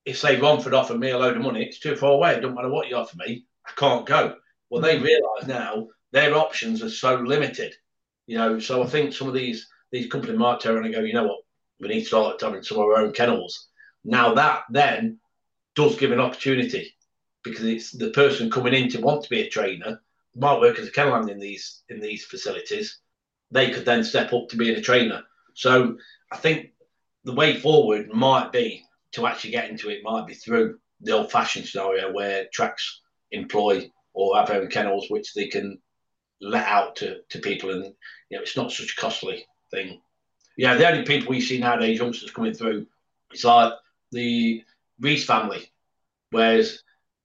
if 0.07 0.19
say 0.19 0.41
Romford 0.41 0.75
offered 0.75 0.99
me 0.99 1.11
a 1.11 1.19
load 1.19 1.37
of 1.37 1.43
money, 1.43 1.65
it's 1.65 1.81
too 1.81 1.97
far 1.97 2.13
away. 2.13 2.33
It 2.33 2.41
doesn't 2.41 2.55
matter 2.55 2.71
what 2.71 2.89
you 2.89 2.97
offer 2.97 3.17
me, 3.19 3.45
I 3.67 3.71
can't 3.77 4.07
go. 4.07 4.37
Well, 4.71 4.81
they 4.81 4.99
mm. 4.99 5.05
realise 5.05 5.47
now 5.47 5.89
their 6.13 6.35
options 6.35 6.83
are 6.83 6.91
so 6.91 7.17
limited. 7.17 7.75
You 8.27 8.39
know, 8.39 8.59
so 8.59 8.83
I 8.83 8.87
think 8.87 9.13
some 9.13 9.29
of 9.29 9.35
these 9.35 9.69
these 9.91 10.11
companies 10.11 10.39
might 10.39 10.61
turn 10.61 10.77
around 10.77 10.87
and 10.87 10.95
go, 10.95 11.01
you 11.01 11.13
know 11.13 11.25
what, 11.25 11.41
we 11.79 11.89
need 11.89 12.01
to 12.01 12.07
start 12.07 12.41
having 12.41 12.63
some 12.63 12.79
of 12.79 12.85
our 12.85 12.97
own 12.97 13.13
kennels. 13.13 13.69
Now 14.05 14.35
that 14.35 14.63
then 14.71 15.19
does 15.75 15.97
give 15.97 16.13
an 16.13 16.21
opportunity 16.21 16.95
because 17.43 17.65
it's 17.65 17.91
the 17.91 18.11
person 18.11 18.51
coming 18.51 18.75
in 18.75 18.89
to 18.91 19.01
want 19.01 19.23
to 19.23 19.31
be 19.31 19.41
a 19.41 19.49
trainer 19.49 20.01
might 20.35 20.61
work 20.61 20.79
as 20.79 20.89
a 20.89 20.91
kennel 20.91 21.15
hand 21.15 21.31
in 21.31 21.39
these 21.39 21.83
in 21.89 22.01
these 22.01 22.25
facilities, 22.25 22.99
they 23.51 23.71
could 23.71 23.85
then 23.85 24.03
step 24.03 24.33
up 24.33 24.49
to 24.49 24.57
being 24.57 24.77
a 24.77 24.81
trainer. 24.81 25.23
So 25.55 25.99
I 26.31 26.37
think 26.37 26.71
the 27.25 27.35
way 27.35 27.59
forward 27.59 28.09
might 28.13 28.53
be 28.53 28.85
to 29.13 29.27
actually 29.27 29.51
get 29.51 29.69
into 29.69 29.91
it 29.91 30.03
might 30.03 30.27
be 30.27 30.35
through 30.35 30.79
the 31.03 31.13
old-fashioned 31.13 31.67
scenario 31.67 32.13
where 32.13 32.47
tracks 32.53 33.01
employ 33.31 33.91
or 34.15 34.37
have 34.37 34.51
own 34.51 34.69
kennels 34.69 35.07
which 35.11 35.35
they 35.35 35.49
can 35.49 35.79
let 36.41 36.67
out 36.67 36.97
to, 36.97 37.19
to 37.29 37.39
people 37.39 37.71
and 37.71 37.85
you 38.31 38.37
know 38.37 38.43
it's 38.43 38.57
not 38.57 38.73
such 38.73 38.93
a 38.93 39.01
costly 39.01 39.45
thing. 39.71 40.01
Yeah, 40.57 40.75
the 40.77 40.89
only 40.89 41.05
people 41.05 41.31
we 41.31 41.41
see 41.41 41.59
nowadays 41.59 41.99
youngsters 41.99 42.31
coming 42.31 42.55
through 42.55 42.87
it's 43.31 43.45
like 43.45 43.73
the 44.13 44.63
Reese 45.01 45.25
family, 45.25 45.73
whereas 46.31 46.83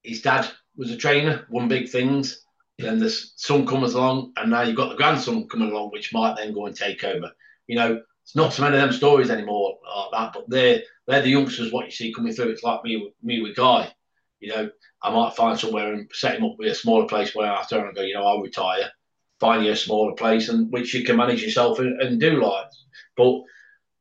his 0.08 0.22
dad 0.22 0.48
was 0.76 0.92
a 0.92 0.98
trainer, 0.98 1.46
won 1.50 1.68
big 1.68 1.90
things, 1.90 2.46
then 2.80 3.00
the 3.00 3.10
son 3.10 3.66
comes 3.66 3.94
along, 3.94 4.34
and 4.38 4.52
now 4.52 4.62
you've 4.62 4.76
got 4.76 4.90
the 4.90 4.96
grandson 4.96 5.48
coming 5.48 5.72
along, 5.72 5.90
which 5.92 6.14
might 6.14 6.36
then 6.38 6.54
go 6.54 6.68
and 6.68 6.76
take 6.76 7.04
over. 7.04 7.32
You 7.66 7.76
know, 7.76 8.02
it's 8.24 8.36
not 8.36 8.54
so 8.54 8.64
many 8.64 8.76
of 8.76 8.82
them 8.82 8.94
stories 8.94 9.30
anymore 9.30 9.78
like 9.96 10.12
that, 10.12 10.34
but 10.34 10.50
they're 10.50 10.82
they're 11.08 11.22
the 11.22 11.30
youngsters 11.30 11.72
what 11.72 11.86
you 11.86 11.92
see 11.92 12.14
coming 12.14 12.34
through. 12.34 12.50
It's 12.50 12.64
like 12.64 12.84
me 12.84 13.12
me 13.24 13.42
with 13.42 13.56
Guy. 13.56 13.92
You 14.40 14.50
know, 14.50 14.70
I 15.02 15.12
might 15.12 15.36
find 15.36 15.58
somewhere 15.60 15.94
and 15.94 16.10
set 16.14 16.38
him 16.38 16.46
up 16.46 16.56
with 16.60 16.72
a 16.72 16.76
smaller 16.76 17.08
place 17.08 17.34
where 17.34 17.52
I 17.52 17.64
turn 17.64 17.88
and 17.88 17.96
go, 17.96 18.04
you 18.04 18.14
know, 18.14 18.26
I'll 18.26 18.42
retire, 18.42 18.92
find 19.40 19.66
you 19.66 19.72
a 19.72 19.76
smaller 19.76 20.14
place 20.14 20.50
and 20.50 20.72
which 20.72 20.94
you 20.94 21.04
can 21.04 21.18
manage 21.18 21.42
yourself 21.42 21.80
and, 21.80 22.00
and 22.02 22.20
do 22.20 22.44
like. 22.44 22.68
But 23.16 23.42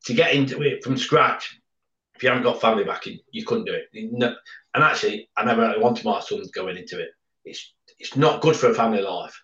to 0.05 0.13
get 0.13 0.33
into 0.33 0.61
it 0.61 0.83
from 0.83 0.97
scratch, 0.97 1.56
if 2.17 2.23
you 2.23 2.29
haven't 2.29 2.43
got 2.43 2.59
family 2.59 2.83
backing, 2.83 3.19
you 3.31 3.45
couldn't 3.45 3.65
do 3.65 3.75
it. 3.75 3.85
And 3.93 4.83
actually, 4.83 5.29
I 5.37 5.45
never 5.45 5.75
wanted 5.79 6.03
my 6.03 6.19
son 6.19 6.41
going 6.53 6.75
into 6.75 6.99
it. 6.99 7.09
It's 7.45 7.73
it's 7.99 8.15
not 8.15 8.41
good 8.41 8.55
for 8.55 8.71
a 8.71 8.73
family 8.73 9.01
life. 9.01 9.39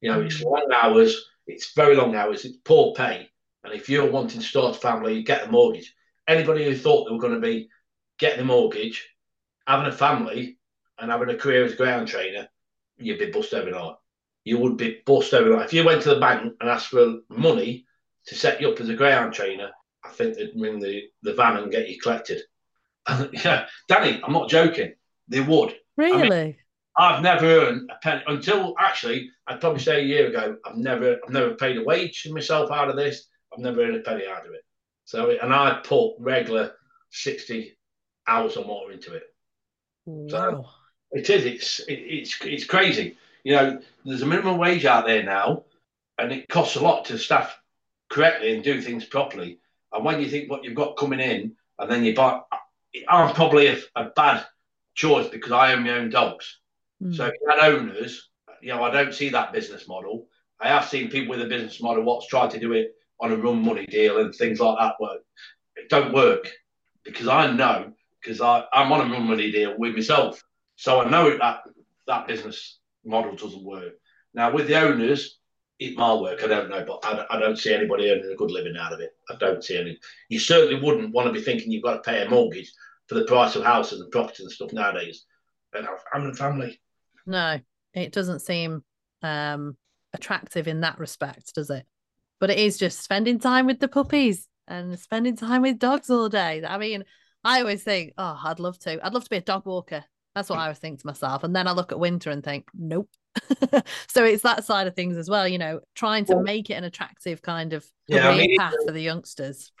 You 0.00 0.10
know, 0.10 0.22
it's 0.22 0.42
mm. 0.42 0.50
long 0.50 0.68
hours, 0.74 1.28
it's 1.46 1.74
very 1.74 1.94
long 1.94 2.14
hours, 2.14 2.46
it's 2.46 2.56
poor 2.64 2.94
pay. 2.94 3.28
And 3.64 3.74
if 3.74 3.90
you're 3.90 4.10
wanting 4.10 4.40
to 4.40 4.46
start 4.46 4.76
a 4.76 4.78
family, 4.78 5.14
you 5.14 5.24
get 5.24 5.46
a 5.46 5.50
mortgage. 5.50 5.94
Anybody 6.26 6.64
who 6.64 6.74
thought 6.74 7.04
they 7.04 7.12
were 7.12 7.20
going 7.20 7.34
to 7.34 7.40
be 7.40 7.68
getting 8.18 8.40
a 8.40 8.44
mortgage, 8.44 9.06
having 9.66 9.86
a 9.86 9.92
family, 9.92 10.58
and 10.98 11.10
having 11.10 11.28
a 11.28 11.36
career 11.36 11.64
as 11.64 11.72
a 11.72 11.76
ground 11.76 12.08
trainer, 12.08 12.48
you'd 12.96 13.18
be 13.18 13.30
bust 13.30 13.52
overnight. 13.52 13.96
You 14.44 14.58
would 14.58 14.78
be 14.78 15.02
bust 15.04 15.34
overnight. 15.34 15.66
If 15.66 15.74
you 15.74 15.84
went 15.84 16.02
to 16.02 16.14
the 16.14 16.20
bank 16.20 16.54
and 16.60 16.70
asked 16.70 16.88
for 16.88 17.18
money 17.28 17.84
to 18.26 18.34
set 18.34 18.60
you 18.60 18.70
up 18.70 18.80
as 18.80 18.88
a 18.88 18.94
ground 18.94 19.34
trainer, 19.34 19.70
I 20.06 20.12
think 20.12 20.36
they'd 20.36 20.52
ring 20.56 20.78
the, 20.78 21.04
the 21.22 21.34
van 21.34 21.56
and 21.56 21.70
get 21.70 21.88
you 21.88 22.00
collected. 22.00 22.42
yeah, 23.08 23.66
Dani, 23.90 24.20
I'm 24.24 24.32
not 24.32 24.48
joking. 24.48 24.94
They 25.28 25.40
would. 25.40 25.74
Really? 25.96 26.22
I 26.22 26.28
mean, 26.28 26.56
I've 26.96 27.22
never 27.22 27.46
earned 27.46 27.90
a 27.90 27.98
penny 28.02 28.22
until 28.26 28.74
actually 28.78 29.30
I'd 29.46 29.60
probably 29.60 29.80
say 29.80 30.00
a 30.00 30.04
year 30.04 30.28
ago. 30.28 30.56
I've 30.64 30.76
never 30.76 31.18
I've 31.22 31.32
never 31.32 31.54
paid 31.54 31.76
a 31.76 31.84
wage 31.84 32.22
to 32.22 32.32
myself 32.32 32.70
out 32.70 32.88
of 32.88 32.96
this. 32.96 33.28
I've 33.52 33.60
never 33.60 33.82
earned 33.82 33.96
a 33.96 34.00
penny 34.00 34.26
out 34.26 34.46
of 34.46 34.54
it. 34.54 34.64
So 35.04 35.30
and 35.30 35.52
I 35.52 35.80
put 35.84 36.14
regular 36.18 36.72
sixty 37.10 37.76
hours 38.26 38.56
or 38.56 38.64
more 38.64 38.90
into 38.92 39.14
it. 39.14 39.24
Wow. 40.06 40.28
So 40.30 40.64
it 41.12 41.28
is. 41.28 41.44
It's 41.44 41.80
it, 41.80 41.94
it's 41.94 42.38
it's 42.42 42.64
crazy. 42.64 43.18
You 43.44 43.52
know, 43.56 43.80
there's 44.04 44.22
a 44.22 44.26
minimum 44.26 44.58
wage 44.58 44.86
out 44.86 45.06
there 45.06 45.22
now, 45.22 45.64
and 46.18 46.32
it 46.32 46.48
costs 46.48 46.76
a 46.76 46.80
lot 46.80 47.04
to 47.06 47.18
staff 47.18 47.60
correctly 48.08 48.54
and 48.54 48.64
do 48.64 48.80
things 48.80 49.04
properly. 49.04 49.58
And 49.96 50.04
when 50.04 50.20
you 50.20 50.28
think 50.28 50.50
what 50.50 50.62
you've 50.62 50.74
got 50.74 50.96
coming 50.96 51.20
in, 51.20 51.56
and 51.78 51.90
then 51.90 52.04
you 52.04 52.14
buy, 52.14 52.40
I'm 53.08 53.34
probably 53.34 53.68
a, 53.68 53.78
a 53.94 54.04
bad 54.10 54.46
choice 54.94 55.28
because 55.28 55.52
I 55.52 55.72
own 55.72 55.84
my 55.84 55.90
own 55.90 56.10
dogs. 56.10 56.60
Mm. 57.02 57.16
So 57.16 57.26
if 57.26 57.34
you 57.40 57.48
had 57.48 57.72
owners, 57.72 58.28
you 58.60 58.68
know, 58.68 58.82
I 58.82 58.90
don't 58.90 59.14
see 59.14 59.30
that 59.30 59.52
business 59.52 59.88
model. 59.88 60.28
I 60.60 60.68
have 60.68 60.86
seen 60.86 61.10
people 61.10 61.30
with 61.30 61.42
a 61.44 61.48
business 61.48 61.82
model 61.82 62.04
what's 62.04 62.26
tried 62.26 62.50
to 62.52 62.60
do 62.60 62.72
it 62.72 62.94
on 63.20 63.32
a 63.32 63.36
run 63.36 63.64
money 63.64 63.86
deal 63.86 64.18
and 64.18 64.34
things 64.34 64.60
like 64.60 64.78
that, 64.78 64.94
but 65.00 65.24
it 65.76 65.88
don't 65.88 66.14
work 66.14 66.50
because 67.04 67.28
I 67.28 67.50
know 67.50 67.92
because 68.20 68.40
I'm 68.40 68.92
on 68.92 69.08
a 69.08 69.12
run 69.12 69.28
money 69.28 69.52
deal 69.52 69.78
with 69.78 69.94
myself, 69.94 70.42
so 70.76 71.00
I 71.00 71.08
know 71.08 71.36
that 71.38 71.60
that 72.06 72.26
business 72.26 72.78
model 73.04 73.36
doesn't 73.36 73.64
work. 73.64 73.94
Now 74.34 74.52
with 74.52 74.66
the 74.66 74.80
owners, 74.80 75.38
it 75.78 75.96
might 75.96 76.20
work. 76.20 76.42
I 76.42 76.46
don't 76.46 76.70
know, 76.70 76.84
but 76.84 77.04
I, 77.04 77.26
I, 77.36 77.38
don't 77.38 77.58
see 77.58 77.74
anybody 77.74 78.10
earning 78.10 78.30
a 78.32 78.36
good 78.36 78.50
living 78.50 78.76
out 78.78 78.92
of 78.92 79.00
it. 79.00 79.10
I 79.30 79.34
don't 79.36 79.62
see 79.62 79.78
any. 79.78 79.98
You 80.28 80.38
certainly 80.38 80.80
wouldn't 80.82 81.12
want 81.12 81.26
to 81.26 81.32
be 81.32 81.42
thinking 81.42 81.70
you've 81.70 81.82
got 81.82 82.02
to 82.02 82.10
pay 82.10 82.24
a 82.24 82.30
mortgage 82.30 82.72
for 83.08 83.14
the 83.14 83.24
price 83.24 83.56
of 83.56 83.64
houses 83.64 84.00
and 84.00 84.10
property 84.10 84.42
and 84.42 84.52
stuff 84.52 84.72
nowadays. 84.72 85.24
And 85.74 85.86
I'm 86.14 86.26
a 86.26 86.34
family. 86.34 86.80
No, 87.26 87.58
it 87.92 88.12
doesn't 88.12 88.40
seem 88.40 88.82
um, 89.22 89.76
attractive 90.14 90.66
in 90.68 90.80
that 90.80 90.98
respect, 90.98 91.54
does 91.54 91.70
it? 91.70 91.84
But 92.40 92.50
it 92.50 92.58
is 92.58 92.78
just 92.78 93.02
spending 93.02 93.38
time 93.38 93.66
with 93.66 93.80
the 93.80 93.88
puppies 93.88 94.48
and 94.68 94.98
spending 94.98 95.36
time 95.36 95.62
with 95.62 95.78
dogs 95.78 96.10
all 96.10 96.28
day. 96.28 96.62
I 96.66 96.78
mean, 96.78 97.04
I 97.44 97.60
always 97.60 97.82
think, 97.82 98.14
oh, 98.18 98.38
I'd 98.44 98.60
love 98.60 98.78
to. 98.80 99.04
I'd 99.04 99.14
love 99.14 99.24
to 99.24 99.30
be 99.30 99.36
a 99.36 99.42
dog 99.42 99.66
walker. 99.66 100.04
That's 100.34 100.50
what 100.50 100.58
I 100.58 100.64
always 100.64 100.78
think 100.78 101.00
to 101.00 101.06
myself. 101.06 101.44
And 101.44 101.54
then 101.54 101.68
I 101.68 101.72
look 101.72 101.92
at 101.92 101.98
winter 101.98 102.30
and 102.30 102.42
think, 102.42 102.68
nope. 102.74 103.08
so 104.08 104.24
it's 104.24 104.42
that 104.42 104.64
side 104.64 104.86
of 104.86 104.94
things 104.94 105.16
as 105.16 105.28
well, 105.28 105.46
you 105.46 105.58
know, 105.58 105.80
trying 105.94 106.24
to 106.26 106.40
make 106.42 106.70
it 106.70 106.74
an 106.74 106.84
attractive 106.84 107.42
kind 107.42 107.72
of 107.72 107.86
yeah, 108.08 108.28
I 108.28 108.36
mean, 108.36 108.58
path 108.58 108.74
for 108.84 108.92
the 108.92 109.02
youngsters. 109.02 109.72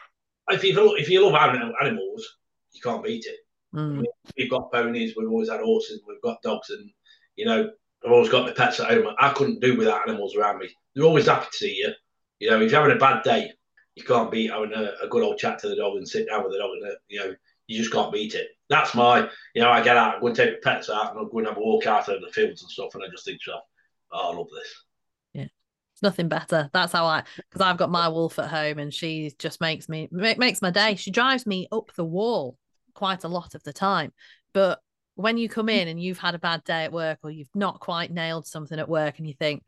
If 0.50 0.62
you 0.62 0.74
love, 0.74 0.94
if 0.96 1.08
you 1.08 1.28
love 1.28 1.34
animals, 1.80 2.36
you 2.72 2.80
can't 2.82 3.02
beat 3.02 3.26
it. 3.26 3.38
Mm. 3.74 3.78
I 3.80 4.00
mean, 4.00 4.06
we've 4.36 4.50
got 4.50 4.72
ponies, 4.72 5.14
we've 5.16 5.28
always 5.28 5.50
had 5.50 5.60
horses, 5.60 6.02
we've 6.06 6.22
got 6.22 6.42
dogs, 6.42 6.70
and 6.70 6.90
you 7.36 7.46
know, 7.46 7.70
I've 8.04 8.12
always 8.12 8.28
got 8.28 8.46
my 8.46 8.52
pets 8.52 8.80
at 8.80 8.90
home. 8.90 9.08
I 9.18 9.30
couldn't 9.30 9.60
do 9.60 9.76
without 9.76 10.08
animals 10.08 10.36
around 10.36 10.58
me. 10.58 10.68
They're 10.94 11.04
always 11.04 11.26
happy 11.26 11.46
to 11.50 11.56
see 11.56 11.74
you. 11.76 11.92
You 12.38 12.50
know, 12.50 12.60
if 12.60 12.70
you're 12.70 12.80
having 12.80 12.96
a 12.96 13.00
bad 13.00 13.22
day, 13.22 13.50
you 13.94 14.04
can't 14.04 14.30
beat 14.30 14.50
having 14.50 14.72
a, 14.72 14.92
a 15.02 15.08
good 15.08 15.22
old 15.22 15.38
chat 15.38 15.58
to 15.60 15.68
the 15.68 15.76
dog 15.76 15.96
and 15.96 16.06
sit 16.06 16.28
down 16.28 16.44
with 16.44 16.52
the 16.52 16.58
dog, 16.58 16.70
and 16.80 16.92
uh, 16.92 16.94
you 17.08 17.20
know, 17.20 17.34
you 17.66 17.78
just 17.78 17.92
can't 17.92 18.12
beat 18.12 18.34
it. 18.34 18.48
That's 18.68 18.94
my, 18.94 19.28
you 19.54 19.62
know, 19.62 19.70
I 19.70 19.82
get 19.82 19.96
out, 19.96 20.16
I 20.16 20.20
go 20.20 20.26
and 20.28 20.36
take 20.36 20.50
the 20.50 20.68
pets 20.68 20.90
out, 20.90 21.10
and 21.10 21.20
I'll 21.20 21.26
go 21.26 21.38
and 21.38 21.46
have 21.46 21.56
a 21.56 21.60
walk 21.60 21.86
out 21.86 22.08
over 22.08 22.20
the 22.24 22.32
fields 22.32 22.62
and 22.62 22.70
stuff, 22.70 22.94
and 22.94 23.04
I 23.04 23.08
just 23.10 23.24
think 23.24 23.38
oh, 23.48 23.60
I 24.12 24.36
love 24.36 24.48
this. 24.52 24.74
Yeah, 25.34 25.48
it's 25.92 26.02
nothing 26.02 26.28
better. 26.28 26.70
That's 26.72 26.92
how 26.92 27.06
I, 27.06 27.22
because 27.36 27.60
I've 27.60 27.76
got 27.76 27.90
my 27.90 28.08
wolf 28.08 28.38
at 28.38 28.48
home, 28.50 28.78
and 28.78 28.92
she 28.92 29.32
just 29.38 29.60
makes 29.60 29.88
me 29.88 30.08
makes 30.10 30.62
my 30.62 30.70
day. 30.70 30.96
She 30.96 31.10
drives 31.10 31.46
me 31.46 31.68
up 31.70 31.92
the 31.94 32.04
wall 32.04 32.58
quite 32.94 33.24
a 33.24 33.28
lot 33.28 33.54
of 33.54 33.62
the 33.62 33.72
time, 33.72 34.12
but 34.52 34.80
when 35.16 35.38
you 35.38 35.48
come 35.48 35.68
in 35.70 35.88
and 35.88 36.00
you've 36.00 36.18
had 36.18 36.34
a 36.34 36.38
bad 36.38 36.62
day 36.64 36.84
at 36.84 36.92
work 36.92 37.18
or 37.22 37.30
you've 37.30 37.48
not 37.54 37.80
quite 37.80 38.12
nailed 38.12 38.46
something 38.46 38.78
at 38.78 38.88
work 38.88 39.18
and 39.18 39.26
you 39.26 39.32
think, 39.32 39.62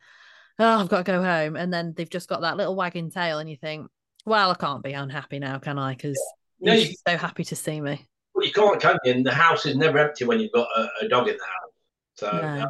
oh, 0.58 0.80
I've 0.80 0.90
got 0.90 0.98
to 0.98 1.04
go 1.04 1.22
home. 1.22 1.56
And 1.56 1.72
then 1.72 1.94
they've 1.96 2.08
just 2.08 2.28
got 2.28 2.42
that 2.42 2.58
little 2.58 2.76
wagging 2.76 3.10
tail 3.10 3.38
and 3.38 3.48
you 3.48 3.56
think, 3.56 3.88
well, 4.26 4.50
I 4.50 4.54
can't 4.54 4.82
be 4.82 4.92
unhappy 4.92 5.38
now, 5.38 5.58
can 5.58 5.78
I? 5.78 5.94
Because. 5.94 6.20
No, 6.60 6.72
you're 6.74 6.92
so 7.06 7.16
happy 7.16 7.44
to 7.44 7.56
see 7.56 7.80
me. 7.80 8.06
Well, 8.34 8.46
you 8.46 8.52
can't, 8.52 8.80
can 8.80 8.98
you? 9.04 9.12
And 9.12 9.26
the 9.26 9.32
house 9.32 9.66
is 9.66 9.76
never 9.76 9.98
empty 9.98 10.24
when 10.24 10.40
you've 10.40 10.52
got 10.52 10.68
a, 10.76 10.88
a 11.04 11.08
dog 11.08 11.28
in 11.28 11.36
the 11.36 11.44
house. 11.44 11.72
So 12.14 12.30
no. 12.30 12.54
yeah, 12.56 12.66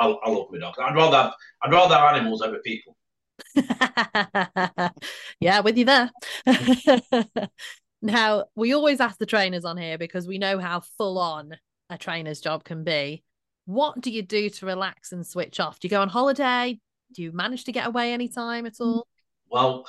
I, 0.00 0.06
I, 0.06 0.30
love 0.30 0.46
my 0.50 0.58
dog. 0.58 0.74
I'd 0.78 0.94
rather 0.94 1.16
have, 1.16 1.32
I'd 1.62 1.72
rather 1.72 1.94
have 1.94 2.14
animals 2.14 2.42
over 2.42 2.58
people. 2.58 2.96
yeah, 5.40 5.60
with 5.60 5.76
you 5.76 5.84
there. 5.84 6.10
now, 8.02 8.44
we 8.54 8.74
always 8.74 9.00
ask 9.00 9.18
the 9.18 9.26
trainers 9.26 9.64
on 9.64 9.76
here 9.76 9.98
because 9.98 10.26
we 10.26 10.38
know 10.38 10.58
how 10.58 10.82
full 10.98 11.18
on 11.18 11.56
a 11.90 11.98
trainer's 11.98 12.40
job 12.40 12.64
can 12.64 12.84
be. 12.84 13.22
What 13.66 14.00
do 14.00 14.10
you 14.10 14.22
do 14.22 14.50
to 14.50 14.66
relax 14.66 15.12
and 15.12 15.26
switch 15.26 15.60
off? 15.60 15.78
Do 15.78 15.86
you 15.86 15.90
go 15.90 16.00
on 16.00 16.08
holiday? 16.08 16.80
Do 17.14 17.22
you 17.22 17.32
manage 17.32 17.64
to 17.64 17.72
get 17.72 17.86
away 17.86 18.12
anytime 18.12 18.66
at 18.66 18.80
all? 18.80 19.06
Well, 19.50 19.86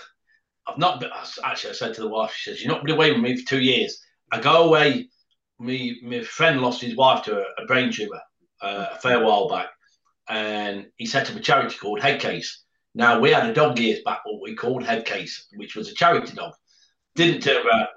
I've 0.68 0.78
not 0.78 1.00
been, 1.00 1.10
actually. 1.44 1.72
I 1.72 1.74
said 1.74 1.94
to 1.96 2.02
the 2.02 2.08
wife, 2.08 2.34
she 2.34 2.50
says, 2.50 2.62
"You're 2.62 2.74
not 2.74 2.84
been 2.84 2.96
away 2.96 3.12
with 3.12 3.22
me 3.22 3.38
for 3.38 3.48
two 3.48 3.62
years." 3.62 4.00
I 4.32 4.40
go 4.40 4.64
away. 4.64 5.10
Me, 5.60 6.00
my 6.04 6.22
friend 6.22 6.62
lost 6.62 6.82
his 6.82 6.96
wife 6.96 7.24
to 7.26 7.38
a, 7.38 7.64
a 7.64 7.66
brain 7.68 7.92
tumor 7.92 8.20
uh, 8.62 8.88
a 8.94 9.00
fair 9.00 9.24
while 9.24 9.48
back, 9.48 9.70
and 10.28 10.88
he 10.98 11.06
set 11.06 11.30
up 11.30 11.36
a 11.36 11.42
charity 11.42 11.78
called 11.78 12.00
Headcase. 12.00 12.48
Now 12.96 13.20
we 13.20 13.32
had 13.32 13.50
a 13.50 13.54
dog 13.54 13.78
years 13.78 14.00
back, 14.04 14.22
what 14.26 14.42
we 14.42 14.56
called 14.56 14.84
Headcase, 14.84 15.46
which 15.56 15.76
was 15.76 15.90
a 15.90 15.94
charity 15.94 16.34
dog. 16.34 16.54
Didn't 17.16 17.42
turn 17.42 17.64
out 17.72 17.90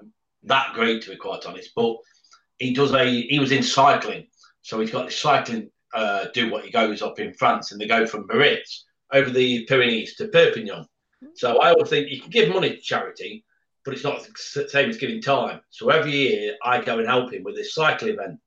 that 0.45 0.75
great, 0.75 1.03
to 1.03 1.11
be 1.11 1.17
quite 1.17 1.47
honest, 1.47 1.71
but 1.75 1.97
he 2.59 2.75
does 2.75 2.93
a 2.93 3.05
he 3.05 3.39
was 3.39 3.53
in 3.53 3.63
cycling, 3.63 4.27
so 4.63 4.81
he's 4.81 4.91
got 4.91 5.07
this 5.07 5.21
cycling 5.21 5.71
uh, 5.95 6.27
do 6.35 6.51
what 6.51 6.65
he 6.65 6.71
goes 6.71 7.03
up 7.03 7.19
in 7.19 7.33
France, 7.35 7.73
and 7.73 7.81
they 7.81 7.87
go 7.87 8.07
from 8.07 8.27
Biarritz 8.27 8.85
over 9.13 9.31
the 9.31 9.65
Pyrenees 9.67 10.17
to 10.17 10.29
Perpignan. 10.29 10.87
So 11.35 11.59
I 11.59 11.71
always 11.71 11.89
think 11.89 12.11
you 12.11 12.21
can 12.21 12.31
give 12.31 12.49
money 12.49 12.71
to 12.71 12.81
charity, 12.81 13.45
but 13.85 13.95
it's 13.95 14.05
not 14.05 14.27
the 14.55 14.69
same 14.69 14.91
as 14.91 14.99
giving 14.99 15.23
time. 15.23 15.61
So 15.71 15.91
every 15.91 16.13
year 16.13 16.57
I 16.65 16.83
go 16.83 16.99
and 16.99 17.07
help 17.07 17.33
him 17.33 17.43
with 17.43 17.57
this 17.57 17.75
cycle 17.75 18.09
event, 18.09 18.39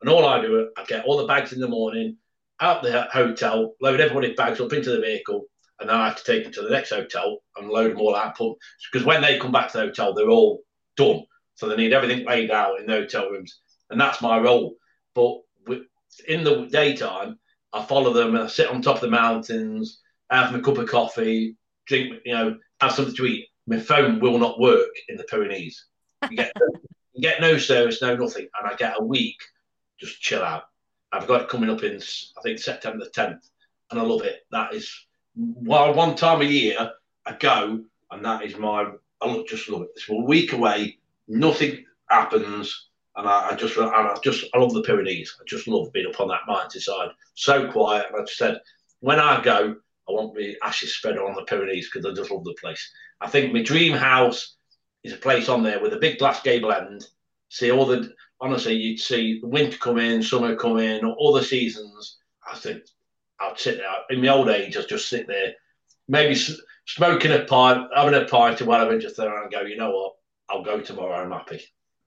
and 0.00 0.10
all 0.10 0.26
I 0.26 0.40
do, 0.40 0.70
I 0.76 0.84
get 0.84 1.04
all 1.04 1.18
the 1.18 1.26
bags 1.26 1.52
in 1.52 1.60
the 1.60 1.68
morning 1.68 2.16
out 2.60 2.82
the 2.82 3.08
hotel, 3.12 3.74
load 3.80 4.00
everybody's 4.00 4.36
bags 4.36 4.60
up 4.60 4.72
into 4.72 4.90
the 4.90 5.00
vehicle, 5.00 5.46
and 5.78 5.88
then 5.88 5.96
I 5.96 6.06
have 6.06 6.16
to 6.16 6.24
take 6.24 6.42
them 6.42 6.52
to 6.54 6.62
the 6.62 6.70
next 6.70 6.90
hotel 6.90 7.38
and 7.56 7.68
load 7.68 7.92
them 7.92 8.00
all 8.00 8.16
out. 8.16 8.36
Because 8.92 9.06
when 9.06 9.22
they 9.22 9.38
come 9.38 9.52
back 9.52 9.70
to 9.70 9.78
the 9.78 9.84
hotel, 9.84 10.12
they're 10.12 10.28
all 10.28 10.62
done. 10.96 11.22
So 11.54 11.68
they 11.68 11.76
need 11.76 11.92
everything 11.92 12.26
laid 12.26 12.50
out 12.50 12.80
in 12.80 12.86
the 12.86 12.94
hotel 12.94 13.30
rooms, 13.30 13.60
and 13.90 14.00
that's 14.00 14.22
my 14.22 14.38
role. 14.38 14.74
But 15.14 15.38
in 16.26 16.42
the 16.42 16.66
daytime, 16.66 17.38
I 17.72 17.84
follow 17.84 18.12
them 18.12 18.34
and 18.34 18.44
I 18.44 18.46
sit 18.46 18.68
on 18.68 18.80
top 18.80 18.96
of 18.96 19.02
the 19.02 19.10
mountains, 19.10 20.00
have 20.30 20.52
my 20.52 20.60
cup 20.60 20.78
of 20.78 20.88
coffee, 20.88 21.56
drink, 21.88 22.14
you 22.24 22.34
know, 22.34 22.56
have 22.80 22.92
something 22.92 23.14
to 23.16 23.26
eat. 23.26 23.48
My 23.66 23.78
phone 23.78 24.20
will 24.20 24.38
not 24.38 24.60
work 24.60 24.90
in 25.08 25.16
the 25.16 25.24
Pyrenees. 25.24 25.86
You 26.30 26.36
get, 26.36 26.52
you 27.12 27.22
get 27.22 27.40
no 27.40 27.58
service, 27.58 28.00
no 28.00 28.16
nothing, 28.16 28.48
and 28.58 28.70
I 28.70 28.74
get 28.76 28.94
a 28.98 29.04
week 29.04 29.36
just 30.00 30.20
chill 30.20 30.42
out. 30.42 30.64
I've 31.10 31.26
got 31.26 31.42
it 31.42 31.48
coming 31.48 31.70
up 31.70 31.82
in 31.82 31.96
I 31.96 32.42
think 32.42 32.58
September 32.58 33.04
the 33.04 33.10
10th, 33.10 33.48
and 33.90 34.00
I 34.00 34.02
love 34.02 34.22
it. 34.22 34.46
That 34.52 34.74
is 34.74 35.06
well, 35.36 35.94
one 35.94 36.14
time 36.14 36.40
a 36.40 36.44
year 36.44 36.92
I 37.26 37.32
go, 37.32 37.82
and 38.10 38.24
that 38.24 38.44
is 38.44 38.56
my 38.56 38.92
I 39.20 39.44
just 39.48 39.68
love 39.68 39.82
it. 39.82 39.88
It's 39.96 40.08
a 40.08 40.14
week 40.14 40.52
away 40.52 40.98
nothing 41.28 41.84
happens. 42.08 42.88
And 43.16 43.28
I, 43.28 43.50
I 43.50 43.54
just, 43.54 43.76
and 43.76 43.88
I 43.88 44.16
just, 44.22 44.44
I 44.54 44.58
love 44.58 44.72
the 44.72 44.82
Pyrenees. 44.82 45.36
I 45.40 45.44
just 45.46 45.68
love 45.68 45.92
being 45.92 46.06
up 46.06 46.20
on 46.20 46.28
that 46.28 46.46
mountain 46.46 46.80
side. 46.80 47.10
So 47.34 47.70
quiet. 47.70 48.06
And 48.08 48.20
I 48.20 48.24
just 48.24 48.38
said, 48.38 48.60
when 49.00 49.18
I 49.18 49.42
go, 49.42 49.76
I 50.08 50.12
want 50.12 50.34
my 50.34 50.54
ashes 50.62 50.96
spread 50.96 51.18
on 51.18 51.34
the 51.34 51.42
Pyrenees 51.42 51.90
because 51.92 52.10
I 52.10 52.14
just 52.14 52.30
love 52.30 52.44
the 52.44 52.54
place. 52.60 52.90
I 53.20 53.28
think 53.28 53.52
my 53.52 53.62
dream 53.62 53.92
house 53.92 54.56
is 55.04 55.12
a 55.12 55.16
place 55.16 55.48
on 55.48 55.62
there 55.62 55.80
with 55.80 55.92
a 55.92 55.98
big 55.98 56.18
glass 56.18 56.42
gable 56.42 56.72
end. 56.72 57.06
See 57.50 57.70
all 57.70 57.86
the 57.86 58.12
honestly, 58.40 58.74
you'd 58.74 59.00
see 59.00 59.40
the 59.40 59.48
winter 59.48 59.76
come 59.78 59.98
in, 59.98 60.22
summer 60.22 60.54
come 60.56 60.78
in, 60.78 61.04
all 61.04 61.32
the 61.32 61.42
seasons. 61.42 62.18
I 62.50 62.56
think 62.56 62.82
I'd 63.40 63.58
sit 63.58 63.78
there. 63.78 63.88
In 64.10 64.20
my 64.20 64.28
old 64.28 64.48
age, 64.48 64.76
I'd 64.76 64.88
just 64.88 65.08
sit 65.08 65.26
there, 65.26 65.54
maybe 66.08 66.38
smoking 66.86 67.32
a 67.32 67.44
pipe, 67.44 67.88
having 67.94 68.14
a 68.14 68.24
pint 68.24 68.60
or 68.62 68.66
whatever, 68.66 68.92
and 68.92 69.00
just 69.00 69.16
there 69.16 69.42
and 69.42 69.50
go, 69.50 69.62
you 69.62 69.76
know 69.76 69.90
what? 69.90 70.14
I'll 70.48 70.62
go 70.62 70.80
tomorrow. 70.80 71.22
I'm 71.22 71.30
happy. 71.30 71.62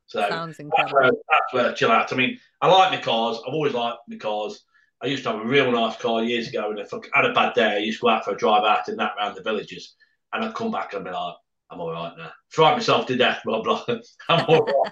So 0.07 0.19
Sounds 0.27 0.57
that's 0.57 0.59
incredible. 0.59 0.99
where, 0.99 1.11
that's 1.11 1.53
where 1.53 1.67
I 1.67 1.73
chill 1.73 1.91
out. 1.91 2.11
I 2.11 2.15
mean, 2.15 2.39
I 2.61 2.67
like 2.67 2.91
my 2.91 3.01
cars. 3.01 3.37
I've 3.47 3.53
always 3.53 3.73
liked 3.73 3.99
my 4.07 4.17
cars. 4.17 4.63
I 5.03 5.07
used 5.07 5.23
to 5.23 5.31
have 5.31 5.41
a 5.41 5.45
real 5.45 5.71
nice 5.71 5.97
car 5.97 6.23
years 6.23 6.47
ago, 6.47 6.69
and 6.69 6.79
if 6.79 6.93
I 6.93 6.99
had 7.13 7.25
a 7.25 7.33
bad 7.33 7.53
day, 7.53 7.75
I 7.75 7.77
used 7.77 7.99
to 7.99 8.03
go 8.03 8.09
out 8.09 8.25
for 8.25 8.31
a 8.31 8.37
drive 8.37 8.63
out 8.63 8.87
and 8.87 8.99
that 8.99 9.13
around 9.17 9.35
the 9.35 9.41
villages, 9.41 9.95
and 10.31 10.45
I'd 10.45 10.53
come 10.53 10.71
back 10.71 10.93
and 10.93 11.03
be 11.03 11.11
like, 11.11 11.35
I'm 11.71 11.79
all 11.79 11.91
right 11.91 12.13
now. 12.17 12.31
Fright 12.49 12.77
myself 12.77 13.07
to 13.07 13.17
death, 13.17 13.41
blah 13.45 13.61
blah. 13.63 13.83
I'm 14.29 14.45
all 14.47 14.65
right. 14.65 14.91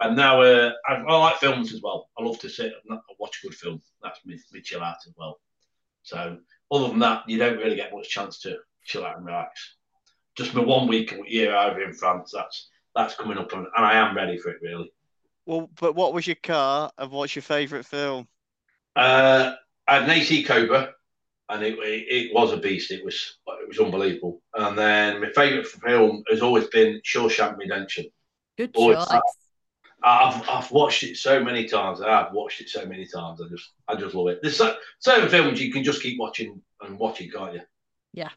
and 0.00 0.16
now 0.16 0.42
uh, 0.42 0.72
I, 0.86 0.94
I 0.94 1.16
like 1.18 1.36
films 1.36 1.72
as 1.72 1.80
well. 1.80 2.10
I 2.18 2.22
love 2.22 2.38
to 2.40 2.48
sit 2.48 2.72
and 2.88 3.00
watch 3.18 3.40
a 3.42 3.46
good 3.46 3.56
film. 3.56 3.80
That's 4.02 4.24
me, 4.26 4.38
me 4.52 4.60
chill 4.60 4.82
out 4.82 4.96
as 5.06 5.14
well. 5.16 5.40
So 6.02 6.36
other 6.70 6.88
than 6.88 6.98
that, 6.98 7.22
you 7.26 7.38
don't 7.38 7.58
really 7.58 7.76
get 7.76 7.94
much 7.94 8.10
chance 8.10 8.40
to 8.40 8.58
chill 8.84 9.06
out 9.06 9.16
and 9.16 9.24
relax. 9.24 9.76
Just 10.36 10.52
my 10.52 10.62
one 10.62 10.88
week 10.88 11.12
a 11.12 11.20
year 11.26 11.56
over 11.56 11.82
in 11.82 11.94
France. 11.94 12.32
That's 12.34 12.68
that's 12.94 13.14
coming 13.14 13.38
up, 13.38 13.52
and 13.52 13.66
I 13.76 13.94
am 13.94 14.16
ready 14.16 14.36
for 14.36 14.50
it 14.50 14.58
really. 14.60 14.92
Well, 15.46 15.70
but 15.80 15.94
what 15.94 16.12
was 16.12 16.26
your 16.26 16.36
car 16.42 16.90
and 16.98 17.10
what's 17.10 17.36
your 17.36 17.42
favourite 17.42 17.84
film? 17.84 18.26
Uh, 18.96 19.54
I 19.86 19.94
had 19.94 20.04
an 20.04 20.10
AC 20.10 20.44
Cobra, 20.44 20.94
and 21.48 21.62
it, 21.62 21.78
it, 21.78 22.06
it 22.08 22.34
was 22.34 22.52
a 22.52 22.56
beast. 22.56 22.90
It 22.90 23.04
was 23.04 23.38
it 23.46 23.68
was 23.68 23.78
unbelievable. 23.78 24.40
And 24.54 24.78
then 24.78 25.20
my 25.20 25.30
favourite 25.30 25.66
film 25.66 26.22
has 26.30 26.42
always 26.42 26.66
been 26.68 27.00
Shawshank 27.04 27.56
Redemption. 27.58 28.06
Good 28.56 28.70
Always 28.74 28.98
choice. 28.98 29.20
I've, 30.06 30.48
I've 30.48 30.70
watched 30.70 31.02
it 31.02 31.16
so 31.16 31.42
many 31.42 31.66
times. 31.66 32.02
I've 32.02 32.32
watched 32.32 32.60
it 32.60 32.68
so 32.68 32.84
many 32.84 33.06
times. 33.06 33.40
I 33.40 33.48
just 33.48 33.70
I 33.88 33.96
just 33.96 34.14
love 34.14 34.28
it. 34.28 34.40
There's 34.42 34.56
so, 34.56 34.76
certain 34.98 35.28
films 35.28 35.60
you 35.60 35.72
can 35.72 35.82
just 35.82 36.02
keep 36.02 36.18
watching 36.18 36.60
and 36.82 36.98
watching, 36.98 37.30
can't 37.30 37.54
you? 37.54 37.60
Yeah, 38.12 38.28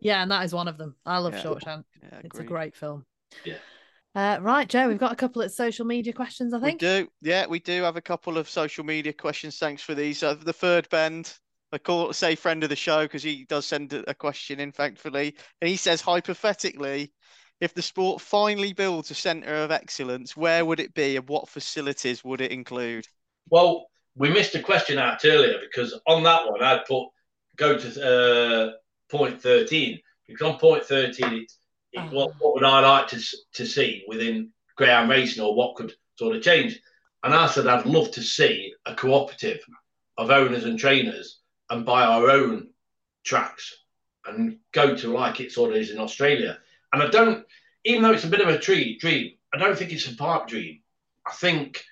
yeah, 0.00 0.22
and 0.22 0.30
that 0.30 0.44
is 0.44 0.52
one 0.52 0.68
of 0.68 0.78
them. 0.78 0.96
I 1.06 1.18
love 1.18 1.34
Yeah. 1.34 1.42
Shawshank. 1.42 1.84
Yeah, 2.02 2.20
It's 2.24 2.38
a 2.38 2.44
great 2.44 2.74
film. 2.74 3.06
Yeah. 3.44 3.54
Uh, 4.14 4.38
right, 4.42 4.68
Joe, 4.68 4.88
we've 4.88 4.98
got 4.98 5.12
a 5.12 5.16
couple 5.16 5.40
of 5.40 5.50
social 5.50 5.86
media 5.86 6.12
questions, 6.12 6.52
I 6.52 6.60
think. 6.60 6.82
We 6.82 6.86
do, 6.86 7.08
yeah, 7.22 7.46
we 7.46 7.60
do 7.60 7.82
have 7.82 7.96
a 7.96 8.02
couple 8.02 8.36
of 8.36 8.48
social 8.48 8.84
media 8.84 9.12
questions. 9.12 9.58
Thanks 9.58 9.82
for 9.82 9.94
these. 9.94 10.22
Uh, 10.22 10.34
the 10.34 10.52
third 10.52 10.86
bend, 10.90 11.32
I 11.72 11.78
call 11.78 12.12
say 12.12 12.34
friend 12.34 12.62
of 12.62 12.68
the 12.68 12.76
show 12.76 13.02
because 13.04 13.22
he 13.22 13.46
does 13.48 13.64
send 13.64 13.92
a 13.94 14.10
a 14.10 14.14
question 14.14 14.60
in, 14.60 14.70
thankfully, 14.70 15.34
and 15.60 15.68
he 15.70 15.76
says 15.76 16.02
hypothetically, 16.02 17.10
if 17.62 17.72
the 17.72 17.80
sport 17.80 18.20
finally 18.20 18.74
builds 18.74 19.10
a 19.10 19.14
centre 19.14 19.54
of 19.54 19.70
excellence, 19.70 20.36
where 20.36 20.64
would 20.66 20.80
it 20.80 20.92
be 20.92 21.16
and 21.16 21.26
what 21.28 21.48
facilities 21.48 22.22
would 22.22 22.40
it 22.42 22.50
include? 22.50 23.06
Well, 23.50 23.86
we 24.16 24.28
missed 24.30 24.54
a 24.54 24.60
question 24.60 24.98
out 24.98 25.24
earlier 25.24 25.58
because 25.60 25.98
on 26.06 26.22
that 26.24 26.50
one 26.50 26.62
I'd 26.62 26.84
put 26.84 27.08
go 27.56 27.78
to 27.78 27.88
uh, 28.04 28.72
point 29.10 29.40
thirteen 29.40 30.00
because 30.26 30.46
on 30.46 30.58
point 30.58 30.84
thirteen 30.84 31.32
it, 31.32 31.52
Oh. 31.96 32.08
what, 32.10 32.32
what 32.38 32.54
would 32.54 32.64
I 32.64 32.80
like 32.80 33.08
to 33.08 33.20
to 33.54 33.66
see 33.66 34.04
within 34.08 34.50
greyhound 34.76 35.10
racing 35.10 35.42
or 35.42 35.54
what 35.54 35.76
could 35.76 35.92
sort 36.16 36.36
of 36.36 36.42
change? 36.42 36.80
And 37.22 37.34
I 37.34 37.46
said 37.46 37.66
I'd 37.66 37.86
love 37.86 38.10
to 38.12 38.22
see 38.22 38.74
a 38.86 38.94
cooperative 38.94 39.60
of 40.18 40.30
owners 40.30 40.64
and 40.64 40.78
trainers 40.78 41.40
and 41.70 41.86
buy 41.86 42.02
our 42.02 42.30
own 42.30 42.68
tracks 43.24 43.76
and 44.26 44.58
go 44.72 44.96
to 44.96 45.12
like 45.12 45.40
it 45.40 45.52
sort 45.52 45.70
of 45.70 45.76
is 45.76 45.90
in 45.90 45.98
Australia. 45.98 46.58
And 46.92 47.02
I 47.02 47.08
don't, 47.08 47.44
even 47.84 48.02
though 48.02 48.12
it's 48.12 48.24
a 48.24 48.28
bit 48.28 48.40
of 48.40 48.48
a 48.48 48.58
tree, 48.58 48.98
dream, 48.98 49.32
I 49.54 49.58
don't 49.58 49.76
think 49.76 49.92
it's 49.92 50.10
a 50.10 50.16
pipe 50.16 50.48
dream. 50.48 50.80
I 51.26 51.32
think 51.32 51.82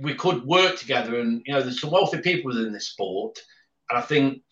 we 0.00 0.14
could 0.14 0.44
work 0.44 0.76
together 0.76 1.20
and 1.20 1.42
you 1.46 1.52
know 1.52 1.62
there's 1.62 1.80
some 1.80 1.90
wealthy 1.90 2.18
people 2.18 2.50
within 2.50 2.72
this 2.72 2.88
sport 2.88 3.38
and 3.88 3.98
i 3.98 4.02
think 4.02 4.42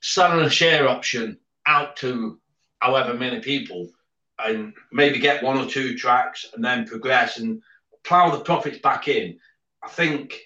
selling 0.00 0.44
a 0.44 0.50
share 0.50 0.88
option 0.88 1.38
out 1.66 1.96
to 1.96 2.38
however 2.80 3.14
many 3.14 3.40
people 3.40 3.90
and 4.38 4.74
maybe 4.92 5.18
get 5.18 5.42
one 5.42 5.58
or 5.58 5.66
two 5.66 5.96
tracks 5.96 6.46
and 6.54 6.64
then 6.64 6.86
progress 6.86 7.38
and 7.38 7.62
plow 8.04 8.30
the 8.30 8.44
profits 8.44 8.78
back 8.78 9.08
in. 9.08 9.38
I 9.82 9.88
think 9.88 10.40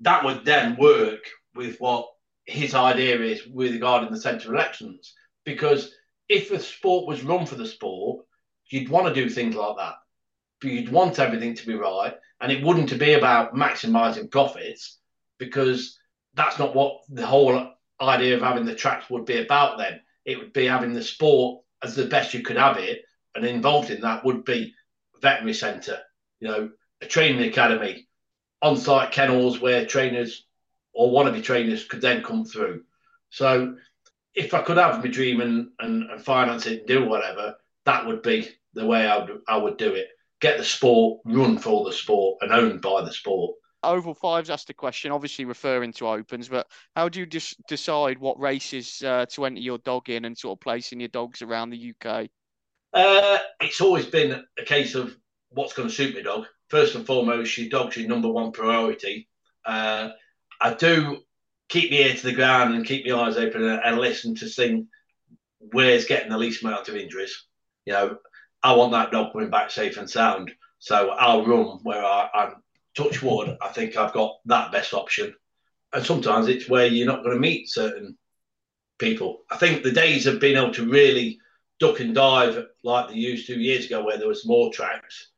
that 0.00 0.24
would 0.24 0.44
then 0.44 0.76
work 0.76 1.24
with 1.54 1.78
what 1.80 2.08
his 2.44 2.74
idea 2.74 3.20
is 3.20 3.46
with 3.46 3.72
regarding 3.72 4.10
the 4.10 4.20
centre 4.20 4.54
elections. 4.54 5.14
Because 5.44 5.92
if 6.28 6.48
the 6.48 6.60
sport 6.60 7.06
was 7.06 7.24
run 7.24 7.46
for 7.46 7.56
the 7.56 7.66
sport 7.66 8.24
you'd 8.70 8.88
want 8.88 9.06
to 9.06 9.22
do 9.22 9.28
things 9.28 9.54
like 9.54 9.76
that. 9.76 9.94
But 10.60 10.70
you'd 10.70 10.92
want 10.92 11.18
everything 11.18 11.54
to 11.54 11.66
be 11.66 11.74
right 11.74 12.14
and 12.40 12.52
it 12.52 12.62
wouldn't 12.62 12.96
be 12.98 13.14
about 13.14 13.54
maximizing 13.54 14.30
profits 14.30 14.98
because 15.38 15.98
that's 16.34 16.58
not 16.58 16.74
what 16.74 17.02
the 17.08 17.26
whole 17.26 17.72
idea 18.00 18.36
of 18.36 18.42
having 18.42 18.64
the 18.64 18.74
tracks 18.74 19.08
would 19.10 19.24
be 19.24 19.38
about 19.38 19.78
then. 19.78 20.00
It 20.24 20.38
would 20.38 20.52
be 20.52 20.66
having 20.66 20.92
the 20.92 21.02
sport 21.02 21.62
as 21.82 21.94
the 21.94 22.06
best 22.06 22.34
you 22.34 22.42
could 22.42 22.56
have 22.56 22.76
it 22.76 23.02
and 23.34 23.44
involved 23.44 23.90
in 23.90 24.00
that 24.00 24.24
would 24.24 24.44
be 24.44 24.74
veterinary 25.20 25.54
centre 25.54 25.98
you 26.40 26.48
know 26.48 26.70
a 27.00 27.06
training 27.06 27.48
academy. 27.48 28.06
On-site 28.60 29.12
kennels 29.12 29.60
where 29.60 29.86
trainers 29.86 30.44
or 30.92 31.12
wannabe 31.12 31.42
trainers 31.42 31.84
could 31.84 32.00
then 32.00 32.24
come 32.24 32.44
through. 32.44 32.82
So 33.30 33.76
if 34.34 34.54
i 34.54 34.62
could 34.62 34.76
have 34.76 35.04
my 35.04 35.10
dream 35.10 35.40
and, 35.40 35.68
and, 35.78 36.10
and 36.10 36.20
finance 36.20 36.66
it 36.66 36.80
and 36.80 36.88
do 36.88 37.04
whatever 37.04 37.56
that 37.84 38.06
would 38.06 38.22
be 38.22 38.48
the 38.74 38.86
way 38.86 39.06
I 39.06 39.18
would, 39.18 39.40
I 39.48 39.56
would 39.56 39.78
do 39.78 39.94
it. 39.94 40.08
Get 40.40 40.58
the 40.58 40.64
sport 40.64 41.20
run 41.24 41.58
for 41.58 41.84
the 41.84 41.92
sport 41.92 42.38
and 42.42 42.52
owned 42.52 42.82
by 42.82 43.02
the 43.02 43.12
sport 43.12 43.56
Oval 43.88 44.14
Fives 44.14 44.50
asked 44.50 44.70
a 44.70 44.74
question, 44.74 45.12
obviously 45.12 45.44
referring 45.44 45.92
to 45.94 46.06
opens, 46.06 46.48
but 46.48 46.66
how 46.94 47.08
do 47.08 47.20
you 47.20 47.26
just 47.26 47.56
decide 47.66 48.18
what 48.18 48.38
races 48.38 49.02
uh, 49.02 49.26
to 49.30 49.44
enter 49.46 49.60
your 49.60 49.78
dog 49.78 50.08
in 50.10 50.24
and 50.24 50.36
sort 50.36 50.56
of 50.56 50.60
placing 50.60 51.00
your 51.00 51.08
dogs 51.08 51.42
around 51.42 51.70
the 51.70 51.94
UK? 51.94 52.28
Uh, 52.92 53.38
it's 53.60 53.80
always 53.80 54.06
been 54.06 54.44
a 54.58 54.64
case 54.64 54.94
of 54.94 55.16
what's 55.50 55.72
going 55.72 55.88
to 55.88 55.94
suit 55.94 56.14
my 56.14 56.22
dog. 56.22 56.46
First 56.68 56.94
and 56.94 57.06
foremost, 57.06 57.56
your 57.56 57.70
dog's 57.70 57.96
your 57.96 58.08
number 58.08 58.28
one 58.28 58.52
priority. 58.52 59.28
Uh, 59.64 60.10
I 60.60 60.74
do 60.74 61.18
keep 61.68 61.90
my 61.90 61.98
ear 61.98 62.14
to 62.14 62.26
the 62.26 62.32
ground 62.32 62.74
and 62.74 62.84
keep 62.84 63.06
my 63.06 63.14
eyes 63.14 63.36
open 63.36 63.62
and, 63.64 63.80
and 63.82 63.98
listen 63.98 64.34
to 64.36 64.48
see 64.48 64.84
where's 65.58 66.06
getting 66.06 66.30
the 66.30 66.38
least 66.38 66.62
amount 66.62 66.88
of 66.88 66.96
injuries. 66.96 67.44
You 67.86 67.94
know, 67.94 68.18
I 68.62 68.74
want 68.74 68.92
that 68.92 69.12
dog 69.12 69.32
coming 69.32 69.50
back 69.50 69.70
safe 69.70 69.96
and 69.96 70.08
sound. 70.08 70.52
So 70.78 71.10
I'll 71.10 71.44
run 71.44 71.80
where 71.82 72.04
I, 72.04 72.28
I'm 72.34 72.54
touch 72.98 73.22
wood. 73.22 73.56
I 73.62 73.68
think 73.68 73.96
I've 73.96 74.12
got 74.12 74.38
that 74.46 74.72
best 74.72 74.92
option. 74.92 75.34
And 75.92 76.04
sometimes 76.04 76.48
it's 76.48 76.68
where 76.68 76.86
you're 76.86 77.06
not 77.06 77.22
going 77.22 77.36
to 77.36 77.40
meet 77.40 77.70
certain 77.70 78.18
people. 78.98 79.38
I 79.50 79.56
think 79.56 79.82
the 79.82 79.92
days 79.92 80.26
of 80.26 80.40
being 80.40 80.56
able 80.56 80.74
to 80.74 80.90
really 80.90 81.38
duck 81.78 82.00
and 82.00 82.14
dive 82.14 82.66
like 82.82 83.08
they 83.08 83.14
used 83.14 83.46
to 83.46 83.58
years 83.58 83.86
ago, 83.86 84.04
where 84.04 84.18
there 84.18 84.28
was 84.28 84.46
more 84.46 84.72
tracks. 84.72 85.30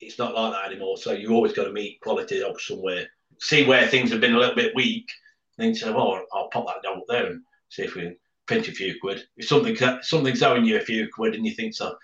It's 0.00 0.18
not 0.18 0.34
like 0.34 0.52
that 0.52 0.70
anymore. 0.70 0.96
So 0.96 1.12
you 1.12 1.32
always 1.32 1.52
got 1.52 1.64
to 1.64 1.72
meet 1.72 2.00
quality 2.00 2.40
dogs 2.40 2.66
somewhere. 2.66 3.06
See 3.40 3.66
where 3.66 3.88
things 3.88 4.10
have 4.12 4.20
been 4.20 4.34
a 4.34 4.38
little 4.38 4.54
bit 4.54 4.74
weak, 4.74 5.10
and 5.56 5.66
then 5.66 5.74
say, 5.74 5.90
"Well, 5.90 6.24
I'll 6.32 6.48
pop 6.50 6.66
that 6.66 6.82
dog 6.82 6.98
up 6.98 7.04
there 7.08 7.26
and 7.26 7.42
see 7.68 7.82
if 7.82 7.94
we 7.94 8.02
can 8.02 8.16
pinch 8.46 8.68
a 8.68 8.72
few 8.72 8.98
quid." 9.00 9.24
If 9.36 9.48
something 9.48 9.76
something's 10.02 10.42
owing 10.42 10.64
you 10.64 10.76
a 10.76 10.80
few 10.80 11.08
quid, 11.12 11.34
and 11.34 11.44
you 11.44 11.52
think 11.54 11.74
so, 11.74 11.96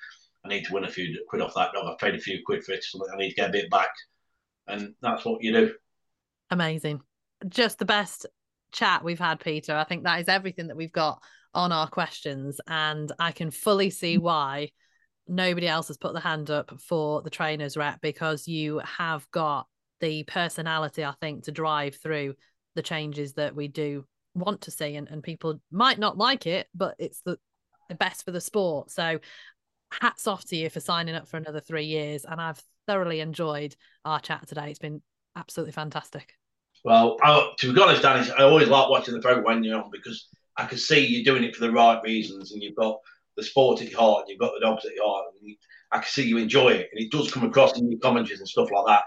I 0.45 0.49
need 0.49 0.65
to 0.67 0.75
win 0.75 0.85
a 0.85 0.91
few 0.91 1.25
quid 1.29 1.43
off 1.43 1.55
that 1.55 1.73
dog. 1.73 1.87
I've 1.87 1.99
paid 1.99 2.17
a 2.17 2.21
few 2.21 2.41
quid 2.45 2.65
for 2.65 2.73
it. 2.73 2.85
So 2.85 3.01
I 3.13 3.17
need 3.17 3.31
to 3.31 3.37
get 3.37 3.51
a 3.51 3.53
bit 3.53 3.71
back, 3.71 3.91
and 4.67 4.95
that's 5.01 5.25
what 5.25 5.43
you 5.43 5.53
do. 5.53 5.75
Amazing. 6.51 7.01
Just 7.49 7.79
the 7.79 7.85
best 7.85 8.27
chat 8.73 9.05
we've 9.05 9.19
had, 9.19 9.41
Peter. 9.41 9.75
I 9.75 9.85
think 9.85 10.05
that 10.05 10.21
is 10.21 10.29
everything 10.29 10.69
that 10.69 10.77
we've 10.77 10.93
got 10.93 11.23
on 11.55 11.73
our 11.73 11.89
questions. 11.89 12.61
And 12.67 13.11
I 13.19 13.33
can 13.33 13.51
fully 13.51 13.91
see 13.91 14.19
why 14.19 14.71
nobody 15.27 15.67
else 15.67 15.89
has 15.89 15.97
put 15.97 16.13
the 16.13 16.21
hand 16.21 16.51
up 16.51 16.79
for 16.81 17.23
the 17.23 17.31
trainers 17.31 17.77
rep 17.77 18.01
because 18.01 18.47
you 18.47 18.81
have 18.81 19.31
got 19.31 19.67
the 20.01 20.25
personality, 20.25 21.05
I 21.05 21.15
think, 21.21 21.45
to 21.45 21.53
drive 21.53 21.97
through 21.97 22.35
the 22.75 22.83
changes 22.83 23.35
that 23.35 23.55
we 23.55 23.69
do 23.69 24.05
want 24.35 24.63
to 24.63 24.71
see. 24.71 24.97
And, 24.97 25.09
and 25.09 25.23
people 25.23 25.61
might 25.71 25.99
not 25.99 26.19
like 26.19 26.47
it, 26.47 26.67
but 26.75 26.97
it's 26.99 27.23
the, 27.25 27.39
the 27.89 27.95
best 27.95 28.25
for 28.25 28.33
the 28.33 28.41
sport. 28.41 28.91
So 28.91 29.19
hats 30.01 30.27
off 30.27 30.45
to 30.47 30.57
you 30.57 30.71
for 30.71 30.81
signing 30.81 31.15
up 31.15 31.27
for 31.29 31.37
another 31.37 31.61
three 31.61 31.85
years. 31.85 32.25
And 32.25 32.41
I've 32.41 32.63
thoroughly 32.87 33.21
enjoyed 33.21 33.75
our 34.05 34.21
chat 34.21 34.47
today. 34.47 34.71
It's 34.71 34.79
been 34.79 35.03
absolutely 35.37 35.73
fantastic. 35.73 36.35
Well, 36.85 37.17
I, 37.23 37.53
to 37.59 37.73
be 37.73 37.81
honest, 37.81 38.03
Dani, 38.03 38.31
I 38.39 38.43
always 38.43 38.69
like 38.69 38.91
watching 38.91 39.15
the 39.15 39.21
program 39.21 39.45
when 39.45 39.65
you're 39.65 39.83
on 39.83 39.91
because 39.91 40.29
I 40.57 40.67
can 40.67 40.79
see 40.79 41.07
you're 41.07 41.25
doing 41.25 41.45
it 41.45 41.57
for 41.57 41.65
the 41.65 41.73
right 41.73 42.01
reasons, 42.05 42.53
and 42.53 42.63
you've 42.63 42.77
got 42.77 42.99
the 43.37 43.43
sport 43.43 43.81
at 43.81 43.91
your 43.91 44.01
heart, 44.01 44.21
and 44.23 44.29
you've 44.31 44.39
got 44.39 44.53
the 44.55 44.65
dogs 44.65 44.85
at 44.85 44.95
your 44.95 45.07
heart. 45.07 45.27
And 45.41 45.49
you, 45.49 45.57
I 45.91 45.99
can 45.99 46.07
see 46.09 46.27
you 46.29 46.37
enjoy 46.39 46.69
it, 46.69 46.91
and 46.93 47.01
it 47.05 47.11
does 47.11 47.33
come 47.33 47.45
across 47.45 47.79
in 47.79 47.91
your 47.91 48.01
commentaries 48.01 48.41
and 48.41 48.49
stuff 48.49 48.71
like 48.71 48.87
that. 48.87 49.05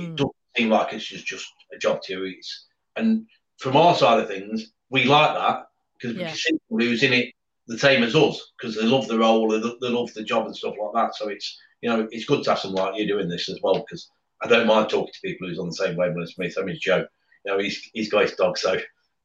It 0.00 0.10
Mm. 0.10 0.16
doesn't 0.16 0.32
seem 0.56 0.70
like 0.70 0.92
it's 0.92 1.04
just 1.04 1.26
just 1.26 1.46
a 1.74 1.78
job 1.78 2.00
to 2.02 2.12
you. 2.12 2.24
It's, 2.36 2.66
and 2.94 3.26
from 3.58 3.76
our 3.76 3.94
side 3.94 4.20
of 4.20 4.28
things, 4.28 4.72
we 4.88 5.04
like 5.04 5.34
that 5.34 5.64
because 5.98 6.14
we 6.16 6.22
Yeah. 6.22 6.28
can 6.28 6.36
see 6.36 6.58
who's 6.70 7.02
in 7.02 7.12
it 7.12 7.34
the 7.66 7.78
same 7.78 8.02
as 8.02 8.14
us 8.14 8.52
because 8.58 8.76
they 8.76 8.84
love 8.84 9.08
the 9.08 9.18
role, 9.18 9.48
they, 9.48 9.58
they 9.58 9.92
love 9.92 10.12
the 10.14 10.22
job 10.22 10.46
and 10.46 10.56
stuff 10.56 10.74
like 10.80 10.92
that. 10.94 11.14
So 11.14 11.28
it's 11.28 11.58
you 11.82 11.88
know 11.88 12.08
it's 12.10 12.24
good 12.24 12.44
to 12.44 12.50
have 12.50 12.58
someone 12.58 12.84
like 12.84 13.00
you 13.00 13.06
doing 13.06 13.28
this 13.28 13.48
as 13.48 13.58
well 13.62 13.74
because 13.80 14.10
I 14.42 14.48
don't 14.48 14.66
mind 14.66 14.88
talking 14.88 15.12
to 15.12 15.20
people 15.28 15.48
who's 15.48 15.58
on 15.58 15.68
the 15.68 15.74
same 15.74 15.96
wavelength 15.96 16.30
as 16.30 16.38
me. 16.38 16.50
So 16.50 16.66
is 16.66 16.78
Joe. 16.78 17.06
You 17.44 17.52
know, 17.52 17.58
he's 17.58 17.90
he's 17.92 18.10
got 18.10 18.22
his 18.22 18.32
dog, 18.32 18.58
so 18.58 18.78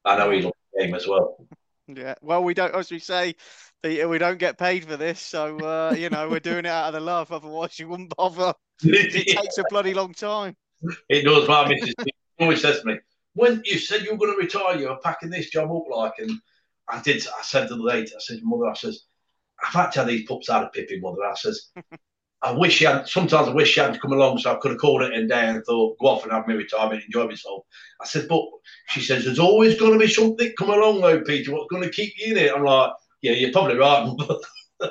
I 0.06 0.18
know 0.18 0.32
he 0.32 0.42
loves 0.42 0.56
the 0.74 0.84
game 0.84 0.96
as 0.96 1.08
well. 1.08 1.38
Yeah. 1.88 2.16
Well, 2.22 2.44
we 2.44 2.54
don't, 2.54 2.74
as 2.74 2.92
we 2.92 3.00
say, 3.00 3.36
we 3.84 4.18
don't 4.18 4.38
get 4.38 4.58
paid 4.58 4.86
for 4.86 4.98
this, 4.98 5.20
so 5.20 5.58
uh, 5.60 5.96
you 5.98 6.10
know 6.10 6.30
we're 6.30 6.40
doing 6.40 6.66
it 6.66 6.68
out 6.68 6.88
of 6.88 6.94
the 6.94 7.00
love. 7.00 7.32
Otherwise, 7.32 7.80
you 7.80 7.88
wouldn't 7.88 8.16
bother. 8.16 8.54
It 8.84 9.38
takes 9.38 9.60
a 9.60 9.64
bloody 9.70 9.94
long 9.94 10.12
time. 10.12 10.56
It 11.08 11.24
does. 11.24 11.48
My 11.48 11.68
missus 11.68 11.94
always 12.40 12.62
says 12.62 12.82
to 12.82 12.88
me, 12.88 13.00
"When 13.34 13.62
you 13.64 13.78
said 13.78 14.02
you 14.02 14.12
were 14.12 14.18
going 14.18 14.34
to 14.34 14.38
retire, 14.38 14.76
you 14.76 14.90
were 14.90 14.98
packing 15.04 15.30
this 15.30 15.52
job 15.52 15.72
up 15.72 15.84
like." 15.88 16.14
And 16.18 16.32
I 16.92 17.02
did. 17.02 17.26
I 17.28 17.42
said 17.44 17.68
to 17.70 17.76
the 17.76 17.84
lady, 17.84 18.12
I 18.14 18.20
said, 18.20 18.40
"Mother," 18.44 18.68
I 18.68 18.74
says, 18.74 19.06
"I've 19.64 19.74
had 19.74 19.92
to 19.92 20.00
have 20.00 20.08
these 20.08 20.28
pups 20.28 20.50
out 20.50 20.64
of 20.64 20.74
Pippi, 20.74 21.00
mother." 21.00 21.24
I 21.24 21.34
says. 21.36 21.72
I 22.44 22.52
wish 22.52 22.74
she 22.74 22.86
had. 22.86 23.08
Sometimes 23.08 23.48
I 23.48 23.54
wish 23.54 23.70
she 23.70 23.80
hadn't 23.80 24.02
come 24.02 24.14
along, 24.14 24.40
so 24.40 24.52
I 24.52 24.56
could 24.56 24.72
have 24.72 24.80
called 24.80 25.04
it 25.04 25.14
in 25.14 25.28
day 25.28 25.48
and 25.48 25.64
thought, 25.64 26.00
go 26.00 26.08
off 26.08 26.24
and 26.24 26.32
have 26.32 26.48
my 26.48 26.56
retirement, 26.56 27.04
enjoy 27.06 27.28
myself. 27.28 27.66
I 28.02 28.06
said, 28.08 28.28
but 28.28 28.42
she 28.88 29.00
says, 29.00 29.26
there's 29.26 29.38
always 29.38 29.80
going 29.80 29.94
to 29.94 30.00
be 30.00 30.12
something 30.12 30.52
come 30.58 30.72
along, 30.72 31.02
though, 31.02 31.22
Peter. 31.22 31.52
What's 31.52 31.70
going 31.70 31.84
to 31.84 31.92
keep 31.92 32.14
you 32.18 32.32
in 32.32 32.44
it? 32.44 32.52
I'm 32.52 32.64
like, 32.64 32.94
yeah, 33.22 33.34
you're 33.34 33.52
probably 33.52 33.78
right. 33.78 34.12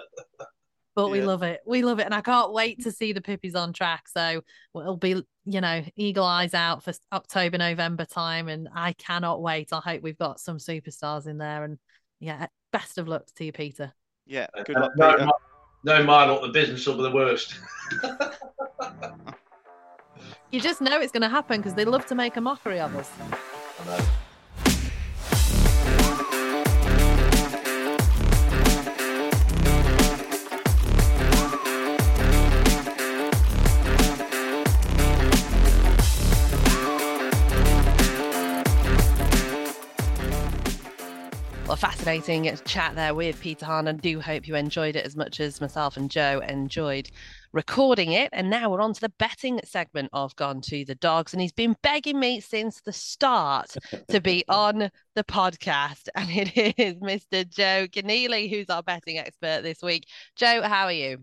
but 0.95 1.11
we 1.11 1.23
love 1.23 1.43
it. 1.43 1.61
We 1.67 1.83
love 1.83 1.99
it. 1.99 2.05
And 2.05 2.15
I 2.15 2.21
can't 2.21 2.53
wait 2.53 2.83
to 2.85 2.93
see 2.93 3.13
the 3.13 3.21
Pippies 3.21 3.57
on 3.57 3.73
track. 3.73 4.09
So 4.09 4.43
it'll 4.77 4.97
be, 4.97 5.23
you 5.45 5.61
know, 5.61 5.83
eagle 5.97 6.25
eyes 6.25 6.55
out 6.55 6.85
for 6.85 6.93
October, 7.13 7.59
November 7.59 8.05
time. 8.05 8.49
And 8.49 8.69
I 8.73 8.93
cannot 8.93 9.43
wait. 9.43 9.73
I 9.73 9.81
hope 9.81 10.03
we've 10.03 10.19
got 10.19 10.39
some 10.39 10.59
superstars 10.59 11.27
in 11.27 11.39
there. 11.39 11.65
And 11.65 11.79
yeah, 12.21 12.47
best 12.73 12.99
of 12.99 13.09
luck 13.09 13.27
to 13.37 13.45
you, 13.45 13.53
Peter. 13.53 13.93
Yeah, 14.27 14.47
uh, 14.57 14.63
good 14.63 14.77
luck, 14.77 14.93
Peter 14.95 15.31
no 15.83 16.03
mind 16.03 16.31
what 16.31 16.43
the 16.43 16.49
business 16.49 16.87
will 16.87 16.97
be 16.97 17.03
the 17.03 17.11
worst. 17.11 17.55
you 20.51 20.61
just 20.61 20.81
know 20.81 21.01
it's 21.01 21.13
going 21.13 21.23
to 21.23 21.29
happen 21.29 21.59
because 21.59 21.75
they 21.75 21.85
love 21.85 22.07
to 22.07 22.15
make 22.15 22.37
a 22.37 22.41
mockery 22.41 22.81
of 22.81 22.95
us. 22.97 23.11
Fascinating 41.81 42.55
chat 42.67 42.95
there 42.95 43.15
with 43.15 43.41
Peter 43.41 43.65
Harnden. 43.65 43.89
and 43.89 44.03
do 44.03 44.21
hope 44.21 44.47
you 44.47 44.55
enjoyed 44.55 44.97
it 44.97 45.07
as 45.07 45.17
much 45.17 45.41
as 45.41 45.63
myself 45.63 45.97
and 45.97 46.11
Joe 46.11 46.43
enjoyed 46.47 47.09
recording 47.55 48.13
it. 48.13 48.29
And 48.35 48.51
now 48.51 48.69
we're 48.69 48.83
on 48.83 48.93
to 48.93 49.01
the 49.01 49.09
betting 49.19 49.59
segment 49.65 50.11
of 50.13 50.37
Gone 50.37 50.61
to 50.61 50.85
the 50.85 50.95
Dogs. 50.97 51.33
And 51.33 51.41
he's 51.41 51.55
been 51.55 51.75
begging 51.83 52.21
me 52.21 52.41
since 52.41 52.83
the 52.83 52.93
start 52.93 53.79
to 54.09 54.21
be 54.21 54.45
on 54.51 54.91
the 55.15 55.25
podcast. 55.25 56.11
And 56.15 56.29
it 56.31 56.75
is 56.79 56.97
Mr. 56.97 57.49
Joe 57.49 57.87
Conneely, 57.91 58.51
who's 58.51 58.69
our 58.69 58.83
betting 58.83 59.17
expert 59.17 59.63
this 59.63 59.81
week. 59.81 60.07
Joe, 60.37 60.61
how 60.61 60.85
are 60.85 60.93
you? 60.93 61.21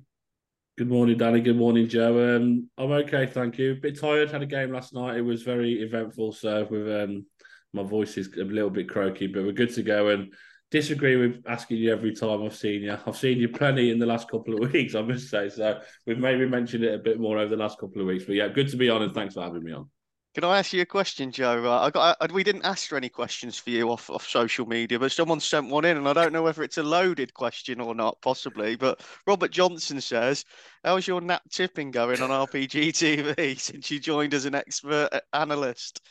Good 0.76 0.90
morning, 0.90 1.20
Dani. 1.20 1.44
Good 1.44 1.58
morning, 1.58 1.88
Joe. 1.88 2.36
Um, 2.36 2.68
I'm 2.80 2.92
okay, 2.92 3.28
thank 3.28 3.60
you. 3.60 3.74
A 3.74 3.76
bit 3.76 4.00
tired. 4.00 4.32
Had 4.32 4.42
a 4.42 4.48
game 4.48 4.72
last 4.72 4.92
night. 4.92 5.18
It 5.18 5.22
was 5.22 5.44
very 5.44 5.84
eventful. 5.84 6.32
So 6.32 6.68
with 6.68 6.90
um, 6.90 7.28
my 7.74 7.84
voice 7.84 8.18
is 8.18 8.30
a 8.38 8.44
little 8.44 8.70
bit 8.70 8.90
croaky, 8.90 9.28
but 9.28 9.44
we're 9.44 9.52
good 9.52 9.74
to 9.76 9.84
go. 9.84 10.10
And 10.10 10.34
disagree 10.70 11.16
with 11.16 11.44
asking 11.48 11.78
you 11.78 11.92
every 11.92 12.14
time 12.14 12.44
I've 12.44 12.56
seen 12.56 12.82
you. 12.82 12.98
I've 13.06 13.18
seen 13.18 13.38
you 13.38 13.50
plenty 13.50 13.92
in 13.92 14.00
the 14.00 14.06
last 14.06 14.30
couple 14.30 14.54
of 14.54 14.72
weeks, 14.74 14.96
I 14.96 15.02
must 15.02 15.30
say. 15.30 15.50
So 15.50 15.80
we've 16.06 16.20
maybe 16.20 16.48
mentioned 16.48 16.84
it 16.84 16.94
a 16.94 17.00
bit 17.00 17.20
more 17.20 17.38
over 17.38 17.56
the 17.56 17.62
last 17.62 17.80
couple 17.80 18.02
of 18.02 18.08
weeks. 18.08 18.26
But 18.26 18.36
yeah, 18.36 18.48
good 18.48 18.70
to 18.70 18.78
be 18.78 18.90
on, 18.90 19.02
and 19.02 19.14
thanks 19.14 19.34
for 19.34 19.44
having 19.44 19.64
me 19.64 19.74
on. 19.74 19.90
Can 20.36 20.44
I 20.44 20.60
ask 20.60 20.72
you 20.72 20.84
a 20.84 20.86
question, 20.86 21.32
Joe? 21.32 21.66
Uh, 21.66 21.80
I 21.80 21.90
got 21.90 22.18
I, 22.22 22.32
we 22.32 22.44
didn't 22.44 22.64
ask 22.64 22.88
for 22.88 22.96
any 22.96 23.10
questions 23.10 23.58
for 23.58 23.72
you 23.72 23.90
off, 23.90 24.08
off 24.12 24.28
social 24.28 24.68
media, 24.68 25.00
but 25.00 25.12
someone 25.12 25.40
sent 25.40 25.70
one 25.70 25.84
in, 25.84 25.98
and 25.98 26.08
I 26.08 26.14
don't 26.14 26.32
know 26.32 26.44
whether 26.44 26.62
it's 26.62 26.78
a 26.78 26.84
loaded 26.84 27.34
question 27.34 27.82
or 27.82 27.96
not, 27.96 28.22
possibly. 28.22 28.76
But 28.76 29.02
Robert 29.26 29.50
Johnson 29.50 30.00
says, 30.00 30.46
"How's 30.84 31.08
your 31.08 31.22
nap 31.22 31.42
tipping 31.52 31.90
going 31.90 32.22
on 32.22 32.30
RPG 32.30 32.90
TV 32.90 33.60
since 33.60 33.90
you 33.90 34.00
joined 34.00 34.36
as 34.36 34.46
an 34.46 34.54
expert 34.54 35.10
analyst?" 35.34 36.02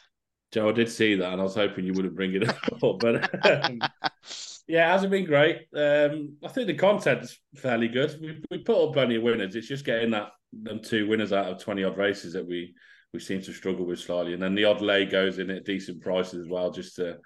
Joe, 0.53 0.69
I 0.69 0.73
did 0.73 0.91
see 0.91 1.17
that, 1.17 1.33
and 1.33 1.41
I 1.41 1.45
was 1.45 1.55
hoping 1.55 1.85
you 1.85 1.93
wouldn't 1.93 2.17
bring 2.17 2.35
it 2.35 2.49
up. 2.49 2.57
But 3.01 3.47
um, 3.47 3.81
yeah, 4.69 4.89
it 4.89 4.93
hasn't 4.93 5.11
been 5.11 5.27
great. 5.27 5.67
Um, 5.75 6.37
I 6.45 6.49
think 6.49 6.67
the 6.67 6.75
content's 6.75 7.39
fairly 7.57 7.89
good. 7.89 8.19
We, 8.21 8.43
we 8.51 8.59
put 8.59 8.83
up 8.83 8.93
plenty 8.93 9.17
of 9.17 9.23
winners. 9.23 9.57
It's 9.57 9.69
just 9.69 9.85
getting 9.85 10.11
that 10.13 10.31
them 10.53 10.81
two 10.81 11.09
winners 11.09 11.33
out 11.33 11.51
of 11.51 11.63
twenty 11.63 11.85
odd 11.85 11.99
races 11.99 12.33
that 12.35 12.47
we 12.47 12.75
we 13.13 13.21
seem 13.21 13.43
to 13.43 13.53
struggle 13.53 13.87
with 13.87 13.99
slightly, 13.99 14.35
and 14.35 14.43
then 14.43 14.55
the 14.55 14.65
odd 14.65 14.81
lay 14.81 15.05
goes 15.05 15.39
in 15.39 15.51
at 15.51 15.65
decent 15.65 16.01
prices 16.01 16.45
as 16.45 16.49
well, 16.49 16.71
just 16.71 16.97
to 16.97 17.19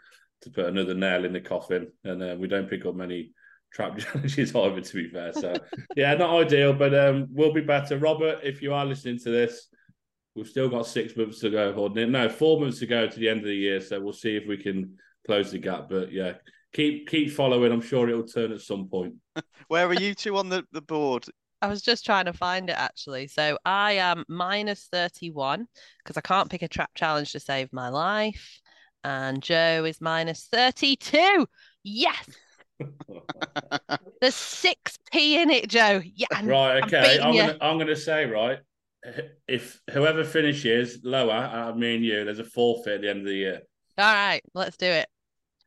to 0.43 0.51
put 0.51 0.67
another 0.67 0.95
nail 0.95 1.25
in 1.25 1.33
the 1.33 1.41
coffin. 1.41 1.89
And 2.05 2.23
uh, 2.23 2.37
we 2.39 2.49
don't 2.49 2.71
pick 2.71 2.87
up 2.87 2.95
many 2.95 3.33
trap 3.73 3.99
challenges 3.99 4.55
either, 4.55 4.81
to 4.81 4.95
be 4.95 5.09
fair. 5.09 5.33
So 5.33 5.55
yeah, 5.97 6.15
not 6.15 6.35
ideal, 6.35 6.73
but 6.73 6.95
um, 6.95 7.29
we'll 7.31 7.53
be 7.53 7.61
better. 7.61 7.99
Robert, 7.99 8.41
if 8.43 8.63
you 8.63 8.73
are 8.73 8.87
listening 8.87 9.19
to 9.21 9.31
this 9.31 9.69
We've 10.37 10.47
still 10.47 10.69
got 10.69 10.87
six 10.87 11.17
months 11.17 11.41
to 11.41 11.51
go, 11.51 11.73
or 11.73 11.91
no, 11.91 12.29
four 12.29 12.61
months 12.61 12.79
to 12.81 12.87
go 12.87 13.09
to 13.09 13.19
the 13.19 13.29
end 13.29 13.41
of 13.41 13.47
the 13.47 13.55
year. 13.55 13.81
So 13.81 14.01
we'll 14.01 14.13
see 14.13 14.37
if 14.37 14.47
we 14.47 14.57
can 14.57 14.97
close 15.27 15.51
the 15.51 15.59
gap. 15.59 15.89
But 15.89 16.13
yeah, 16.13 16.35
keep 16.73 17.09
keep 17.09 17.33
following. 17.33 17.73
I'm 17.73 17.81
sure 17.81 18.09
it'll 18.09 18.23
turn 18.23 18.53
at 18.53 18.61
some 18.61 18.89
point. 18.89 19.15
Where 19.69 19.87
are 19.87 19.95
you 19.95 20.15
two 20.15 20.37
on 20.37 20.49
the, 20.49 20.65
the 20.71 20.83
board? 20.83 21.27
I 21.63 21.67
was 21.67 21.83
just 21.83 22.07
trying 22.07 22.27
to 22.27 22.33
find 22.33 22.71
it 22.71 22.77
actually. 22.79 23.27
So 23.27 23.59
I 23.65 23.93
am 23.93 24.25
minus 24.29 24.89
31 24.91 25.67
because 25.99 26.17
I 26.17 26.23
can't 26.23 26.49
pick 26.49 26.63
a 26.63 26.69
trap 26.69 26.91
challenge 26.95 27.33
to 27.33 27.41
save 27.41 27.73
my 27.73 27.89
life. 27.89 28.61
And 29.03 29.43
Joe 29.43 29.85
is 29.85 30.01
minus 30.01 30.47
32. 30.51 31.47
Yes. 31.83 32.31
There's 34.21 34.35
6p 34.35 35.15
in 35.15 35.51
it, 35.51 35.69
Joe. 35.69 36.01
Yeah. 36.15 36.27
right. 36.45 36.83
Okay. 36.85 37.19
I'm, 37.19 37.29
I'm 37.29 37.37
gonna, 37.37 37.59
I'm 37.61 37.79
gonna 37.79 37.97
say, 37.97 38.25
right 38.27 38.61
if 39.49 39.81
whoever 39.91 40.25
finishes 40.25 41.01
lower, 41.03 41.33
I 41.33 41.73
mean 41.73 42.03
you, 42.03 42.25
there's 42.25 42.39
a 42.39 42.45
forfeit 42.45 42.95
at 42.95 43.01
the 43.03 43.11
end 43.11 43.21
of 43.21 43.27
the 43.27 43.35
year. 43.35 43.61
All 43.99 44.13
right, 44.13 44.43
let's 44.55 44.77
do 44.77 44.87
it. 44.87 45.09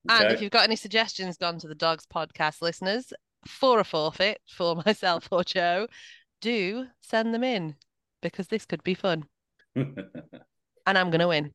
Okay. 0.10 0.26
And 0.26 0.34
if 0.34 0.42
you've 0.42 0.52
got 0.52 0.66
any 0.66 0.76
suggestions, 0.76 1.38
gone 1.38 1.60
to 1.60 1.68
the 1.68 1.76
Dogs 1.76 2.06
podcast 2.06 2.62
listeners 2.62 3.14
for 3.48 3.80
a 3.80 3.84
forfeit 3.84 4.40
for 4.50 4.76
myself 4.86 5.28
or 5.32 5.44
Joe, 5.44 5.88
do 6.42 6.88
send 7.02 7.34
them 7.34 7.44
in 7.44 7.76
because 8.22 8.48
this 8.48 8.66
could 8.66 8.84
be 8.84 8.94
fun. 8.94 9.26
and 9.76 9.98
I'm 10.86 11.10
going 11.10 11.20
to 11.20 11.28
win. 11.28 11.52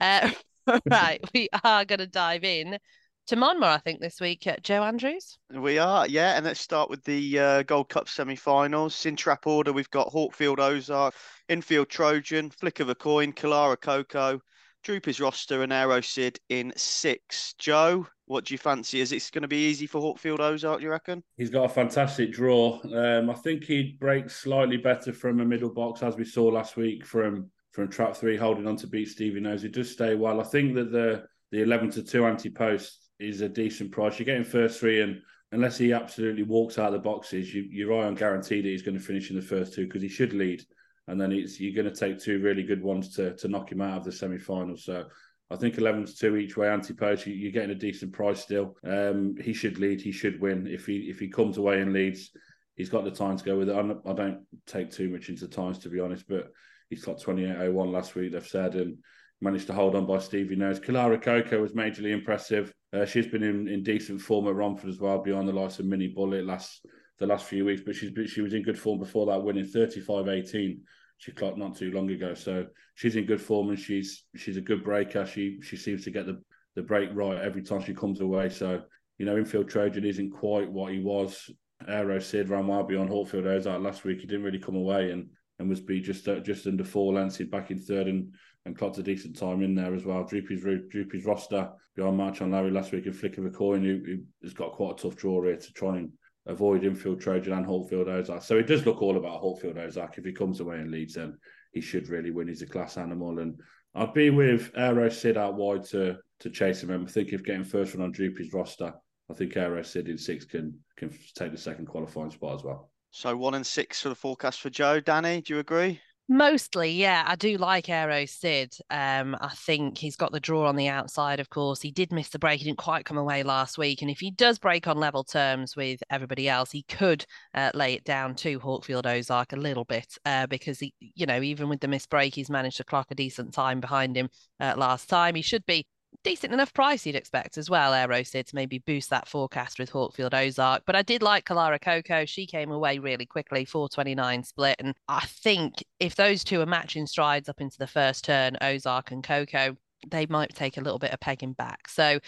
Uh, 0.00 0.30
right, 0.90 1.20
we 1.34 1.48
are 1.64 1.84
going 1.84 1.98
to 1.98 2.06
dive 2.06 2.44
in 2.44 2.78
to 3.26 3.36
Monmore, 3.36 3.70
I 3.70 3.78
think, 3.78 4.00
this 4.00 4.20
week. 4.20 4.46
Uh, 4.46 4.56
Joe 4.62 4.82
Andrews? 4.82 5.38
We 5.52 5.78
are, 5.78 6.06
yeah. 6.06 6.36
And 6.36 6.44
let's 6.44 6.60
start 6.60 6.90
with 6.90 7.04
the 7.04 7.38
uh, 7.38 7.62
Gold 7.62 7.88
Cup 7.88 8.08
semi 8.08 8.36
finals. 8.36 9.06
In 9.06 9.16
trap 9.16 9.46
order, 9.46 9.72
we've 9.72 9.90
got 9.90 10.08
Hawkfield 10.08 10.58
Ozark, 10.58 11.14
Infield 11.48 11.88
Trojan, 11.88 12.50
Flick 12.50 12.80
of 12.80 12.88
a 12.88 12.94
Coin, 12.94 13.32
Kalara 13.32 13.80
Coco, 13.80 14.40
Droopy's 14.82 15.20
roster, 15.20 15.62
and 15.62 15.72
Aero 15.72 16.00
Sid 16.00 16.38
in 16.48 16.72
six. 16.76 17.54
Joe, 17.58 18.06
what 18.26 18.44
do 18.44 18.54
you 18.54 18.58
fancy? 18.58 19.00
Is 19.00 19.12
it 19.12 19.30
going 19.32 19.42
to 19.42 19.48
be 19.48 19.68
easy 19.68 19.86
for 19.86 20.00
Hawkfield 20.00 20.40
Ozark, 20.40 20.80
do 20.80 20.84
you 20.84 20.90
reckon? 20.90 21.22
He's 21.36 21.50
got 21.50 21.64
a 21.64 21.68
fantastic 21.68 22.32
draw. 22.32 22.80
Um, 22.94 23.30
I 23.30 23.34
think 23.34 23.64
he'd 23.64 23.98
break 23.98 24.30
slightly 24.30 24.78
better 24.78 25.12
from 25.12 25.40
a 25.40 25.44
middle 25.44 25.72
box, 25.72 26.02
as 26.02 26.16
we 26.16 26.24
saw 26.24 26.44
last 26.44 26.76
week 26.76 27.04
from 27.04 27.50
from 27.72 27.88
trap 27.88 28.14
three, 28.14 28.36
holding 28.36 28.66
on 28.66 28.76
to 28.76 28.86
beat 28.86 29.08
Stevie 29.08 29.40
Knows. 29.40 29.62
He 29.62 29.68
does 29.68 29.90
stay 29.90 30.14
well. 30.14 30.40
I 30.40 30.44
think 30.44 30.74
that 30.74 30.92
the 30.92 31.24
the 31.52 31.62
11 31.62 31.90
to 31.90 32.02
2 32.02 32.26
anti 32.26 32.50
post 32.50 33.01
is 33.18 33.40
a 33.40 33.48
decent 33.48 33.92
price. 33.92 34.18
You're 34.18 34.26
getting 34.26 34.44
first 34.44 34.80
three, 34.80 35.02
and 35.02 35.20
unless 35.52 35.78
he 35.78 35.92
absolutely 35.92 36.42
walks 36.42 36.78
out 36.78 36.88
of 36.88 36.92
the 36.92 36.98
boxes, 36.98 37.54
you, 37.54 37.66
you're 37.70 37.90
right 37.90 38.06
on 38.06 38.14
guarantee 38.14 38.60
that 38.60 38.68
he's 38.68 38.82
going 38.82 38.98
to 38.98 39.04
finish 39.04 39.30
in 39.30 39.36
the 39.36 39.42
first 39.42 39.74
two 39.74 39.86
because 39.86 40.02
he 40.02 40.08
should 40.08 40.32
lead, 40.32 40.62
and 41.08 41.20
then 41.20 41.32
it's 41.32 41.60
you're 41.60 41.74
going 41.80 41.92
to 41.92 41.98
take 41.98 42.18
two 42.18 42.40
really 42.40 42.62
good 42.62 42.82
ones 42.82 43.14
to 43.16 43.34
to 43.36 43.48
knock 43.48 43.70
him 43.70 43.80
out 43.80 43.98
of 43.98 44.04
the 44.04 44.12
semi 44.12 44.38
final. 44.38 44.76
So. 44.76 45.04
I 45.50 45.56
think 45.56 45.76
11 45.76 46.06
to 46.06 46.16
2 46.16 46.36
each 46.36 46.56
way 46.56 46.70
anti 46.70 46.94
post. 46.94 47.26
You're 47.26 47.52
getting 47.52 47.72
a 47.72 47.74
decent 47.74 48.14
price 48.14 48.40
still. 48.40 48.74
Um, 48.86 49.34
he 49.38 49.52
should 49.52 49.78
lead. 49.78 50.00
He 50.00 50.10
should 50.10 50.40
win. 50.40 50.66
If 50.66 50.86
he 50.86 51.10
if 51.10 51.18
he 51.18 51.28
comes 51.28 51.58
away 51.58 51.82
and 51.82 51.92
leads, 51.92 52.30
he's 52.74 52.88
got 52.88 53.04
the 53.04 53.10
time 53.10 53.36
to 53.36 53.44
go 53.44 53.58
with 53.58 53.68
it. 53.68 53.76
I'm, 53.76 54.00
I 54.06 54.12
do 54.14 54.28
not 54.28 54.38
take 54.66 54.90
too 54.90 55.10
much 55.10 55.28
into 55.28 55.46
times 55.48 55.78
to 55.80 55.90
be 55.90 56.00
honest, 56.00 56.26
but 56.26 56.50
he's 56.88 57.04
got 57.04 57.20
28.01 57.20 57.92
last 57.92 58.14
week. 58.14 58.32
They've 58.32 58.46
said, 58.46 58.74
and 58.74 58.98
managed 59.42 59.66
to 59.66 59.72
hold 59.72 59.96
on 59.96 60.06
by 60.06 60.18
Stevie 60.18 60.56
Knows. 60.56 60.78
Kalara 60.78 61.20
Coco 61.20 61.60
was 61.60 61.72
majorly 61.72 62.12
impressive. 62.12 62.72
Uh, 62.92 63.04
she's 63.04 63.26
been 63.26 63.42
in, 63.42 63.66
in 63.66 63.82
decent 63.82 64.20
form 64.20 64.46
at 64.46 64.54
Romford 64.54 64.88
as 64.88 65.00
well, 65.00 65.18
beyond 65.18 65.48
the 65.48 65.52
likes 65.52 65.80
of 65.80 65.86
Mini 65.86 66.08
Bullet 66.08 66.46
last 66.46 66.86
the 67.18 67.26
last 67.26 67.46
few 67.46 67.64
weeks. 67.64 67.82
But 67.84 67.96
she's 67.96 68.12
she 68.30 68.40
was 68.40 68.54
in 68.54 68.62
good 68.62 68.78
form 68.78 69.00
before 69.00 69.26
that, 69.26 69.42
winning 69.42 69.64
35-18. 69.64 70.78
She 71.18 71.32
clocked 71.32 71.58
not 71.58 71.76
too 71.76 71.90
long 71.90 72.10
ago, 72.10 72.34
so 72.34 72.66
she's 72.94 73.16
in 73.16 73.26
good 73.26 73.40
form 73.40 73.70
and 73.70 73.78
she's 73.78 74.24
she's 74.36 74.56
a 74.56 74.62
good 74.62 74.84
breaker. 74.84 75.26
She 75.26 75.60
she 75.60 75.76
seems 75.76 76.04
to 76.04 76.10
get 76.10 76.26
the 76.26 76.40
the 76.76 76.82
break 76.82 77.10
right 77.12 77.38
every 77.38 77.62
time 77.62 77.82
she 77.82 77.94
comes 77.94 78.20
away. 78.20 78.48
So 78.48 78.82
you 79.18 79.26
know, 79.26 79.36
infield 79.36 79.68
Trojan 79.68 80.04
isn't 80.04 80.30
quite 80.30 80.70
what 80.70 80.92
he 80.92 81.00
was. 81.00 81.50
Aero 81.88 82.20
Sid 82.20 82.48
ran 82.48 82.68
well 82.68 82.84
beyond 82.84 83.10
Hawkfield 83.10 83.46
Ozark 83.46 83.82
last 83.82 84.04
week. 84.04 84.20
He 84.20 84.26
didn't 84.26 84.44
really 84.44 84.58
come 84.60 84.76
away 84.76 85.10
and 85.10 85.28
and 85.58 85.68
was 85.68 85.80
be 85.80 86.00
just 86.00 86.28
uh, 86.28 86.40
just 86.40 86.66
under 86.66 86.84
four 86.84 87.12
lengths. 87.12 87.38
Back 87.44 87.70
in 87.70 87.78
third 87.78 88.06
and 88.06 88.34
and 88.64 88.76
clocked 88.76 88.98
a 88.98 89.02
decent 89.02 89.36
time 89.36 89.62
in 89.62 89.74
there 89.74 89.94
as 89.94 90.04
well. 90.04 90.24
Droopy's 90.24 90.62
Droopy's 90.62 91.24
Roster 91.24 91.70
behind 91.96 92.16
March 92.16 92.40
on 92.40 92.52
Larry 92.52 92.70
last 92.70 92.92
week 92.92 93.06
and 93.06 93.16
flick 93.16 93.38
of 93.38 93.44
a 93.44 93.50
coin. 93.50 93.82
He, 93.82 94.22
has 94.42 94.54
got 94.54 94.72
quite 94.72 94.98
a 94.98 95.02
tough 95.02 95.16
draw 95.16 95.42
here 95.42 95.56
to 95.56 95.72
try 95.72 95.98
and 95.98 96.12
avoid 96.46 96.84
infield 96.84 97.20
Trojan 97.20 97.52
and 97.52 97.66
Hawkfield 97.66 98.08
Ozark. 98.08 98.42
So 98.42 98.58
it 98.58 98.66
does 98.66 98.86
look 98.86 99.02
all 99.02 99.16
about 99.16 99.42
Hawkfield 99.42 99.78
Ozark. 99.78 100.18
If 100.18 100.24
he 100.24 100.32
comes 100.32 100.60
away 100.60 100.78
and 100.78 100.90
leads, 100.90 101.14
then 101.14 101.38
he 101.72 101.80
should 101.80 102.08
really 102.08 102.30
win. 102.30 102.48
He's 102.48 102.62
a 102.62 102.66
class 102.66 102.96
animal, 102.96 103.38
and 103.38 103.60
I'd 103.94 104.14
be 104.14 104.30
with 104.30 104.70
Aero 104.76 105.08
Sid 105.08 105.36
out 105.36 105.54
wide 105.54 105.84
to 105.86 106.18
to 106.40 106.50
chase 106.50 106.82
him. 106.82 106.90
I 106.90 107.10
think 107.10 107.32
if 107.32 107.44
getting 107.44 107.64
first 107.64 107.94
one 107.94 108.04
on 108.04 108.12
Droopy's 108.12 108.52
Roster, 108.52 108.92
I 109.30 109.34
think 109.34 109.56
Aero 109.56 109.82
Sid 109.82 110.08
in 110.08 110.18
six 110.18 110.44
can 110.44 110.78
can 110.96 111.10
take 111.36 111.52
the 111.52 111.58
second 111.58 111.86
qualifying 111.86 112.30
spot 112.30 112.54
as 112.54 112.64
well. 112.64 112.90
So 113.10 113.36
one 113.36 113.54
and 113.54 113.66
six 113.66 114.00
for 114.00 114.08
the 114.08 114.14
forecast 114.14 114.60
for 114.60 114.70
Joe. 114.70 115.00
Dani, 115.00 115.44
do 115.44 115.54
you 115.54 115.60
agree? 115.60 116.00
Mostly, 116.28 116.92
yeah. 116.92 117.24
I 117.26 117.36
do 117.36 117.58
like 117.58 117.90
Aero 117.90 118.24
Sid. 118.24 118.74
Um, 118.88 119.36
I 119.40 119.48
think 119.48 119.98
he's 119.98 120.16
got 120.16 120.32
the 120.32 120.40
draw 120.40 120.66
on 120.66 120.76
the 120.76 120.88
outside, 120.88 121.40
of 121.40 121.50
course. 121.50 121.82
He 121.82 121.90
did 121.90 122.10
miss 122.12 122.30
the 122.30 122.38
break. 122.38 122.60
He 122.60 122.64
didn't 122.64 122.78
quite 122.78 123.04
come 123.04 123.18
away 123.18 123.42
last 123.42 123.76
week. 123.76 124.00
And 124.00 124.10
if 124.10 124.20
he 124.20 124.30
does 124.30 124.58
break 124.58 124.86
on 124.86 124.96
level 124.96 125.24
terms 125.24 125.76
with 125.76 126.00
everybody 126.10 126.48
else, 126.48 126.70
he 126.70 126.84
could 126.84 127.26
uh, 127.54 127.70
lay 127.74 127.94
it 127.94 128.04
down 128.04 128.34
to 128.36 128.58
Hawkfield 128.60 129.04
Ozark 129.04 129.52
a 129.52 129.56
little 129.56 129.84
bit 129.84 130.16
uh, 130.24 130.46
because, 130.46 130.78
he, 130.78 130.94
you 131.00 131.26
know, 131.26 131.42
even 131.42 131.68
with 131.68 131.80
the 131.80 131.88
missed 131.88 132.08
break, 132.08 132.34
he's 132.34 132.48
managed 132.50 132.78
to 132.78 132.84
clock 132.84 133.08
a 133.10 133.14
decent 133.14 133.52
time 133.52 133.80
behind 133.80 134.16
him 134.16 134.28
uh, 134.58 134.74
last 134.76 135.10
time. 135.10 135.34
He 135.34 135.42
should 135.42 135.66
be 135.66 135.86
decent 136.24 136.52
enough 136.52 136.72
price 136.72 137.04
you'd 137.06 137.16
expect 137.16 137.58
as 137.58 137.68
well, 137.68 137.92
Aero 137.94 138.22
Sid, 138.22 138.48
to 138.48 138.54
maybe 138.54 138.78
boost 138.78 139.10
that 139.10 139.28
forecast 139.28 139.78
with 139.78 139.90
Hawkfield 139.90 140.34
Ozark. 140.34 140.82
But 140.86 140.96
I 140.96 141.02
did 141.02 141.22
like 141.22 141.44
Kalara 141.44 141.80
Coco. 141.80 142.24
She 142.24 142.46
came 142.46 142.70
away 142.70 142.98
really 142.98 143.26
quickly, 143.26 143.64
429 143.64 144.44
split. 144.44 144.76
And 144.78 144.94
I 145.08 145.24
think 145.26 145.74
if 146.00 146.14
those 146.14 146.44
two 146.44 146.60
are 146.60 146.66
matching 146.66 147.06
strides 147.06 147.48
up 147.48 147.60
into 147.60 147.78
the 147.78 147.86
first 147.86 148.24
turn, 148.24 148.56
Ozark 148.60 149.10
and 149.10 149.24
Coco, 149.24 149.76
they 150.10 150.26
might 150.26 150.54
take 150.54 150.76
a 150.76 150.80
little 150.80 150.98
bit 150.98 151.12
of 151.12 151.20
pegging 151.20 151.52
back. 151.52 151.88
So 151.88 152.18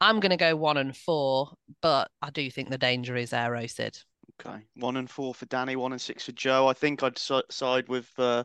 I'm 0.00 0.20
going 0.20 0.30
to 0.30 0.36
go 0.36 0.56
one 0.56 0.76
and 0.76 0.96
four, 0.96 1.52
but 1.80 2.10
I 2.22 2.30
do 2.30 2.50
think 2.50 2.70
the 2.70 2.78
danger 2.78 3.16
is 3.16 3.32
Aero 3.32 3.66
Sid. 3.66 3.98
Okay, 4.40 4.64
one 4.74 4.96
and 4.96 5.08
four 5.08 5.32
for 5.32 5.46
Dani, 5.46 5.76
one 5.76 5.92
and 5.92 6.00
six 6.00 6.24
for 6.24 6.32
Joe. 6.32 6.66
I 6.66 6.72
think 6.72 7.02
I'd 7.02 7.18
side 7.18 7.88
with 7.88 8.10
uh, 8.18 8.42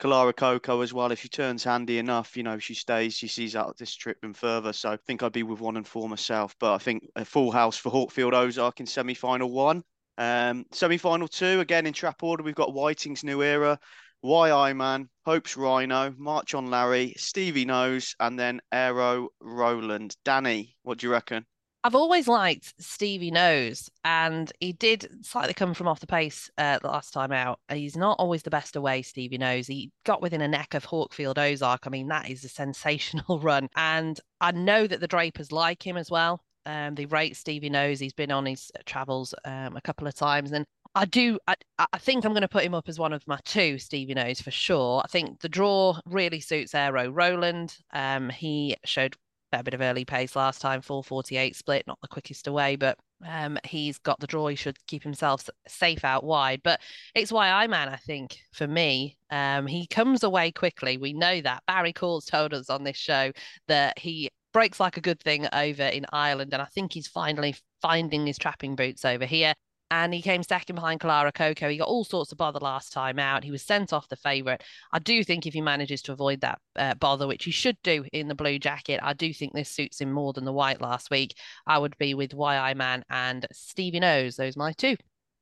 Kalara 0.00 0.36
Coco 0.36 0.82
as 0.82 0.92
well. 0.92 1.10
If 1.10 1.20
she 1.20 1.28
turns 1.28 1.64
handy 1.64 1.98
enough, 1.98 2.36
you 2.36 2.44
know, 2.44 2.58
she 2.58 2.74
stays, 2.74 3.14
she 3.16 3.26
sees 3.26 3.56
out 3.56 3.76
this 3.76 3.94
trip 3.94 4.18
and 4.22 4.36
further. 4.36 4.72
So 4.72 4.92
I 4.92 4.98
think 4.98 5.22
I'd 5.22 5.32
be 5.32 5.42
with 5.42 5.60
one 5.60 5.76
and 5.76 5.86
four 5.86 6.08
myself. 6.08 6.54
But 6.60 6.74
I 6.74 6.78
think 6.78 7.08
a 7.16 7.24
full 7.24 7.50
house 7.50 7.76
for 7.76 7.90
Hawkfield 7.90 8.34
Ozark 8.34 8.78
in 8.78 8.86
semi 8.86 9.14
final 9.14 9.50
one. 9.50 9.82
Um, 10.16 10.64
semi 10.70 10.96
final 10.96 11.26
two, 11.26 11.58
again 11.60 11.86
in 11.86 11.92
trap 11.92 12.22
order, 12.22 12.44
we've 12.44 12.54
got 12.54 12.72
Whiting's 12.72 13.24
New 13.24 13.42
Era, 13.42 13.80
YI 14.22 14.72
Man, 14.74 15.08
Hope's 15.24 15.56
Rhino, 15.56 16.14
March 16.16 16.54
on 16.54 16.66
Larry, 16.66 17.14
Stevie 17.16 17.64
Nose, 17.64 18.14
and 18.20 18.38
then 18.38 18.60
Aero 18.70 19.30
Roland. 19.40 20.16
Danny, 20.24 20.76
what 20.82 20.98
do 20.98 21.06
you 21.06 21.12
reckon? 21.12 21.46
I've 21.84 21.96
always 21.96 22.28
liked 22.28 22.74
Stevie 22.78 23.32
Nose, 23.32 23.90
and 24.04 24.52
he 24.60 24.72
did 24.72 25.08
slightly 25.26 25.52
come 25.52 25.74
from 25.74 25.88
off 25.88 25.98
the 25.98 26.06
pace 26.06 26.48
uh, 26.56 26.78
last 26.84 27.12
time 27.12 27.32
out. 27.32 27.58
He's 27.68 27.96
not 27.96 28.20
always 28.20 28.44
the 28.44 28.50
best 28.50 28.76
away, 28.76 29.02
Stevie 29.02 29.38
Nose. 29.38 29.66
He 29.66 29.90
got 30.04 30.22
within 30.22 30.42
a 30.42 30.48
neck 30.48 30.74
of 30.74 30.86
Hawkfield 30.86 31.38
Ozark. 31.38 31.80
I 31.84 31.90
mean, 31.90 32.06
that 32.06 32.30
is 32.30 32.44
a 32.44 32.48
sensational 32.48 33.40
run. 33.42 33.68
And 33.74 34.20
I 34.40 34.52
know 34.52 34.86
that 34.86 35.00
the 35.00 35.08
Drapers 35.08 35.50
like 35.50 35.84
him 35.84 35.96
as 35.96 36.08
well. 36.08 36.44
Um, 36.66 36.94
they 36.94 37.06
rate 37.06 37.36
Stevie 37.36 37.70
Nose. 37.70 37.98
He's 37.98 38.12
been 38.12 38.30
on 38.30 38.46
his 38.46 38.70
travels 38.86 39.34
um, 39.44 39.76
a 39.76 39.80
couple 39.80 40.06
of 40.06 40.14
times. 40.14 40.52
And 40.52 40.64
I 40.94 41.06
do. 41.06 41.40
I, 41.48 41.56
I 41.78 41.98
think 41.98 42.24
I'm 42.24 42.32
going 42.32 42.42
to 42.42 42.48
put 42.48 42.64
him 42.64 42.74
up 42.74 42.88
as 42.88 43.00
one 43.00 43.12
of 43.12 43.26
my 43.26 43.40
two 43.44 43.78
Stevie 43.78 44.14
Nose 44.14 44.40
for 44.40 44.52
sure. 44.52 45.02
I 45.04 45.08
think 45.08 45.40
the 45.40 45.48
draw 45.48 45.98
really 46.06 46.38
suits 46.38 46.76
Aero 46.76 47.08
Roland. 47.10 47.76
Um, 47.92 48.28
he 48.28 48.76
showed 48.84 49.16
a 49.60 49.64
bit 49.64 49.74
of 49.74 49.80
early 49.80 50.04
pace 50.04 50.36
last 50.36 50.60
time, 50.60 50.80
448 50.80 51.56
split, 51.56 51.86
not 51.86 51.98
the 52.00 52.08
quickest 52.08 52.46
away, 52.46 52.76
but 52.76 52.98
um, 53.26 53.58
he's 53.64 53.98
got 53.98 54.18
the 54.20 54.26
draw. 54.26 54.48
He 54.48 54.56
should 54.56 54.84
keep 54.86 55.02
himself 55.02 55.48
safe 55.66 56.04
out 56.04 56.24
wide. 56.24 56.62
But 56.62 56.80
it's 57.14 57.32
why 57.32 57.50
I 57.50 57.66
man, 57.66 57.88
I 57.88 57.96
think, 57.96 58.38
for 58.52 58.66
me, 58.66 59.16
um, 59.30 59.66
he 59.66 59.86
comes 59.86 60.22
away 60.22 60.52
quickly. 60.52 60.96
We 60.96 61.12
know 61.12 61.40
that. 61.40 61.62
Barry 61.66 61.92
Calls 61.92 62.24
told 62.24 62.54
us 62.54 62.70
on 62.70 62.84
this 62.84 62.96
show 62.96 63.32
that 63.68 63.98
he 63.98 64.30
breaks 64.52 64.80
like 64.80 64.96
a 64.96 65.02
good 65.02 65.20
thing 65.20 65.46
over 65.52 65.84
in 65.84 66.06
Ireland. 66.12 66.52
And 66.52 66.62
I 66.62 66.66
think 66.66 66.92
he's 66.92 67.08
finally 67.08 67.54
finding 67.80 68.26
his 68.26 68.38
trapping 68.38 68.76
boots 68.76 69.04
over 69.04 69.24
here 69.24 69.54
and 69.92 70.14
he 70.14 70.22
came 70.22 70.42
second 70.42 70.74
behind 70.74 71.00
Kalara 71.00 71.34
Coco. 71.34 71.68
He 71.68 71.76
got 71.76 71.86
all 71.86 72.02
sorts 72.02 72.32
of 72.32 72.38
bother 72.38 72.58
last 72.60 72.94
time 72.94 73.18
out. 73.18 73.44
He 73.44 73.50
was 73.50 73.60
sent 73.60 73.92
off 73.92 74.08
the 74.08 74.16
favourite. 74.16 74.62
I 74.90 74.98
do 74.98 75.22
think 75.22 75.46
if 75.46 75.52
he 75.52 75.60
manages 75.60 76.00
to 76.02 76.12
avoid 76.12 76.40
that 76.40 76.60
uh, 76.76 76.94
bother, 76.94 77.26
which 77.26 77.44
he 77.44 77.50
should 77.50 77.76
do 77.82 78.06
in 78.10 78.26
the 78.26 78.34
blue 78.34 78.58
jacket, 78.58 79.00
I 79.02 79.12
do 79.12 79.34
think 79.34 79.52
this 79.52 79.68
suits 79.68 80.00
him 80.00 80.10
more 80.10 80.32
than 80.32 80.46
the 80.46 80.52
white 80.52 80.80
last 80.80 81.10
week. 81.10 81.36
I 81.66 81.76
would 81.76 81.94
be 81.98 82.14
with 82.14 82.32
YI 82.32 82.72
Man 82.72 83.04
and 83.10 83.46
Stevie 83.52 84.00
Nose. 84.00 84.36
Those 84.36 84.56
my 84.56 84.72
two. 84.72 84.96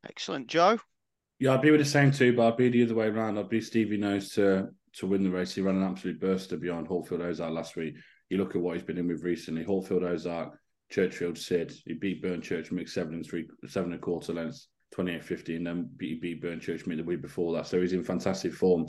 Excellent, 0.04 0.48
Joe. 0.48 0.80
Yeah, 1.38 1.54
I'd 1.54 1.62
be 1.62 1.70
with 1.70 1.80
the 1.80 1.86
same 1.86 2.10
two, 2.10 2.34
but 2.34 2.48
I'd 2.48 2.56
be 2.56 2.70
the 2.70 2.82
other 2.82 2.96
way 2.96 3.06
around. 3.06 3.38
I'd 3.38 3.48
be 3.48 3.60
Stevie 3.60 3.98
Nose 3.98 4.30
to 4.30 4.70
to 4.94 5.06
win 5.06 5.22
the 5.22 5.30
race. 5.30 5.54
He 5.54 5.60
ran 5.60 5.76
an 5.76 5.84
absolute 5.84 6.18
burster 6.18 6.56
beyond 6.56 6.88
Hawkfield 6.88 7.20
Ozark 7.20 7.52
last 7.52 7.76
week. 7.76 7.94
You 8.28 8.38
look 8.38 8.56
at 8.56 8.60
what 8.60 8.74
he's 8.74 8.82
been 8.82 8.98
in 8.98 9.06
with 9.06 9.22
recently. 9.22 9.64
Hawkfield 9.64 10.02
Ozark 10.02 10.58
Churchfield 10.90 11.38
Sid. 11.38 11.72
He 11.86 11.94
beat 11.94 12.22
Burnchurch 12.22 12.72
mixed 12.72 12.94
seven 12.94 13.14
and 13.14 13.26
three, 13.26 13.46
seven 13.66 13.92
and 13.92 14.00
a 14.00 14.02
quarter 14.02 14.32
lengths, 14.32 14.68
28 14.92 15.24
50, 15.24 15.56
and 15.56 15.66
then 15.66 15.90
he 16.00 16.14
beat 16.14 16.42
Burnchurch 16.42 16.84
the 16.84 17.02
week 17.02 17.22
before 17.22 17.54
that. 17.54 17.66
So 17.66 17.80
he's 17.80 17.92
in 17.92 18.04
fantastic 18.04 18.52
form. 18.52 18.86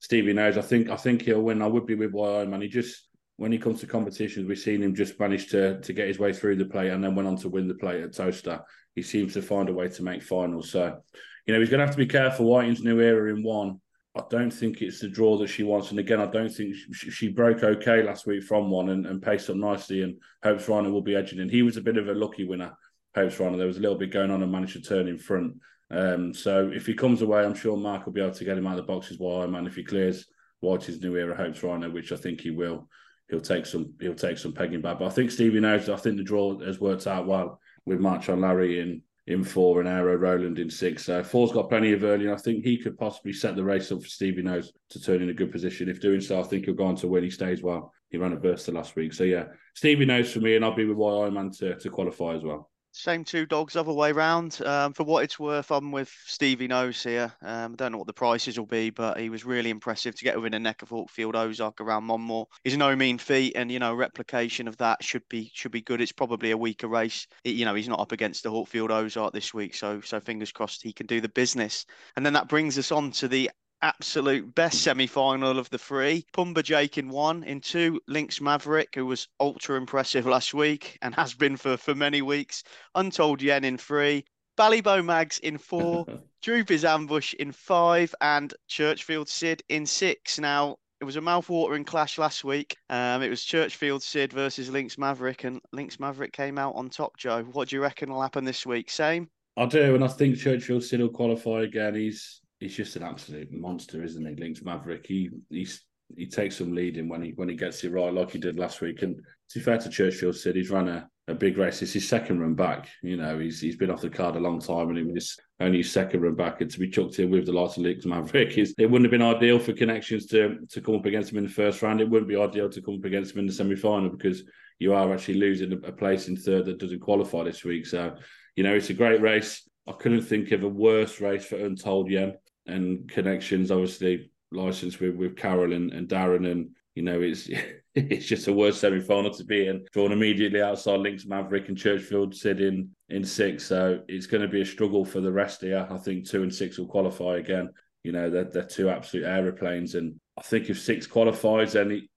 Stevie 0.00 0.32
knows. 0.32 0.56
I 0.56 0.62
think 0.62 0.88
I 0.88 0.96
think 0.96 1.22
he'll 1.22 1.42
win. 1.42 1.62
I 1.62 1.66
would 1.66 1.86
be 1.86 1.94
with 1.94 2.14
YI 2.14 2.46
man. 2.46 2.62
He 2.62 2.68
just 2.68 3.08
when 3.36 3.52
he 3.52 3.58
comes 3.58 3.80
to 3.80 3.86
competitions, 3.86 4.46
we've 4.46 4.58
seen 4.58 4.82
him 4.82 4.94
just 4.94 5.18
manage 5.18 5.48
to 5.48 5.80
to 5.80 5.92
get 5.92 6.08
his 6.08 6.18
way 6.18 6.32
through 6.32 6.56
the 6.56 6.64
plate 6.64 6.90
and 6.90 7.02
then 7.02 7.14
went 7.14 7.28
on 7.28 7.36
to 7.36 7.48
win 7.48 7.68
the 7.68 7.74
plate 7.74 8.02
at 8.02 8.12
Towcester. 8.12 8.60
He 8.94 9.02
seems 9.02 9.34
to 9.34 9.42
find 9.42 9.68
a 9.68 9.72
way 9.72 9.88
to 9.88 10.02
make 10.02 10.22
finals. 10.22 10.70
So, 10.70 11.00
you 11.46 11.54
know, 11.54 11.60
he's 11.60 11.70
going 11.70 11.80
to 11.80 11.86
have 11.86 11.94
to 11.94 11.98
be 11.98 12.06
careful. 12.06 12.46
Whiting's 12.46 12.82
new 12.82 13.00
era 13.00 13.34
in 13.34 13.42
one. 13.42 13.80
I 14.16 14.22
don't 14.28 14.50
think 14.50 14.82
it's 14.82 15.00
the 15.00 15.08
draw 15.08 15.38
that 15.38 15.48
she 15.48 15.62
wants. 15.62 15.90
And 15.90 16.00
again, 16.00 16.20
I 16.20 16.26
don't 16.26 16.48
think 16.48 16.74
she, 16.92 17.10
she 17.10 17.28
broke 17.28 17.62
okay 17.62 18.02
last 18.02 18.26
week 18.26 18.42
from 18.42 18.68
one 18.68 18.88
and, 18.88 19.06
and 19.06 19.22
paced 19.22 19.50
up 19.50 19.56
nicely. 19.56 20.02
And 20.02 20.16
Hopes 20.42 20.68
Rhino 20.68 20.90
will 20.90 21.02
be 21.02 21.14
edging 21.14 21.38
in. 21.38 21.48
He 21.48 21.62
was 21.62 21.76
a 21.76 21.82
bit 21.82 21.96
of 21.96 22.08
a 22.08 22.14
lucky 22.14 22.44
winner, 22.44 22.72
Hopes 23.14 23.38
Rhino. 23.38 23.56
There 23.56 23.68
was 23.68 23.76
a 23.76 23.80
little 23.80 23.98
bit 23.98 24.10
going 24.10 24.32
on 24.32 24.42
and 24.42 24.50
managed 24.50 24.72
to 24.72 24.80
turn 24.80 25.06
in 25.06 25.16
front. 25.16 25.54
Um, 25.92 26.34
so 26.34 26.70
if 26.72 26.86
he 26.86 26.94
comes 26.94 27.22
away, 27.22 27.44
I'm 27.44 27.54
sure 27.54 27.76
Mark 27.76 28.04
will 28.04 28.12
be 28.12 28.20
able 28.20 28.34
to 28.34 28.44
get 28.44 28.58
him 28.58 28.66
out 28.66 28.78
of 28.78 28.86
the 28.86 28.92
boxes 28.92 29.18
while 29.18 29.46
man. 29.46 29.66
If 29.66 29.76
he 29.76 29.84
clears 29.84 30.26
White's 30.58 31.00
new 31.00 31.16
era 31.16 31.36
Hopes 31.36 31.62
Rhino, 31.62 31.88
which 31.90 32.10
I 32.10 32.16
think 32.16 32.40
he 32.40 32.50
will, 32.50 32.88
he'll 33.28 33.40
take 33.40 33.66
some 33.66 33.94
he'll 34.00 34.14
take 34.14 34.38
some 34.38 34.52
pegging 34.52 34.80
back. 34.80 34.98
But 34.98 35.06
I 35.06 35.10
think 35.10 35.30
Stevie 35.30 35.60
knows. 35.60 35.88
I 35.88 35.96
think 35.96 36.16
the 36.16 36.24
draw 36.24 36.58
has 36.60 36.80
worked 36.80 37.06
out 37.06 37.26
well 37.26 37.60
with 37.86 38.00
March 38.00 38.28
on 38.28 38.40
Larry 38.40 38.80
in 38.80 39.02
in 39.30 39.44
four 39.44 39.78
and 39.78 39.88
Aero 39.88 40.16
Roland 40.16 40.58
in 40.58 40.68
six. 40.68 41.04
So 41.04 41.22
four's 41.22 41.52
got 41.52 41.68
plenty 41.68 41.92
of 41.92 42.02
early, 42.02 42.24
and 42.24 42.34
I 42.34 42.36
think 42.36 42.64
he 42.64 42.76
could 42.76 42.98
possibly 42.98 43.32
set 43.32 43.54
the 43.54 43.62
race 43.62 43.92
up 43.92 44.02
for 44.02 44.08
Stevie 44.08 44.42
Nose 44.42 44.72
to 44.90 45.00
turn 45.00 45.22
in 45.22 45.30
a 45.30 45.34
good 45.34 45.52
position. 45.52 45.88
If 45.88 46.00
doing 46.00 46.20
so, 46.20 46.40
I 46.40 46.42
think 46.42 46.64
he'll 46.64 46.74
go 46.74 46.86
on 46.86 46.96
to 46.96 47.08
win. 47.08 47.22
He 47.22 47.30
stays 47.30 47.62
well. 47.62 47.92
He 48.10 48.18
ran 48.18 48.32
a 48.32 48.36
burster 48.36 48.72
last 48.72 48.96
week. 48.96 49.12
So 49.12 49.22
yeah, 49.22 49.44
Stevie 49.74 50.04
Nose 50.04 50.32
for 50.32 50.40
me, 50.40 50.56
and 50.56 50.64
I'll 50.64 50.74
be 50.74 50.84
with 50.84 50.98
YI 50.98 51.30
Man 51.30 51.50
to, 51.58 51.78
to 51.78 51.90
qualify 51.90 52.34
as 52.34 52.42
well. 52.42 52.70
Same 52.92 53.24
two 53.24 53.46
dogs, 53.46 53.76
other 53.76 53.92
way 53.92 54.10
round. 54.10 54.60
Um, 54.62 54.92
for 54.92 55.04
what 55.04 55.22
it's 55.22 55.38
worth, 55.38 55.70
I'm 55.70 55.92
with 55.92 56.12
Stevie 56.26 56.66
Nose 56.66 57.00
here. 57.02 57.32
Um, 57.40 57.72
I 57.72 57.76
don't 57.76 57.92
know 57.92 57.98
what 57.98 58.08
the 58.08 58.12
prices 58.12 58.58
will 58.58 58.66
be, 58.66 58.90
but 58.90 59.20
he 59.20 59.30
was 59.30 59.44
really 59.44 59.70
impressive 59.70 60.16
to 60.16 60.24
get 60.24 60.36
within 60.36 60.54
a 60.54 60.58
neck 60.58 60.82
of 60.82 60.88
Hawkfield 60.88 61.36
Ozark 61.36 61.80
around 61.80 62.04
Monmore. 62.04 62.48
He's 62.64 62.76
no 62.76 62.96
mean 62.96 63.18
feat, 63.18 63.52
and 63.54 63.70
you 63.70 63.78
know 63.78 63.94
replication 63.94 64.66
of 64.66 64.76
that 64.78 65.04
should 65.04 65.22
be 65.28 65.52
should 65.54 65.70
be 65.70 65.82
good. 65.82 66.00
It's 66.00 66.10
probably 66.10 66.50
a 66.50 66.56
weaker 66.56 66.88
race. 66.88 67.28
It, 67.44 67.54
you 67.54 67.64
know 67.64 67.74
he's 67.74 67.88
not 67.88 68.00
up 68.00 68.10
against 68.10 68.42
the 68.42 68.50
Hawkfield 68.50 68.90
Ozark 68.90 69.32
this 69.32 69.54
week, 69.54 69.76
so 69.76 70.00
so 70.00 70.18
fingers 70.18 70.50
crossed 70.50 70.82
he 70.82 70.92
can 70.92 71.06
do 71.06 71.20
the 71.20 71.28
business. 71.28 71.86
And 72.16 72.26
then 72.26 72.32
that 72.32 72.48
brings 72.48 72.76
us 72.76 72.90
on 72.90 73.12
to 73.12 73.28
the 73.28 73.50
absolute 73.82 74.54
best 74.54 74.82
semi-final 74.82 75.58
of 75.58 75.70
the 75.70 75.78
three. 75.78 76.24
Pumba 76.32 76.62
Jake 76.62 76.98
in 76.98 77.08
one, 77.08 77.42
in 77.44 77.60
two, 77.60 78.00
Lynx 78.06 78.40
Maverick, 78.40 78.94
who 78.94 79.06
was 79.06 79.28
ultra 79.38 79.76
impressive 79.76 80.26
last 80.26 80.54
week 80.54 80.98
and 81.02 81.14
has 81.14 81.34
been 81.34 81.56
for, 81.56 81.76
for 81.76 81.94
many 81.94 82.22
weeks. 82.22 82.62
Untold 82.94 83.42
Yen 83.42 83.64
in 83.64 83.78
three, 83.78 84.24
Ballybo 84.58 85.04
Mags 85.04 85.38
in 85.38 85.58
four, 85.58 86.06
Droopy's 86.42 86.84
Ambush 86.84 87.34
in 87.34 87.52
five, 87.52 88.14
and 88.20 88.52
Churchfield 88.68 89.28
Sid 89.28 89.62
in 89.68 89.86
six. 89.86 90.38
Now, 90.38 90.76
it 91.00 91.04
was 91.04 91.16
a 91.16 91.20
mouth-watering 91.20 91.84
clash 91.84 92.18
last 92.18 92.44
week. 92.44 92.76
Um, 92.90 93.22
it 93.22 93.30
was 93.30 93.42
Churchfield 93.42 94.02
Sid 94.02 94.32
versus 94.32 94.68
Lynx 94.68 94.98
Maverick, 94.98 95.44
and 95.44 95.60
Lynx 95.72 95.98
Maverick 95.98 96.32
came 96.32 96.58
out 96.58 96.74
on 96.74 96.90
top. 96.90 97.16
Joe, 97.16 97.42
what 97.52 97.68
do 97.68 97.76
you 97.76 97.82
reckon 97.82 98.12
will 98.12 98.20
happen 98.20 98.44
this 98.44 98.66
week? 98.66 98.90
Same. 98.90 99.30
I 99.56 99.66
do, 99.66 99.94
and 99.94 100.04
I 100.04 100.08
think 100.08 100.36
Churchfield 100.36 100.82
Sid 100.82 101.00
will 101.00 101.08
qualify 101.08 101.62
again. 101.62 101.94
He's 101.94 102.42
he's 102.60 102.76
just 102.76 102.96
an 102.96 103.02
absolute 103.02 103.50
monster, 103.52 104.04
isn't 104.04 104.24
he? 104.24 104.34
Lynx 104.36 104.62
Maverick. 104.62 105.06
He 105.06 105.30
he's 105.48 105.82
he 106.16 106.26
takes 106.26 106.56
some 106.56 106.72
leading 106.72 107.08
when 107.08 107.22
he 107.22 107.32
when 107.32 107.48
he 107.48 107.56
gets 107.56 107.82
it 107.82 107.92
right, 107.92 108.12
like 108.12 108.30
he 108.30 108.38
did 108.38 108.58
last 108.58 108.80
week. 108.80 109.02
And 109.02 109.16
to 109.16 109.58
be 109.58 109.64
fair 109.64 109.78
to 109.78 109.88
Churchfield 109.88 110.36
Sid, 110.36 110.56
he's 110.56 110.70
run 110.70 110.88
a, 110.88 111.08
a 111.28 111.34
big 111.34 111.56
race. 111.56 111.82
It's 111.82 111.92
his 111.92 112.08
second 112.08 112.40
run 112.40 112.54
back. 112.54 112.88
You 113.02 113.16
know, 113.16 113.38
he's 113.38 113.60
he's 113.60 113.76
been 113.76 113.90
off 113.90 114.02
the 114.02 114.10
card 114.10 114.36
a 114.36 114.40
long 114.40 114.60
time, 114.60 114.90
and 114.90 114.98
it 114.98 115.06
was 115.06 115.36
only 115.60 115.78
his 115.78 115.92
second 115.92 116.20
run 116.20 116.34
back. 116.34 116.60
And 116.60 116.70
to 116.70 116.78
be 116.78 116.90
chucked 116.90 117.18
in 117.18 117.30
with 117.30 117.46
the 117.46 117.52
likes 117.52 117.76
of 117.76 117.84
Links 117.84 118.06
Maverick 118.06 118.58
is 118.58 118.74
it 118.78 118.86
wouldn't 118.86 119.10
have 119.10 119.18
been 119.18 119.26
ideal 119.26 119.58
for 119.58 119.72
connections 119.72 120.26
to 120.26 120.58
to 120.68 120.80
come 120.80 120.96
up 120.96 121.06
against 121.06 121.32
him 121.32 121.38
in 121.38 121.44
the 121.44 121.50
first 121.50 121.82
round. 121.82 122.00
It 122.00 122.10
wouldn't 122.10 122.28
be 122.28 122.36
ideal 122.36 122.68
to 122.68 122.82
come 122.82 122.96
up 122.96 123.04
against 123.04 123.32
him 123.32 123.40
in 123.40 123.46
the 123.46 123.52
semi 123.52 123.76
final 123.76 124.10
because 124.10 124.44
you 124.78 124.94
are 124.94 125.12
actually 125.12 125.34
losing 125.34 125.72
a 125.72 125.92
place 125.92 126.28
in 126.28 126.36
third 126.36 126.64
that 126.64 126.78
doesn't 126.78 127.00
qualify 127.00 127.44
this 127.44 127.64
week. 127.64 127.84
So, 127.84 128.16
you 128.56 128.64
know, 128.64 128.74
it's 128.74 128.88
a 128.88 128.94
great 128.94 129.20
race. 129.20 129.68
I 129.86 129.92
couldn't 129.92 130.22
think 130.22 130.52
of 130.52 130.62
a 130.62 130.68
worse 130.68 131.20
race 131.20 131.44
for 131.44 131.56
Untold 131.56 132.10
Yen 132.10 132.34
and 132.70 133.08
connections. 133.08 133.70
Obviously, 133.70 134.30
licensed 134.52 135.00
with 135.00 135.16
with 135.16 135.36
Carol 135.36 135.72
and, 135.72 135.92
and 135.92 136.08
Darren 136.08 136.50
and 136.50 136.70
you 136.94 137.02
know, 137.02 137.20
it's 137.20 137.48
it's 137.94 138.26
just 138.26 138.48
a 138.48 138.52
worse 138.52 138.80
semi 138.80 139.00
final 139.00 139.32
to 139.32 139.44
be 139.44 139.66
in. 139.66 139.84
Drawn 139.92 140.12
immediately 140.12 140.62
outside 140.62 141.00
Links 141.00 141.26
Maverick 141.26 141.68
and 141.68 141.76
Churchfield 141.76 142.34
Sid 142.34 142.60
in, 142.60 142.90
in 143.08 143.24
six. 143.24 143.64
So 143.64 144.00
it's 144.08 144.26
going 144.26 144.42
to 144.42 144.48
be 144.48 144.62
a 144.62 144.66
struggle 144.66 145.04
for 145.04 145.20
the 145.20 145.32
rest 145.32 145.62
here. 145.62 145.86
I 145.90 145.98
think 145.98 146.28
two 146.28 146.42
and 146.42 146.54
six 146.54 146.78
will 146.78 146.86
qualify 146.86 147.38
again. 147.38 147.70
You 148.04 148.12
know, 148.12 148.30
they're, 148.30 148.44
they're 148.44 148.64
two 148.64 148.88
absolute 148.88 149.24
aeroplanes. 149.24 149.94
And 149.94 150.18
I 150.38 150.42
think 150.42 150.70
if 150.70 150.80
six 150.80 151.06
qualifies, 151.06 151.72
then 151.74 151.90
he, 151.90 152.08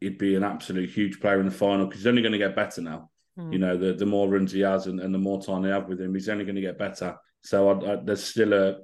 he'd 0.00 0.18
be 0.18 0.34
an 0.34 0.44
absolute 0.44 0.90
huge 0.90 1.20
player 1.20 1.40
in 1.40 1.46
the 1.46 1.52
final 1.52 1.86
because 1.86 2.00
he's 2.00 2.06
only 2.06 2.22
going 2.22 2.32
to 2.32 2.38
get 2.38 2.56
better 2.56 2.82
now. 2.82 3.10
Mm. 3.38 3.52
You 3.52 3.58
know, 3.58 3.76
the, 3.76 3.94
the 3.94 4.06
more 4.06 4.28
runs 4.28 4.52
he 4.52 4.60
has 4.60 4.86
and, 4.86 5.00
and 5.00 5.14
the 5.14 5.18
more 5.18 5.40
time 5.40 5.62
they 5.62 5.70
have 5.70 5.88
with 5.88 6.00
him, 6.00 6.14
he's 6.14 6.28
only 6.28 6.44
going 6.44 6.56
to 6.56 6.60
get 6.60 6.78
better. 6.78 7.16
So 7.42 7.70
I, 7.70 7.92
I, 7.92 7.96
there's 8.04 8.24
still 8.24 8.52
a, 8.52 8.76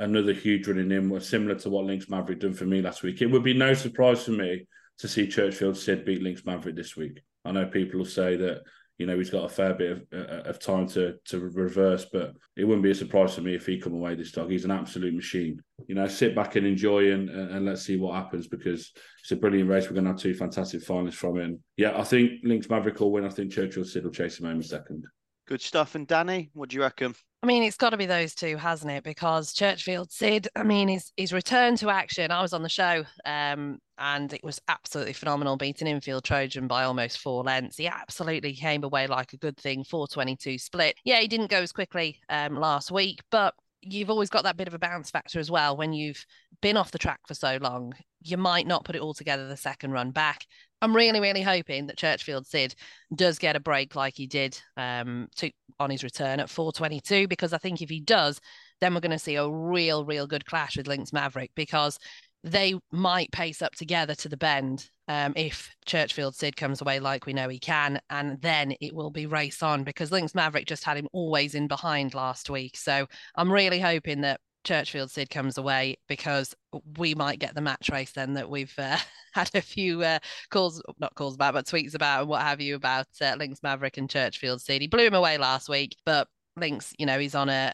another 0.00 0.32
huge 0.32 0.66
running 0.66 0.90
in, 0.90 1.20
similar 1.20 1.54
to 1.56 1.70
what 1.70 1.84
Links 1.84 2.08
Maverick 2.08 2.40
done 2.40 2.54
for 2.54 2.64
me 2.64 2.82
last 2.82 3.02
week. 3.02 3.22
It 3.22 3.26
would 3.26 3.44
be 3.44 3.54
no 3.54 3.74
surprise 3.74 4.24
for 4.24 4.32
me 4.32 4.66
to 4.98 5.08
see 5.08 5.26
Churchfield 5.26 5.76
Sid 5.76 6.04
beat 6.04 6.22
Links 6.22 6.44
Maverick 6.44 6.74
this 6.74 6.96
week. 6.96 7.20
I 7.44 7.52
know 7.52 7.66
people 7.66 7.98
will 7.98 8.06
say 8.06 8.36
that 8.36 8.62
you 8.98 9.06
know 9.06 9.16
he's 9.16 9.30
got 9.30 9.44
a 9.44 9.48
fair 9.48 9.72
bit 9.72 9.92
of, 9.92 10.02
uh, 10.12 10.42
of 10.48 10.58
time 10.58 10.86
to 10.88 11.14
to 11.26 11.40
reverse, 11.40 12.06
but 12.12 12.34
it 12.56 12.64
wouldn't 12.64 12.82
be 12.82 12.90
a 12.90 12.94
surprise 12.94 13.34
for 13.34 13.40
me 13.40 13.54
if 13.54 13.66
he 13.66 13.78
come 13.78 13.94
away 13.94 14.14
this 14.14 14.32
dog. 14.32 14.50
He's 14.50 14.66
an 14.66 14.70
absolute 14.70 15.14
machine. 15.14 15.62
You 15.86 15.94
know, 15.94 16.06
sit 16.06 16.34
back 16.34 16.56
and 16.56 16.66
enjoy 16.66 17.12
and 17.12 17.30
and 17.30 17.64
let's 17.64 17.82
see 17.82 17.96
what 17.96 18.14
happens 18.14 18.48
because 18.48 18.92
it's 19.22 19.32
a 19.32 19.36
brilliant 19.36 19.70
race. 19.70 19.84
We're 19.84 19.94
going 19.94 20.04
to 20.04 20.10
have 20.10 20.20
two 20.20 20.34
fantastic 20.34 20.82
finalists 20.82 21.14
from 21.14 21.38
it. 21.38 21.58
Yeah, 21.76 21.98
I 21.98 22.04
think 22.04 22.40
Links 22.42 22.68
Maverick 22.68 23.00
will 23.00 23.12
win. 23.12 23.24
I 23.24 23.30
think 23.30 23.52
Churchfield 23.52 23.86
Sid 23.86 24.04
will 24.04 24.10
chase 24.10 24.38
him 24.38 24.46
home 24.46 24.60
a 24.60 24.62
second. 24.62 25.04
Good 25.46 25.62
stuff. 25.62 25.94
And 25.94 26.06
Dani, 26.06 26.50
what 26.52 26.68
do 26.68 26.76
you 26.76 26.82
reckon? 26.82 27.14
I 27.42 27.46
mean, 27.46 27.62
it's 27.62 27.78
got 27.78 27.90
to 27.90 27.96
be 27.96 28.04
those 28.04 28.34
two, 28.34 28.58
hasn't 28.58 28.90
it? 28.90 29.02
Because 29.02 29.54
Churchfield 29.54 30.12
Sid, 30.12 30.48
I 30.54 30.62
mean, 30.62 30.88
he's, 30.88 31.10
he's 31.16 31.32
returned 31.32 31.78
to 31.78 31.88
action. 31.88 32.30
I 32.30 32.42
was 32.42 32.52
on 32.52 32.62
the 32.62 32.68
show 32.68 33.04
um, 33.24 33.78
and 33.96 34.30
it 34.34 34.44
was 34.44 34.60
absolutely 34.68 35.14
phenomenal, 35.14 35.56
beating 35.56 35.88
Infield 35.88 36.22
Trojan 36.22 36.66
by 36.66 36.84
almost 36.84 37.18
four 37.18 37.42
lengths. 37.42 37.78
He 37.78 37.88
absolutely 37.88 38.52
came 38.52 38.84
away 38.84 39.06
like 39.06 39.32
a 39.32 39.38
good 39.38 39.56
thing, 39.56 39.84
422 39.84 40.58
split. 40.58 40.96
Yeah, 41.04 41.20
he 41.20 41.28
didn't 41.28 41.50
go 41.50 41.62
as 41.62 41.72
quickly 41.72 42.18
um, 42.28 42.56
last 42.56 42.90
week, 42.90 43.20
but 43.30 43.54
you've 43.80 44.10
always 44.10 44.28
got 44.28 44.44
that 44.44 44.58
bit 44.58 44.68
of 44.68 44.74
a 44.74 44.78
bounce 44.78 45.10
factor 45.10 45.40
as 45.40 45.50
well 45.50 45.78
when 45.78 45.94
you've 45.94 46.26
been 46.60 46.76
off 46.76 46.90
the 46.90 46.98
track 46.98 47.20
for 47.26 47.32
so 47.32 47.58
long 47.62 47.94
you 48.22 48.36
might 48.36 48.66
not 48.66 48.84
put 48.84 48.96
it 48.96 49.02
all 49.02 49.14
together 49.14 49.48
the 49.48 49.56
second 49.56 49.92
run 49.92 50.10
back 50.10 50.46
i'm 50.82 50.94
really 50.94 51.20
really 51.20 51.42
hoping 51.42 51.86
that 51.86 51.96
churchfield 51.96 52.46
sid 52.46 52.74
does 53.14 53.38
get 53.38 53.56
a 53.56 53.60
break 53.60 53.94
like 53.94 54.14
he 54.16 54.26
did 54.26 54.60
um, 54.76 55.28
to, 55.36 55.50
on 55.78 55.90
his 55.90 56.04
return 56.04 56.40
at 56.40 56.50
422 56.50 57.28
because 57.28 57.52
i 57.52 57.58
think 57.58 57.80
if 57.82 57.90
he 57.90 58.00
does 58.00 58.40
then 58.80 58.94
we're 58.94 59.00
going 59.00 59.10
to 59.10 59.18
see 59.18 59.36
a 59.36 59.48
real 59.48 60.04
real 60.04 60.26
good 60.26 60.46
clash 60.46 60.76
with 60.76 60.86
links 60.86 61.12
maverick 61.12 61.50
because 61.54 61.98
they 62.42 62.74
might 62.90 63.30
pace 63.32 63.60
up 63.60 63.74
together 63.74 64.14
to 64.14 64.28
the 64.28 64.36
bend 64.36 64.88
um, 65.08 65.32
if 65.34 65.74
Churchfield 65.86 66.34
Sid 66.34 66.56
comes 66.56 66.80
away 66.80 67.00
like 67.00 67.26
we 67.26 67.32
know 67.32 67.48
he 67.48 67.58
can, 67.58 68.00
and 68.10 68.40
then 68.40 68.74
it 68.80 68.94
will 68.94 69.10
be 69.10 69.26
race 69.26 69.60
on 69.62 69.82
because 69.82 70.12
Links 70.12 70.36
Maverick 70.36 70.66
just 70.66 70.84
had 70.84 70.96
him 70.96 71.08
always 71.12 71.56
in 71.56 71.66
behind 71.66 72.14
last 72.14 72.48
week. 72.48 72.76
So 72.76 73.06
I'm 73.34 73.52
really 73.52 73.80
hoping 73.80 74.20
that 74.20 74.40
Churchfield 74.64 75.10
Sid 75.10 75.30
comes 75.30 75.58
away 75.58 75.96
because 76.08 76.54
we 76.98 77.14
might 77.14 77.38
get 77.38 77.54
the 77.54 77.60
match 77.60 77.88
race 77.90 78.12
then 78.12 78.34
that 78.34 78.48
we've 78.48 78.74
uh, 78.78 78.98
had 79.32 79.50
a 79.54 79.60
few 79.60 80.02
uh, 80.02 80.18
calls, 80.50 80.82
not 80.98 81.14
calls 81.14 81.34
about, 81.34 81.54
but 81.54 81.66
tweets 81.66 81.94
about 81.94 82.20
and 82.20 82.28
what 82.28 82.42
have 82.42 82.60
you 82.60 82.74
about 82.74 83.06
uh, 83.20 83.34
Links 83.38 83.62
Maverick 83.62 83.96
and 83.96 84.08
Churchfield 84.08 84.60
Sid. 84.60 84.82
He 84.82 84.88
blew 84.88 85.06
him 85.06 85.14
away 85.14 85.38
last 85.38 85.68
week, 85.68 85.96
but 86.04 86.28
Links, 86.56 86.92
you 86.98 87.06
know, 87.06 87.18
he's 87.18 87.34
on 87.34 87.48
a 87.48 87.72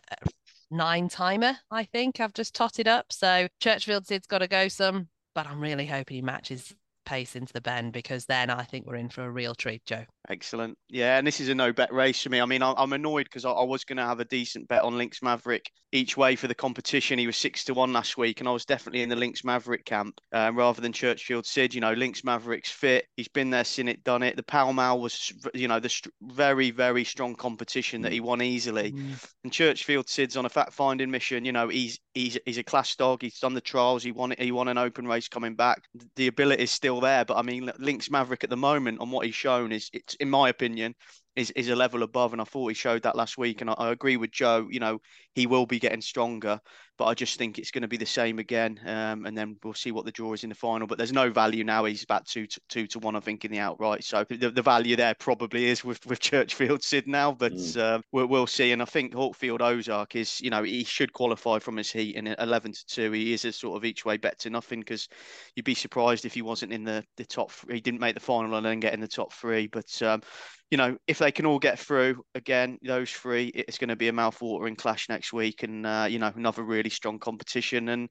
nine 0.70 1.08
timer, 1.08 1.56
I 1.70 1.84
think. 1.84 2.20
I've 2.20 2.34
just 2.34 2.54
totted 2.54 2.88
up. 2.88 3.06
So 3.10 3.48
Churchfield 3.60 4.06
Sid's 4.06 4.26
got 4.26 4.38
to 4.38 4.48
go 4.48 4.68
some, 4.68 5.08
but 5.34 5.46
I'm 5.46 5.60
really 5.60 5.86
hoping 5.86 6.16
he 6.16 6.22
matches 6.22 6.74
pace 7.04 7.36
into 7.36 7.52
the 7.52 7.60
bend 7.60 7.92
because 7.92 8.26
then 8.26 8.50
I 8.50 8.64
think 8.64 8.86
we're 8.86 8.96
in 8.96 9.08
for 9.08 9.24
a 9.24 9.30
real 9.30 9.54
treat, 9.54 9.84
Joe. 9.86 10.04
Excellent. 10.28 10.76
Yeah, 10.88 11.18
and 11.18 11.26
this 11.26 11.40
is 11.40 11.48
a 11.48 11.54
no 11.54 11.72
bet 11.72 11.92
race 11.92 12.22
for 12.22 12.30
me. 12.30 12.40
I 12.40 12.46
mean, 12.46 12.62
I'm 12.62 12.92
annoyed 12.92 13.24
because 13.24 13.44
I 13.44 13.62
was 13.62 13.84
going 13.84 13.98
to 13.98 14.04
have 14.04 14.20
a 14.20 14.24
decent 14.24 14.66
bet 14.68 14.82
on 14.82 14.98
Links 14.98 15.22
Maverick 15.22 15.70
each 15.92 16.16
way 16.16 16.36
for 16.36 16.48
the 16.48 16.54
competition. 16.54 17.18
He 17.18 17.26
was 17.26 17.36
six 17.36 17.64
to 17.64 17.74
one 17.74 17.92
last 17.92 18.16
week, 18.16 18.40
and 18.40 18.48
I 18.48 18.52
was 18.52 18.64
definitely 18.64 19.02
in 19.02 19.08
the 19.08 19.16
Links 19.16 19.44
Maverick 19.44 19.84
camp 19.84 20.20
um, 20.32 20.56
rather 20.56 20.80
than 20.80 20.92
Churchfield 20.92 21.46
Sid. 21.46 21.74
You 21.74 21.80
know, 21.80 21.92
Links 21.92 22.24
Maverick's 22.24 22.70
fit. 22.70 23.06
He's 23.16 23.28
been 23.28 23.50
there, 23.50 23.64
seen 23.64 23.88
it, 23.88 24.02
done 24.02 24.22
it. 24.22 24.36
The 24.36 24.42
Pall 24.42 24.72
Mall 24.72 25.00
was, 25.00 25.32
you 25.54 25.68
know, 25.68 25.78
the 25.78 25.88
st- 25.88 26.12
very, 26.22 26.70
very 26.70 27.04
strong 27.04 27.34
competition 27.34 28.02
that 28.02 28.12
he 28.12 28.20
won 28.20 28.42
easily. 28.42 28.92
Mm. 28.92 29.24
And 29.44 29.52
Churchfield 29.52 30.08
Sid's 30.08 30.36
on 30.36 30.44
a 30.44 30.50
fact 30.50 30.72
finding 30.72 31.10
mission. 31.10 31.44
You 31.44 31.52
know, 31.52 31.68
he's 31.68 32.00
he's 32.14 32.36
he's 32.44 32.58
a 32.58 32.64
class 32.64 32.94
dog. 32.96 33.22
He's 33.22 33.38
done 33.38 33.54
the 33.54 33.60
trials. 33.60 34.02
He 34.02 34.12
won 34.12 34.34
he 34.38 34.50
won 34.50 34.68
an 34.68 34.78
open 34.78 35.06
race 35.06 35.28
coming 35.28 35.54
back. 35.54 35.82
The 36.16 36.26
ability 36.26 36.64
is 36.64 36.70
still 36.70 37.00
there, 37.00 37.24
but 37.24 37.36
I 37.36 37.42
mean, 37.42 37.70
Links 37.78 38.10
Maverick 38.10 38.44
at 38.44 38.50
the 38.50 38.56
moment 38.56 39.00
on 39.00 39.10
what 39.10 39.24
he's 39.24 39.34
shown 39.34 39.72
is 39.72 39.88
it's 39.92 40.15
in 40.20 40.30
my 40.30 40.48
opinion, 40.48 40.94
is, 41.34 41.50
is 41.52 41.68
a 41.68 41.76
level 41.76 42.02
above. 42.02 42.32
And 42.32 42.40
I 42.40 42.44
thought 42.44 42.68
he 42.68 42.74
showed 42.74 43.02
that 43.02 43.16
last 43.16 43.38
week. 43.38 43.60
And 43.60 43.70
I, 43.70 43.74
I 43.74 43.92
agree 43.92 44.16
with 44.16 44.30
Joe, 44.30 44.68
you 44.70 44.80
know, 44.80 44.98
he 45.36 45.46
will 45.46 45.66
be 45.66 45.78
getting 45.78 46.00
stronger 46.00 46.60
but 46.98 47.06
I 47.06 47.14
just 47.14 47.38
think 47.38 47.58
it's 47.58 47.70
going 47.70 47.82
to 47.82 47.88
be 47.88 47.96
the 47.96 48.06
same 48.06 48.38
again. 48.38 48.80
Um, 48.86 49.26
and 49.26 49.36
then 49.36 49.56
we'll 49.62 49.74
see 49.74 49.92
what 49.92 50.04
the 50.04 50.12
draw 50.12 50.32
is 50.32 50.44
in 50.44 50.48
the 50.48 50.54
final. 50.54 50.86
But 50.86 50.98
there's 50.98 51.12
no 51.12 51.30
value 51.30 51.62
now. 51.62 51.84
He's 51.84 52.02
about 52.02 52.26
two 52.26 52.46
to, 52.46 52.60
two 52.68 52.86
to 52.88 52.98
one, 52.98 53.16
I 53.16 53.20
think, 53.20 53.44
in 53.44 53.50
the 53.50 53.58
outright. 53.58 54.02
So 54.04 54.24
the, 54.28 54.50
the 54.50 54.62
value 54.62 54.96
there 54.96 55.14
probably 55.14 55.66
is 55.66 55.84
with, 55.84 56.04
with 56.06 56.20
Churchfield 56.20 56.82
Sid 56.82 57.06
now, 57.06 57.32
but 57.32 57.52
mm. 57.52 57.76
uh, 57.76 58.00
we'll, 58.12 58.26
we'll 58.26 58.46
see. 58.46 58.72
And 58.72 58.80
I 58.80 58.86
think 58.86 59.12
Hawkfield 59.12 59.60
Ozark 59.60 60.16
is, 60.16 60.40
you 60.40 60.50
know, 60.50 60.62
he 60.62 60.84
should 60.84 61.12
qualify 61.12 61.58
from 61.58 61.76
his 61.76 61.90
heat 61.90 62.16
in 62.16 62.26
11 62.26 62.72
to 62.72 62.86
2. 62.86 63.12
He 63.12 63.32
is 63.32 63.44
a 63.44 63.52
sort 63.52 63.76
of 63.76 63.84
each 63.84 64.04
way 64.04 64.16
bet 64.16 64.38
to 64.40 64.50
nothing 64.50 64.80
because 64.80 65.08
you'd 65.54 65.64
be 65.64 65.74
surprised 65.74 66.24
if 66.24 66.34
he 66.34 66.42
wasn't 66.42 66.72
in 66.72 66.84
the, 66.84 67.04
the 67.16 67.26
top. 67.26 67.50
He 67.70 67.80
didn't 67.80 68.00
make 68.00 68.14
the 68.14 68.20
final 68.20 68.56
and 68.56 68.64
then 68.64 68.80
get 68.80 68.94
in 68.94 69.00
the 69.00 69.08
top 69.08 69.32
three. 69.32 69.66
But 69.66 70.02
um, 70.02 70.22
you 70.70 70.78
know, 70.78 70.96
if 71.06 71.18
they 71.18 71.30
can 71.30 71.46
all 71.46 71.58
get 71.58 71.78
through 71.78 72.24
again, 72.34 72.78
those 72.82 73.10
three, 73.10 73.46
it's 73.48 73.78
going 73.78 73.88
to 73.88 73.96
be 73.96 74.08
a 74.08 74.12
mouth-watering 74.12 74.74
clash 74.74 75.08
next 75.08 75.25
week, 75.32 75.62
and 75.62 75.86
uh, 75.86 76.06
you 76.08 76.18
know, 76.18 76.32
another 76.34 76.62
really 76.62 76.90
strong 76.90 77.18
competition. 77.18 77.88
And 77.88 78.08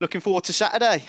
looking 0.00 0.20
forward 0.20 0.44
to 0.44 0.52
Saturday. 0.52 1.04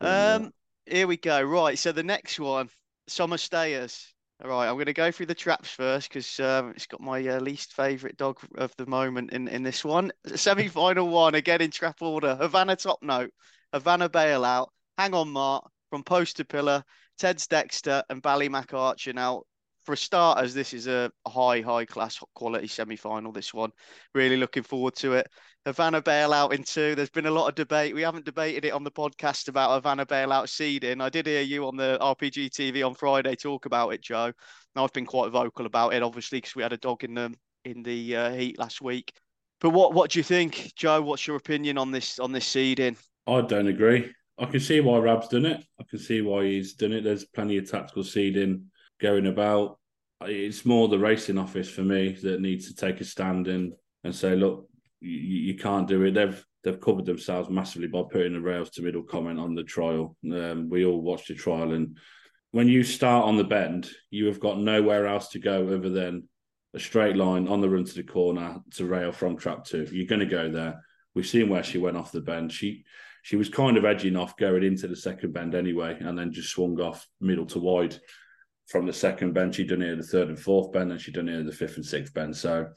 Um, 0.00 0.52
here 0.86 1.06
we 1.06 1.16
go. 1.16 1.42
Right, 1.42 1.78
so 1.78 1.92
the 1.92 2.02
next 2.02 2.40
one, 2.40 2.68
summer 3.08 3.38
stayers. 3.38 4.14
All 4.42 4.50
right, 4.50 4.68
I'm 4.68 4.74
going 4.74 4.86
to 4.86 4.92
go 4.92 5.12
through 5.12 5.26
the 5.26 5.34
traps 5.34 5.70
first 5.70 6.08
because 6.08 6.40
um, 6.40 6.72
it's 6.74 6.86
got 6.86 7.00
my 7.00 7.24
uh, 7.24 7.38
least 7.38 7.74
favourite 7.74 8.16
dog 8.16 8.38
of 8.56 8.72
the 8.76 8.86
moment 8.86 9.32
in, 9.32 9.46
in 9.46 9.62
this 9.62 9.84
one. 9.84 10.10
Semi-final 10.34 11.08
one 11.08 11.36
again 11.36 11.60
in 11.60 11.70
trap 11.70 12.02
order. 12.02 12.34
Havana 12.34 12.74
top 12.74 12.98
note, 13.02 13.30
Havana 13.72 14.08
bailout. 14.08 14.66
Hang 14.98 15.14
on, 15.14 15.28
Mark 15.28 15.64
from 15.92 16.02
post 16.02 16.38
to 16.38 16.44
pillar. 16.44 16.82
Ted's 17.18 17.46
Dexter 17.46 18.02
and 18.08 18.22
Ballymac 18.22 18.72
Archer. 18.72 19.12
Now, 19.12 19.42
for 19.84 19.96
starters, 19.96 20.54
this 20.54 20.72
is 20.72 20.86
a 20.86 21.10
high, 21.26 21.60
high 21.60 21.84
class 21.84 22.18
quality 22.34 22.68
semi 22.68 22.96
final. 22.96 23.32
This 23.32 23.52
one, 23.52 23.70
really 24.14 24.36
looking 24.36 24.62
forward 24.62 24.94
to 24.96 25.14
it. 25.14 25.28
Havana 25.64 26.02
bailout 26.02 26.52
in 26.52 26.64
two. 26.64 26.94
There's 26.94 27.10
been 27.10 27.26
a 27.26 27.30
lot 27.30 27.48
of 27.48 27.54
debate. 27.54 27.94
We 27.94 28.02
haven't 28.02 28.24
debated 28.24 28.64
it 28.64 28.72
on 28.72 28.82
the 28.82 28.90
podcast 28.90 29.48
about 29.48 29.74
Havana 29.74 30.06
bailout 30.06 30.48
seeding. 30.48 31.00
I 31.00 31.08
did 31.08 31.26
hear 31.26 31.42
you 31.42 31.66
on 31.66 31.76
the 31.76 31.98
RPG 32.00 32.50
TV 32.50 32.84
on 32.84 32.94
Friday 32.94 33.36
talk 33.36 33.66
about 33.66 33.90
it, 33.90 34.02
Joe. 34.02 34.26
And 34.26 34.34
I've 34.76 34.92
been 34.92 35.06
quite 35.06 35.30
vocal 35.30 35.66
about 35.66 35.94
it, 35.94 36.02
obviously, 36.02 36.38
because 36.38 36.56
we 36.56 36.62
had 36.62 36.72
a 36.72 36.78
dog 36.78 37.04
in 37.04 37.14
the 37.14 37.34
in 37.64 37.82
the 37.82 38.16
uh, 38.16 38.32
heat 38.32 38.58
last 38.58 38.80
week. 38.80 39.12
But 39.60 39.70
what 39.70 39.94
what 39.94 40.10
do 40.10 40.18
you 40.18 40.24
think, 40.24 40.72
Joe? 40.74 41.00
What's 41.00 41.26
your 41.26 41.36
opinion 41.36 41.78
on 41.78 41.92
this 41.92 42.18
on 42.18 42.32
this 42.32 42.46
seeding? 42.46 42.96
I 43.26 43.40
don't 43.42 43.68
agree. 43.68 44.12
I 44.38 44.46
can 44.46 44.58
see 44.58 44.80
why 44.80 44.98
Rab's 44.98 45.28
done 45.28 45.46
it. 45.46 45.64
I 45.80 45.84
can 45.88 46.00
see 46.00 46.22
why 46.22 46.44
he's 46.44 46.74
done 46.74 46.92
it. 46.92 47.04
There's 47.04 47.24
plenty 47.24 47.58
of 47.58 47.70
tactical 47.70 48.02
seeding 48.02 48.71
going 49.02 49.26
about. 49.26 49.78
It's 50.22 50.64
more 50.64 50.86
the 50.88 50.98
racing 50.98 51.36
office 51.36 51.68
for 51.68 51.82
me 51.82 52.12
that 52.22 52.40
needs 52.40 52.68
to 52.68 52.74
take 52.74 53.00
a 53.00 53.04
stand 53.04 53.48
and 53.48 53.72
and 54.04 54.14
say, 54.14 54.34
look, 54.36 54.68
you, 55.00 55.10
you 55.10 55.54
can't 55.56 55.88
do 55.88 56.02
it. 56.04 56.12
They've 56.12 56.46
they've 56.62 56.80
covered 56.80 57.06
themselves 57.06 57.50
massively 57.50 57.88
by 57.88 58.02
putting 58.10 58.36
a 58.36 58.40
rails 58.40 58.70
to 58.70 58.82
middle 58.82 59.02
comment 59.02 59.40
on 59.40 59.54
the 59.54 59.64
trial. 59.64 60.16
Um, 60.24 60.68
we 60.70 60.84
all 60.84 61.02
watched 61.02 61.28
the 61.28 61.34
trial, 61.34 61.72
and 61.72 61.98
when 62.52 62.68
you 62.68 62.84
start 62.84 63.24
on 63.24 63.36
the 63.36 63.44
bend, 63.44 63.90
you 64.10 64.26
have 64.26 64.40
got 64.40 64.60
nowhere 64.60 65.06
else 65.06 65.28
to 65.30 65.38
go 65.38 65.66
other 65.66 65.90
than 65.90 66.28
a 66.74 66.78
straight 66.78 67.16
line 67.16 67.48
on 67.48 67.60
the 67.60 67.68
run 67.68 67.84
to 67.84 67.94
the 67.94 68.02
corner 68.02 68.60
to 68.74 68.86
rail 68.86 69.12
from 69.12 69.36
trap 69.36 69.64
two. 69.64 69.88
You're 69.90 70.06
going 70.06 70.20
to 70.20 70.26
go 70.26 70.50
there. 70.50 70.82
We've 71.14 71.26
seen 71.26 71.48
where 71.48 71.64
she 71.64 71.78
went 71.78 71.96
off 71.96 72.12
the 72.12 72.20
bend. 72.20 72.52
She 72.52 72.84
she 73.22 73.36
was 73.36 73.48
kind 73.48 73.76
of 73.76 73.84
edging 73.84 74.16
off 74.16 74.36
going 74.36 74.64
into 74.64 74.88
the 74.88 74.96
second 74.96 75.32
bend 75.32 75.54
anyway, 75.54 75.96
and 76.00 76.16
then 76.16 76.32
just 76.32 76.50
swung 76.50 76.80
off 76.80 77.06
middle 77.20 77.46
to 77.46 77.58
wide 77.58 77.96
from 78.68 78.86
the 78.86 78.92
second 78.92 79.32
bend. 79.32 79.54
She'd 79.54 79.68
done 79.68 79.82
at 79.82 79.98
the 79.98 80.02
third 80.02 80.28
and 80.28 80.38
fourth 80.38 80.72
bend, 80.72 80.92
and 80.92 81.00
she'd 81.00 81.14
done 81.14 81.28
at 81.28 81.46
the 81.46 81.52
fifth 81.52 81.76
and 81.76 81.86
sixth 81.86 82.14
bend. 82.14 82.36
So, 82.36 82.68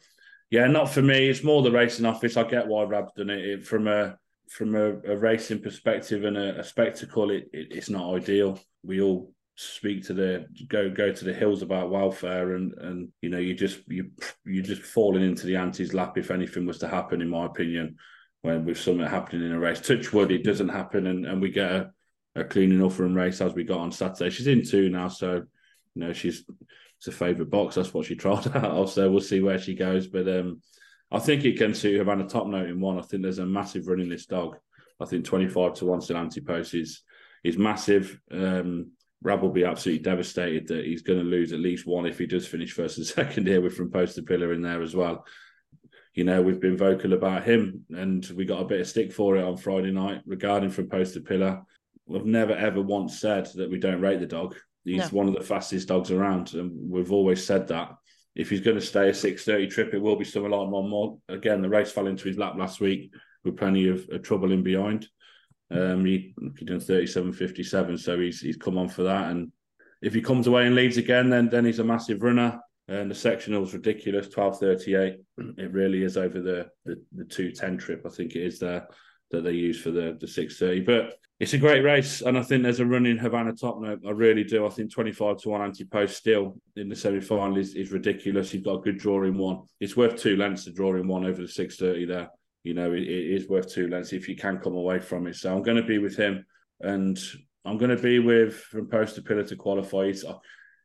yeah, 0.49 0.67
not 0.67 0.89
for 0.89 1.01
me. 1.01 1.29
It's 1.29 1.43
more 1.43 1.61
the 1.61 1.71
racing 1.71 2.05
office. 2.05 2.37
I 2.37 2.43
get 2.43 2.67
why 2.67 2.83
Rab's 2.83 3.13
done 3.15 3.29
it. 3.29 3.43
it 3.45 3.65
from 3.65 3.87
a 3.87 4.17
from 4.49 4.75
a, 4.75 4.91
a, 5.11 5.17
racing 5.17 5.59
perspective 5.59 6.23
and 6.23 6.37
a, 6.37 6.59
a 6.59 6.63
spectacle. 6.63 7.31
It, 7.31 7.49
it, 7.51 7.69
it's 7.71 7.89
not 7.89 8.13
ideal. 8.13 8.59
We 8.83 9.01
all 9.01 9.33
speak 9.57 10.05
to 10.05 10.13
the 10.13 10.45
go 10.67 10.89
go 10.89 11.11
to 11.13 11.25
the 11.25 11.33
hills 11.33 11.61
about 11.61 11.89
welfare 11.89 12.55
and 12.55 12.73
and 12.79 13.07
you 13.21 13.29
know 13.29 13.37
you 13.37 13.53
just 13.53 13.79
you 13.87 14.11
you 14.43 14.61
just 14.61 14.81
falling 14.81 15.23
into 15.23 15.47
the 15.47 15.55
anti's 15.55 15.93
lap 15.93 16.17
if 16.17 16.29
anything 16.29 16.65
was 16.65 16.77
to 16.77 16.87
happen 16.87 17.21
in 17.21 17.29
my 17.29 17.45
opinion 17.45 17.95
when 18.41 18.65
with 18.65 18.77
something 18.77 19.07
happening 19.07 19.45
in 19.45 19.53
a 19.53 19.59
race 19.59 19.79
touch 19.79 20.11
wood 20.11 20.29
it 20.29 20.43
doesn't 20.43 20.67
happen 20.67 21.07
and, 21.07 21.25
and 21.25 21.41
we 21.41 21.49
get 21.49 21.71
a, 21.71 21.89
a 22.35 22.43
clean 22.43 22.73
enough 22.73 22.99
run 22.99 23.15
race 23.15 23.39
as 23.39 23.53
we 23.53 23.63
got 23.63 23.79
on 23.79 23.93
saturday 23.93 24.29
she's 24.29 24.47
in 24.47 24.61
two 24.61 24.89
now 24.89 25.07
so 25.07 25.41
you 25.95 26.01
know 26.01 26.13
she's 26.13 26.43
it's 26.97 27.07
a 27.07 27.11
favorite 27.11 27.49
box. 27.49 27.75
That's 27.75 27.93
what 27.93 28.05
she 28.05 28.15
tried 28.15 28.47
out. 28.55 28.65
Of 28.65 28.91
so 28.91 29.09
we'll 29.09 29.21
see 29.21 29.41
where 29.41 29.59
she 29.59 29.73
goes. 29.75 30.07
But 30.07 30.27
um 30.27 30.61
i 31.11 31.19
think 31.19 31.45
it 31.45 31.57
can 31.57 31.73
suit 31.75 31.97
havana 31.97 32.27
top 32.27 32.47
note 32.47 32.69
in 32.69 32.79
one. 32.79 32.97
I 32.97 33.01
think 33.01 33.23
there's 33.23 33.39
a 33.39 33.45
massive 33.45 33.87
run 33.87 34.01
in 34.01 34.09
this 34.09 34.25
dog. 34.25 34.57
I 34.99 35.05
think 35.05 35.25
25 35.25 35.73
to 35.75 35.85
1 35.85 36.01
still 36.01 36.17
anti-post 36.17 36.73
is 36.73 37.03
is 37.43 37.57
massive. 37.57 38.19
Um 38.31 38.91
Rab 39.21 39.41
will 39.41 39.49
be 39.49 39.65
absolutely 39.65 40.03
devastated 40.03 40.67
that 40.67 40.85
he's 40.85 41.01
going 41.01 41.17
to 41.17 41.25
lose 41.25 41.51
at 41.51 41.59
least 41.59 41.87
one 41.87 42.05
if 42.05 42.19
he 42.19 42.27
does 42.27 42.45
finish 42.45 42.73
first 42.73 42.97
and 42.97 43.07
second 43.07 43.47
here 43.47 43.61
with 43.61 43.75
from 43.75 43.89
post 43.89 44.15
to 44.15 44.21
pillar 44.21 44.53
in 44.53 44.61
there 44.61 44.81
as 44.81 44.95
well. 44.95 45.25
You 46.13 46.23
know, 46.23 46.41
we've 46.41 46.61
been 46.61 46.77
vocal 46.77 47.13
about 47.13 47.43
him 47.43 47.85
and 47.89 48.25
we 48.35 48.45
got 48.45 48.61
a 48.61 48.65
bit 48.65 48.81
of 48.81 48.87
stick 48.87 49.11
for 49.11 49.35
it 49.35 49.43
on 49.43 49.57
Friday 49.57 49.91
night 49.91 50.21
regarding 50.25 50.69
from 50.69 50.89
post 50.89 51.15
to 51.15 51.21
pillar. 51.21 51.63
We've 52.05 52.25
never 52.25 52.53
ever 52.53 52.81
once 52.81 53.19
said 53.19 53.47
that 53.55 53.69
we 53.69 53.79
don't 53.79 53.99
rate 53.99 54.19
the 54.19 54.27
dog. 54.27 54.55
He's 54.85 55.11
no. 55.11 55.17
one 55.17 55.27
of 55.27 55.33
the 55.33 55.41
fastest 55.41 55.87
dogs 55.87 56.11
around, 56.11 56.53
and 56.53 56.71
we've 56.89 57.11
always 57.11 57.45
said 57.45 57.67
that. 57.69 57.95
If 58.35 58.49
he's 58.49 58.61
going 58.61 58.75
to 58.75 58.85
stay 58.85 59.09
a 59.09 59.13
six 59.13 59.43
thirty 59.43 59.67
trip, 59.67 59.93
it 59.93 60.01
will 60.01 60.15
be 60.15 60.25
something 60.25 60.51
like 60.51 60.69
one 60.69 60.89
more. 60.89 61.17
Again, 61.27 61.61
the 61.61 61.69
race 61.69 61.91
fell 61.91 62.07
into 62.07 62.27
his 62.27 62.37
lap 62.37 62.55
last 62.55 62.79
week 62.79 63.11
with 63.43 63.57
plenty 63.57 63.87
of, 63.87 64.07
trouble 64.23 64.51
in 64.51 64.61
behind. 64.61 65.07
Um, 65.71 66.05
he, 66.05 66.35
he 66.57 66.65
done 66.65 66.79
thirty 66.79 67.07
seven 67.07 67.33
fifty 67.33 67.63
seven, 67.63 67.97
so 67.97 68.19
he's 68.19 68.41
he's 68.41 68.57
come 68.57 68.77
on 68.77 68.89
for 68.89 69.03
that. 69.03 69.31
And 69.31 69.51
if 70.01 70.13
he 70.13 70.21
comes 70.21 70.47
away 70.47 70.67
and 70.67 70.75
leads 70.75 70.97
again, 70.97 71.29
then 71.29 71.49
then 71.49 71.65
he's 71.65 71.79
a 71.79 71.83
massive 71.83 72.21
runner. 72.21 72.59
And 72.87 73.09
the 73.09 73.15
sectional 73.15 73.63
is 73.63 73.73
ridiculous, 73.73 74.29
twelve 74.29 74.59
thirty 74.59 74.95
eight. 74.95 75.17
It 75.57 75.71
really 75.71 76.03
is 76.03 76.17
over 76.17 76.41
the 76.41 76.67
the, 76.85 77.01
the 77.15 77.25
two 77.25 77.51
ten 77.51 77.77
trip. 77.77 78.03
I 78.05 78.09
think 78.09 78.35
it 78.35 78.43
is 78.43 78.59
there 78.59 78.87
that 79.31 79.43
they 79.43 79.51
use 79.51 79.79
for 79.81 79.91
the 79.91 80.17
the 80.19 80.27
six 80.27 80.57
thirty. 80.57 80.81
But 80.81 81.13
it's 81.39 81.53
a 81.53 81.57
great 81.57 81.81
race, 81.81 82.21
and 82.21 82.37
I 82.37 82.43
think 82.43 82.63
there's 82.63 82.79
a 82.79 82.85
run 82.85 83.05
in 83.05 83.17
Havana 83.17 83.53
top 83.53 83.81
note. 83.81 83.99
I 84.07 84.11
really 84.11 84.43
do. 84.43 84.65
I 84.65 84.69
think 84.69 84.91
twenty 84.91 85.11
five 85.11 85.37
to 85.39 85.49
one 85.49 85.61
anti 85.61 85.85
post 85.85 86.17
still 86.17 86.57
in 86.75 86.89
the 86.89 86.95
semi 86.95 87.19
final 87.19 87.57
is, 87.57 87.75
is 87.75 87.91
ridiculous. 87.91 88.53
You've 88.53 88.63
got 88.63 88.79
a 88.79 88.81
good 88.81 88.97
draw 88.97 89.23
in 89.23 89.37
one. 89.37 89.63
It's 89.79 89.97
worth 89.97 90.15
two 90.15 90.37
lengths 90.37 90.65
to 90.65 90.71
draw 90.71 90.95
in 90.95 91.07
one 91.07 91.25
over 91.25 91.41
the 91.41 91.47
six 91.47 91.77
thirty 91.77 92.05
there 92.05 92.29
you 92.65 92.73
know, 92.73 92.91
it, 92.91 93.03
it 93.03 93.35
is 93.35 93.47
worth 93.47 93.71
two 93.71 93.87
lengths 93.87 94.11
if 94.11 94.27
you 94.27 94.35
can 94.35 94.57
come 94.57 94.75
away 94.75 94.99
from 94.99 95.27
it. 95.27 95.35
So 95.35 95.55
I'm 95.55 95.61
going 95.61 95.77
to 95.77 95.83
be 95.83 95.99
with 95.99 96.17
him, 96.17 96.43
and 96.81 97.17
I'm 97.63 97.77
going 97.77 97.95
to 97.95 98.01
be 98.01 98.17
with 98.17 98.55
from 98.55 98.89
post 98.89 99.15
to 99.15 99.21
pillar 99.21 99.43
to 99.43 99.55
qualify. 99.55 100.07
He's, 100.07 100.25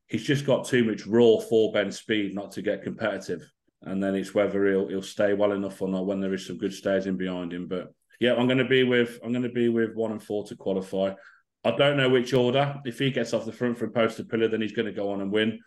he's 0.06 0.22
just 0.22 0.44
got 0.44 0.66
too 0.66 0.84
much 0.84 1.06
raw 1.06 1.38
four 1.38 1.72
bend 1.72 1.94
speed 1.94 2.34
not 2.34 2.52
to 2.52 2.62
get 2.62 2.82
competitive, 2.82 3.40
and 3.82 4.00
then 4.00 4.14
it's 4.14 4.34
whether 4.34 4.66
he'll 4.66 4.88
he'll 4.88 5.02
stay 5.02 5.32
well 5.32 5.52
enough 5.52 5.80
or 5.80 5.88
not 5.88 6.04
when 6.04 6.20
there 6.20 6.34
is 6.34 6.46
some 6.46 6.58
good 6.58 6.74
stays 6.74 7.06
in 7.06 7.16
behind 7.16 7.50
him. 7.54 7.66
But 7.66 7.94
yeah, 8.20 8.34
I'm 8.34 8.46
going 8.46 8.58
to 8.58 8.64
be 8.64 8.84
with 8.84 9.18
I'm 9.24 9.32
going 9.32 9.42
to 9.42 9.48
be 9.48 9.68
with 9.68 9.94
one 9.94 10.12
and 10.12 10.22
four 10.22 10.44
to 10.46 10.54
qualify. 10.54 11.14
I 11.64 11.70
don't 11.72 11.96
know 11.96 12.08
which 12.08 12.32
order. 12.32 12.80
If 12.84 12.98
he 12.98 13.10
gets 13.10 13.34
off 13.34 13.44
the 13.44 13.52
front 13.52 13.78
from 13.78 13.92
post 13.92 14.18
to 14.18 14.24
pillar, 14.24 14.48
then 14.48 14.60
he's 14.60 14.72
going 14.72 14.86
to 14.86 14.92
go 14.92 15.10
on 15.10 15.20
and 15.20 15.32
win. 15.32 15.58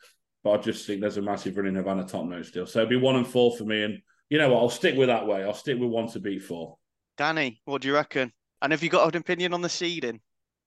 But 0.43 0.51
I 0.51 0.57
just 0.57 0.87
think 0.87 1.01
there's 1.01 1.17
a 1.17 1.21
massive 1.21 1.57
running 1.57 1.75
Havana 1.75 2.05
top 2.05 2.25
note 2.25 2.45
still. 2.45 2.65
So 2.65 2.79
it'll 2.79 2.89
be 2.89 2.95
one 2.95 3.15
and 3.15 3.27
four 3.27 3.55
for 3.57 3.65
me, 3.65 3.83
and 3.83 3.99
you 4.29 4.37
know 4.37 4.49
what? 4.49 4.59
I'll 4.59 4.69
stick 4.69 4.95
with 4.95 5.07
that 5.07 5.27
way. 5.27 5.43
I'll 5.43 5.53
stick 5.53 5.79
with 5.79 5.89
one 5.89 6.07
to 6.09 6.19
beat 6.19 6.43
four. 6.43 6.77
Dani, 7.17 7.59
what 7.65 7.81
do 7.81 7.87
you 7.87 7.93
reckon? 7.93 8.31
And 8.61 8.71
have 8.71 8.83
you 8.83 8.89
got 8.89 9.13
an 9.13 9.19
opinion 9.19 9.53
on 9.53 9.61
the 9.61 9.69
seeding? 9.69 10.21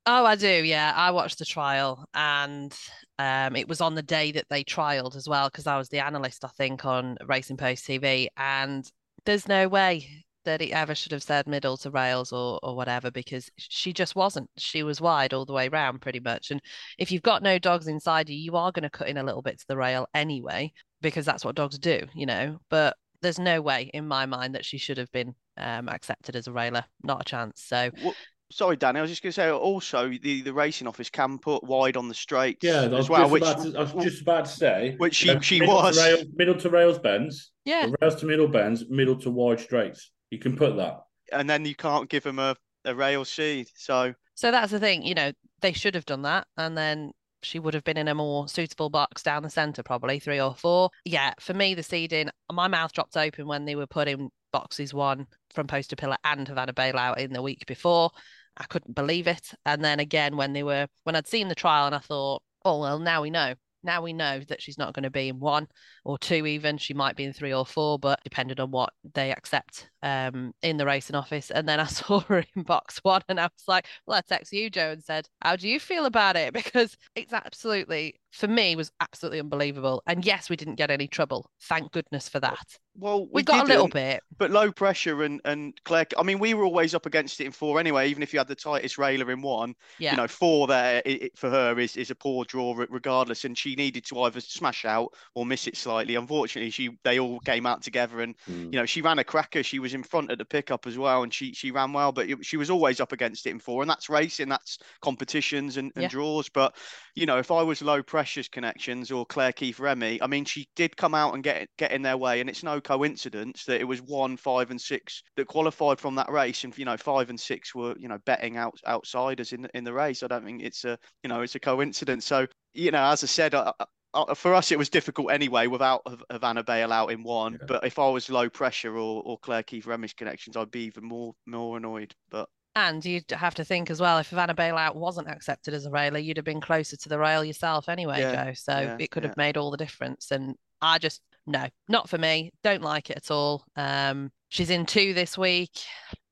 Oh, 0.06 0.24
I 0.24 0.36
do. 0.36 0.46
Yeah, 0.48 0.92
I 0.94 1.10
watched 1.10 1.38
the 1.38 1.44
trial, 1.44 2.04
and 2.14 2.76
um, 3.18 3.56
it 3.56 3.68
was 3.68 3.80
on 3.80 3.94
the 3.94 4.02
day 4.02 4.32
that 4.32 4.46
they 4.48 4.64
trialed 4.64 5.16
as 5.16 5.28
well 5.28 5.48
because 5.48 5.66
I 5.66 5.78
was 5.78 5.88
the 5.88 5.98
analyst, 5.98 6.44
I 6.44 6.48
think, 6.48 6.84
on 6.84 7.16
Racing 7.26 7.56
Post 7.56 7.86
TV. 7.86 8.28
And 8.36 8.88
there's 9.24 9.48
no 9.48 9.66
way 9.68 10.24
that 10.46 10.62
he 10.62 10.72
ever 10.72 10.94
should 10.94 11.12
have 11.12 11.22
said 11.22 11.46
middle 11.46 11.76
to 11.76 11.90
rails 11.90 12.32
or 12.32 12.58
or 12.62 12.74
whatever 12.74 13.10
because 13.10 13.50
she 13.56 13.92
just 13.92 14.16
wasn't. 14.16 14.48
She 14.56 14.82
was 14.82 15.00
wide 15.00 15.34
all 15.34 15.44
the 15.44 15.52
way 15.52 15.68
round 15.68 16.00
pretty 16.00 16.20
much. 16.20 16.50
And 16.50 16.62
if 16.98 17.12
you've 17.12 17.22
got 17.22 17.42
no 17.42 17.58
dogs 17.58 17.86
inside 17.86 18.30
you, 18.30 18.36
you 18.36 18.56
are 18.56 18.72
going 18.72 18.84
to 18.84 18.90
cut 18.90 19.08
in 19.08 19.18
a 19.18 19.22
little 19.22 19.42
bit 19.42 19.58
to 19.58 19.66
the 19.68 19.76
rail 19.76 20.08
anyway 20.14 20.72
because 21.02 21.26
that's 21.26 21.44
what 21.44 21.54
dogs 21.54 21.78
do, 21.78 22.00
you 22.14 22.26
know. 22.26 22.58
But 22.70 22.96
there's 23.20 23.38
no 23.38 23.60
way 23.60 23.90
in 23.92 24.08
my 24.08 24.26
mind 24.26 24.54
that 24.54 24.64
she 24.64 24.78
should 24.78 24.98
have 24.98 25.12
been 25.12 25.34
um, 25.58 25.88
accepted 25.88 26.36
as 26.36 26.46
a 26.46 26.52
railer. 26.52 26.84
Not 27.02 27.22
a 27.22 27.24
chance. 27.24 27.62
So. 27.66 27.90
Well, 28.02 28.14
sorry, 28.50 28.76
Dani. 28.76 28.96
I 28.96 29.02
was 29.02 29.10
just 29.10 29.22
going 29.22 29.32
to 29.32 29.34
say. 29.34 29.50
Also, 29.50 30.10
the, 30.22 30.42
the 30.42 30.52
racing 30.52 30.86
office 30.86 31.10
can 31.10 31.38
put 31.38 31.64
wide 31.64 31.96
on 31.96 32.08
the 32.08 32.14
straights. 32.14 32.62
Yeah, 32.62 32.82
as 32.82 33.08
well. 33.08 33.28
Which, 33.28 33.42
to, 33.42 33.74
I 33.76 33.82
was 33.82 34.04
just 34.04 34.22
about 34.22 34.46
to 34.46 34.50
say. 34.50 34.94
Which 34.98 35.14
she 35.14 35.38
she 35.40 35.60
was 35.60 35.96
to 35.96 36.02
rails, 36.02 36.24
middle 36.34 36.54
to 36.56 36.70
rails 36.70 36.98
bends. 36.98 37.52
Yeah. 37.64 37.90
Rails 38.00 38.16
to 38.16 38.26
middle 38.26 38.48
bends, 38.48 38.84
middle 38.88 39.16
to 39.16 39.30
wide 39.30 39.60
straights. 39.60 40.10
You 40.30 40.38
can 40.38 40.56
put 40.56 40.76
that. 40.76 41.04
And 41.32 41.48
then 41.48 41.64
you 41.64 41.74
can't 41.74 42.08
give 42.08 42.22
them 42.22 42.38
a, 42.38 42.56
a 42.84 42.94
rail 42.94 43.24
seed. 43.24 43.68
So. 43.74 44.14
So 44.34 44.50
that's 44.50 44.72
the 44.72 44.80
thing. 44.80 45.02
You 45.02 45.14
know, 45.14 45.32
they 45.60 45.72
should 45.72 45.94
have 45.94 46.04
done 46.04 46.22
that, 46.22 46.46
and 46.56 46.76
then 46.76 47.12
she 47.42 47.58
would 47.58 47.74
have 47.74 47.84
been 47.84 47.96
in 47.96 48.08
a 48.08 48.14
more 48.14 48.48
suitable 48.48 48.90
box 48.90 49.22
down 49.22 49.42
the 49.42 49.50
centre, 49.50 49.82
probably 49.82 50.18
three 50.18 50.40
or 50.40 50.54
four. 50.54 50.90
Yeah, 51.04 51.32
for 51.40 51.54
me, 51.54 51.74
the 51.74 51.82
seeding, 51.82 52.30
my 52.52 52.68
mouth 52.68 52.92
dropped 52.92 53.16
open 53.16 53.46
when 53.46 53.64
they 53.64 53.76
were 53.76 53.86
putting 53.86 54.30
boxes 54.52 54.92
one 54.92 55.26
from 55.54 55.66
post 55.66 55.90
to 55.90 55.96
pillar 55.96 56.16
and 56.24 56.48
have 56.48 56.56
had 56.56 56.70
a 56.70 56.72
bailout 56.72 57.18
in 57.18 57.32
the 57.32 57.42
week 57.42 57.64
before. 57.66 58.10
I 58.56 58.64
couldn't 58.64 58.94
believe 58.94 59.26
it. 59.26 59.52
And 59.64 59.84
then 59.84 60.00
again, 60.00 60.36
when 60.36 60.52
they 60.52 60.62
were, 60.62 60.88
when 61.04 61.14
I'd 61.14 61.26
seen 61.26 61.48
the 61.48 61.54
trial 61.54 61.86
and 61.86 61.94
I 61.94 61.98
thought, 61.98 62.42
oh, 62.64 62.80
well, 62.80 62.98
now 62.98 63.22
we 63.22 63.30
know 63.30 63.54
now 63.86 64.02
we 64.02 64.12
know 64.12 64.40
that 64.48 64.60
she's 64.60 64.76
not 64.76 64.92
going 64.92 65.04
to 65.04 65.10
be 65.10 65.28
in 65.28 65.38
one 65.38 65.68
or 66.04 66.18
two 66.18 66.44
even 66.44 66.76
she 66.76 66.92
might 66.92 67.16
be 67.16 67.24
in 67.24 67.32
three 67.32 67.54
or 67.54 67.64
four 67.64 67.98
but 67.98 68.18
depending 68.24 68.58
on 68.60 68.70
what 68.70 68.92
they 69.14 69.30
accept 69.30 69.88
um, 70.06 70.54
in 70.62 70.76
the 70.76 70.86
racing 70.86 71.16
office 71.16 71.50
and 71.50 71.68
then 71.68 71.80
i 71.80 71.84
saw 71.86 72.20
her 72.20 72.44
in 72.54 72.62
box 72.62 73.00
one 73.02 73.22
and 73.28 73.40
i 73.40 73.44
was 73.44 73.64
like 73.66 73.86
well 74.06 74.16
i 74.16 74.20
text 74.20 74.52
you 74.52 74.70
joe 74.70 74.92
and 74.92 75.02
said 75.02 75.28
how 75.42 75.56
do 75.56 75.68
you 75.68 75.80
feel 75.80 76.06
about 76.06 76.36
it 76.36 76.52
because 76.54 76.96
it's 77.16 77.32
absolutely 77.32 78.14
for 78.30 78.46
me 78.46 78.76
was 78.76 78.92
absolutely 79.00 79.40
unbelievable 79.40 80.02
and 80.06 80.24
yes 80.24 80.48
we 80.48 80.56
didn't 80.56 80.76
get 80.76 80.90
any 80.90 81.08
trouble 81.08 81.50
thank 81.60 81.90
goodness 81.90 82.28
for 82.28 82.38
that 82.38 82.78
well, 82.98 83.24
we, 83.26 83.28
we 83.34 83.42
got 83.42 83.64
a 83.64 83.68
little 83.68 83.88
bit, 83.88 84.22
but 84.38 84.50
low 84.50 84.72
pressure 84.72 85.22
and 85.22 85.40
and 85.44 85.74
Claire. 85.84 86.06
I 86.18 86.22
mean, 86.22 86.38
we 86.38 86.54
were 86.54 86.64
always 86.64 86.94
up 86.94 87.04
against 87.04 87.40
it 87.40 87.46
in 87.46 87.52
four 87.52 87.78
anyway. 87.78 88.08
Even 88.08 88.22
if 88.22 88.32
you 88.32 88.38
had 88.38 88.48
the 88.48 88.54
tightest 88.54 88.96
railer 88.96 89.30
in 89.30 89.42
one, 89.42 89.74
yeah. 89.98 90.12
you 90.12 90.16
know, 90.16 90.28
four 90.28 90.66
there 90.66 91.02
it, 91.04 91.36
for 91.36 91.50
her 91.50 91.78
is 91.78 91.96
is 91.96 92.10
a 92.10 92.14
poor 92.14 92.44
draw 92.44 92.74
regardless. 92.88 93.44
And 93.44 93.56
she 93.56 93.74
needed 93.74 94.04
to 94.06 94.20
either 94.20 94.40
smash 94.40 94.84
out 94.84 95.12
or 95.34 95.44
miss 95.44 95.66
it 95.66 95.76
slightly. 95.76 96.14
Unfortunately, 96.14 96.70
she 96.70 96.96
they 97.04 97.18
all 97.18 97.38
came 97.40 97.66
out 97.66 97.82
together, 97.82 98.20
and 98.20 98.34
mm. 98.50 98.72
you 98.72 98.78
know, 98.78 98.86
she 98.86 99.02
ran 99.02 99.18
a 99.18 99.24
cracker. 99.24 99.62
She 99.62 99.78
was 99.78 99.92
in 99.96 100.04
front 100.04 100.30
at 100.30 100.38
the 100.38 100.44
pickup 100.44 100.86
as 100.86 100.96
well, 100.96 101.24
and 101.24 101.34
she 101.34 101.52
she 101.52 101.72
ran 101.72 101.92
well. 101.92 102.12
But 102.12 102.30
it, 102.30 102.44
she 102.44 102.56
was 102.56 102.70
always 102.70 103.00
up 103.00 103.10
against 103.10 103.46
it 103.46 103.50
in 103.50 103.58
four, 103.58 103.82
and 103.82 103.90
that's 103.90 104.08
racing, 104.08 104.48
that's 104.48 104.78
competitions 105.02 105.76
and, 105.76 105.90
and 105.96 106.04
yeah. 106.04 106.08
draws. 106.08 106.48
But 106.48 106.76
you 107.16 107.26
know, 107.26 107.38
if 107.38 107.50
I 107.50 107.62
was 107.62 107.82
low 107.82 108.02
pressures 108.02 108.48
connections 108.48 109.10
or 109.10 109.26
Claire 109.26 109.52
Keith 109.52 109.80
Remy, 109.80 110.22
I 110.22 110.28
mean, 110.28 110.44
she 110.44 110.68
did 110.76 110.96
come 110.96 111.14
out 111.14 111.34
and 111.34 111.42
get 111.42 111.68
get 111.76 111.90
in 111.90 112.02
their 112.02 112.16
way, 112.16 112.40
and 112.40 112.48
it's 112.48 112.62
no 112.62 112.80
coincidence 112.80 113.64
that 113.64 113.80
it 113.80 113.84
was 113.84 114.00
one, 114.00 114.36
five, 114.36 114.70
and 114.70 114.80
six 114.80 115.22
that 115.36 115.48
qualified 115.48 115.98
from 115.98 116.14
that 116.14 116.30
race, 116.30 116.62
and 116.62 116.76
you 116.78 116.84
know, 116.84 116.96
five 116.96 117.30
and 117.30 117.40
six 117.40 117.74
were 117.74 117.96
you 117.98 118.06
know 118.06 118.18
betting 118.24 118.56
out 118.56 118.78
outsiders 118.86 119.52
in 119.52 119.66
in 119.74 119.82
the 119.82 119.92
race. 119.92 120.22
I 120.22 120.28
don't 120.28 120.44
think 120.44 120.62
it's 120.62 120.84
a 120.84 120.96
you 121.24 121.28
know 121.28 121.40
it's 121.40 121.56
a 121.56 121.60
coincidence. 121.60 122.24
So 122.24 122.46
you 122.74 122.90
know, 122.90 123.04
as 123.10 123.24
I 123.24 123.26
said, 123.26 123.54
I, 123.54 123.72
I, 124.16 124.34
for 124.34 124.54
us 124.54 124.72
it 124.72 124.78
was 124.78 124.88
difficult 124.88 125.30
anyway 125.30 125.66
without 125.66 126.02
Havana 126.30 126.64
bailout 126.64 127.12
in 127.12 127.22
one. 127.22 127.54
Yeah. 127.54 127.66
But 127.66 127.84
if 127.84 127.98
I 127.98 128.08
was 128.08 128.30
low 128.30 128.48
pressure 128.48 128.96
or, 128.96 129.22
or 129.24 129.38
Claire 129.38 129.62
Keith 129.62 129.86
Remy's 129.86 130.12
connections, 130.12 130.56
I'd 130.56 130.70
be 130.70 130.84
even 130.84 131.04
more 131.04 131.34
more 131.46 131.76
annoyed. 131.76 132.14
But 132.30 132.48
and 132.74 133.04
you'd 133.04 133.30
have 133.30 133.54
to 133.54 133.64
think 133.64 133.90
as 133.90 134.00
well, 134.00 134.18
if 134.18 134.28
Havana 134.28 134.54
Bailout 134.54 134.94
wasn't 134.94 135.30
accepted 135.30 135.72
as 135.72 135.86
a 135.86 135.90
railer, 135.90 136.18
you'd 136.18 136.36
have 136.36 136.44
been 136.44 136.60
closer 136.60 136.96
to 136.96 137.08
the 137.08 137.18
rail 137.18 137.42
yourself 137.42 137.88
anyway, 137.88 138.20
yeah, 138.20 138.44
Joe. 138.44 138.52
So 138.54 138.78
yeah, 138.78 138.96
it 139.00 139.10
could 139.10 139.22
yeah. 139.22 139.30
have 139.30 139.36
made 139.38 139.56
all 139.56 139.70
the 139.70 139.78
difference. 139.78 140.30
And 140.30 140.56
I 140.82 140.98
just 140.98 141.22
no, 141.46 141.66
not 141.88 142.08
for 142.08 142.18
me. 142.18 142.52
Don't 142.62 142.82
like 142.82 143.10
it 143.10 143.16
at 143.16 143.30
all. 143.30 143.64
Um, 143.76 144.30
she's 144.48 144.70
in 144.70 144.84
two 144.84 145.14
this 145.14 145.38
week. 145.38 145.70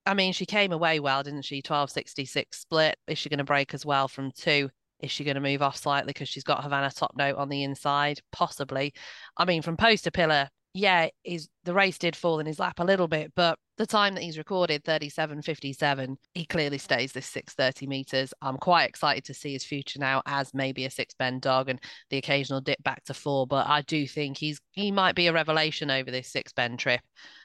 I 0.07 0.13
mean, 0.13 0.33
she 0.33 0.45
came 0.45 0.73
away 0.73 1.01
well, 1.01 1.23
didn't 1.23 1.47
she? 1.47 1.57
1266 1.57 2.61
split. 2.61 2.97
Is 3.07 3.17
she 3.19 3.31
going 3.31 3.39
to 3.39 3.45
break 3.45 3.73
as 3.73 3.87
well 3.87 4.09
from 4.09 4.33
two? 4.33 4.71
Is 5.05 5.11
she 5.11 5.25
going 5.25 5.35
to 5.35 5.41
move 5.41 5.63
off 5.63 5.77
slightly 5.77 6.13
because 6.13 6.29
she's 6.29 6.45
got 6.45 6.63
Havana 6.63 6.91
top 6.91 7.13
note 7.17 7.37
on 7.37 7.49
the 7.49 7.63
inside? 7.63 8.21
Possibly. 8.33 8.95
I 9.37 9.45
mean, 9.45 9.63
from 9.63 9.77
post 9.77 10.05
to 10.05 10.11
pillar, 10.11 10.49
yeah, 10.73 11.09
is 11.25 11.49
the 11.65 11.75
race 11.75 11.99
did 11.99 12.17
fall 12.17 12.41
in 12.41 12.47
his 12.47 12.59
lap 12.59 12.81
a 12.81 12.85
little 12.85 13.07
bit, 13.07 13.33
but 13.37 13.59
the 13.77 13.87
time 13.87 14.15
that 14.15 14.23
he's 14.23 14.39
recorded 14.39 14.85
37.57 14.85 16.17
he 16.35 16.47
clearly 16.47 16.79
stays 16.79 17.13
this 17.13 17.27
630 17.27 17.87
meters 17.87 18.33
i'm 18.41 18.57
quite 18.57 18.89
excited 18.89 19.25
to 19.25 19.35
see 19.35 19.53
his 19.53 19.65
future 19.65 19.99
now 19.99 20.23
as 20.27 20.55
maybe 20.55 20.85
a 20.85 20.91
six 20.91 21.15
bend 21.15 21.43
dog 21.43 21.69
and 21.69 21.81
the 22.11 22.19
occasional 22.19 22.61
dip 22.61 22.81
back 22.83 23.03
to 23.05 23.15
four 23.15 23.47
but 23.47 23.67
i 23.67 23.83
do 23.83 24.07
think 24.07 24.39
he's 24.39 24.61
he 24.73 24.93
might 24.93 25.15
be 25.15 25.27
a 25.27 25.33
revelation 25.33 25.91
over 25.91 26.11
this 26.11 26.31
six 26.31 26.53
bend 26.53 26.79
trip 26.79 27.01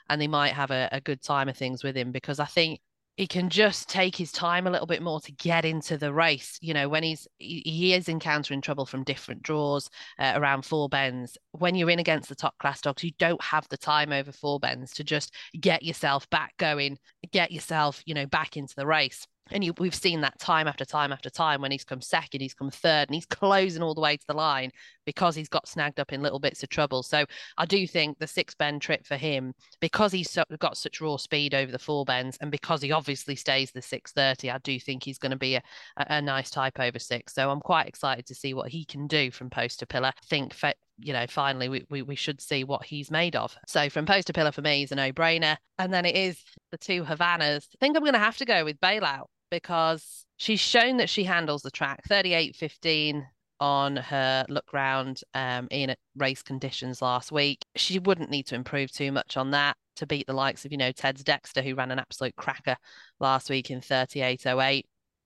and 0.09 0.21
they 0.21 0.27
might 0.27 0.53
have 0.53 0.71
a, 0.71 0.87
a 0.91 1.01
good 1.01 1.21
time 1.21 1.49
of 1.49 1.57
things 1.57 1.83
with 1.83 1.95
him 1.97 2.11
because 2.11 2.39
i 2.39 2.45
think 2.45 2.79
he 3.19 3.27
can 3.27 3.49
just 3.49 3.89
take 3.89 4.15
his 4.15 4.31
time 4.31 4.65
a 4.65 4.69
little 4.69 4.87
bit 4.87 5.01
more 5.01 5.19
to 5.19 5.33
get 5.33 5.65
into 5.65 5.97
the 5.97 6.13
race. 6.13 6.57
You 6.61 6.73
know, 6.73 6.87
when 6.87 7.03
he's 7.03 7.27
he, 7.37 7.93
is 7.93 8.07
encountering 8.07 8.61
trouble 8.61 8.85
from 8.85 9.03
different 9.03 9.43
draws 9.43 9.89
uh, 10.19 10.31
around 10.35 10.63
four 10.63 10.87
bends. 10.87 11.37
When 11.51 11.75
you're 11.75 11.89
in 11.89 11.99
against 11.99 12.29
the 12.29 12.35
top 12.35 12.57
class 12.59 12.79
dogs, 12.79 13.03
you 13.03 13.11
don't 13.19 13.43
have 13.43 13.67
the 13.67 13.75
time 13.75 14.13
over 14.13 14.31
four 14.31 14.57
bends 14.57 14.93
to 14.93 15.03
just 15.03 15.33
get 15.59 15.83
yourself 15.83 16.29
back 16.29 16.55
going, 16.55 16.97
get 17.33 17.51
yourself, 17.51 18.01
you 18.05 18.13
know, 18.13 18.25
back 18.25 18.55
into 18.55 18.73
the 18.77 18.87
race. 18.87 19.27
And 19.51 19.63
you, 19.63 19.73
we've 19.77 19.95
seen 19.95 20.21
that 20.21 20.39
time 20.39 20.67
after 20.67 20.85
time 20.85 21.11
after 21.11 21.29
time 21.29 21.61
when 21.61 21.71
he's 21.71 21.83
come 21.83 22.01
second, 22.01 22.41
he's 22.41 22.53
come 22.53 22.71
third, 22.71 23.09
and 23.09 23.15
he's 23.15 23.25
closing 23.29 23.83
all 23.83 23.93
the 23.93 24.01
way 24.01 24.17
to 24.17 24.27
the 24.27 24.33
line 24.33 24.71
because 25.05 25.35
he's 25.35 25.49
got 25.49 25.67
snagged 25.67 25.99
up 25.99 26.13
in 26.13 26.21
little 26.21 26.39
bits 26.39 26.63
of 26.63 26.69
trouble. 26.69 27.03
So 27.03 27.25
I 27.57 27.65
do 27.65 27.87
think 27.87 28.19
the 28.19 28.27
six 28.27 28.53
bend 28.55 28.81
trip 28.81 29.05
for 29.05 29.17
him, 29.17 29.53
because 29.79 30.11
he's 30.11 30.29
so, 30.29 30.43
got 30.59 30.77
such 30.77 31.01
raw 31.01 31.17
speed 31.17 31.53
over 31.55 31.71
the 31.71 31.79
four 31.79 32.05
bends, 32.05 32.37
and 32.41 32.51
because 32.51 32.81
he 32.81 32.91
obviously 32.91 33.35
stays 33.35 33.71
the 33.71 33.81
630, 33.81 34.51
I 34.51 34.57
do 34.59 34.79
think 34.79 35.03
he's 35.03 35.17
going 35.17 35.31
to 35.31 35.37
be 35.37 35.55
a, 35.55 35.63
a, 35.97 36.21
nice 36.21 36.51
type 36.51 36.79
over 36.79 36.99
six. 36.99 37.33
So 37.33 37.49
I'm 37.49 37.59
quite 37.59 37.87
excited 37.87 38.27
to 38.27 38.35
see 38.35 38.53
what 38.53 38.69
he 38.69 38.85
can 38.85 39.07
do 39.07 39.31
from 39.31 39.49
post 39.49 39.79
to 39.79 39.87
pillar. 39.87 40.09
I 40.09 40.25
think 40.25 40.53
you 41.01 41.13
know, 41.13 41.25
finally 41.27 41.69
we, 41.69 41.85
we, 41.89 42.01
we 42.01 42.15
should 42.15 42.41
see 42.41 42.63
what 42.63 42.85
he's 42.85 43.09
made 43.09 43.35
of. 43.35 43.55
So 43.67 43.89
from 43.89 44.05
post 44.05 44.27
to 44.27 44.33
pillar 44.33 44.51
for 44.51 44.61
me 44.61 44.83
is 44.83 44.91
a 44.91 44.95
no 44.95 45.11
brainer. 45.11 45.57
And 45.77 45.93
then 45.93 46.05
it 46.05 46.15
is 46.15 46.41
the 46.71 46.77
two 46.77 47.03
Havanas. 47.03 47.67
I 47.73 47.77
think 47.79 47.95
I'm 47.95 48.03
going 48.03 48.13
to 48.13 48.19
have 48.19 48.37
to 48.37 48.45
go 48.45 48.65
with 48.65 48.79
bailout 48.81 49.27
because 49.49 50.25
she's 50.37 50.59
shown 50.59 50.97
that 50.97 51.09
she 51.09 51.23
handles 51.23 51.61
the 51.61 51.71
track 51.71 52.01
38.15 52.09 53.23
on 53.59 53.97
her 53.97 54.45
look 54.47 54.71
round 54.73 55.21
um, 55.33 55.67
in 55.69 55.93
race 56.15 56.41
conditions 56.41 57.01
last 57.01 57.31
week. 57.31 57.59
She 57.75 57.99
wouldn't 57.99 58.29
need 58.29 58.47
to 58.47 58.55
improve 58.55 58.91
too 58.91 59.11
much 59.11 59.37
on 59.37 59.51
that 59.51 59.75
to 59.97 60.07
beat 60.07 60.27
the 60.27 60.33
likes 60.33 60.63
of, 60.65 60.71
you 60.71 60.77
know, 60.77 60.91
Ted's 60.91 61.23
Dexter, 61.23 61.61
who 61.61 61.75
ran 61.75 61.91
an 61.91 61.99
absolute 61.99 62.35
cracker 62.37 62.77
last 63.19 63.49
week 63.49 63.69
in 63.69 63.81
38.08. 63.81 64.83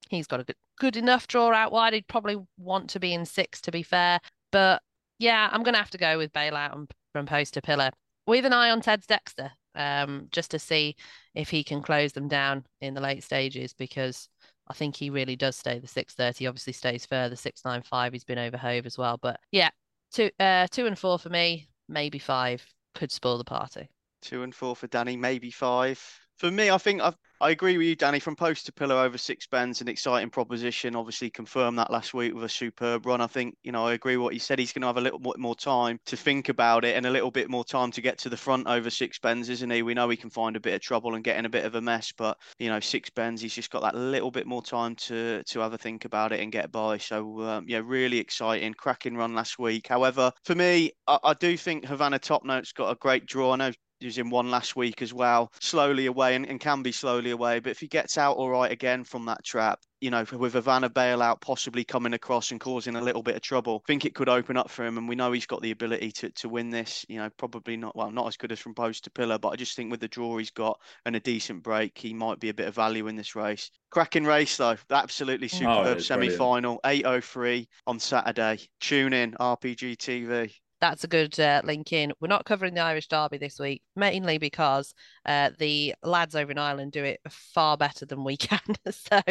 He's 0.09 0.27
got 0.27 0.39
a 0.39 0.43
good, 0.43 0.55
good 0.79 0.97
enough 0.97 1.27
draw 1.27 1.53
out 1.53 1.71
wide. 1.71 1.93
He'd 1.93 2.07
probably 2.07 2.37
want 2.57 2.89
to 2.91 2.99
be 2.99 3.13
in 3.13 3.25
six, 3.25 3.61
to 3.61 3.71
be 3.71 3.83
fair. 3.83 4.19
But 4.51 4.81
yeah, 5.19 5.47
I'm 5.51 5.63
going 5.63 5.73
to 5.73 5.79
have 5.79 5.91
to 5.91 5.97
go 5.97 6.17
with 6.17 6.33
bailout 6.33 6.89
from 7.11 7.25
post 7.25 7.53
to 7.53 7.61
pillar 7.61 7.91
with 8.25 8.45
an 8.45 8.53
eye 8.53 8.71
on 8.71 8.81
Ted's 8.81 9.05
Dexter 9.05 9.51
um, 9.75 10.27
just 10.31 10.51
to 10.51 10.59
see 10.59 10.95
if 11.35 11.49
he 11.49 11.63
can 11.63 11.81
close 11.81 12.13
them 12.13 12.27
down 12.27 12.65
in 12.81 12.93
the 12.93 13.01
late 13.01 13.23
stages 13.23 13.73
because 13.73 14.29
I 14.67 14.73
think 14.73 14.95
he 14.95 15.09
really 15.09 15.35
does 15.35 15.55
stay 15.55 15.79
the 15.79 15.87
630. 15.87 16.47
Obviously 16.47 16.73
stays 16.73 17.05
further 17.05 17.35
695. 17.35 18.13
He's 18.13 18.23
been 18.23 18.39
over 18.39 18.57
Hove 18.57 18.85
as 18.85 18.97
well. 18.97 19.17
But 19.21 19.39
yeah, 19.51 19.69
two 20.11 20.29
uh 20.39 20.67
two 20.71 20.85
and 20.85 20.97
four 20.97 21.19
for 21.19 21.29
me, 21.29 21.67
maybe 21.89 22.19
five 22.19 22.65
could 22.95 23.11
spoil 23.11 23.37
the 23.37 23.43
party. 23.43 23.89
Two 24.21 24.43
and 24.43 24.55
four 24.55 24.75
for 24.75 24.87
Dani, 24.87 25.17
maybe 25.17 25.51
five. 25.51 26.01
For 26.37 26.51
me, 26.51 26.69
I 26.69 26.77
think 26.77 27.01
I've 27.01 27.15
I 27.43 27.49
agree 27.49 27.77
with 27.77 27.87
you, 27.87 27.95
Dani. 27.97 28.21
From 28.21 28.37
post 28.37 28.67
to 28.67 28.71
pillar 28.71 28.95
over 28.95 29.17
six 29.17 29.47
bends, 29.47 29.81
an 29.81 29.89
exciting 29.89 30.29
proposition. 30.29 30.95
Obviously, 30.95 31.29
confirmed 31.29 31.77
that 31.77 31.91
last 31.91 32.13
week 32.13 32.33
with 32.33 32.45
a 32.45 32.49
superb 32.49 33.05
run. 33.05 33.19
I 33.19 33.27
think 33.27 33.57
you 33.63 33.73
know 33.73 33.85
I 33.85 33.93
agree 33.93 34.15
with 34.15 34.23
what 34.23 34.33
he 34.33 34.39
said. 34.39 34.59
He's 34.59 34.71
going 34.71 34.81
to 34.83 34.87
have 34.87 34.95
a 34.95 35.01
little 35.01 35.19
bit 35.19 35.37
more 35.37 35.55
time 35.55 35.99
to 36.05 36.15
think 36.15 36.47
about 36.47 36.85
it 36.85 36.95
and 36.95 37.05
a 37.05 37.09
little 37.09 37.31
bit 37.31 37.49
more 37.49 37.65
time 37.65 37.91
to 37.91 38.01
get 38.01 38.17
to 38.19 38.29
the 38.29 38.37
front 38.37 38.67
over 38.67 38.89
six 38.89 39.19
bends, 39.19 39.49
isn't 39.49 39.69
he? 39.69 39.81
We 39.81 39.93
know 39.93 40.07
he 40.07 40.15
can 40.15 40.29
find 40.29 40.55
a 40.55 40.61
bit 40.61 40.73
of 40.73 40.79
trouble 40.79 41.15
and 41.15 41.23
get 41.23 41.37
in 41.37 41.45
a 41.45 41.49
bit 41.49 41.65
of 41.65 41.75
a 41.75 41.81
mess, 41.81 42.13
but 42.13 42.37
you 42.59 42.69
know 42.69 42.79
six 42.79 43.09
bends, 43.09 43.41
he's 43.41 43.53
just 43.53 43.71
got 43.71 43.81
that 43.81 43.95
little 43.95 44.31
bit 44.31 44.47
more 44.47 44.63
time 44.63 44.95
to 44.95 45.43
to 45.43 45.59
have 45.59 45.73
a 45.73 45.77
think 45.77 46.05
about 46.05 46.31
it 46.31 46.39
and 46.39 46.49
get 46.49 46.71
by. 46.71 46.97
So 46.97 47.41
um, 47.41 47.65
yeah, 47.67 47.81
really 47.83 48.19
exciting, 48.19 48.73
cracking 48.73 49.17
run 49.17 49.35
last 49.35 49.59
week. 49.59 49.87
However, 49.87 50.31
for 50.45 50.55
me, 50.55 50.93
I, 51.07 51.19
I 51.21 51.33
do 51.33 51.57
think 51.57 51.83
Havana 51.85 52.19
Top 52.19 52.45
Note's 52.45 52.71
got 52.71 52.89
a 52.89 52.95
great 52.95 53.25
draw. 53.25 53.51
I 53.51 53.57
know 53.57 53.71
he 54.03 54.07
was 54.07 54.17
in 54.17 54.29
one 54.29 54.51
last 54.51 54.75
week 54.75 55.01
as 55.01 55.13
well, 55.13 55.51
slowly 55.61 56.07
away 56.07 56.35
and, 56.35 56.45
and 56.45 56.59
can 56.59 56.83
be 56.83 56.91
slowly 56.91 57.31
away. 57.31 57.59
But 57.59 57.71
if 57.71 57.79
he 57.79 57.87
gets 57.87 58.17
out 58.17 58.35
all 58.35 58.49
right 58.49 58.71
again 58.71 59.03
from 59.03 59.25
that 59.25 59.43
trap, 59.43 59.79
you 60.01 60.11
know, 60.11 60.25
with 60.37 60.53
Havana 60.53 60.89
bailout 60.89 61.39
possibly 61.39 61.85
coming 61.85 62.13
across 62.13 62.51
and 62.51 62.59
causing 62.59 62.97
a 62.97 63.01
little 63.01 63.23
bit 63.23 63.37
of 63.37 63.41
trouble, 63.41 63.81
I 63.85 63.87
think 63.87 64.03
it 64.03 64.13
could 64.13 64.27
open 64.27 64.57
up 64.57 64.69
for 64.69 64.85
him. 64.85 64.97
And 64.97 65.07
we 65.07 65.15
know 65.15 65.31
he's 65.31 65.45
got 65.45 65.61
the 65.61 65.71
ability 65.71 66.11
to, 66.11 66.29
to 66.31 66.49
win 66.49 66.69
this. 66.69 67.05
You 67.07 67.19
know, 67.19 67.29
probably 67.37 67.77
not, 67.77 67.95
well, 67.95 68.11
not 68.11 68.27
as 68.27 68.35
good 68.35 68.51
as 68.51 68.59
from 68.59 68.75
post 68.75 69.05
to 69.05 69.09
pillar, 69.09 69.39
but 69.39 69.49
I 69.49 69.55
just 69.55 69.77
think 69.77 69.89
with 69.89 70.01
the 70.01 70.09
draw 70.09 70.37
he's 70.37 70.51
got 70.51 70.77
and 71.05 71.15
a 71.15 71.21
decent 71.21 71.63
break, 71.63 71.97
he 71.97 72.13
might 72.13 72.41
be 72.41 72.49
a 72.49 72.53
bit 72.53 72.67
of 72.67 72.75
value 72.75 73.07
in 73.07 73.15
this 73.15 73.35
race. 73.35 73.71
Cracking 73.91 74.25
race, 74.25 74.57
though. 74.57 74.75
Absolutely 74.91 75.47
oh, 75.53 75.57
superb 75.57 75.97
oh, 75.97 75.99
semi 75.99 76.29
final, 76.29 76.81
8.03 76.83 77.65
on 77.87 77.99
Saturday. 77.99 78.59
Tune 78.81 79.13
in, 79.13 79.31
RPG 79.39 79.95
TV 79.95 80.53
that's 80.83 81.05
a 81.05 81.07
good 81.07 81.39
uh, 81.39 81.61
link 81.63 81.93
in. 81.93 82.11
We're 82.19 82.27
not 82.27 82.43
covering 82.43 82.73
the 82.73 82.81
Irish 82.81 83.07
Derby 83.07 83.37
this 83.37 83.57
week, 83.57 83.81
mainly 83.95 84.37
because 84.37 84.93
uh, 85.25 85.51
the 85.57 85.95
lads 86.03 86.35
over 86.35 86.51
in 86.51 86.57
Ireland 86.57 86.91
do 86.91 87.05
it 87.05 87.21
far 87.29 87.77
better 87.77 88.05
than 88.05 88.25
we 88.25 88.35
can. 88.37 88.59
so 88.91 89.21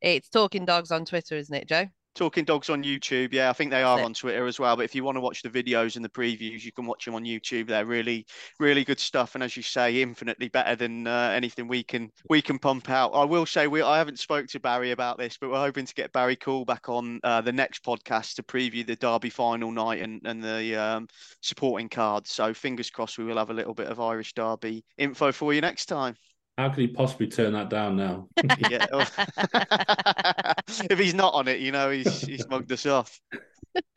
it's 0.00 0.28
Talking 0.28 0.64
Dogs 0.64 0.92
on 0.92 1.04
Twitter, 1.04 1.36
isn't 1.36 1.54
it, 1.54 1.66
Joe? 1.68 1.86
Talking 2.20 2.44
Dogs 2.44 2.68
on 2.68 2.84
YouTube. 2.84 3.32
Yeah, 3.32 3.48
I 3.48 3.54
think 3.54 3.70
they 3.70 3.82
are 3.82 3.98
on 3.98 4.12
Twitter 4.12 4.44
as 4.44 4.60
well. 4.60 4.76
But 4.76 4.84
if 4.84 4.94
you 4.94 5.04
want 5.04 5.16
to 5.16 5.22
watch 5.22 5.40
the 5.40 5.48
videos 5.48 5.96
and 5.96 6.04
the 6.04 6.10
previews, 6.10 6.62
you 6.62 6.70
can 6.70 6.84
watch 6.84 7.06
them 7.06 7.14
on 7.14 7.24
YouTube. 7.24 7.68
They're 7.68 7.86
really, 7.86 8.26
really 8.58 8.84
good 8.84 9.00
stuff. 9.00 9.34
And 9.34 9.42
as 9.42 9.56
you 9.56 9.62
say, 9.62 10.02
infinitely 10.02 10.50
better 10.50 10.76
than 10.76 11.06
uh, 11.06 11.30
anything 11.34 11.66
we 11.66 11.82
can 11.82 12.10
we 12.28 12.42
can 12.42 12.58
pump 12.58 12.90
out. 12.90 13.12
I 13.12 13.24
will 13.24 13.46
say 13.46 13.68
we 13.68 13.80
I 13.80 13.96
haven't 13.96 14.18
spoke 14.18 14.48
to 14.48 14.60
Barry 14.60 14.90
about 14.90 15.16
this, 15.16 15.38
but 15.40 15.48
we're 15.48 15.60
hoping 15.60 15.86
to 15.86 15.94
get 15.94 16.12
Barry 16.12 16.36
Cool 16.36 16.66
back 16.66 16.90
on 16.90 17.20
uh, 17.24 17.40
the 17.40 17.54
next 17.54 17.82
podcast 17.82 18.34
to 18.34 18.42
preview 18.42 18.86
the 18.86 18.96
Derby 18.96 19.30
final 19.30 19.72
night 19.72 20.02
and 20.02 20.20
and 20.26 20.44
the 20.44 20.76
um, 20.76 21.08
supporting 21.40 21.88
cards. 21.88 22.30
So 22.30 22.52
fingers 22.52 22.90
crossed 22.90 23.16
we 23.16 23.24
will 23.24 23.38
have 23.38 23.48
a 23.48 23.54
little 23.54 23.72
bit 23.72 23.86
of 23.86 23.98
Irish 23.98 24.34
Derby 24.34 24.84
info 24.98 25.32
for 25.32 25.54
you 25.54 25.62
next 25.62 25.86
time. 25.86 26.16
How 26.60 26.68
can 26.68 26.82
he 26.82 26.88
possibly 26.88 27.26
turn 27.26 27.54
that 27.54 27.70
down 27.70 27.96
now? 27.96 28.28
yeah. 28.70 28.84
if 30.90 30.98
he's 30.98 31.14
not 31.14 31.32
on 31.32 31.48
it, 31.48 31.60
you 31.60 31.72
know, 31.72 31.88
he's 31.88 32.20
he's 32.20 32.46
mugged 32.48 32.70
us 32.70 32.84
off. 32.84 33.18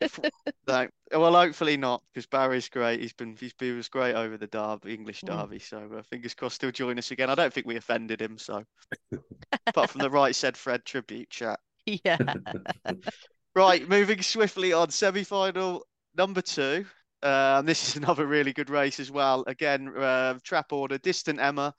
no, 0.66 0.88
well, 1.12 1.34
hopefully 1.34 1.76
not, 1.76 2.02
because 2.10 2.24
Barry's 2.24 2.70
great. 2.70 3.00
He's 3.00 3.12
been 3.12 3.36
he's 3.38 3.52
he 3.58 3.72
was 3.72 3.88
great 3.88 4.14
over 4.14 4.38
the 4.38 4.46
Derby, 4.46 4.94
English 4.94 5.20
mm. 5.20 5.28
Derby. 5.28 5.58
So 5.58 5.90
uh, 5.98 6.02
fingers 6.04 6.32
crossed 6.32 6.62
he'll 6.62 6.70
join 6.70 6.98
us 6.98 7.10
again. 7.10 7.28
I 7.28 7.34
don't 7.34 7.52
think 7.52 7.66
we 7.66 7.76
offended 7.76 8.22
him, 8.22 8.38
so 8.38 8.64
apart 9.66 9.90
from 9.90 10.00
the 10.00 10.08
right 10.08 10.34
said 10.34 10.56
Fred 10.56 10.86
tribute 10.86 11.28
chat. 11.28 11.60
Yeah. 11.84 12.16
right, 13.54 13.86
moving 13.86 14.22
swiftly 14.22 14.72
on 14.72 14.88
semi-final 14.88 15.84
number 16.16 16.40
two. 16.40 16.86
Um, 17.22 17.66
this 17.66 17.86
is 17.88 17.96
another 17.96 18.26
really 18.26 18.54
good 18.54 18.70
race 18.70 19.00
as 19.00 19.10
well. 19.10 19.44
Again, 19.46 19.94
uh, 19.94 20.38
trap 20.42 20.72
order, 20.72 20.96
distant 20.96 21.40
Emma 21.40 21.74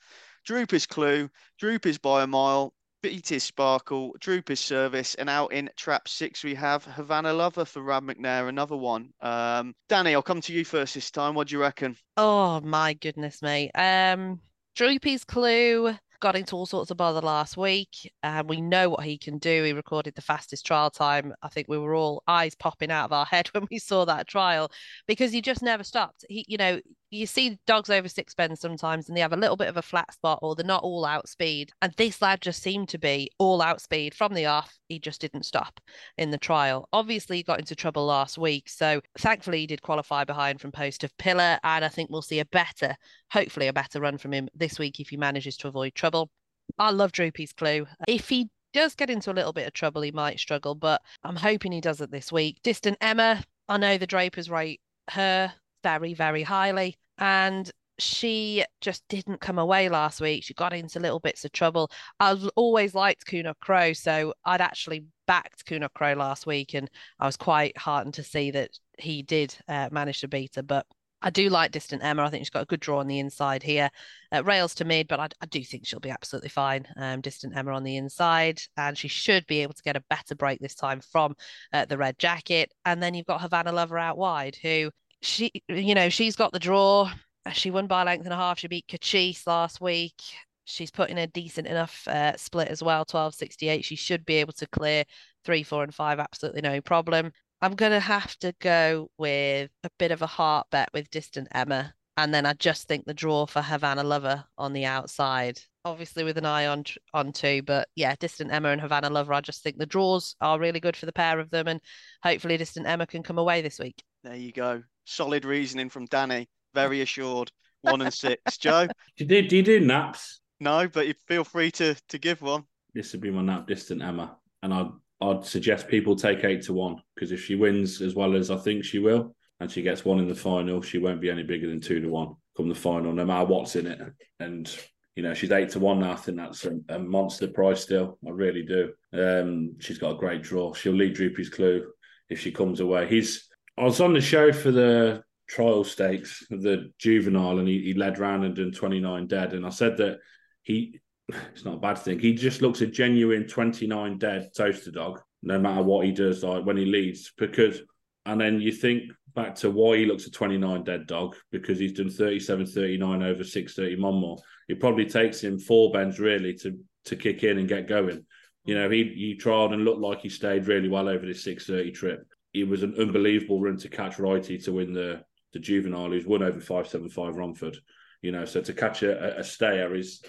Droopy's 0.45 0.85
Clue, 0.85 1.29
Droopy's 1.59 1.97
by 1.97 2.23
a 2.23 2.27
mile, 2.27 2.73
Beatty's 3.01 3.43
Sparkle, 3.43 4.15
Droopy's 4.19 4.59
Service, 4.59 5.15
and 5.15 5.29
out 5.29 5.51
in 5.53 5.69
trap 5.75 6.07
six 6.07 6.43
we 6.43 6.55
have 6.55 6.85
Havana 6.85 7.33
Lover 7.33 7.65
for 7.65 7.81
Rab 7.81 8.03
McNair, 8.03 8.47
another 8.47 8.77
one. 8.77 9.11
Um, 9.21 9.75
Dani, 9.89 10.13
I'll 10.13 10.21
come 10.21 10.41
to 10.41 10.53
you 10.53 10.65
first 10.65 10.95
this 10.95 11.11
time. 11.11 11.35
What 11.35 11.47
do 11.47 11.55
you 11.55 11.61
reckon? 11.61 11.97
Oh 12.17 12.61
my 12.61 12.93
goodness 12.93 13.41
me. 13.41 13.71
Um, 13.71 14.39
Droopy's 14.75 15.23
Clue 15.23 15.95
got 16.19 16.35
into 16.35 16.55
all 16.55 16.65
sorts 16.65 16.89
of 16.91 16.97
bother 16.97 17.21
last 17.21 17.57
week, 17.57 18.11
and 18.23 18.49
we 18.49 18.61
know 18.61 18.89
what 18.89 19.03
he 19.03 19.17
can 19.17 19.37
do. 19.37 19.63
He 19.63 19.73
recorded 19.73 20.15
the 20.15 20.21
fastest 20.21 20.65
trial 20.65 20.89
time. 20.89 21.33
I 21.43 21.49
think 21.49 21.67
we 21.67 21.77
were 21.77 21.93
all 21.93 22.23
eyes 22.27 22.55
popping 22.55 22.91
out 22.91 23.05
of 23.05 23.13
our 23.13 23.25
head 23.31 23.47
when 23.49 23.67
we 23.69 23.79
saw 23.79 24.05
that 24.05 24.27
trial 24.27 24.71
because 25.07 25.31
he 25.31 25.41
just 25.41 25.61
never 25.61 25.83
stopped. 25.83 26.25
He, 26.27 26.45
you 26.47 26.57
know, 26.57 26.79
you 27.15 27.25
see 27.25 27.57
dogs 27.65 27.89
over 27.89 28.07
six 28.07 28.33
bends 28.33 28.59
sometimes 28.59 29.07
and 29.07 29.17
they 29.17 29.21
have 29.21 29.33
a 29.33 29.37
little 29.37 29.57
bit 29.57 29.67
of 29.67 29.77
a 29.77 29.81
flat 29.81 30.13
spot 30.13 30.39
or 30.41 30.55
they're 30.55 30.65
not 30.65 30.83
all 30.83 31.05
out 31.05 31.27
speed. 31.27 31.71
And 31.81 31.93
this 31.93 32.21
lad 32.21 32.41
just 32.41 32.61
seemed 32.61 32.89
to 32.89 32.97
be 32.97 33.29
all 33.39 33.61
out 33.61 33.81
speed 33.81 34.13
from 34.13 34.33
the 34.33 34.45
off. 34.45 34.77
He 34.89 34.99
just 34.99 35.21
didn't 35.21 35.45
stop 35.45 35.79
in 36.17 36.31
the 36.31 36.37
trial. 36.37 36.87
Obviously, 36.93 37.37
he 37.37 37.43
got 37.43 37.59
into 37.59 37.75
trouble 37.75 38.05
last 38.05 38.37
week. 38.37 38.69
So 38.69 39.01
thankfully, 39.17 39.59
he 39.61 39.67
did 39.67 39.81
qualify 39.81 40.23
behind 40.23 40.61
from 40.61 40.71
post 40.71 41.03
of 41.03 41.17
pillar. 41.17 41.57
And 41.63 41.83
I 41.85 41.89
think 41.89 42.09
we'll 42.09 42.21
see 42.21 42.39
a 42.39 42.45
better, 42.45 42.95
hopefully, 43.31 43.67
a 43.67 43.73
better 43.73 43.99
run 43.99 44.17
from 44.17 44.33
him 44.33 44.49
this 44.53 44.77
week 44.77 44.99
if 44.99 45.09
he 45.09 45.17
manages 45.17 45.57
to 45.57 45.67
avoid 45.67 45.95
trouble. 45.95 46.29
I 46.77 46.91
love 46.91 47.11
Droopy's 47.11 47.53
clue. 47.53 47.87
If 48.07 48.29
he 48.29 48.49
does 48.73 48.95
get 48.95 49.09
into 49.09 49.31
a 49.31 49.33
little 49.33 49.53
bit 49.53 49.67
of 49.67 49.73
trouble, 49.73 50.01
he 50.01 50.11
might 50.11 50.39
struggle, 50.39 50.75
but 50.75 51.01
I'm 51.23 51.37
hoping 51.37 51.71
he 51.71 51.81
does 51.81 52.01
it 52.01 52.11
this 52.11 52.31
week. 52.31 52.57
Distant 52.63 52.97
Emma, 52.99 53.43
I 53.69 53.77
know 53.77 53.97
the 53.97 54.07
Drapers 54.07 54.49
rate 54.49 54.81
her 55.11 55.53
very, 55.83 56.13
very 56.13 56.43
highly. 56.43 56.97
And 57.17 57.71
she 57.97 58.63
just 58.81 59.03
didn't 59.07 59.39
come 59.39 59.59
away 59.59 59.89
last 59.89 60.19
week. 60.19 60.43
She 60.43 60.53
got 60.53 60.73
into 60.73 60.99
little 60.99 61.19
bits 61.19 61.45
of 61.45 61.51
trouble. 61.51 61.89
I've 62.19 62.47
always 62.55 62.93
liked 62.93 63.25
Kuna 63.25 63.55
Crow, 63.61 63.93
so 63.93 64.33
I'd 64.43 64.61
actually 64.61 65.05
backed 65.27 65.65
Kuna 65.65 65.89
Crow 65.89 66.13
last 66.13 66.45
week, 66.45 66.73
and 66.73 66.89
I 67.19 67.25
was 67.25 67.37
quite 67.37 67.77
heartened 67.77 68.15
to 68.15 68.23
see 68.23 68.51
that 68.51 68.71
he 68.97 69.21
did 69.23 69.55
uh, 69.67 69.89
manage 69.91 70.21
to 70.21 70.27
beat 70.27 70.55
her. 70.55 70.63
But 70.63 70.85
I 71.21 71.29
do 71.29 71.49
like 71.49 71.71
Distant 71.71 72.03
Emma. 72.03 72.23
I 72.23 72.29
think 72.29 72.41
she's 72.41 72.51
got 72.51 72.63
a 72.63 72.67
good 72.67 72.81
draw 72.81 72.99
on 72.99 73.07
the 73.07 73.19
inside 73.19 73.63
here. 73.63 73.89
Uh, 74.31 74.43
rails 74.43 74.75
to 74.75 74.85
mid, 74.85 75.07
but 75.07 75.19
I, 75.19 75.27
I, 75.41 75.45
do 75.47 75.63
think 75.63 75.87
she'll 75.87 75.99
be 75.99 76.11
absolutely 76.11 76.49
fine. 76.49 76.85
Um, 76.97 77.21
Distant 77.21 77.55
Emma 77.55 77.71
on 77.71 77.83
the 77.83 77.97
inside, 77.97 78.61
and 78.77 78.97
she 78.97 79.07
should 79.07 79.47
be 79.47 79.61
able 79.61 79.73
to 79.73 79.81
get 79.81 79.95
a 79.95 80.03
better 80.09 80.35
break 80.35 80.59
this 80.59 80.75
time 80.75 81.01
from 81.01 81.35
uh, 81.73 81.85
the 81.85 81.97
red 81.97 82.19
jacket. 82.19 82.71
And 82.83 83.01
then 83.01 83.13
you've 83.13 83.25
got 83.25 83.41
Havana 83.41 83.71
Lover 83.71 83.97
out 83.97 84.17
wide, 84.17 84.57
who 84.61 84.91
she, 85.25 85.51
you 85.67 85.95
know, 85.95 86.09
she's 86.09 86.35
got 86.35 86.53
the 86.53 86.59
draw. 86.59 87.11
She 87.53 87.71
won 87.71 87.87
by 87.87 88.01
a 88.01 88.05
length 88.05 88.25
and 88.25 88.33
a 88.33 88.37
half. 88.37 88.59
She 88.59 88.67
beat 88.67 88.87
Kachis 88.87 89.45
last 89.47 89.81
week. 89.81 90.21
She's 90.65 90.91
put 90.91 91.09
in 91.09 91.17
a 91.17 91.27
decent 91.27 91.67
enough 91.67 92.07
uh, 92.07 92.35
split 92.37 92.69
as 92.69 92.81
well, 92.81 93.05
12.68. 93.05 93.83
She 93.83 93.95
should 93.95 94.25
be 94.25 94.35
able 94.35 94.53
to 94.53 94.67
clear 94.67 95.03
three, 95.43 95.63
four, 95.63 95.83
and 95.83 95.93
five, 95.93 96.19
absolutely 96.19 96.61
no 96.61 96.81
problem. 96.81 97.31
I'm 97.61 97.75
going 97.75 97.91
to 97.91 97.99
have 97.99 98.35
to 98.39 98.53
go 98.59 99.09
with 99.17 99.69
a 99.83 99.89
bit 99.99 100.11
of 100.11 100.21
a 100.21 100.27
heart 100.27 100.67
bet 100.71 100.89
with 100.93 101.09
Distant 101.11 101.47
Emma. 101.51 101.93
And 102.17 102.33
then 102.33 102.45
I 102.45 102.53
just 102.53 102.87
think 102.87 103.05
the 103.05 103.13
draw 103.13 103.45
for 103.45 103.61
Havana 103.61 104.03
Lover 104.03 104.43
on 104.57 104.73
the 104.73 104.85
outside, 104.85 105.59
obviously 105.83 106.23
with 106.23 106.37
an 106.37 106.45
eye 106.45 106.65
on 106.67 106.85
on 107.13 107.31
two. 107.33 107.61
But 107.61 107.89
yeah, 107.95 108.15
Distant 108.19 108.51
Emma 108.51 108.69
and 108.69 108.81
Havana 108.81 109.09
Lover, 109.09 109.33
I 109.33 109.41
just 109.41 109.63
think 109.63 109.77
the 109.77 109.85
draws 109.85 110.35
are 110.39 110.59
really 110.59 110.79
good 110.79 110.95
for 110.95 111.05
the 111.05 111.13
pair 111.13 111.39
of 111.39 111.49
them. 111.49 111.67
And 111.67 111.81
hopefully 112.23 112.57
Distant 112.57 112.87
Emma 112.87 113.05
can 113.05 113.21
come 113.21 113.37
away 113.37 113.61
this 113.61 113.79
week. 113.79 114.01
There 114.23 114.35
you 114.35 114.51
go. 114.51 114.83
Solid 115.05 115.45
reasoning 115.45 115.89
from 115.89 116.07
Dani. 116.07 116.47
Very 116.73 117.01
assured. 117.07 117.51
One 117.81 118.01
and 118.01 118.13
six. 118.13 118.57
Joe? 118.57 118.87
Do 119.17 119.23
you 119.23 119.25
do, 119.25 119.47
do 119.47 119.55
you 119.57 119.63
do 119.63 119.79
naps? 119.79 120.41
No, 120.59 120.87
but 120.87 121.07
you 121.07 121.13
feel 121.27 121.43
free 121.43 121.71
to 121.71 121.95
to 122.09 122.17
give 122.17 122.41
one. 122.41 122.63
This 122.93 123.11
would 123.11 123.21
be 123.21 123.31
my 123.31 123.41
nap 123.41 123.67
distant 123.67 124.01
Emma. 124.01 124.37
And 124.63 124.73
I'd 124.73 124.89
I'd 125.21 125.45
suggest 125.45 125.87
people 125.87 126.15
take 126.15 126.43
eight 126.43 126.63
to 126.63 126.73
one 126.73 126.97
because 127.13 127.31
if 127.31 127.43
she 127.43 127.55
wins 127.55 128.01
as 128.01 128.15
well 128.15 128.35
as 128.35 128.49
I 128.49 128.57
think 128.57 128.83
she 128.83 128.99
will, 128.99 129.35
and 129.59 129.71
she 129.71 129.81
gets 129.81 130.03
one 130.03 130.19
in 130.19 130.27
the 130.27 130.35
final, 130.35 130.81
she 130.81 130.97
won't 130.97 131.21
be 131.21 131.29
any 131.29 131.43
bigger 131.43 131.67
than 131.67 131.79
two 131.79 132.01
to 132.01 132.07
one 132.07 132.35
come 132.55 132.69
the 132.69 132.75
final, 132.75 133.11
no 133.11 133.25
matter 133.25 133.45
what's 133.45 133.75
in 133.75 133.87
it. 133.87 133.99
And 134.39 134.73
you 135.15 135.23
know, 135.23 135.33
she's 135.33 135.51
eight 135.51 135.69
to 135.69 135.79
one 135.79 135.99
now. 135.99 136.11
I 136.11 136.15
think 136.15 136.37
that's 136.37 136.65
a, 136.65 136.77
a 136.89 136.99
monster 136.99 137.47
price 137.47 137.81
still. 137.81 138.17
I 138.25 138.31
really 138.31 138.63
do. 138.63 138.93
Um, 139.13 139.75
she's 139.79 139.97
got 139.97 140.15
a 140.15 140.17
great 140.17 140.41
draw. 140.41 140.73
She'll 140.73 140.93
lead 140.93 141.13
Droopy's 141.13 141.49
Clue 141.49 141.85
if 142.29 142.39
she 142.39 142.51
comes 142.51 142.79
away. 142.79 143.07
He's. 143.07 143.47
I 143.77 143.83
was 143.83 143.99
on 143.99 144.13
the 144.13 144.21
show 144.21 144.51
for 144.51 144.71
the 144.71 145.23
trial 145.47 145.83
stakes, 145.83 146.45
the 146.49 146.91
juvenile, 146.97 147.59
and 147.59 147.67
he, 147.67 147.81
he 147.81 147.93
led 147.93 148.19
round 148.19 148.45
and 148.45 148.55
done 148.55 148.71
twenty 148.71 148.99
nine 148.99 149.27
dead. 149.27 149.53
And 149.53 149.65
I 149.65 149.69
said 149.69 149.97
that 149.97 150.19
he 150.63 150.99
it's 151.29 151.65
not 151.65 151.75
a 151.75 151.79
bad 151.79 151.97
thing. 151.97 152.19
He 152.19 152.33
just 152.33 152.61
looks 152.61 152.81
a 152.81 152.87
genuine 152.87 153.47
29 153.47 154.17
dead 154.17 154.51
toaster 154.55 154.91
dog, 154.91 155.21
no 155.41 155.59
matter 155.59 155.81
what 155.81 156.05
he 156.05 156.11
does, 156.11 156.43
like 156.43 156.65
when 156.65 156.77
he 156.77 156.85
leads. 156.85 157.31
Because, 157.37 157.81
and 158.25 158.39
then 158.39 158.61
you 158.61 158.71
think 158.71 159.11
back 159.33 159.55
to 159.55 159.71
why 159.71 159.97
he 159.97 160.05
looks 160.05 160.27
a 160.27 160.31
29 160.31 160.83
dead 160.83 161.07
dog, 161.07 161.35
because 161.51 161.79
he's 161.79 161.93
done 161.93 162.09
37 162.09 162.65
39 162.67 163.23
over 163.23 163.43
630 163.43 164.01
Monmore. 164.01 164.37
It 164.67 164.79
probably 164.79 165.05
takes 165.05 165.43
him 165.43 165.59
four 165.59 165.91
bends 165.91 166.19
really 166.19 166.53
to 166.55 166.77
to 167.05 167.15
kick 167.15 167.43
in 167.43 167.59
and 167.59 167.67
get 167.67 167.87
going. 167.87 168.25
You 168.65 168.75
know, 168.75 168.89
he 168.89 169.03
he 169.15 169.35
tried 169.35 169.73
and 169.73 169.85
looked 169.85 170.01
like 170.01 170.21
he 170.21 170.29
stayed 170.29 170.67
really 170.67 170.89
well 170.89 171.07
over 171.07 171.25
this 171.25 171.43
630 171.43 171.91
trip. 171.91 172.27
It 172.55 172.67
was 172.67 172.83
an 172.83 172.95
unbelievable 172.99 173.61
run 173.61 173.77
to 173.77 173.89
catch 173.89 174.19
Righty 174.19 174.57
to 174.59 174.71
win 174.71 174.93
the 174.93 175.23
the 175.53 175.59
juvenile, 175.59 176.09
who's 176.09 176.25
won 176.25 176.43
over 176.43 176.59
575 176.59 177.37
Romford. 177.37 177.77
You 178.21 178.31
know, 178.31 178.45
so 178.45 178.61
to 178.61 178.73
catch 178.73 179.03
a, 179.03 179.39
a 179.39 179.43
stayer 179.43 179.95
is 179.95 180.23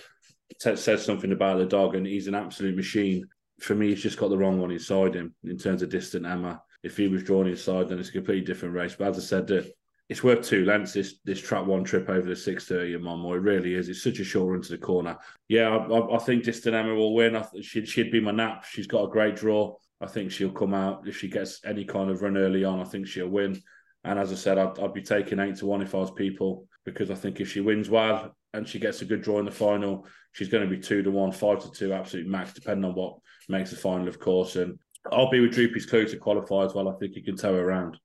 says 0.59 1.05
something 1.05 1.33
about 1.33 1.59
the 1.59 1.67
dog, 1.67 1.95
and 1.95 2.07
he's 2.07 2.29
an 2.29 2.35
absolute 2.35 2.77
machine. 2.77 3.27
For 3.61 3.75
me, 3.75 3.89
he's 3.89 4.03
just 4.03 4.19
got 4.19 4.29
the 4.29 4.39
wrong 4.39 4.61
one 4.61 4.71
inside 4.71 5.15
him 5.15 5.35
in 5.45 5.59
terms 5.59 5.83
of 5.83 5.89
distant 5.91 6.27
Emma. 6.27 6.63
If 6.83 6.97
he 6.97 7.09
was 7.09 7.23
drawn 7.23 7.49
inside, 7.49 7.89
then 7.89 7.99
it's 7.99 8.11
a 8.11 8.13
completely 8.13 8.45
different 8.45 8.75
race. 8.75 8.95
But 8.97 9.09
as 9.09 9.19
I 9.19 9.23
said, 9.23 9.51
uh, 9.51 9.63
it's 10.09 10.23
worth 10.23 10.47
two 10.47 10.65
lengths. 10.65 10.93
This 10.93 11.19
this 11.25 11.41
trap 11.41 11.65
one 11.65 11.83
trip 11.83 12.09
over 12.09 12.29
the 12.29 12.37
six 12.37 12.67
thirty 12.67 12.95
and 12.95 13.03
Monmore. 13.03 13.39
It 13.39 13.41
really 13.41 13.75
is. 13.75 13.89
It's 13.89 14.03
such 14.03 14.21
a 14.21 14.25
short 14.25 14.53
run 14.53 14.63
to 14.63 14.71
the 14.71 14.79
corner. 14.79 15.17
Yeah, 15.49 15.69
I, 15.69 16.15
I 16.15 16.19
think 16.19 16.45
Distant 16.45 16.77
Emma 16.77 16.95
will 16.95 17.15
win. 17.15 17.35
I 17.35 17.45
she'd 17.63 17.89
she'd 17.89 18.13
be 18.13 18.21
my 18.21 18.31
nap. 18.31 18.65
She's 18.65 18.87
got 18.87 19.05
a 19.05 19.11
great 19.11 19.37
draw. 19.37 19.75
I 20.01 20.07
think 20.07 20.31
she'll 20.31 20.51
come 20.53 20.75
out 20.75 21.07
if 21.07 21.17
she 21.17 21.29
gets 21.29 21.61
any 21.65 21.85
kind 21.85 22.11
of 22.11 22.23
run 22.23 22.37
early 22.37 22.65
on. 22.65 22.81
I 22.81 22.85
think 22.85 23.07
she'll 23.07 23.29
win. 23.29 23.61
And 24.05 24.19
as 24.19 24.31
I 24.31 24.37
said, 24.37 24.59
I'd, 24.59 24.79
I'd 24.79 24.95
be 24.95 25.03
taking 25.03 25.39
eight 25.39 25.57
to 25.57 25.67
one 25.67 25.83
if 25.83 25.95
I 25.95 25.99
was 25.99 26.11
people 26.11 26.67
because 26.85 27.11
I 27.11 27.15
think 27.15 27.41
if 27.41 27.51
she 27.51 27.61
wins 27.61 27.91
well 27.91 28.37
and 28.53 28.69
she 28.69 28.79
gets 28.79 29.03
a 29.03 29.05
good 29.05 29.23
draw 29.23 29.39
in 29.39 29.45
the 29.45 29.51
final, 29.51 30.07
she's 30.33 30.49
going 30.49 30.69
to 30.69 30.75
be 30.75 30.81
two 30.81 31.03
to 31.03 31.11
one, 31.11 31.33
five 31.33 31.61
to 31.63 31.71
two, 31.71 31.93
absolute 31.93 32.27
max, 32.27 32.53
depending 32.53 32.85
on 32.85 32.95
what 32.95 33.17
makes 33.49 33.71
the 33.71 33.77
final, 33.77 34.07
of 34.07 34.21
course. 34.21 34.57
And 34.57 34.79
I'll 35.11 35.31
be 35.31 35.41
with 35.41 35.53
Droopy's 35.53 35.87
Clue 35.87 36.07
to 36.07 36.17
qualify 36.19 36.65
as 36.65 36.75
well. 36.75 36.89
I 36.89 36.97
think 36.99 37.15
he 37.15 37.23
can 37.23 37.37
tow 37.37 37.55
around, 37.55 37.99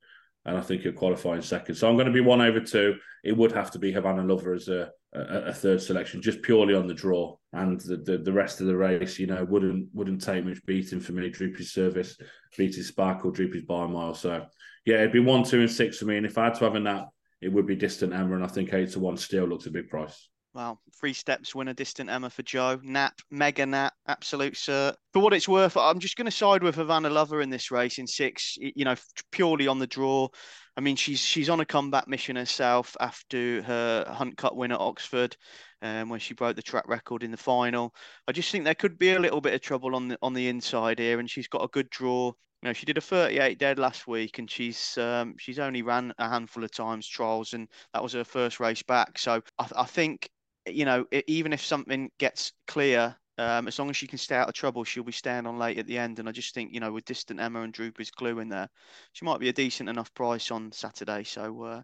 and 0.45 0.57
I 0.57 0.61
think 0.61 0.81
he'll 0.81 0.93
qualify 0.93 1.35
in 1.35 1.41
second. 1.41 1.75
So 1.75 1.87
I'm 1.87 1.95
going 1.95 2.07
to 2.07 2.13
be 2.13 2.21
one 2.21 2.41
over 2.41 2.59
two. 2.59 2.95
It 3.23 3.37
would 3.37 3.51
have 3.51 3.71
to 3.71 3.79
be 3.79 3.91
Havana 3.91 4.23
Lover 4.23 4.53
as 4.53 4.67
a, 4.67 4.89
a, 5.13 5.19
a 5.19 5.53
third 5.53 5.81
selection, 5.81 6.21
just 6.21 6.41
purely 6.41 6.73
on 6.73 6.87
the 6.87 6.93
draw, 6.93 7.35
and 7.53 7.79
the, 7.81 7.97
the, 7.97 8.17
the 8.17 8.33
rest 8.33 8.61
of 8.61 8.67
the 8.67 8.75
race, 8.75 9.19
you 9.19 9.27
know, 9.27 9.45
wouldn't 9.45 9.89
wouldn't 9.93 10.21
take 10.21 10.45
much 10.45 10.65
beating 10.65 10.99
for 10.99 11.11
me. 11.11 11.29
Droopy's 11.29 11.71
service, 11.71 12.17
Beatty's 12.57 12.87
sparkle, 12.87 13.31
Droopy's 13.31 13.65
by 13.65 13.85
mile. 13.85 14.15
So 14.15 14.45
yeah, 14.85 14.95
it'd 14.95 15.11
be 15.11 15.19
one, 15.19 15.43
two, 15.43 15.59
and 15.59 15.71
six 15.71 15.99
for 15.99 16.05
me. 16.05 16.17
And 16.17 16.25
if 16.25 16.37
I 16.37 16.45
had 16.45 16.55
to 16.55 16.63
have 16.63 16.75
a 16.75 16.79
nap, 16.79 17.09
it 17.41 17.51
would 17.51 17.67
be 17.67 17.75
distant 17.75 18.13
Emma, 18.13 18.35
and 18.35 18.43
I 18.43 18.47
think 18.47 18.73
eight 18.73 18.91
to 18.93 18.99
one 18.99 19.17
still 19.17 19.45
looks 19.45 19.67
a 19.67 19.71
big 19.71 19.89
price. 19.89 20.29
Well, 20.53 20.81
three 20.99 21.13
steps 21.13 21.55
winner, 21.55 21.73
distant 21.73 22.09
Emma 22.09 22.29
for 22.29 22.43
Joe. 22.43 22.77
Nap, 22.83 23.21
mega 23.31 23.65
nap, 23.65 23.93
absolute 24.05 24.55
cert. 24.55 24.95
For 25.13 25.21
what 25.21 25.33
it's 25.33 25.47
worth, 25.47 25.77
I'm 25.77 25.99
just 25.99 26.17
going 26.17 26.25
to 26.25 26.31
side 26.31 26.61
with 26.61 26.75
Havana 26.75 27.09
Lover 27.09 27.41
in 27.41 27.49
this 27.49 27.71
race 27.71 27.99
in 27.99 28.05
six. 28.05 28.57
You 28.59 28.83
know, 28.83 28.95
purely 29.31 29.67
on 29.67 29.79
the 29.79 29.87
draw. 29.87 30.27
I 30.75 30.81
mean, 30.81 30.97
she's 30.97 31.21
she's 31.21 31.49
on 31.49 31.61
a 31.61 31.65
comeback 31.65 32.09
mission 32.09 32.35
herself 32.35 32.97
after 32.99 33.61
her 33.61 34.05
Hunt 34.09 34.35
Cup 34.35 34.53
win 34.55 34.73
at 34.73 34.81
Oxford, 34.81 35.37
um, 35.81 36.09
when 36.09 36.19
she 36.19 36.33
broke 36.33 36.57
the 36.57 36.61
track 36.61 36.85
record 36.85 37.23
in 37.23 37.31
the 37.31 37.37
final. 37.37 37.95
I 38.27 38.33
just 38.33 38.51
think 38.51 38.65
there 38.65 38.75
could 38.75 38.97
be 38.97 39.13
a 39.13 39.19
little 39.19 39.39
bit 39.41 39.53
of 39.53 39.61
trouble 39.61 39.95
on 39.95 40.09
the 40.09 40.17
on 40.21 40.33
the 40.33 40.49
inside 40.49 40.99
here, 40.99 41.19
and 41.19 41.29
she's 41.29 41.47
got 41.47 41.63
a 41.63 41.69
good 41.69 41.89
draw. 41.89 42.33
You 42.61 42.67
know, 42.69 42.73
she 42.73 42.85
did 42.85 42.97
a 42.97 43.01
38 43.01 43.57
dead 43.57 43.79
last 43.79 44.05
week, 44.05 44.37
and 44.37 44.51
she's 44.51 44.97
um, 44.97 45.35
she's 45.39 45.59
only 45.59 45.81
ran 45.81 46.13
a 46.19 46.27
handful 46.27 46.65
of 46.65 46.71
times 46.71 47.07
trials, 47.07 47.53
and 47.53 47.69
that 47.93 48.03
was 48.03 48.11
her 48.13 48.25
first 48.25 48.59
race 48.59 48.83
back. 48.83 49.17
So 49.17 49.41
I, 49.57 49.67
I 49.77 49.85
think 49.85 50.29
you 50.65 50.85
know, 50.85 51.05
even 51.27 51.53
if 51.53 51.63
something 51.63 52.11
gets 52.17 52.53
clear, 52.67 53.15
um, 53.37 53.67
as 53.67 53.79
long 53.79 53.89
as 53.89 53.97
she 53.97 54.07
can 54.07 54.17
stay 54.17 54.35
out 54.35 54.47
of 54.47 54.53
trouble, 54.53 54.83
she'll 54.83 55.03
be 55.03 55.11
staying 55.11 55.47
on 55.47 55.57
late 55.57 55.79
at 55.79 55.87
the 55.87 55.97
end. 55.97 56.19
And 56.19 56.29
I 56.29 56.31
just 56.31 56.53
think, 56.53 56.73
you 56.73 56.79
know, 56.79 56.91
with 56.91 57.05
distant 57.05 57.39
Emma 57.39 57.61
and 57.61 57.73
Droopy's 57.73 58.11
Clue 58.11 58.39
in 58.39 58.49
there, 58.49 58.69
she 59.13 59.25
might 59.25 59.39
be 59.39 59.49
a 59.49 59.53
decent 59.53 59.89
enough 59.89 60.13
price 60.13 60.51
on 60.51 60.71
Saturday. 60.71 61.23
So 61.23 61.63
uh, 61.63 61.81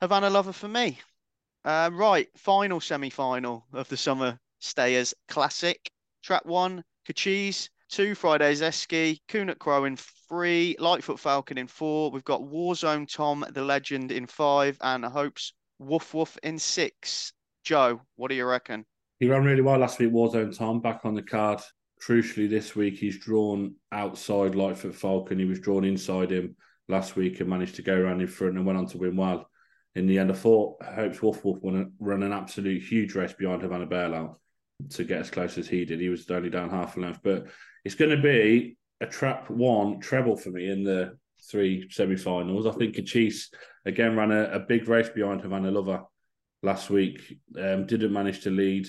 Havana 0.00 0.28
Lover 0.28 0.52
for 0.52 0.68
me. 0.68 0.98
Uh, 1.64 1.90
right, 1.92 2.28
final 2.36 2.80
semi-final 2.80 3.66
of 3.72 3.88
the 3.88 3.96
Summer 3.96 4.38
Stayers 4.58 5.14
Classic. 5.28 5.90
Track 6.22 6.44
one, 6.44 6.84
Kachis. 7.08 7.68
Two, 7.88 8.14
Fridays 8.14 8.60
Esky. 8.60 9.20
Kunat 9.28 9.58
Crow 9.58 9.84
in 9.84 9.96
three. 10.28 10.76
Lightfoot 10.78 11.18
Falcon 11.18 11.58
in 11.58 11.66
four. 11.66 12.10
We've 12.10 12.24
got 12.24 12.42
Warzone 12.42 13.10
Tom, 13.10 13.44
the 13.52 13.64
legend, 13.64 14.12
in 14.12 14.26
five. 14.26 14.76
And 14.80 15.04
Hopes 15.04 15.54
Woof 15.78 16.14
Woof 16.14 16.38
in 16.42 16.58
six. 16.58 17.32
Joe, 17.70 18.00
what 18.16 18.30
do 18.30 18.34
you 18.34 18.46
reckon? 18.46 18.84
He 19.20 19.28
ran 19.28 19.44
really 19.44 19.60
well 19.60 19.78
last 19.78 20.00
week, 20.00 20.10
Warzone 20.10 20.58
Tom, 20.58 20.80
back 20.80 21.02
on 21.04 21.14
the 21.14 21.22
card. 21.22 21.60
Crucially, 22.04 22.50
this 22.50 22.74
week 22.74 22.96
he's 22.96 23.20
drawn 23.20 23.76
outside 23.92 24.56
Lightfoot 24.56 24.96
Falcon. 24.96 25.38
He 25.38 25.44
was 25.44 25.60
drawn 25.60 25.84
inside 25.84 26.32
him 26.32 26.56
last 26.88 27.14
week 27.14 27.38
and 27.38 27.48
managed 27.48 27.76
to 27.76 27.82
go 27.82 27.94
around 27.94 28.22
in 28.22 28.26
front 28.26 28.56
and 28.56 28.66
went 28.66 28.76
on 28.76 28.86
to 28.86 28.98
win 28.98 29.14
well. 29.14 29.48
In 29.94 30.08
the 30.08 30.18
end, 30.18 30.32
I 30.32 30.34
thought 30.34 30.82
Hopes 30.82 31.22
Wolf 31.22 31.44
Wolf 31.44 31.62
won 31.62 31.92
run 32.00 32.24
an 32.24 32.32
absolute 32.32 32.82
huge 32.82 33.14
race 33.14 33.34
behind 33.34 33.62
Havana 33.62 33.86
Bailout 33.86 34.34
to 34.88 35.04
get 35.04 35.20
as 35.20 35.30
close 35.30 35.56
as 35.56 35.68
he 35.68 35.84
did. 35.84 36.00
He 36.00 36.08
was 36.08 36.28
only 36.28 36.50
down 36.50 36.70
half 36.70 36.96
a 36.96 37.00
length, 37.00 37.20
but 37.22 37.46
it's 37.84 37.94
going 37.94 38.10
to 38.10 38.20
be 38.20 38.78
a 39.00 39.06
trap 39.06 39.48
one 39.48 40.00
treble 40.00 40.36
for 40.36 40.50
me 40.50 40.68
in 40.68 40.82
the 40.82 41.16
three 41.48 41.88
semi-finals. 41.88 42.66
I 42.66 42.72
think 42.72 42.96
Kachis 42.96 43.44
again 43.86 44.16
ran 44.16 44.32
a, 44.32 44.46
a 44.54 44.58
big 44.58 44.88
race 44.88 45.08
behind 45.08 45.42
Havana 45.42 45.70
Lover 45.70 46.02
last 46.62 46.90
week. 46.90 47.38
Um, 47.58 47.86
didn't 47.86 48.12
manage 48.12 48.40
to 48.40 48.50
lead. 48.50 48.86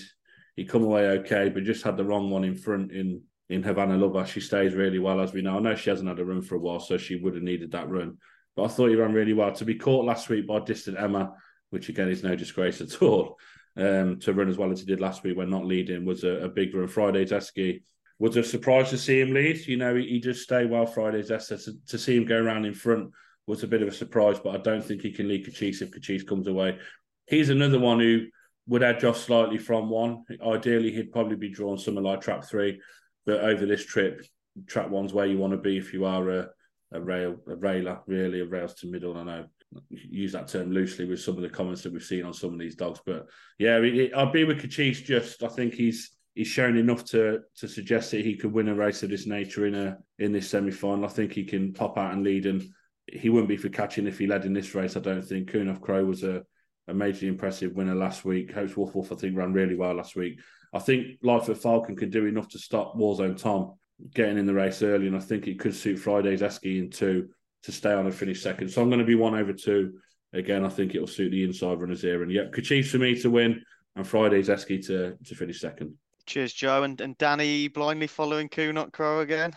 He 0.56 0.64
come 0.64 0.84
away 0.84 1.08
okay, 1.08 1.48
but 1.48 1.64
just 1.64 1.84
had 1.84 1.96
the 1.96 2.04
wrong 2.04 2.30
one 2.30 2.44
in 2.44 2.56
front 2.56 2.92
in 2.92 3.22
in 3.48 3.62
Havana 3.62 3.96
Lover. 3.96 4.26
She 4.26 4.40
stays 4.40 4.74
really 4.74 4.98
well, 4.98 5.20
as 5.20 5.32
we 5.32 5.42
know. 5.42 5.56
I 5.56 5.60
know 5.60 5.74
she 5.74 5.90
hasn't 5.90 6.08
had 6.08 6.18
a 6.18 6.24
run 6.24 6.42
for 6.42 6.54
a 6.54 6.60
while, 6.60 6.80
so 6.80 6.96
she 6.96 7.16
would 7.16 7.34
have 7.34 7.42
needed 7.42 7.72
that 7.72 7.88
run. 7.88 8.18
But 8.56 8.64
I 8.64 8.68
thought 8.68 8.88
he 8.88 8.96
ran 8.96 9.12
really 9.12 9.32
well. 9.32 9.52
To 9.52 9.64
be 9.64 9.74
caught 9.74 10.04
last 10.04 10.28
week 10.28 10.46
by 10.46 10.60
distant 10.60 10.98
Emma, 10.98 11.32
which 11.70 11.88
again 11.88 12.08
is 12.08 12.22
no 12.22 12.34
disgrace 12.36 12.80
at 12.80 13.02
all, 13.02 13.38
um, 13.76 14.18
to 14.20 14.32
run 14.32 14.48
as 14.48 14.58
well 14.58 14.70
as 14.70 14.80
he 14.80 14.86
did 14.86 15.00
last 15.00 15.22
week 15.22 15.36
when 15.36 15.50
not 15.50 15.66
leading 15.66 16.04
was 16.04 16.24
a, 16.24 16.44
a 16.44 16.48
big 16.48 16.74
run. 16.74 16.88
Friday 16.88 17.24
Esky 17.24 17.82
was 18.18 18.36
a 18.36 18.44
surprise 18.44 18.90
to 18.90 18.98
see 18.98 19.20
him 19.20 19.32
lead. 19.32 19.66
You 19.66 19.78
know, 19.78 19.94
he, 19.94 20.06
he 20.06 20.20
just 20.20 20.42
stayed 20.42 20.70
well 20.70 20.86
Friday's 20.86 21.30
Esky. 21.30 21.64
To, 21.64 21.72
to 21.88 21.98
see 21.98 22.16
him 22.16 22.26
go 22.26 22.38
around 22.38 22.66
in 22.66 22.74
front 22.74 23.10
was 23.46 23.62
a 23.62 23.66
bit 23.66 23.82
of 23.82 23.88
a 23.88 23.92
surprise, 23.92 24.38
but 24.38 24.54
I 24.54 24.58
don't 24.58 24.84
think 24.84 25.02
he 25.02 25.10
can 25.10 25.28
lead 25.28 25.46
Kachis 25.46 25.82
if 25.82 25.90
Kachis 25.90 26.26
comes 26.26 26.46
away 26.46 26.78
he's 27.26 27.50
another 27.50 27.78
one 27.78 28.00
who 28.00 28.26
would 28.66 28.82
edge 28.82 29.04
off 29.04 29.18
slightly 29.18 29.58
from 29.58 29.88
one. 29.88 30.24
Ideally, 30.44 30.92
he'd 30.92 31.12
probably 31.12 31.36
be 31.36 31.48
drawn 31.48 31.78
somewhere 31.78 32.04
like 32.04 32.20
trap 32.20 32.44
three, 32.44 32.80
but 33.26 33.40
over 33.40 33.66
this 33.66 33.84
trip, 33.84 34.24
trap 34.66 34.88
one's 34.88 35.12
where 35.12 35.26
you 35.26 35.38
want 35.38 35.52
to 35.52 35.58
be 35.58 35.76
if 35.76 35.92
you 35.92 36.04
are 36.04 36.28
a, 36.30 36.48
a 36.92 37.00
rail 37.00 37.36
a 37.48 37.56
railer, 37.56 38.00
really 38.06 38.40
a 38.40 38.44
rails 38.44 38.74
to 38.74 38.86
middle. 38.86 39.16
I 39.16 39.24
know 39.24 39.46
use 39.88 40.32
that 40.32 40.48
term 40.48 40.70
loosely 40.70 41.06
with 41.06 41.20
some 41.20 41.36
of 41.36 41.42
the 41.42 41.48
comments 41.48 41.82
that 41.82 41.92
we've 41.92 42.02
seen 42.02 42.24
on 42.24 42.34
some 42.34 42.52
of 42.52 42.58
these 42.58 42.74
dogs. 42.74 43.00
But 43.04 43.26
yeah, 43.58 43.78
it, 43.78 44.12
I'll 44.14 44.30
be 44.30 44.44
with 44.44 44.60
Kachis. 44.60 45.04
Just 45.04 45.42
I 45.42 45.48
think 45.48 45.74
he's 45.74 46.10
he's 46.34 46.48
shown 46.48 46.76
enough 46.76 47.04
to 47.06 47.40
to 47.56 47.68
suggest 47.68 48.10
that 48.10 48.24
he 48.24 48.36
could 48.36 48.52
win 48.52 48.68
a 48.68 48.74
race 48.74 49.02
of 49.02 49.10
this 49.10 49.26
nature 49.26 49.66
in 49.66 49.74
a 49.74 49.98
in 50.18 50.32
this 50.32 50.48
semi 50.48 50.70
final. 50.70 51.04
I 51.04 51.08
think 51.08 51.32
he 51.32 51.44
can 51.44 51.72
pop 51.72 51.98
out 51.98 52.12
and 52.12 52.22
lead, 52.22 52.46
and 52.46 52.62
he 53.06 53.28
wouldn't 53.28 53.48
be 53.48 53.56
for 53.56 53.68
catching 53.68 54.06
if 54.06 54.18
he 54.18 54.26
led 54.26 54.44
in 54.44 54.52
this 54.52 54.74
race. 54.74 54.96
I 54.96 55.00
don't 55.00 55.22
think. 55.22 55.52
Of 55.54 55.80
Crow 55.80 56.04
was 56.04 56.22
a 56.22 56.44
a 56.88 56.94
majorly 56.94 57.28
impressive 57.28 57.72
winner 57.72 57.94
last 57.94 58.24
week. 58.24 58.52
Hopes 58.52 58.76
Wolf 58.76 58.94
Wolf 58.94 59.12
I 59.12 59.16
think 59.16 59.36
ran 59.36 59.52
really 59.52 59.74
well 59.74 59.94
last 59.94 60.16
week. 60.16 60.40
I 60.72 60.78
think 60.78 61.18
Lightfoot 61.22 61.58
Falcon 61.58 61.96
can 61.96 62.10
do 62.10 62.26
enough 62.26 62.48
to 62.48 62.58
stop 62.58 62.96
Warzone 62.96 63.36
Tom 63.36 63.74
getting 64.14 64.38
in 64.38 64.46
the 64.46 64.54
race 64.54 64.82
early, 64.82 65.06
and 65.06 65.16
I 65.16 65.20
think 65.20 65.46
it 65.46 65.58
could 65.58 65.74
suit 65.74 65.98
Friday's 65.98 66.40
Esky 66.40 66.78
in 66.78 66.90
two 66.90 67.28
to 67.62 67.72
stay 67.72 67.92
on 67.92 68.06
and 68.06 68.14
finish 68.14 68.42
second. 68.42 68.68
So 68.70 68.82
I'm 68.82 68.88
going 68.88 69.00
to 69.00 69.06
be 69.06 69.14
one 69.14 69.34
over 69.34 69.52
two. 69.52 69.98
Again, 70.32 70.64
I 70.64 70.68
think 70.68 70.94
it'll 70.94 71.06
suit 71.06 71.30
the 71.30 71.44
inside 71.44 71.80
runners 71.80 72.02
here. 72.02 72.22
And 72.22 72.32
yep, 72.32 72.52
Kachis 72.52 72.88
for 72.88 72.98
me 72.98 73.20
to 73.20 73.30
win 73.30 73.62
and 73.96 74.06
Friday's 74.06 74.48
Esky 74.48 74.84
to, 74.86 75.16
to 75.24 75.34
finish 75.34 75.60
second. 75.60 75.94
Cheers, 76.26 76.52
Joe. 76.52 76.82
And, 76.82 77.00
and 77.00 77.16
Dani 77.18 77.72
blindly 77.72 78.06
following 78.06 78.48
Kunot 78.48 78.92
Crow 78.92 79.20
again. 79.20 79.52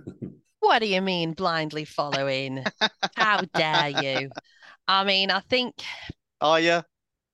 what 0.60 0.80
do 0.80 0.86
you 0.86 1.00
mean 1.00 1.32
blindly 1.32 1.84
following? 1.84 2.64
How 3.16 3.40
dare 3.54 3.88
you? 3.88 4.30
I 4.86 5.04
mean, 5.04 5.30
I 5.30 5.40
think. 5.40 5.74
Are 6.42 6.60
you? 6.60 6.82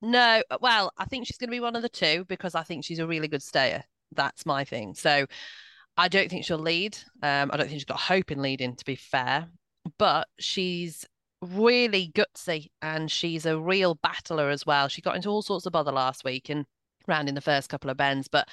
No, 0.00 0.42
well, 0.60 0.92
I 0.96 1.06
think 1.06 1.26
she's 1.26 1.38
going 1.38 1.48
to 1.48 1.56
be 1.56 1.60
one 1.60 1.74
of 1.74 1.82
the 1.82 1.88
two 1.88 2.24
because 2.28 2.54
I 2.54 2.62
think 2.62 2.84
she's 2.84 3.00
a 3.00 3.06
really 3.06 3.26
good 3.26 3.42
stayer. 3.42 3.82
That's 4.14 4.46
my 4.46 4.64
thing. 4.64 4.94
So 4.94 5.26
I 5.96 6.08
don't 6.08 6.30
think 6.30 6.44
she'll 6.44 6.58
lead. 6.58 6.96
Um, 7.22 7.50
I 7.52 7.56
don't 7.56 7.66
think 7.66 7.80
she's 7.80 7.84
got 7.84 7.98
hope 7.98 8.30
in 8.30 8.40
leading, 8.40 8.76
to 8.76 8.84
be 8.84 8.94
fair 8.94 9.48
but 9.96 10.28
she's 10.38 11.06
really 11.40 12.12
gutsy 12.14 12.68
and 12.82 13.10
she's 13.10 13.46
a 13.46 13.58
real 13.58 13.94
battler 13.94 14.50
as 14.50 14.66
well. 14.66 14.88
She 14.88 15.00
got 15.00 15.16
into 15.16 15.28
all 15.28 15.42
sorts 15.42 15.66
of 15.66 15.72
bother 15.72 15.92
last 15.92 16.24
week 16.24 16.48
and 16.48 16.66
round 17.06 17.28
in 17.28 17.34
the 17.34 17.40
first 17.40 17.68
couple 17.68 17.90
of 17.90 17.96
bends, 17.96 18.28
but 18.28 18.48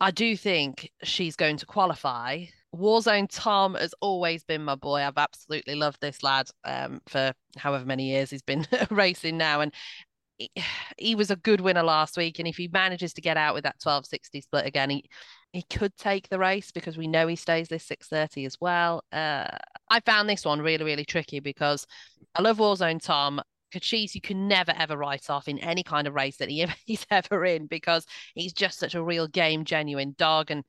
I 0.00 0.10
do 0.10 0.36
think 0.36 0.90
she's 1.02 1.36
going 1.36 1.56
to 1.58 1.66
qualify. 1.66 2.44
Warzone 2.74 3.28
Tom 3.30 3.74
has 3.74 3.94
always 4.00 4.44
been 4.44 4.64
my 4.64 4.74
boy. 4.74 5.00
I've 5.02 5.16
absolutely 5.16 5.74
loved 5.74 6.00
this 6.00 6.22
lad 6.22 6.48
um, 6.64 7.00
for 7.08 7.32
however 7.56 7.84
many 7.84 8.10
years 8.10 8.30
he's 8.30 8.42
been 8.42 8.66
racing 8.90 9.38
now. 9.38 9.60
And 9.60 9.72
he, 10.36 10.50
he 10.98 11.14
was 11.14 11.30
a 11.30 11.36
good 11.36 11.60
winner 11.60 11.82
last 11.82 12.16
week. 12.16 12.38
And 12.38 12.48
if 12.48 12.56
he 12.56 12.68
manages 12.68 13.12
to 13.14 13.20
get 13.20 13.36
out 13.36 13.54
with 13.54 13.64
that 13.64 13.76
1260 13.82 14.40
split 14.42 14.66
again, 14.66 14.90
he, 14.90 15.04
he 15.52 15.62
could 15.62 15.96
take 15.96 16.28
the 16.28 16.38
race 16.38 16.70
because 16.70 16.96
we 16.96 17.06
know 17.06 17.26
he 17.26 17.36
stays 17.36 17.68
this 17.68 17.84
630 17.84 18.44
as 18.44 18.56
well. 18.60 19.02
Uh, 19.12 19.48
I 19.90 20.00
found 20.00 20.28
this 20.28 20.44
one 20.44 20.60
really, 20.60 20.84
really 20.84 21.04
tricky 21.04 21.40
because 21.40 21.86
I 22.34 22.42
love 22.42 22.58
Warzone 22.58 23.02
Tom. 23.02 23.40
Kachis, 23.72 24.14
you 24.14 24.22
can 24.22 24.48
never 24.48 24.72
ever 24.76 24.96
write 24.96 25.28
off 25.28 25.46
in 25.46 25.58
any 25.58 25.82
kind 25.82 26.06
of 26.06 26.14
race 26.14 26.38
that 26.38 26.48
he, 26.48 26.66
he's 26.86 27.06
ever 27.10 27.44
in 27.44 27.66
because 27.66 28.06
he's 28.34 28.52
just 28.52 28.78
such 28.78 28.94
a 28.94 29.02
real 29.02 29.26
game, 29.26 29.64
genuine 29.64 30.14
dog. 30.18 30.50
And 30.50 30.64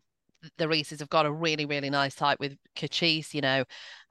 the 0.58 0.68
Reeses 0.68 1.00
have 1.00 1.10
got 1.10 1.26
a 1.26 1.32
really, 1.32 1.66
really 1.66 1.90
nice 1.90 2.16
type 2.16 2.40
with 2.40 2.58
Kachis. 2.76 3.34
You 3.34 3.42
know, 3.42 3.64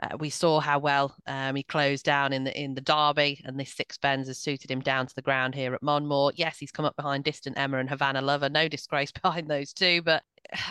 uh, 0.02 0.16
we 0.18 0.30
saw 0.30 0.60
how 0.60 0.78
well 0.78 1.14
um, 1.26 1.56
he 1.56 1.62
closed 1.62 2.04
down 2.04 2.32
in 2.32 2.44
the 2.44 2.60
in 2.60 2.74
the 2.74 2.80
Derby, 2.80 3.40
and 3.44 3.58
this 3.58 3.74
six 3.74 3.98
bends 3.98 4.28
has 4.28 4.38
suited 4.38 4.70
him 4.70 4.80
down 4.80 5.06
to 5.06 5.14
the 5.14 5.22
ground 5.22 5.54
here 5.54 5.74
at 5.74 5.82
Monmore. 5.82 6.32
Yes, 6.36 6.58
he's 6.58 6.70
come 6.70 6.84
up 6.84 6.96
behind 6.96 7.24
Distant 7.24 7.58
Emma 7.58 7.78
and 7.78 7.88
Havana 7.88 8.20
Lover. 8.20 8.48
No 8.48 8.68
disgrace 8.68 9.12
behind 9.22 9.48
those 9.48 9.72
two, 9.72 10.02
but 10.02 10.22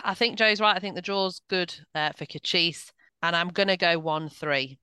I 0.02 0.14
think 0.14 0.38
Joe's 0.38 0.60
right. 0.60 0.76
I 0.76 0.80
think 0.80 0.94
the 0.94 1.02
draw's 1.02 1.40
good 1.48 1.74
uh, 1.94 2.12
for 2.16 2.26
Kachis, 2.26 2.90
and 3.22 3.34
I'm 3.34 3.48
going 3.48 3.68
to 3.68 3.76
go 3.76 3.98
one 3.98 4.28
three. 4.28 4.78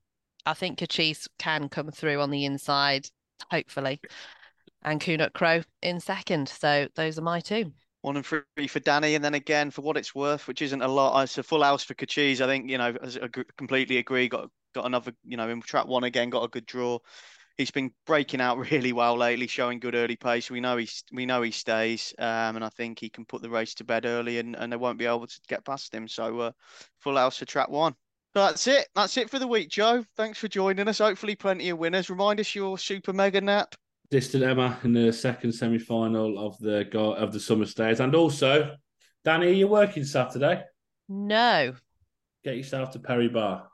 I 0.46 0.54
think 0.54 0.80
Kachis 0.80 1.28
can 1.40 1.70
come 1.70 1.92
through 1.92 2.22
on 2.22 2.30
the 2.30 2.46
inside, 2.46 3.08
hopefully, 3.50 4.00
and 4.84 5.02
Kunut 5.02 5.34
Crow 5.34 5.62
in 5.82 6.00
second. 6.00 6.50
So 6.50 6.88
those 6.96 7.18
are 7.18 7.24
my 7.24 7.40
two 7.40 7.72
one 8.06 8.18
and 8.18 8.26
three 8.26 8.68
for 8.68 8.80
Dani, 8.80 9.16
and 9.16 9.26
then 9.26 9.34
again 9.34 9.72
for 9.72 9.82
what 9.82 9.98
it's 9.98 10.14
worth, 10.14 10.48
which 10.48 10.62
isn't 10.62 10.84
a 10.84 10.88
lot. 10.88 11.24
It's 11.24 11.40
a 11.40 11.44
full 11.44 11.64
house 11.64 11.84
for 11.84 11.96
Kachis. 11.96 12.40
I 12.40 12.46
think 12.46 12.70
you 12.70 12.78
know, 12.78 12.96
I 13.04 13.30
completely 13.58 13.98
agree. 13.98 14.30
Got 14.30 14.52
got 14.76 14.86
another, 14.86 15.12
you 15.24 15.38
know, 15.38 15.50
in 15.50 15.60
track 15.62 15.88
one 15.88 16.04
again, 16.04 16.30
got 16.30 16.44
a 16.44 16.50
good 16.50 16.68
draw. 16.68 17.00
He's 17.58 17.72
been 17.72 17.90
breaking 18.06 18.42
out 18.42 18.60
really 18.72 18.94
well 18.94 19.18
lately, 19.18 19.48
showing 19.48 19.80
good 19.80 19.96
early 19.96 20.18
pace. 20.18 20.52
We 20.52 20.62
know 20.62 20.78
he's 20.78 21.04
we 21.12 21.26
know 21.26 21.42
he 21.42 21.50
stays, 21.50 22.14
um, 22.20 22.56
and 22.56 22.64
I 22.64 22.70
think 22.70 23.00
he 23.00 23.10
can 23.10 23.26
put 23.26 23.42
the 23.42 23.50
race 23.50 23.74
to 23.76 23.84
bed 23.84 24.06
early, 24.06 24.38
and, 24.38 24.56
and 24.56 24.72
they 24.72 24.78
won't 24.78 25.00
be 25.00 25.08
able 25.08 25.26
to 25.26 25.40
get 25.48 25.66
past 25.66 25.92
him. 25.92 26.08
So 26.08 26.40
uh, 26.42 26.52
full 27.00 27.18
house 27.18 27.40
for 27.40 27.46
track 27.46 27.70
one. 27.70 27.96
So 28.36 28.46
that's 28.46 28.68
it. 28.68 28.88
That's 28.94 29.18
it 29.18 29.32
for 29.32 29.40
the 29.40 29.48
week, 29.48 29.70
Joe. 29.70 30.06
Thanks 30.16 30.38
for 30.38 30.48
joining 30.48 30.88
us. 30.88 31.00
Hopefully, 31.00 31.36
plenty 31.36 31.70
of 31.70 31.80
winners. 31.80 32.12
Remind 32.12 32.40
us 32.40 32.54
your 32.54 32.78
super 32.78 33.14
mega 33.14 33.42
nap 33.42 33.74
distant 34.12 34.44
Emma 34.44 34.80
in 34.84 34.94
the 34.94 35.12
second 35.12 35.52
semi 35.52 35.80
final 35.80 36.46
of 36.46 36.58
the 36.60 36.88
of 36.98 37.32
the 37.34 37.40
summer 37.40 37.66
stays. 37.66 38.00
And 38.00 38.16
also, 38.16 38.76
Dani, 39.26 39.48
are 39.48 39.50
you 39.50 39.68
working 39.68 40.04
Saturday? 40.04 40.64
No. 41.10 41.74
Get 42.44 42.58
yourself 42.58 42.92
to 42.92 43.00
Perry 43.00 43.28
Barr. 43.28 43.68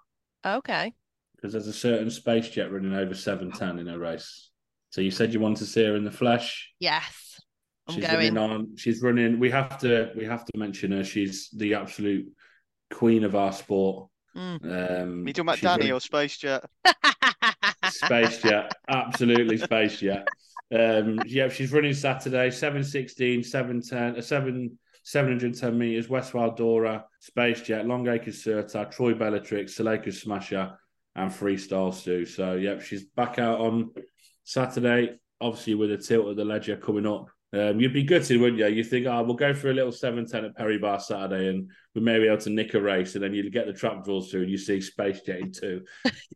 Okay. 0.46 0.94
Because 1.36 1.54
there's 1.54 1.68
a 1.68 1.74
certain 1.74 2.10
space 2.10 2.50
jet 2.50 2.72
running 2.72 2.94
over 2.94 3.14
710 3.14 3.80
in 3.80 3.94
a 3.94 3.98
race. 3.98 4.50
So 4.92 5.02
you 5.02 5.12
said 5.12 5.34
you 5.34 5.40
wanted 5.40 5.60
to 5.60 5.66
see 5.66 5.84
her 5.84 5.96
in 5.96 6.04
the 6.04 6.12
flesh? 6.12 6.72
Yes. 6.80 7.40
I'm 7.88 7.96
she's 7.96 8.06
going. 8.06 8.36
running 8.36 8.38
on 8.38 8.78
she's 8.78 9.02
running 9.02 9.40
we 9.40 9.50
have 9.50 9.80
to 9.80 10.12
we 10.16 10.26
have 10.26 10.46
to 10.46 10.58
mention 10.58 10.92
her. 10.92 11.04
She's 11.04 11.50
the 11.50 11.74
absolute 11.74 12.28
queen 12.92 13.24
of 13.24 13.36
our 13.36 13.52
sport. 13.52 14.10
Mm. 14.36 15.02
Um, 15.02 15.28
you 15.28 15.34
talking 15.34 15.50
about 15.50 15.58
Dani 15.58 15.80
running... 15.80 15.92
or 15.94 16.00
Space 16.00 16.38
Jet? 16.38 16.64
Space 17.90 18.38
Jet, 18.42 18.72
absolutely 18.88 19.58
Space 19.58 20.00
Jet. 20.00 20.28
Um, 20.74 21.20
yeah, 21.26 21.50
she's 21.50 21.74
running 21.74 21.94
Saturday, 21.94 22.50
716, 22.50 23.44
710, 23.44 24.18
uh, 24.18 24.22
7, 24.22 24.78
710 25.04 25.78
meters, 25.78 26.10
West 26.10 26.34
Dora, 26.56 27.06
Space 27.20 27.62
Jet, 27.62 27.86
Long 27.86 28.08
Acres 28.08 28.44
Certa, 28.44 28.88
Troy 28.90 29.14
Bellatrix, 29.14 29.76
Saleka 29.76 30.14
Smasher, 30.14 30.78
and 31.16 31.30
Freestyle 31.30 31.94
Stu. 31.94 32.26
So, 32.26 32.54
yep, 32.54 32.82
she's 32.82 33.04
back 33.04 33.38
out 33.38 33.60
on 33.60 33.92
Saturday, 34.46 35.20
obviously 35.42 35.76
with 35.76 35.92
a 35.92 35.98
tilt 35.98 36.30
of 36.30 36.38
the 36.38 36.46
Leger 36.46 36.78
coming 36.78 37.06
up. 37.06 37.28
Um, 37.54 37.82
you'd 37.82 37.94
be 37.94 38.04
gutted, 38.04 38.40
wouldn't 38.40 38.60
you? 38.60 38.68
You 38.68 38.84
think, 38.84 39.08
oh, 39.08 39.24
we'll 39.24 39.36
go 39.36 39.54
for 39.54 39.70
a 39.70 39.74
little 39.74 39.92
710 39.92 40.46
at 40.46 40.56
Perry 40.56 40.78
Barr 40.78 41.00
Saturday 41.00 41.50
and 41.50 41.70
we 41.94 42.02
may 42.02 42.18
be 42.18 42.28
able 42.28 42.38
to 42.38 42.50
nick 42.50 42.74
a 42.76 42.82
race. 42.82 43.16
And 43.16 43.24
then 43.24 43.34
you 43.34 43.50
get 43.50 43.66
the 43.66 43.74
trap 43.74 44.06
draws 44.06 44.32
through 44.32 44.44
and 44.44 44.52
you 44.52 44.58
see 44.58 44.80
Space 44.80 45.22
Jet 45.22 45.40
in 45.40 45.52
two. 45.52 45.84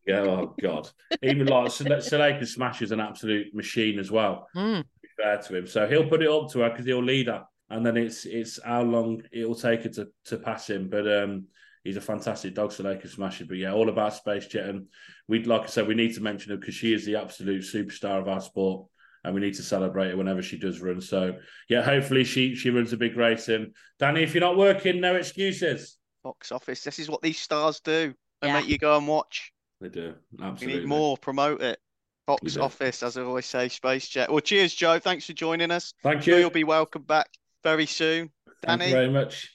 yeah, 0.05 0.21
oh, 0.21 0.53
God. 0.61 0.89
Even 1.23 1.47
like 1.47 1.67
Saleka 1.67 2.45
Smash 2.45 2.81
is 2.81 2.91
an 2.91 2.99
absolute 2.99 3.53
machine 3.55 3.97
as 3.97 4.11
well, 4.11 4.49
mm. 4.55 4.79
to 4.79 4.85
be 5.01 5.07
fair 5.17 5.37
to 5.37 5.57
him. 5.57 5.67
So 5.67 5.87
he'll 5.87 6.09
put 6.09 6.21
it 6.21 6.29
up 6.29 6.51
to 6.51 6.59
her 6.59 6.69
because 6.69 6.85
he'll 6.85 7.03
lead 7.03 7.27
her. 7.27 7.45
And 7.69 7.83
then 7.83 7.97
it's 7.97 8.25
it's 8.25 8.61
how 8.63 8.83
long 8.83 9.23
it'll 9.31 9.55
take 9.55 9.83
her 9.83 9.89
to, 9.89 10.07
to 10.25 10.37
pass 10.37 10.69
him. 10.69 10.89
But 10.89 11.11
um, 11.11 11.45
he's 11.83 11.97
a 11.97 12.01
fantastic 12.01 12.53
dog, 12.53 12.71
Saleka 12.71 13.09
Smasher. 13.09 13.45
But 13.45 13.57
yeah, 13.57 13.71
all 13.71 13.87
about 13.87 14.13
Space 14.13 14.47
Jet. 14.47 14.69
And 14.69 14.87
we'd, 15.29 15.47
like 15.47 15.63
I 15.63 15.67
said, 15.67 15.87
we 15.87 15.95
need 15.95 16.13
to 16.15 16.21
mention 16.21 16.51
her 16.51 16.57
because 16.57 16.75
she 16.75 16.93
is 16.93 17.05
the 17.05 17.15
absolute 17.15 17.63
superstar 17.63 18.19
of 18.19 18.27
our 18.27 18.41
sport 18.41 18.87
and 19.25 19.33
we 19.33 19.41
need 19.41 19.55
to 19.55 19.63
celebrate 19.63 20.11
her 20.11 20.17
whenever 20.17 20.41
she 20.41 20.57
does 20.57 20.81
run. 20.81 21.01
So 21.01 21.35
yeah, 21.67 21.81
hopefully 21.81 22.23
she 22.23 22.55
she 22.55 22.69
runs 22.69 22.93
a 22.93 22.97
big 22.97 23.17
race. 23.17 23.49
And 23.49 23.73
Dani, 23.99 24.21
if 24.21 24.33
you're 24.33 24.41
not 24.41 24.57
working, 24.57 25.01
no 25.01 25.15
excuses. 25.15 25.97
Box 26.23 26.51
office. 26.51 26.83
This 26.83 26.99
is 26.99 27.09
what 27.09 27.21
these 27.21 27.39
stars 27.39 27.81
do. 27.81 28.13
They 28.41 28.47
yeah. 28.47 28.53
make 28.53 28.67
you 28.67 28.77
go 28.77 28.97
and 28.97 29.07
watch. 29.07 29.51
They 29.81 29.89
do. 29.89 30.13
Absolutely. 30.41 30.67
We 30.67 30.79
need 30.81 30.87
more. 30.87 31.17
Promote 31.17 31.61
it. 31.61 31.79
Box 32.27 32.57
office, 32.57 33.03
as 33.03 33.17
I 33.17 33.21
always 33.21 33.45
say, 33.45 33.67
Space 33.67 34.07
Jet. 34.07 34.31
Well, 34.31 34.39
cheers, 34.39 34.73
Joe. 34.73 34.97
Thanks 34.97 35.27
for 35.27 35.33
joining 35.33 35.69
us. 35.69 35.93
Thank 36.01 36.25
you. 36.25 36.37
You'll 36.37 36.49
be 36.49 36.63
welcome 36.63 37.03
back 37.03 37.29
very 37.63 37.85
soon. 37.85 38.31
Dani, 38.65 38.79
Thank 38.79 38.81
you 38.83 38.91
very 38.91 39.11
much. 39.11 39.51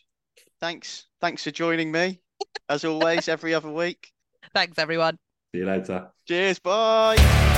Thanks. 0.61 1.07
Thanks 1.21 1.43
for 1.43 1.51
joining 1.51 1.91
me, 1.91 2.21
as 2.69 2.85
always, 2.85 3.29
every 3.29 3.55
other 3.55 3.71
week. 3.71 4.13
Thanks, 4.55 4.79
everyone. 4.79 5.19
See 5.53 5.59
you 5.59 5.67
later. 5.67 6.13
Cheers. 6.29 6.61
Bye. 6.61 7.50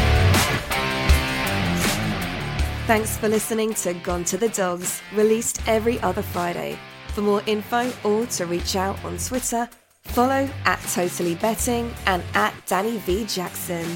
Thanks 2.89 3.17
for 3.17 3.29
listening 3.29 3.75
to 3.75 3.95
Gone 3.95 4.25
to 4.25 4.37
the 4.37 4.49
Dogs, 4.49 5.01
released 5.15 5.63
every 5.69 6.01
other 6.01 6.21
Friday. 6.21 6.77
For 7.15 7.21
more 7.21 7.41
info 7.47 7.93
or 8.03 8.27
to 8.27 8.47
reach 8.47 8.75
out 8.75 9.03
on 9.05 9.19
Twitter, 9.19 9.69
follow 10.03 10.49
at 10.65 10.81
Totally 10.93 11.37
Betting 11.37 11.95
and 12.07 12.25
at 12.35 12.53
Dani 12.67 12.99
V. 12.99 13.25
Jackson. 13.27 13.87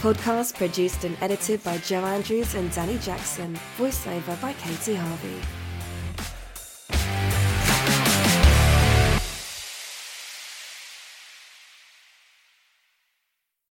Podcast 0.00 0.54
produced 0.54 1.02
and 1.02 1.16
edited 1.20 1.64
by 1.64 1.78
Joe 1.78 2.04
Andrews 2.04 2.54
and 2.54 2.70
Dani 2.70 3.02
Jackson. 3.02 3.58
Voiceover 3.76 4.40
by 4.40 4.52
Katie 4.52 4.94
Harvey. 4.94 5.40